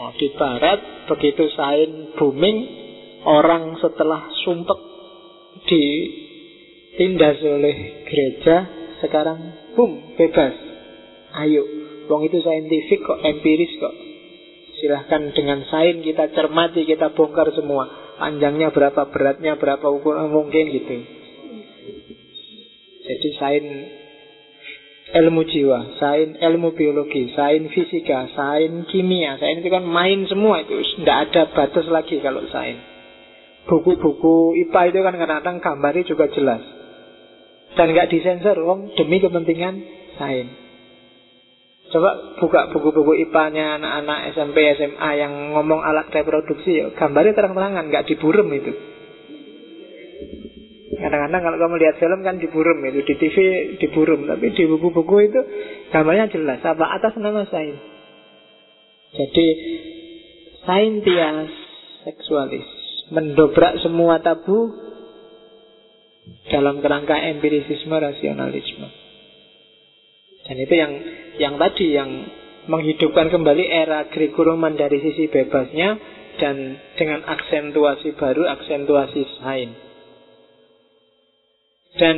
Oh, 0.00 0.10
Di 0.16 0.32
barat 0.34 0.80
begitu 1.06 1.46
sain 1.52 2.16
booming 2.16 2.58
Orang 3.28 3.76
setelah 3.76 4.32
sumpek 4.42 4.80
Ditindas 5.68 7.38
oleh 7.44 7.76
gereja 8.08 8.56
Sekarang 9.04 9.38
boom 9.76 10.16
bebas. 10.16 10.54
Ayo 11.44 11.62
Wong 12.10 12.26
itu 12.26 12.42
saintifik 12.42 13.06
kok 13.06 13.22
empiris 13.22 13.70
kok. 13.78 13.94
Silahkan 14.82 15.30
dengan 15.30 15.62
sain 15.70 16.02
kita 16.02 16.34
cermati 16.34 16.82
Kita 16.82 17.14
bongkar 17.14 17.54
semua 17.54 18.09
Panjangnya 18.20 18.68
berapa, 18.68 19.08
beratnya 19.08 19.56
berapa, 19.56 19.88
ukuran 19.88 20.28
mungkin 20.28 20.68
gitu 20.68 21.20
jadi 23.10 23.28
sain 23.42 23.64
ilmu 25.10 25.42
jiwa, 25.42 25.98
sain 25.98 26.38
ilmu 26.38 26.78
biologi, 26.78 27.34
sain 27.34 27.66
fisika, 27.74 28.30
sain 28.38 28.86
kimia. 28.86 29.34
Sain 29.42 29.58
itu 29.58 29.66
kan 29.66 29.82
main 29.82 30.30
semua 30.30 30.62
itu, 30.62 30.78
tidak 31.02 31.16
ada 31.26 31.42
batas 31.50 31.86
lagi 31.90 32.22
kalau 32.22 32.46
sain. 32.54 32.78
Buku-buku 33.66 34.54
IPA 34.66 34.82
itu 34.94 34.98
kan 35.02 35.14
kadang-kadang 35.18 35.56
gambarnya 35.58 36.04
juga 36.06 36.30
jelas. 36.30 36.62
Dan 37.74 37.98
nggak 37.98 38.14
disensor, 38.14 38.56
wong 38.62 38.94
demi 38.94 39.18
kepentingan 39.18 39.74
sains. 40.14 40.50
Coba 41.90 42.38
buka 42.38 42.70
buku-buku 42.70 43.18
IPA-nya 43.26 43.82
anak-anak 43.82 44.30
SMP, 44.38 44.62
SMA 44.78 45.10
yang 45.18 45.58
ngomong 45.58 45.82
alat 45.82 46.06
reproduksi, 46.14 46.78
ya, 46.78 46.86
gambarnya 46.94 47.34
terang-terangan, 47.34 47.90
nggak 47.90 48.06
diburem 48.06 48.46
itu. 48.54 48.72
Kadang-kadang 51.00 51.42
kalau 51.42 51.58
kamu 51.58 51.74
lihat 51.82 51.96
film 51.98 52.20
kan 52.22 52.38
diburem 52.38 52.78
itu, 52.86 53.02
di 53.02 53.14
TV 53.18 53.36
diburem, 53.82 54.22
tapi 54.30 54.54
di 54.54 54.62
buku-buku 54.70 55.16
itu 55.26 55.40
gambarnya 55.90 56.30
jelas, 56.30 56.62
apa 56.62 56.86
atas 56.94 57.18
nama 57.18 57.42
sains. 57.50 57.82
Jadi 59.10 59.46
saintias 60.62 61.50
seksualis 62.06 62.66
mendobrak 63.10 63.82
semua 63.82 64.22
tabu 64.22 64.70
dalam 66.54 66.78
kerangka 66.78 67.18
empirisisme 67.18 67.98
rasionalisme. 67.98 68.99
Dan 70.48 70.56
itu 70.56 70.74
yang 70.74 70.92
yang 71.36 71.54
tadi 71.60 71.86
yang 71.92 72.10
menghidupkan 72.70 73.32
kembali 73.32 73.64
era 73.66 74.06
Gregorian 74.12 74.76
dari 74.76 74.98
sisi 75.00 75.26
bebasnya 75.26 75.98
dan 76.40 76.56
dengan 76.96 77.20
aksentuasi 77.24 78.16
baru, 78.16 78.48
aksentuasi 78.48 79.20
sains. 79.40 79.76
Dan 81.98 82.16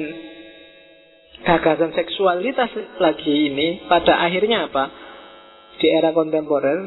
gagasan 1.42 1.96
seksualitas 1.96 2.70
lagi 3.00 3.50
ini 3.50 3.88
pada 3.88 4.20
akhirnya 4.22 4.68
apa? 4.68 4.84
Di 5.80 5.88
era 5.90 6.14
kontemporer 6.14 6.78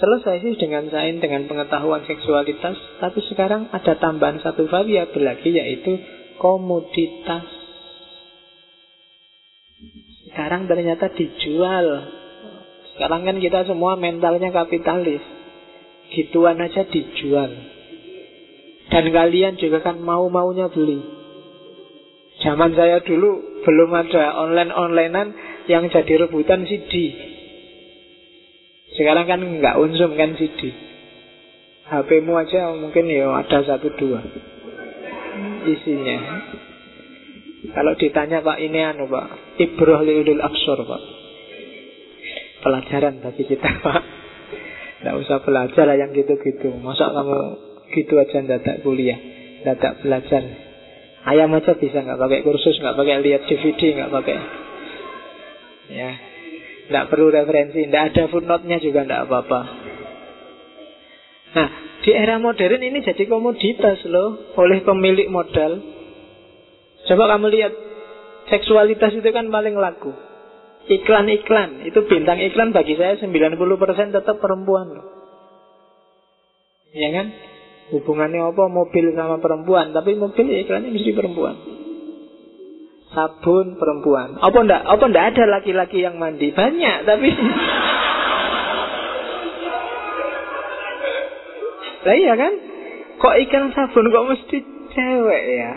selesai 0.00 0.40
sih 0.40 0.54
dengan 0.56 0.88
sains 0.88 1.20
dengan 1.20 1.44
pengetahuan 1.44 2.02
seksualitas, 2.08 2.74
tapi 2.98 3.20
sekarang 3.28 3.68
ada 3.70 3.94
tambahan 4.00 4.40
satu 4.40 4.64
variabel 4.66 5.22
lagi 5.22 5.52
yaitu 5.52 6.00
komoditas. 6.40 7.59
Sekarang 10.30 10.70
ternyata 10.70 11.10
dijual. 11.10 11.86
Sekarang 12.94 13.26
kan 13.26 13.36
kita 13.42 13.66
semua 13.66 13.98
mentalnya 13.98 14.54
kapitalis. 14.54 15.22
Gituan 16.14 16.62
aja 16.62 16.86
dijual. 16.86 17.50
Dan 18.90 19.04
kalian 19.10 19.58
juga 19.58 19.82
kan 19.82 19.98
mau-maunya 19.98 20.70
beli. 20.70 21.02
Zaman 22.40 22.72
saya 22.78 23.02
dulu 23.02 23.62
belum 23.66 23.90
ada 23.92 24.38
online-onlinean 24.48 25.28
yang 25.68 25.86
jadi 25.90 26.26
rebutan 26.26 26.64
CD. 26.64 26.92
Sekarang 28.96 29.26
kan 29.26 29.40
nggak 29.42 29.78
unsum 29.78 30.14
kan 30.14 30.34
CD. 30.34 30.72
HP-mu 31.90 32.38
aja 32.38 32.70
mungkin 32.78 33.10
ya 33.10 33.26
ada 33.34 33.66
satu 33.66 33.90
dua 33.98 34.22
isinya. 35.66 36.18
Kalau 37.60 37.92
ditanya 38.00 38.40
Pak 38.40 38.58
ini 38.60 38.80
anu 38.80 39.04
Pak, 39.04 39.60
Ibroh 39.60 40.00
liudul 40.00 40.40
absor 40.40 40.80
Pak. 40.88 41.02
Pelajaran 42.64 43.20
bagi 43.20 43.44
kita 43.44 43.68
Pak. 43.84 44.02
Tidak 45.00 45.14
usah 45.16 45.40
belajar 45.44 45.84
lah 45.88 45.96
yang 45.96 46.12
gitu-gitu. 46.12 46.76
Masa 46.80 47.08
kamu 47.12 47.36
gitu 47.96 48.20
aja 48.20 48.44
dadak 48.44 48.84
kuliah, 48.84 49.16
dadak 49.64 50.00
belajar. 50.04 50.42
Ayam 51.20 51.52
aja 51.52 51.76
bisa 51.76 52.00
nggak 52.00 52.16
pakai 52.16 52.40
kursus, 52.40 52.80
nggak 52.80 52.96
pakai 52.96 53.20
lihat 53.20 53.44
DVD, 53.44 53.80
nggak 53.96 54.12
pakai. 54.12 54.36
Ya, 55.90 56.10
tidak 56.88 57.04
perlu 57.12 57.28
referensi, 57.28 57.84
tidak 57.84 58.14
ada 58.14 58.22
footnote-nya 58.30 58.78
juga 58.80 59.04
tidak 59.04 59.20
apa-apa. 59.28 59.60
Nah, 61.50 61.68
di 62.00 62.10
era 62.14 62.38
modern 62.38 62.80
ini 62.80 63.04
jadi 63.04 63.26
komoditas 63.26 64.00
loh 64.08 64.54
oleh 64.56 64.80
pemilik 64.86 65.28
modal. 65.28 65.99
Coba 67.10 67.26
kamu 67.34 67.50
lihat, 67.50 67.72
seksualitas 68.54 69.10
itu 69.18 69.26
kan 69.34 69.50
paling 69.50 69.74
laku. 69.74 70.14
Iklan-iklan, 70.86 71.90
itu 71.90 72.06
bintang 72.06 72.38
iklan 72.38 72.70
bagi 72.70 72.94
saya 72.94 73.18
90% 73.18 74.14
tetap 74.14 74.36
perempuan. 74.38 74.94
Ya 76.94 77.10
kan? 77.10 77.26
Hubungannya 77.90 78.54
apa 78.54 78.70
mobil 78.70 79.10
sama 79.18 79.42
perempuan, 79.42 79.90
tapi 79.90 80.14
mobil 80.14 80.46
iklannya 80.46 80.94
mesti 80.94 81.10
perempuan 81.10 81.80
sabun 83.10 83.74
perempuan. 83.74 84.38
Apa 84.38 84.62
ndak? 84.62 84.82
Apa 84.86 85.04
ndak 85.10 85.34
ada 85.34 85.44
laki-laki 85.58 85.98
yang 86.02 86.16
mandi? 86.18 86.54
Banyak, 86.54 86.96
tapi 87.06 87.28
Lah 92.00 92.16
iya 92.16 92.32
kan? 92.32 92.52
Kok 93.20 93.36
ikan 93.44 93.76
sabun 93.76 94.08
kok 94.08 94.24
mesti 94.30 94.56
cewek 94.94 95.44
ya? 95.58 95.74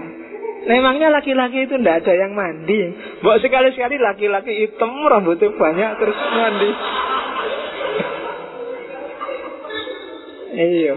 Memangnya 0.63 1.11
laki-laki 1.11 1.67
itu 1.67 1.75
ndak 1.75 2.07
ada 2.07 2.13
yang 2.15 2.31
mandi. 2.31 2.79
Mbok 3.19 3.37
sekali-sekali 3.43 3.99
laki-laki 3.99 4.51
hitam 4.63 4.95
rambutnya 5.03 5.51
banyak 5.51 5.91
terus 5.99 6.17
mandi. 6.17 6.69
Iya. 10.53 10.95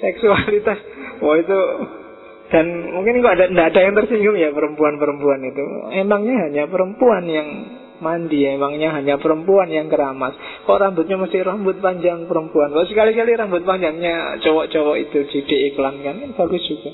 Seksualitas. 0.00 0.78
Wah 1.20 1.36
itu 1.36 1.58
dan 2.50 2.66
mungkin 2.90 3.22
kok 3.22 3.34
ada, 3.38 3.46
tidak 3.46 3.66
ada 3.70 3.80
yang 3.86 3.94
tersinggung 3.94 4.34
ya 4.34 4.50
perempuan-perempuan 4.50 5.40
itu. 5.46 5.64
Emangnya 5.94 6.50
hanya 6.50 6.64
perempuan 6.66 7.22
yang 7.30 7.48
mandi, 8.02 8.42
emangnya 8.42 8.90
hanya 8.90 9.22
perempuan 9.22 9.70
yang 9.70 9.86
keramas. 9.86 10.34
Kok 10.66 10.80
rambutnya 10.82 11.14
mesti 11.14 11.46
rambut 11.46 11.78
panjang 11.78 12.26
perempuan? 12.26 12.74
Kok 12.74 12.90
sekali-kali 12.90 13.38
rambut 13.38 13.62
panjangnya 13.62 14.42
cowok-cowok 14.42 14.96
itu 14.98 15.18
di 15.46 15.56
iklan 15.70 16.02
kan 16.02 16.16
bagus 16.34 16.64
juga. 16.66 16.90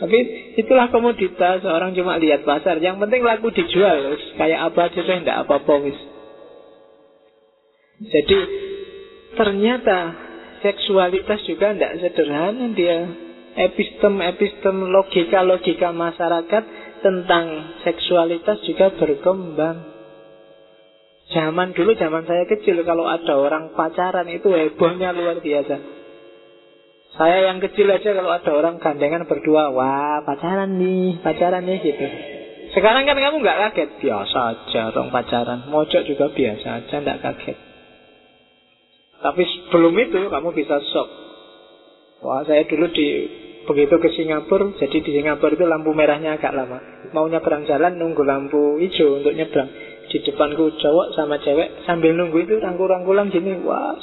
Tapi 0.00 0.18
itulah 0.56 0.88
komoditas 0.88 1.60
orang 1.68 1.92
cuma 1.92 2.16
lihat 2.16 2.40
pasar. 2.48 2.80
Yang 2.80 3.04
penting 3.04 3.20
laku 3.20 3.52
dijual, 3.52 4.16
kayak 4.40 4.72
apa 4.72 4.80
aja 4.88 5.00
saya 5.04 5.20
tidak 5.20 5.38
apa-apa. 5.44 5.92
Jadi 8.00 8.38
ternyata 9.36 9.98
seksualitas 10.64 11.44
juga 11.44 11.76
tidak 11.76 12.00
sederhana 12.00 12.72
dia 12.72 13.12
epistem-epistem 13.60 14.88
logika-logika 14.88 15.92
masyarakat 15.92 16.64
tentang 17.04 17.44
seksualitas 17.84 18.64
juga 18.64 18.96
berkembang. 18.96 19.84
Zaman 21.30 21.76
dulu, 21.76 21.94
zaman 21.94 22.26
saya 22.26 22.48
kecil, 22.48 22.82
kalau 22.82 23.06
ada 23.06 23.38
orang 23.38 23.76
pacaran 23.76 24.26
itu 24.32 24.50
hebohnya 24.50 25.14
luar 25.14 25.38
biasa. 25.38 25.99
Saya 27.18 27.50
yang 27.50 27.58
kecil 27.58 27.90
aja 27.90 28.14
kalau 28.14 28.30
ada 28.30 28.50
orang 28.54 28.78
gandengan 28.78 29.26
berdua, 29.26 29.74
wah 29.74 30.22
pacaran 30.22 30.78
nih, 30.78 31.18
pacaran 31.20 31.66
nih 31.66 31.78
gitu. 31.82 32.06
Sekarang 32.70 33.02
kan 33.02 33.18
kamu 33.18 33.42
nggak 33.42 33.58
kaget, 33.70 33.90
biasa 33.98 34.38
aja 34.54 34.80
orang 34.94 35.10
pacaran. 35.10 35.58
Mojok 35.68 36.02
juga 36.06 36.30
biasa 36.30 36.66
aja, 36.80 36.94
nggak 37.02 37.20
kaget. 37.20 37.58
Tapi 39.20 39.42
sebelum 39.42 39.94
itu 39.98 40.20
kamu 40.30 40.48
bisa 40.54 40.78
shock. 40.94 41.08
Wah 42.22 42.46
saya 42.46 42.62
dulu 42.68 42.86
di 42.94 43.08
Begitu 43.60 43.92
ke 44.00 44.08
Singapura, 44.16 44.72
jadi 44.80 44.98
di 45.04 45.10
Singapura 45.20 45.52
itu 45.52 45.68
lampu 45.68 45.92
merahnya 45.92 46.40
agak 46.40 46.56
lama. 46.56 46.80
Mau 47.12 47.28
nyebrang 47.28 47.68
jalan 47.68 48.00
nunggu 48.00 48.24
lampu 48.24 48.80
hijau 48.80 49.20
untuk 49.20 49.36
nyebrang. 49.36 49.68
Di 50.08 50.18
depanku 50.24 50.74
cowok 50.80 51.12
sama 51.12 51.36
cewek 51.44 51.84
sambil 51.84 52.16
nunggu 52.16 52.40
itu 52.40 52.56
rangkul-rangkulan 52.56 53.28
gini. 53.28 53.60
Wah, 53.62 53.94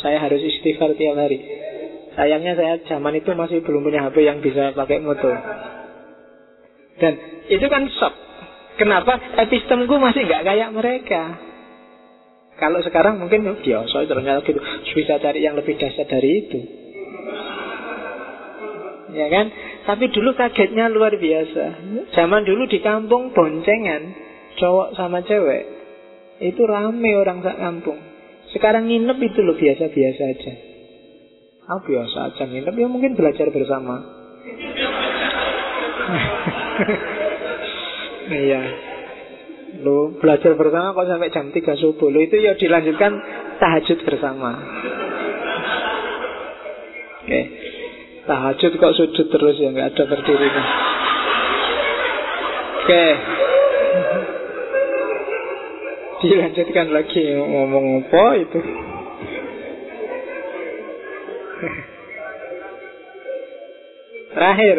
saya 0.00 0.16
harus 0.18 0.40
istighfar 0.40 0.96
tiap 0.96 1.12
hari. 1.20 1.38
Sayangnya 2.16 2.56
saya 2.56 2.74
zaman 2.88 3.14
itu 3.20 3.30
masih 3.36 3.60
belum 3.60 3.84
punya 3.84 4.08
HP 4.08 4.24
yang 4.24 4.40
bisa 4.40 4.72
pakai 4.72 5.04
moto. 5.04 5.28
Dan 6.96 7.12
itu 7.52 7.66
kan 7.68 7.84
shock. 7.92 8.14
Kenapa? 8.80 9.20
Epistemku 9.46 10.00
masih 10.00 10.24
nggak 10.24 10.44
kayak 10.44 10.72
mereka. 10.72 11.22
Kalau 12.56 12.80
sekarang 12.80 13.20
mungkin 13.20 13.44
biasa 13.44 14.08
ternyata 14.08 14.40
gitu. 14.48 14.60
Bisa 14.96 15.20
cari 15.20 15.44
yang 15.44 15.60
lebih 15.60 15.76
dasar 15.76 16.08
dari 16.08 16.30
itu 16.40 16.60
ya 19.16 19.26
kan? 19.32 19.46
Tapi 19.88 20.04
dulu 20.12 20.36
kagetnya 20.36 20.92
luar 20.92 21.16
biasa. 21.16 21.64
Zaman 22.12 22.44
dulu 22.44 22.68
di 22.68 22.78
kampung 22.84 23.32
boncengan 23.32 24.12
cowok 24.60 24.92
sama 24.94 25.24
cewek 25.24 25.64
itu 26.44 26.60
rame 26.68 27.16
orang 27.16 27.40
sak 27.40 27.56
kampung. 27.56 27.96
Sekarang 28.52 28.86
nginep 28.86 29.18
itu 29.24 29.40
loh 29.40 29.56
biasa-biasa 29.56 30.22
aja. 30.36 30.52
Ah 31.66 31.82
biasa 31.82 32.30
aja 32.30 32.46
nginep 32.46 32.78
ya 32.78 32.86
mungkin 32.86 33.18
belajar 33.18 33.50
bersama. 33.50 33.94
Iya. 38.26 38.58
Lo 39.86 40.18
belajar 40.18 40.58
bersama 40.58 40.98
kok 40.98 41.06
sampai 41.06 41.30
jam 41.30 41.54
3 41.54 41.62
subuh. 41.78 42.10
Lo 42.10 42.18
itu 42.18 42.42
ya 42.42 42.58
dilanjutkan 42.58 43.22
tahajud 43.62 44.02
bersama. 44.02 44.50
Oke. 47.22 47.30
Okay. 47.30 47.44
Tahajud 48.26 48.72
kok 48.82 48.94
sujud 48.98 49.26
terus 49.30 49.62
ya 49.62 49.70
nggak 49.70 49.94
ada 49.94 50.02
berdirinya. 50.10 50.64
Oke. 52.82 53.06
Dilanjutkan 56.26 56.86
lagi 56.90 57.22
ngomong 57.38 58.10
apa 58.10 58.26
itu. 58.42 58.85
Terakhir. 64.36 64.78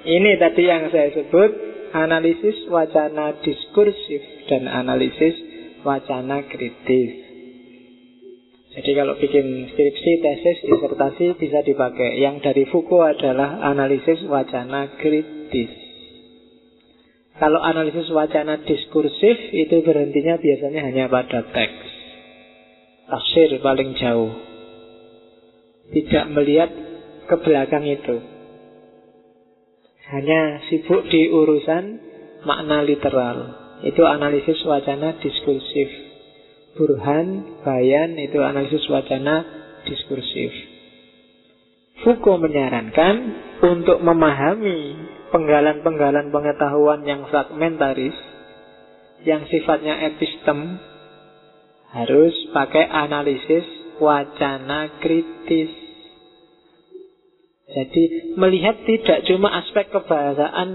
Ini 0.00 0.30
tadi 0.40 0.62
yang 0.64 0.88
saya 0.92 1.12
sebut 1.12 1.50
analisis 1.92 2.68
wacana 2.68 3.40
diskursif 3.44 4.22
dan 4.48 4.68
analisis 4.68 5.36
wacana 5.84 6.44
kritis. 6.48 7.12
Jadi 8.70 8.90
kalau 8.94 9.18
bikin 9.18 9.66
skripsi, 9.74 10.12
tesis, 10.22 10.62
disertasi 10.62 11.34
bisa 11.36 11.58
dipakai. 11.66 12.22
Yang 12.22 12.36
dari 12.46 12.64
Foucault 12.70 13.18
adalah 13.18 13.58
analisis 13.66 14.22
wacana 14.30 14.94
kritis. 14.94 15.72
Kalau 17.40 17.58
analisis 17.64 18.12
wacana 18.12 18.62
diskursif 18.62 19.36
itu 19.56 19.80
berhentinya 19.80 20.36
biasanya 20.38 20.80
hanya 20.86 21.08
pada 21.08 21.40
teks. 21.50 21.88
Tafsir 23.10 23.58
paling 23.58 23.96
jauh. 23.98 24.49
Tidak 25.90 26.24
melihat 26.30 26.70
ke 27.26 27.36
belakang 27.42 27.86
itu. 27.86 28.16
Hanya 30.10 30.62
sibuk 30.66 31.06
di 31.06 31.30
urusan 31.30 31.84
makna 32.46 32.82
literal. 32.82 33.38
Itu 33.86 34.02
analisis 34.06 34.58
wacana 34.66 35.18
diskursif. 35.22 35.88
Burhan, 36.78 37.58
bayan 37.66 38.14
itu 38.18 38.38
analisis 38.42 38.86
wacana 38.86 39.42
diskursif. 39.86 40.50
Foucault 42.06 42.40
menyarankan 42.40 43.16
untuk 43.60 44.00
memahami 44.00 44.96
penggalan-penggalan 45.34 46.32
pengetahuan 46.32 47.04
yang 47.04 47.28
fragmentaris, 47.28 48.16
yang 49.26 49.44
sifatnya 49.50 50.08
epistem, 50.08 50.80
harus 51.90 52.32
pakai 52.54 52.86
analisis 52.88 53.79
wacana 54.00 54.98
kritis. 54.98 55.70
Jadi 57.70 58.34
melihat 58.34 58.82
tidak 58.82 59.22
cuma 59.30 59.54
aspek 59.62 59.94
kebahasaan 59.94 60.68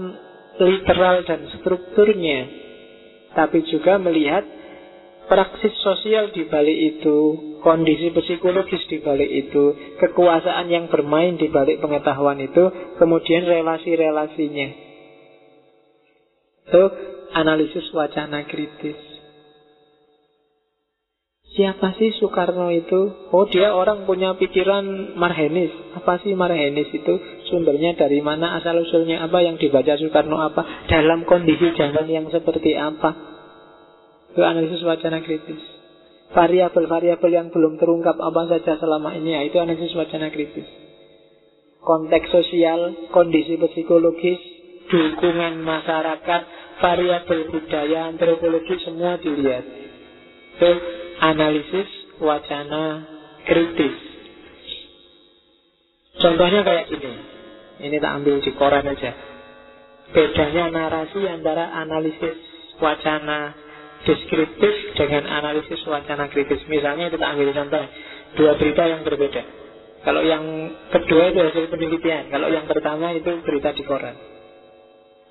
literal 0.56 1.20
dan 1.28 1.44
strukturnya, 1.60 2.40
tapi 3.36 3.60
juga 3.68 4.00
melihat 4.00 4.48
praksis 5.28 5.74
sosial 5.84 6.32
di 6.32 6.48
balik 6.48 6.96
itu, 6.96 7.18
kondisi 7.60 8.14
psikologis 8.14 8.80
di 8.88 9.02
balik 9.04 9.28
itu, 9.28 9.76
kekuasaan 10.00 10.70
yang 10.72 10.88
bermain 10.88 11.36
di 11.36 11.52
balik 11.52 11.82
pengetahuan 11.84 12.40
itu, 12.40 12.64
kemudian 12.96 13.44
relasi-relasinya. 13.44 14.68
Itu 16.66 16.82
analisis 17.36 17.86
wacana 17.92 18.46
kritis. 18.48 19.15
Siapa 21.56 21.96
sih 21.96 22.12
Soekarno 22.20 22.68
itu? 22.68 23.32
Oh 23.32 23.48
dia 23.48 23.72
orang 23.72 24.04
punya 24.04 24.36
pikiran 24.36 25.16
marhenis 25.16 25.72
Apa 25.96 26.20
sih 26.20 26.36
marhenis 26.36 26.92
itu? 26.92 27.14
Sumbernya 27.48 27.96
dari 27.96 28.20
mana? 28.20 28.60
Asal 28.60 28.76
usulnya 28.84 29.24
apa? 29.24 29.40
Yang 29.40 29.64
dibaca 29.64 29.96
Soekarno 29.96 30.36
apa? 30.36 30.84
Dalam 30.84 31.24
kondisi 31.24 31.72
zaman 31.72 32.12
yang 32.12 32.28
seperti 32.28 32.76
apa? 32.76 33.08
Itu 34.36 34.44
analisis 34.44 34.84
wacana 34.84 35.24
kritis 35.24 35.56
Variabel-variabel 36.36 37.30
yang 37.32 37.48
belum 37.48 37.80
terungkap 37.80 38.20
apa 38.20 38.52
saja 38.52 38.76
selama 38.76 39.16
ini 39.16 39.32
ya, 39.32 39.40
Itu 39.48 39.56
analisis 39.56 39.96
wacana 39.96 40.28
kritis 40.28 40.68
Konteks 41.80 42.36
sosial, 42.36 43.08
kondisi 43.16 43.56
psikologis 43.56 44.36
Dukungan 44.92 45.64
masyarakat 45.64 46.42
Variabel 46.84 47.48
budaya, 47.48 48.12
antropologi 48.12 48.76
Semua 48.84 49.16
dilihat 49.16 49.64
Itu 50.60 50.70
analisis 51.20 51.88
wacana 52.20 53.04
kritis. 53.44 53.96
Contohnya 56.16 56.64
kayak 56.64 56.88
gini. 56.88 57.12
Ini 57.76 57.96
tak 58.00 58.12
ambil 58.22 58.40
di 58.40 58.50
koran 58.56 58.88
aja. 58.88 59.12
Bedanya 60.16 60.72
narasi 60.72 61.20
antara 61.28 61.76
analisis 61.76 62.36
wacana 62.80 63.52
deskriptif 64.08 64.96
dengan 64.96 65.28
analisis 65.28 65.80
wacana 65.84 66.32
kritis. 66.32 66.64
Misalnya 66.72 67.12
tak 67.12 67.30
ambil 67.36 67.52
contoh. 67.52 67.84
Dua 68.36 68.52
berita 68.56 68.82
yang 68.88 69.04
berbeda. 69.04 69.42
Kalau 70.04 70.22
yang 70.22 70.44
kedua 70.94 71.34
itu 71.34 71.40
hasil 71.42 71.64
penelitian. 71.68 72.32
Kalau 72.32 72.48
yang 72.48 72.64
pertama 72.64 73.12
itu 73.12 73.42
berita 73.44 73.76
di 73.76 73.84
koran. 73.84 74.16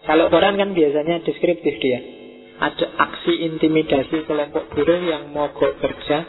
Kalau 0.05 0.29
koran 0.29 0.53
kan 0.61 0.69
biasanya 0.77 1.25
deskriptif 1.25 1.81
dia 1.81 2.24
ada 2.55 2.85
aksi 2.87 3.33
intimidasi 3.51 4.23
kelompok 4.23 4.71
buruh 4.71 5.01
yang 5.03 5.31
mogok 5.35 5.75
kerja 5.83 6.23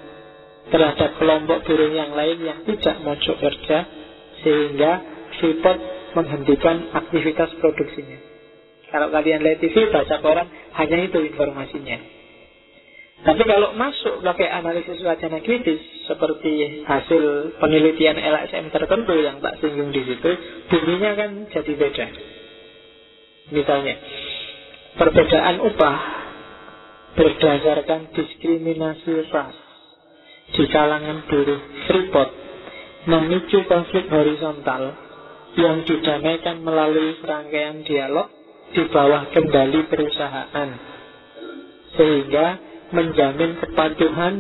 terhadap 0.71 1.11
kelompok 1.23 1.63
buruh 1.63 1.91
yang 1.95 2.11
lain 2.15 2.39
yang 2.43 2.59
tidak 2.67 2.97
mogok 3.07 3.37
kerja 3.39 3.79
sehingga 4.43 4.93
Freeport 5.39 5.81
menghentikan 6.17 6.97
aktivitas 6.97 7.53
produksinya. 7.61 8.19
Kalau 8.89 9.13
kalian 9.13 9.43
lihat 9.43 9.59
TV, 9.61 9.91
baca 9.91 10.17
koran, 10.23 10.49
hanya 10.79 10.97
itu 11.05 11.19
informasinya. 11.21 11.99
Tapi 13.17 13.43
kalau 13.49 13.75
masuk 13.75 14.23
pakai 14.23 14.49
analisis 14.49 15.03
wacana 15.03 15.43
kritis 15.43 15.81
seperti 16.07 16.85
hasil 16.85 17.57
penelitian 17.59 18.21
LSM 18.21 18.71
tertentu 18.71 19.15
yang 19.19 19.43
tak 19.43 19.59
singgung 19.59 19.91
di 19.91 20.05
situ, 20.05 20.31
bunyinya 20.71 21.11
kan 21.19 21.31
jadi 21.51 21.73
beda. 21.75 22.07
Misalnya, 23.51 23.95
perbedaan 24.97 25.61
upah 25.61 25.97
berdasarkan 27.17 28.13
diskriminasi 28.17 29.29
ras 29.29 29.57
di 30.57 30.65
kalangan 30.73 31.25
buruh 31.29 31.61
Freeport 31.89 32.31
memicu 33.05 33.61
konflik 33.69 34.09
horizontal 34.09 34.97
yang 35.57 35.85
didamaikan 35.85 36.61
melalui 36.65 37.17
serangkaian 37.21 37.85
dialog 37.85 38.29
di 38.73 38.83
bawah 38.89 39.29
kendali 39.33 39.85
perusahaan 39.89 40.71
sehingga 41.97 42.47
menjamin 42.93 43.57
kepatuhan 43.61 44.35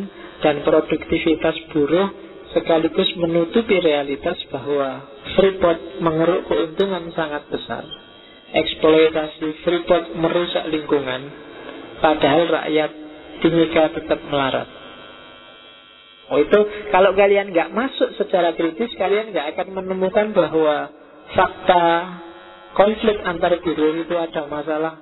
dan 0.44 0.56
produktivitas 0.64 1.56
buruh 1.72 2.08
sekaligus 2.52 3.12
menutupi 3.20 3.76
realitas 3.80 4.40
bahwa 4.48 5.04
Freeport 5.36 6.00
mengeruk 6.00 6.48
keuntungan 6.48 7.12
sangat 7.12 7.44
besar 7.52 8.05
eksploitasi 8.54 9.66
Freeport 9.66 10.14
merusak 10.14 10.70
lingkungan, 10.70 11.30
padahal 11.98 12.44
rakyat 12.46 12.90
Timika 13.36 13.92
tetap 13.92 14.20
melarat. 14.32 14.68
Oh 16.26 16.42
itu 16.42 16.58
kalau 16.90 17.14
kalian 17.14 17.54
nggak 17.54 17.70
masuk 17.70 18.18
secara 18.18 18.50
kritis, 18.58 18.90
kalian 18.98 19.30
nggak 19.30 19.54
akan 19.54 19.68
menemukan 19.78 20.34
bahwa 20.34 20.90
fakta 21.36 21.84
konflik 22.74 23.22
antar 23.22 23.62
buruh 23.62 23.94
itu 23.94 24.14
ada 24.18 24.42
masalah 24.50 24.94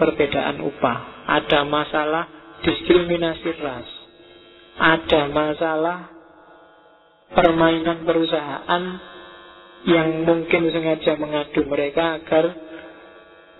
perbedaan 0.00 0.64
upah, 0.64 0.98
ada 1.28 1.68
masalah 1.68 2.24
diskriminasi 2.64 3.60
ras, 3.60 3.88
ada 4.80 5.20
masalah 5.28 5.98
permainan 7.36 8.08
perusahaan 8.08 8.82
yang 9.84 10.24
mungkin 10.28 10.68
sengaja 10.72 11.16
mengadu 11.16 11.64
mereka 11.68 12.20
agar 12.20 12.69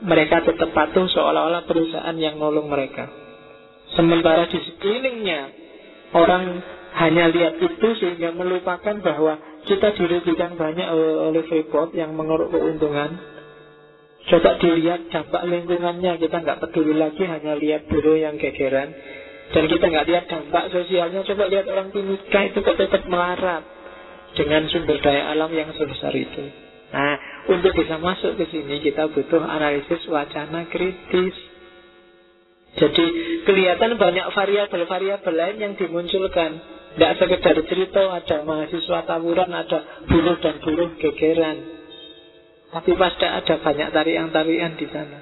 mereka 0.00 0.40
tetap 0.44 0.72
patuh 0.72 1.06
seolah-olah 1.08 1.68
perusahaan 1.68 2.16
yang 2.16 2.40
nolong 2.40 2.68
mereka. 2.68 3.08
Sementara 3.96 4.46
di 4.48 4.58
sekelilingnya 4.58 5.40
orang 6.14 6.62
hanya 6.90 7.30
lihat 7.30 7.58
itu 7.58 7.88
sehingga 7.98 8.34
melupakan 8.34 8.96
bahwa 9.02 9.38
kita 9.66 9.94
dirugikan 9.94 10.56
banyak 10.56 10.88
oleh 11.30 11.44
Freeport 11.46 11.94
yang 11.94 12.16
mengeruk 12.16 12.50
keuntungan. 12.50 13.18
Coba 14.20 14.60
dilihat 14.60 15.08
dampak 15.08 15.42
lingkungannya 15.48 16.20
kita 16.20 16.36
nggak 16.44 16.60
peduli 16.60 16.92
lagi 16.92 17.24
hanya 17.24 17.56
lihat 17.56 17.88
buruh 17.88 18.20
yang 18.20 18.36
gegeran 18.36 18.92
dan 19.50 19.64
kita 19.66 19.84
nggak 19.90 20.06
lihat 20.06 20.24
dampak 20.28 20.64
sosialnya. 20.70 21.24
Coba 21.26 21.50
lihat 21.50 21.66
orang 21.66 21.88
Timika 21.90 22.40
itu 22.46 22.58
kok 22.62 22.76
tetap 22.78 23.02
melarat 23.10 23.64
dengan 24.38 24.62
sumber 24.70 25.02
daya 25.02 25.34
alam 25.34 25.50
yang 25.50 25.72
sebesar 25.74 26.14
itu. 26.14 26.44
Nah, 26.90 27.14
untuk 27.48 27.72
bisa 27.72 27.96
masuk 27.96 28.36
ke 28.36 28.44
sini 28.52 28.84
kita 28.84 29.08
butuh 29.08 29.40
analisis 29.40 30.04
wacana 30.10 30.68
kritis. 30.68 31.36
Jadi 32.70 33.06
kelihatan 33.48 33.98
banyak 33.98 34.26
variabel-variabel 34.30 35.34
lain 35.34 35.56
yang 35.58 35.72
dimunculkan. 35.74 36.60
Tidak 36.90 37.12
sekedar 37.22 37.56
cerita 37.70 38.02
ada 38.10 38.42
mahasiswa 38.42 39.06
tawuran, 39.06 39.50
ada 39.54 39.78
buruh 40.10 40.36
dan 40.42 40.58
buruh 40.58 40.90
gegeran. 40.98 41.58
Tapi 42.70 42.92
pasti 42.94 43.26
ada 43.26 43.54
banyak 43.58 43.88
tarian-tarian 43.94 44.74
di 44.78 44.86
sana. 44.90 45.18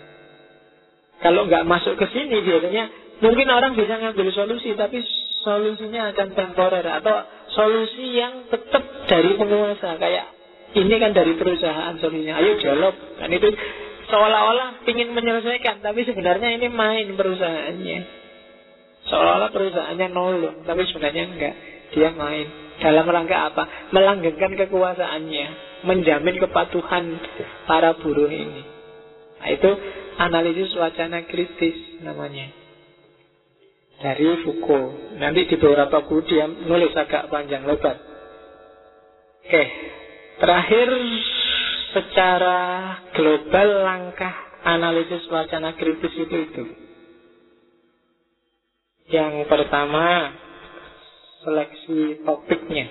Kalau 1.18 1.48
nggak 1.48 1.64
masuk 1.64 1.96
ke 1.96 2.06
sini 2.12 2.40
biasanya 2.44 2.84
mungkin 3.24 3.48
orang 3.48 3.72
bisa 3.76 3.96
ngambil 4.00 4.28
solusi, 4.32 4.76
tapi 4.76 5.00
solusinya 5.44 6.12
akan 6.12 6.28
temporer 6.36 6.84
atau 6.84 7.16
solusi 7.52 8.16
yang 8.16 8.48
tetap 8.52 8.84
dari 9.08 9.34
penguasa 9.34 9.96
kayak 9.96 10.37
ini 10.76 10.94
kan 11.00 11.16
dari 11.16 11.32
perusahaan 11.40 11.96
solusinya. 11.96 12.36
Ayo 12.44 12.60
dialog. 12.60 12.94
Kan 13.16 13.32
itu 13.32 13.48
seolah-olah 14.12 14.84
ingin 14.84 15.16
menyelesaikan, 15.16 15.80
tapi 15.80 16.04
sebenarnya 16.04 16.60
ini 16.60 16.68
main 16.68 17.16
perusahaannya. 17.16 17.98
Seolah-olah 19.08 19.50
perusahaannya 19.52 20.08
nolong, 20.12 20.56
tapi 20.68 20.84
sebenarnya 20.92 21.24
enggak. 21.24 21.54
Dia 21.96 22.12
main. 22.12 22.46
Dalam 22.78 23.08
rangka 23.08 23.48
apa? 23.48 23.64
Melanggengkan 23.96 24.52
kekuasaannya, 24.54 25.46
menjamin 25.88 26.36
kepatuhan 26.36 27.16
para 27.64 27.96
buruh 27.96 28.28
ini. 28.28 28.62
Nah, 29.38 29.48
itu 29.54 29.70
analisis 30.20 30.76
wacana 30.76 31.24
kritis 31.24 32.02
namanya. 32.04 32.52
Dari 33.98 34.46
Foucault. 34.46 35.18
Nanti 35.18 35.50
di 35.50 35.56
beberapa 35.58 36.06
buku 36.06 36.22
dia 36.30 36.46
nulis 36.46 36.94
agak 36.94 37.32
panjang 37.34 37.66
lebar. 37.66 37.98
Oke, 39.42 39.64
terakhir 40.38 40.88
secara 41.94 42.58
global 43.14 43.68
langkah 43.82 44.34
analisis 44.64 45.26
wacana 45.30 45.74
kritis 45.74 46.14
itu 46.14 46.36
itu. 46.48 46.64
Yang 49.08 49.48
pertama, 49.48 50.36
seleksi 51.42 52.22
topiknya. 52.28 52.86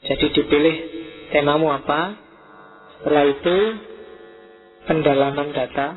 Jadi 0.00 0.26
dipilih 0.32 0.76
temamu 1.30 1.70
apa, 1.70 2.18
setelah 2.98 3.24
itu 3.30 3.56
pendalaman 4.90 5.54
data, 5.54 5.88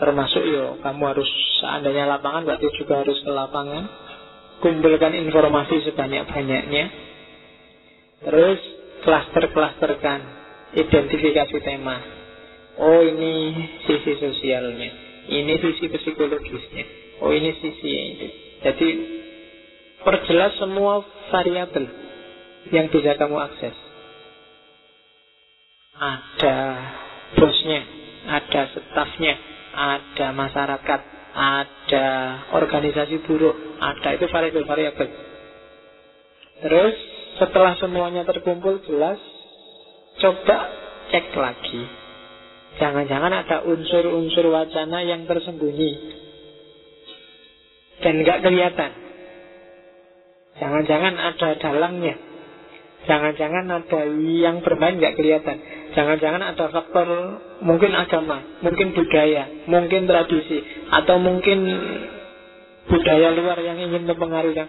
termasuk 0.00 0.42
yo 0.48 0.80
kamu 0.82 1.02
harus 1.06 1.28
seandainya 1.60 2.08
lapangan 2.08 2.48
berarti 2.48 2.66
juga 2.82 3.04
harus 3.04 3.18
ke 3.20 3.30
lapangan, 3.30 3.84
kumpulkan 4.64 5.12
informasi 5.14 5.86
sebanyak-banyaknya, 5.86 6.84
terus 8.24 8.60
klaster-klasterkan, 9.02 10.20
identifikasi 10.74 11.58
tema. 11.62 11.96
Oh 12.78 13.02
ini 13.02 13.54
sisi 13.86 14.14
sosialnya, 14.22 14.90
ini 15.26 15.54
sisi 15.58 15.90
psikologisnya, 15.90 16.84
oh 17.22 17.34
ini 17.34 17.50
sisi 17.58 17.90
itu. 17.90 18.26
Jadi 18.62 18.88
perjelas 20.02 20.54
semua 20.62 21.02
variabel 21.30 21.84
yang 22.70 22.86
bisa 22.90 23.18
kamu 23.18 23.36
akses. 23.38 23.74
Ada 25.98 26.58
bosnya, 27.34 27.82
ada 28.30 28.62
stafnya, 28.70 29.34
ada 29.74 30.26
masyarakat, 30.30 31.00
ada 31.34 32.06
organisasi 32.54 33.26
buruh, 33.26 33.54
ada 33.82 34.14
itu 34.14 34.26
variabel-variabel. 34.30 35.08
Terus 36.62 36.96
setelah 37.38 37.78
semuanya 37.78 38.26
terkumpul 38.26 38.82
jelas, 38.84 39.18
coba 40.18 40.56
cek 41.14 41.32
lagi. 41.38 41.82
Jangan-jangan 42.78 43.32
ada 43.32 43.56
unsur-unsur 43.66 44.46
wacana 44.54 45.02
yang 45.02 45.26
tersembunyi 45.26 46.18
dan 47.98 48.22
nggak 48.22 48.38
kelihatan. 48.46 48.90
Jangan-jangan 50.58 51.14
ada 51.18 51.48
dalangnya. 51.58 52.16
Jangan-jangan 53.06 53.64
ada 53.66 54.00
yang 54.20 54.60
bermain 54.62 54.98
nggak 54.98 55.16
kelihatan. 55.16 55.56
Jangan-jangan 55.96 56.42
ada 56.44 56.64
faktor 56.70 57.08
mungkin 57.64 57.94
agama, 57.94 58.60
mungkin 58.62 58.94
budaya, 58.94 59.66
mungkin 59.66 60.06
tradisi, 60.06 60.60
atau 60.92 61.16
mungkin 61.18 61.58
budaya 62.88 63.28
luar 63.36 63.60
yang 63.60 63.78
ingin 63.78 64.08
mempengaruhi. 64.08 64.64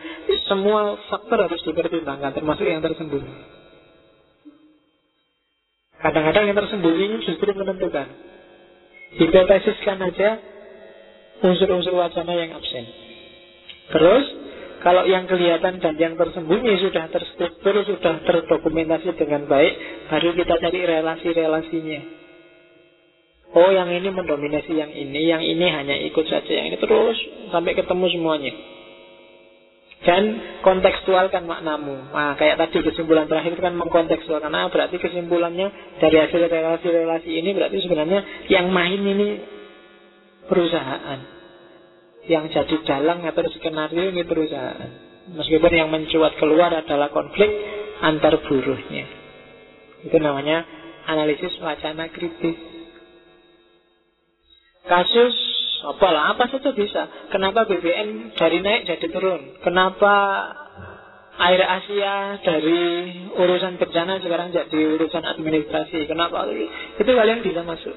Semua 0.45 0.99
faktor 1.07 1.47
harus 1.47 1.61
dipertimbangkan, 1.63 2.35
termasuk 2.35 2.67
yang 2.67 2.83
tersembunyi. 2.83 3.59
Kadang-kadang 5.99 6.43
yang 6.47 6.57
tersembunyi 6.59 7.23
justru 7.27 7.51
menentukan. 7.51 8.07
Hipotesiskan 9.19 9.97
aja 10.05 10.29
unsur-unsur 11.43 11.95
wacana 11.97 12.33
yang 12.35 12.55
absen. 12.55 12.85
Terus 13.89 14.25
kalau 14.79 15.03
yang 15.03 15.27
kelihatan 15.27 15.83
dan 15.83 15.95
yang 15.99 16.15
tersembunyi 16.15 16.79
sudah 16.79 17.11
terstruktur, 17.11 17.83
sudah 17.83 18.23
terdokumentasi 18.23 19.11
dengan 19.19 19.43
baik, 19.49 19.73
baru 20.07 20.31
kita 20.39 20.55
cari 20.55 20.79
relasi-relasinya. 20.87 22.01
Oh, 23.49 23.69
yang 23.73 23.89
ini 23.89 24.13
mendominasi 24.13 24.77
yang 24.77 24.93
ini, 24.93 25.25
yang 25.25 25.41
ini 25.41 25.65
hanya 25.73 25.97
ikut 26.05 26.25
saja, 26.29 26.51
yang 26.53 26.69
ini 26.69 26.77
terus 26.77 27.17
sampai 27.49 27.73
ketemu 27.73 28.05
semuanya. 28.13 28.53
Dan 29.99 30.23
kontekstualkan 30.63 31.43
maknamu. 31.43 32.13
Nah, 32.13 32.37
kayak 32.39 32.55
tadi 32.55 32.79
kesimpulan 32.87 33.27
terakhir 33.27 33.57
itu 33.57 33.63
kan 33.65 33.75
mengkontekstualkan. 33.75 34.47
Nah, 34.47 34.71
berarti 34.71 34.95
kesimpulannya 34.95 35.99
dari 35.99 36.17
hasil 36.23 36.39
relasi-relasi 36.39 37.29
ini 37.35 37.49
berarti 37.51 37.83
sebenarnya 37.83 38.19
yang 38.47 38.71
main 38.71 39.01
ini 39.01 39.29
perusahaan 40.47 41.19
yang 42.29 42.45
jadi 42.53 42.75
dalang 42.85 43.25
atau 43.25 43.49
skenario 43.57 44.13
ini 44.13 44.21
perusahaan. 44.23 44.89
Meskipun 45.29 45.71
yang 45.73 45.89
mencuat 45.89 46.37
keluar 46.37 46.69
adalah 46.73 47.09
konflik 47.09 47.49
antar 48.01 48.39
buruhnya. 48.45 49.05
Itu 50.05 50.17
namanya 50.21 50.63
analisis 51.09 51.57
wacana 51.59 52.07
kritis. 52.13 52.68
Kasus 54.89 55.35
apalah 55.85 56.33
apa 56.33 56.49
saja 56.49 56.73
bisa. 56.73 57.05
Kenapa 57.29 57.69
BBM 57.69 58.33
dari 58.33 58.57
naik 58.65 58.89
jadi 58.89 59.07
turun? 59.13 59.61
Kenapa 59.61 60.13
air 61.39 61.61
Asia 61.61 62.41
dari 62.41 62.81
urusan 63.37 63.77
bencana 63.77 64.17
sekarang 64.19 64.49
jadi 64.49 64.79
urusan 64.97 65.23
administrasi? 65.23 66.09
Kenapa? 66.09 66.49
Itu 66.97 67.05
kalian 67.05 67.45
bisa 67.45 67.61
masuk 67.61 67.93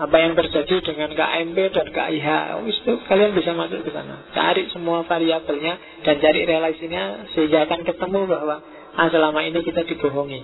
apa 0.00 0.16
yang 0.16 0.32
terjadi 0.32 0.80
dengan 0.80 1.12
KMP 1.12 1.76
dan 1.76 1.86
KIH 1.92 2.28
itu 2.72 2.92
kalian 3.04 3.36
bisa 3.36 3.52
masuk 3.52 3.84
ke 3.84 3.92
sana 3.92 4.24
cari 4.32 4.64
semua 4.72 5.04
variabelnya 5.04 5.76
dan 6.08 6.16
cari 6.24 6.48
relasinya 6.48 7.28
sehingga 7.36 7.68
akan 7.68 7.84
ketemu 7.84 8.20
bahwa 8.24 8.64
ah, 8.96 9.08
selama 9.12 9.44
ini 9.44 9.60
kita 9.60 9.84
dibohongi 9.84 10.40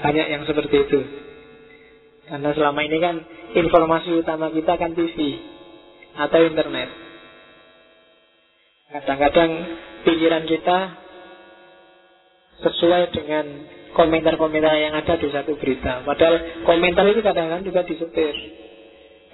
banyak 0.00 0.26
yang 0.32 0.42
seperti 0.48 0.76
itu 0.88 0.98
karena 2.26 2.50
selama 2.54 2.80
ini 2.82 2.98
kan 2.98 3.16
informasi 3.54 4.10
utama 4.18 4.50
kita 4.50 4.74
kan 4.74 4.92
TV 4.98 5.16
atau 6.16 6.40
internet 6.42 6.88
kadang-kadang 8.86 9.50
pikiran 10.06 10.44
kita 10.46 10.78
sesuai 12.62 13.12
dengan 13.12 13.44
komentar-komentar 13.96 14.76
yang 14.76 14.94
ada 14.96 15.16
di 15.16 15.28
satu 15.32 15.56
berita. 15.56 16.04
Padahal 16.04 16.64
komentar 16.68 17.04
itu 17.08 17.20
kadang-kadang 17.24 17.64
juga 17.64 17.80
disetir. 17.84 18.34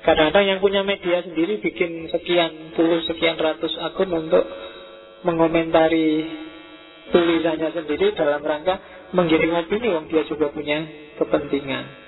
Kadang-kadang 0.02 0.47
yang 0.47 0.59
punya 0.59 0.82
media 0.82 1.23
sendiri 1.23 1.62
bikin 1.62 2.10
sekian 2.10 2.74
puluh, 2.74 3.02
sekian 3.06 3.39
ratus 3.39 3.70
akun 3.86 4.10
untuk 4.10 4.43
mengomentari 5.23 6.27
tulisannya 7.14 7.70
sendiri 7.70 8.10
dalam 8.19 8.43
rangka 8.43 8.82
menggiring 9.14 9.55
opini 9.55 9.89
wong 9.94 10.10
dia 10.10 10.27
juga 10.27 10.51
punya 10.51 10.82
kepentingan. 11.23 12.01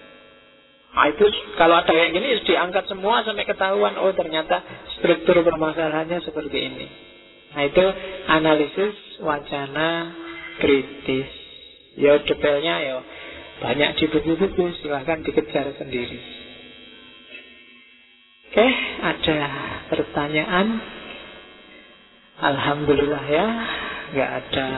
Nah, 0.95 1.11
itu 1.11 1.27
kalau 1.59 1.83
ada 1.83 1.91
kayak 1.91 2.15
gini 2.15 2.39
diangkat 2.47 2.87
semua 2.87 3.27
sampai 3.27 3.43
ketahuan 3.43 3.99
oh 3.99 4.15
ternyata 4.15 4.63
struktur 4.95 5.43
permasalahannya 5.43 6.23
seperti 6.23 6.59
ini. 6.71 6.87
Nah 7.55 7.63
itu 7.67 7.85
analisis 8.31 8.95
wacana 9.23 10.11
kritis. 10.59 11.31
Ya 11.95 12.19
detailnya 12.19 12.75
ya 12.83 12.97
banyak 13.63 13.91
di 13.99 14.05
buku-buku 14.11 14.75
silahkan 14.83 15.23
dikejar 15.23 15.75
sendiri. 15.79 16.19
Oke, 18.51 18.67
ada 19.03 19.39
pertanyaan? 19.91 20.67
Alhamdulillah 22.39 23.25
ya, 23.31 23.47
nggak 24.15 24.31
ada. 24.31 24.71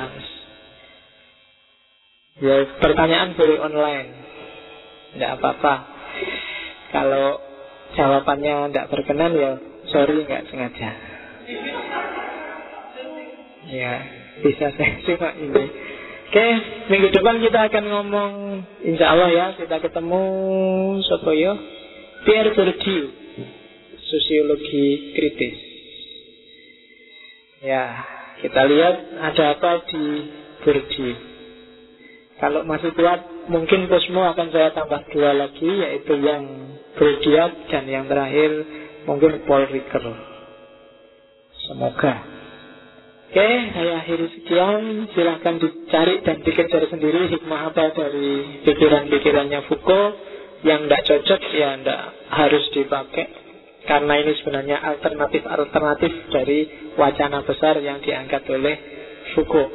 Ya 2.37 2.57
pertanyaan 2.81 3.33
boleh 3.33 3.57
online, 3.61 4.11
nggak 5.17 5.41
apa-apa. 5.41 5.96
Kalau 6.97 7.37
jawabannya 7.93 8.73
nggak 8.73 8.89
berkenan 8.89 9.37
ya 9.37 9.53
sorry 9.93 10.25
nggak 10.25 10.49
sengaja. 10.49 10.91
Ya 13.69 13.95
bisa 14.41 14.73
saya 14.73 14.97
cuma 15.07 15.37
ini. 15.37 15.65
Oke, 16.27 16.47
minggu 16.91 17.15
depan 17.15 17.39
kita 17.39 17.71
akan 17.71 17.85
ngomong 17.87 18.33
Insya 18.83 19.15
Allah 19.15 19.31
ya, 19.31 19.47
kita 19.55 19.79
ketemu 19.79 20.23
Sopoyo 21.07 21.55
Pierre 22.27 22.51
Bourdieu 22.51 23.15
Sosiologi 23.95 25.15
kritis 25.15 25.57
Ya, 27.63 28.03
kita 28.43 28.59
lihat 28.67 28.97
ada 29.23 29.45
apa 29.55 29.87
di 29.87 30.05
Bourdieu 30.67 31.36
Kalau 32.37 32.69
masih 32.69 32.93
kuat, 32.93 33.49
mungkin 33.49 33.89
Cosmo 33.89 34.21
akan 34.29 34.53
saya 34.53 34.69
tambah 34.77 35.09
dua 35.09 35.33
lagi 35.33 35.71
Yaitu 35.73 36.21
yang 36.21 36.45
Bourdieu 36.97 37.49
dan 37.73 37.85
yang 37.89 38.05
terakhir 38.05 38.51
mungkin 39.09 39.41
Paul 39.49 39.65
Ricoeur 39.73 40.17
Semoga 41.65 42.37
Oke, 43.27 43.43
saya 43.75 44.01
akhiri 44.01 44.27
sekian. 44.39 45.11
Silahkan 45.11 45.59
dicari 45.59 46.23
dan 46.23 46.47
dikejar 46.47 46.87
sendiri 46.89 47.27
hikmah 47.27 47.75
apa 47.75 47.91
dari 47.91 48.63
pikiran-pikirannya 48.63 49.67
Foucault. 49.67 50.15
Yang 50.63 50.81
tidak 50.87 51.03
cocok 51.05 51.41
ya 51.53 51.71
tidak 51.77 52.03
harus 52.33 52.65
dipakai. 52.71 53.27
Karena 53.85 54.15
ini 54.23 54.33
sebenarnya 54.41 54.79
alternatif-alternatif 54.79 56.13
dari 56.33 56.59
wacana 56.97 57.43
besar 57.43 57.83
yang 57.83 57.99
diangkat 57.99 58.47
oleh 58.47 58.77
Foucault. 59.35 59.75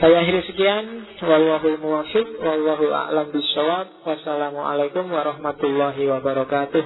Saya 0.00 0.24
akhiri 0.24 0.40
sekian. 0.48 0.84
Wallahul 1.20 1.76
muwafiq. 1.76 2.40
Wallahu 2.40 2.88
a'lam 2.88 3.28
bishawab. 3.36 4.00
Wassalamualaikum 4.08 5.12
warahmatullahi 5.12 6.08
wabarakatuh. 6.08 6.84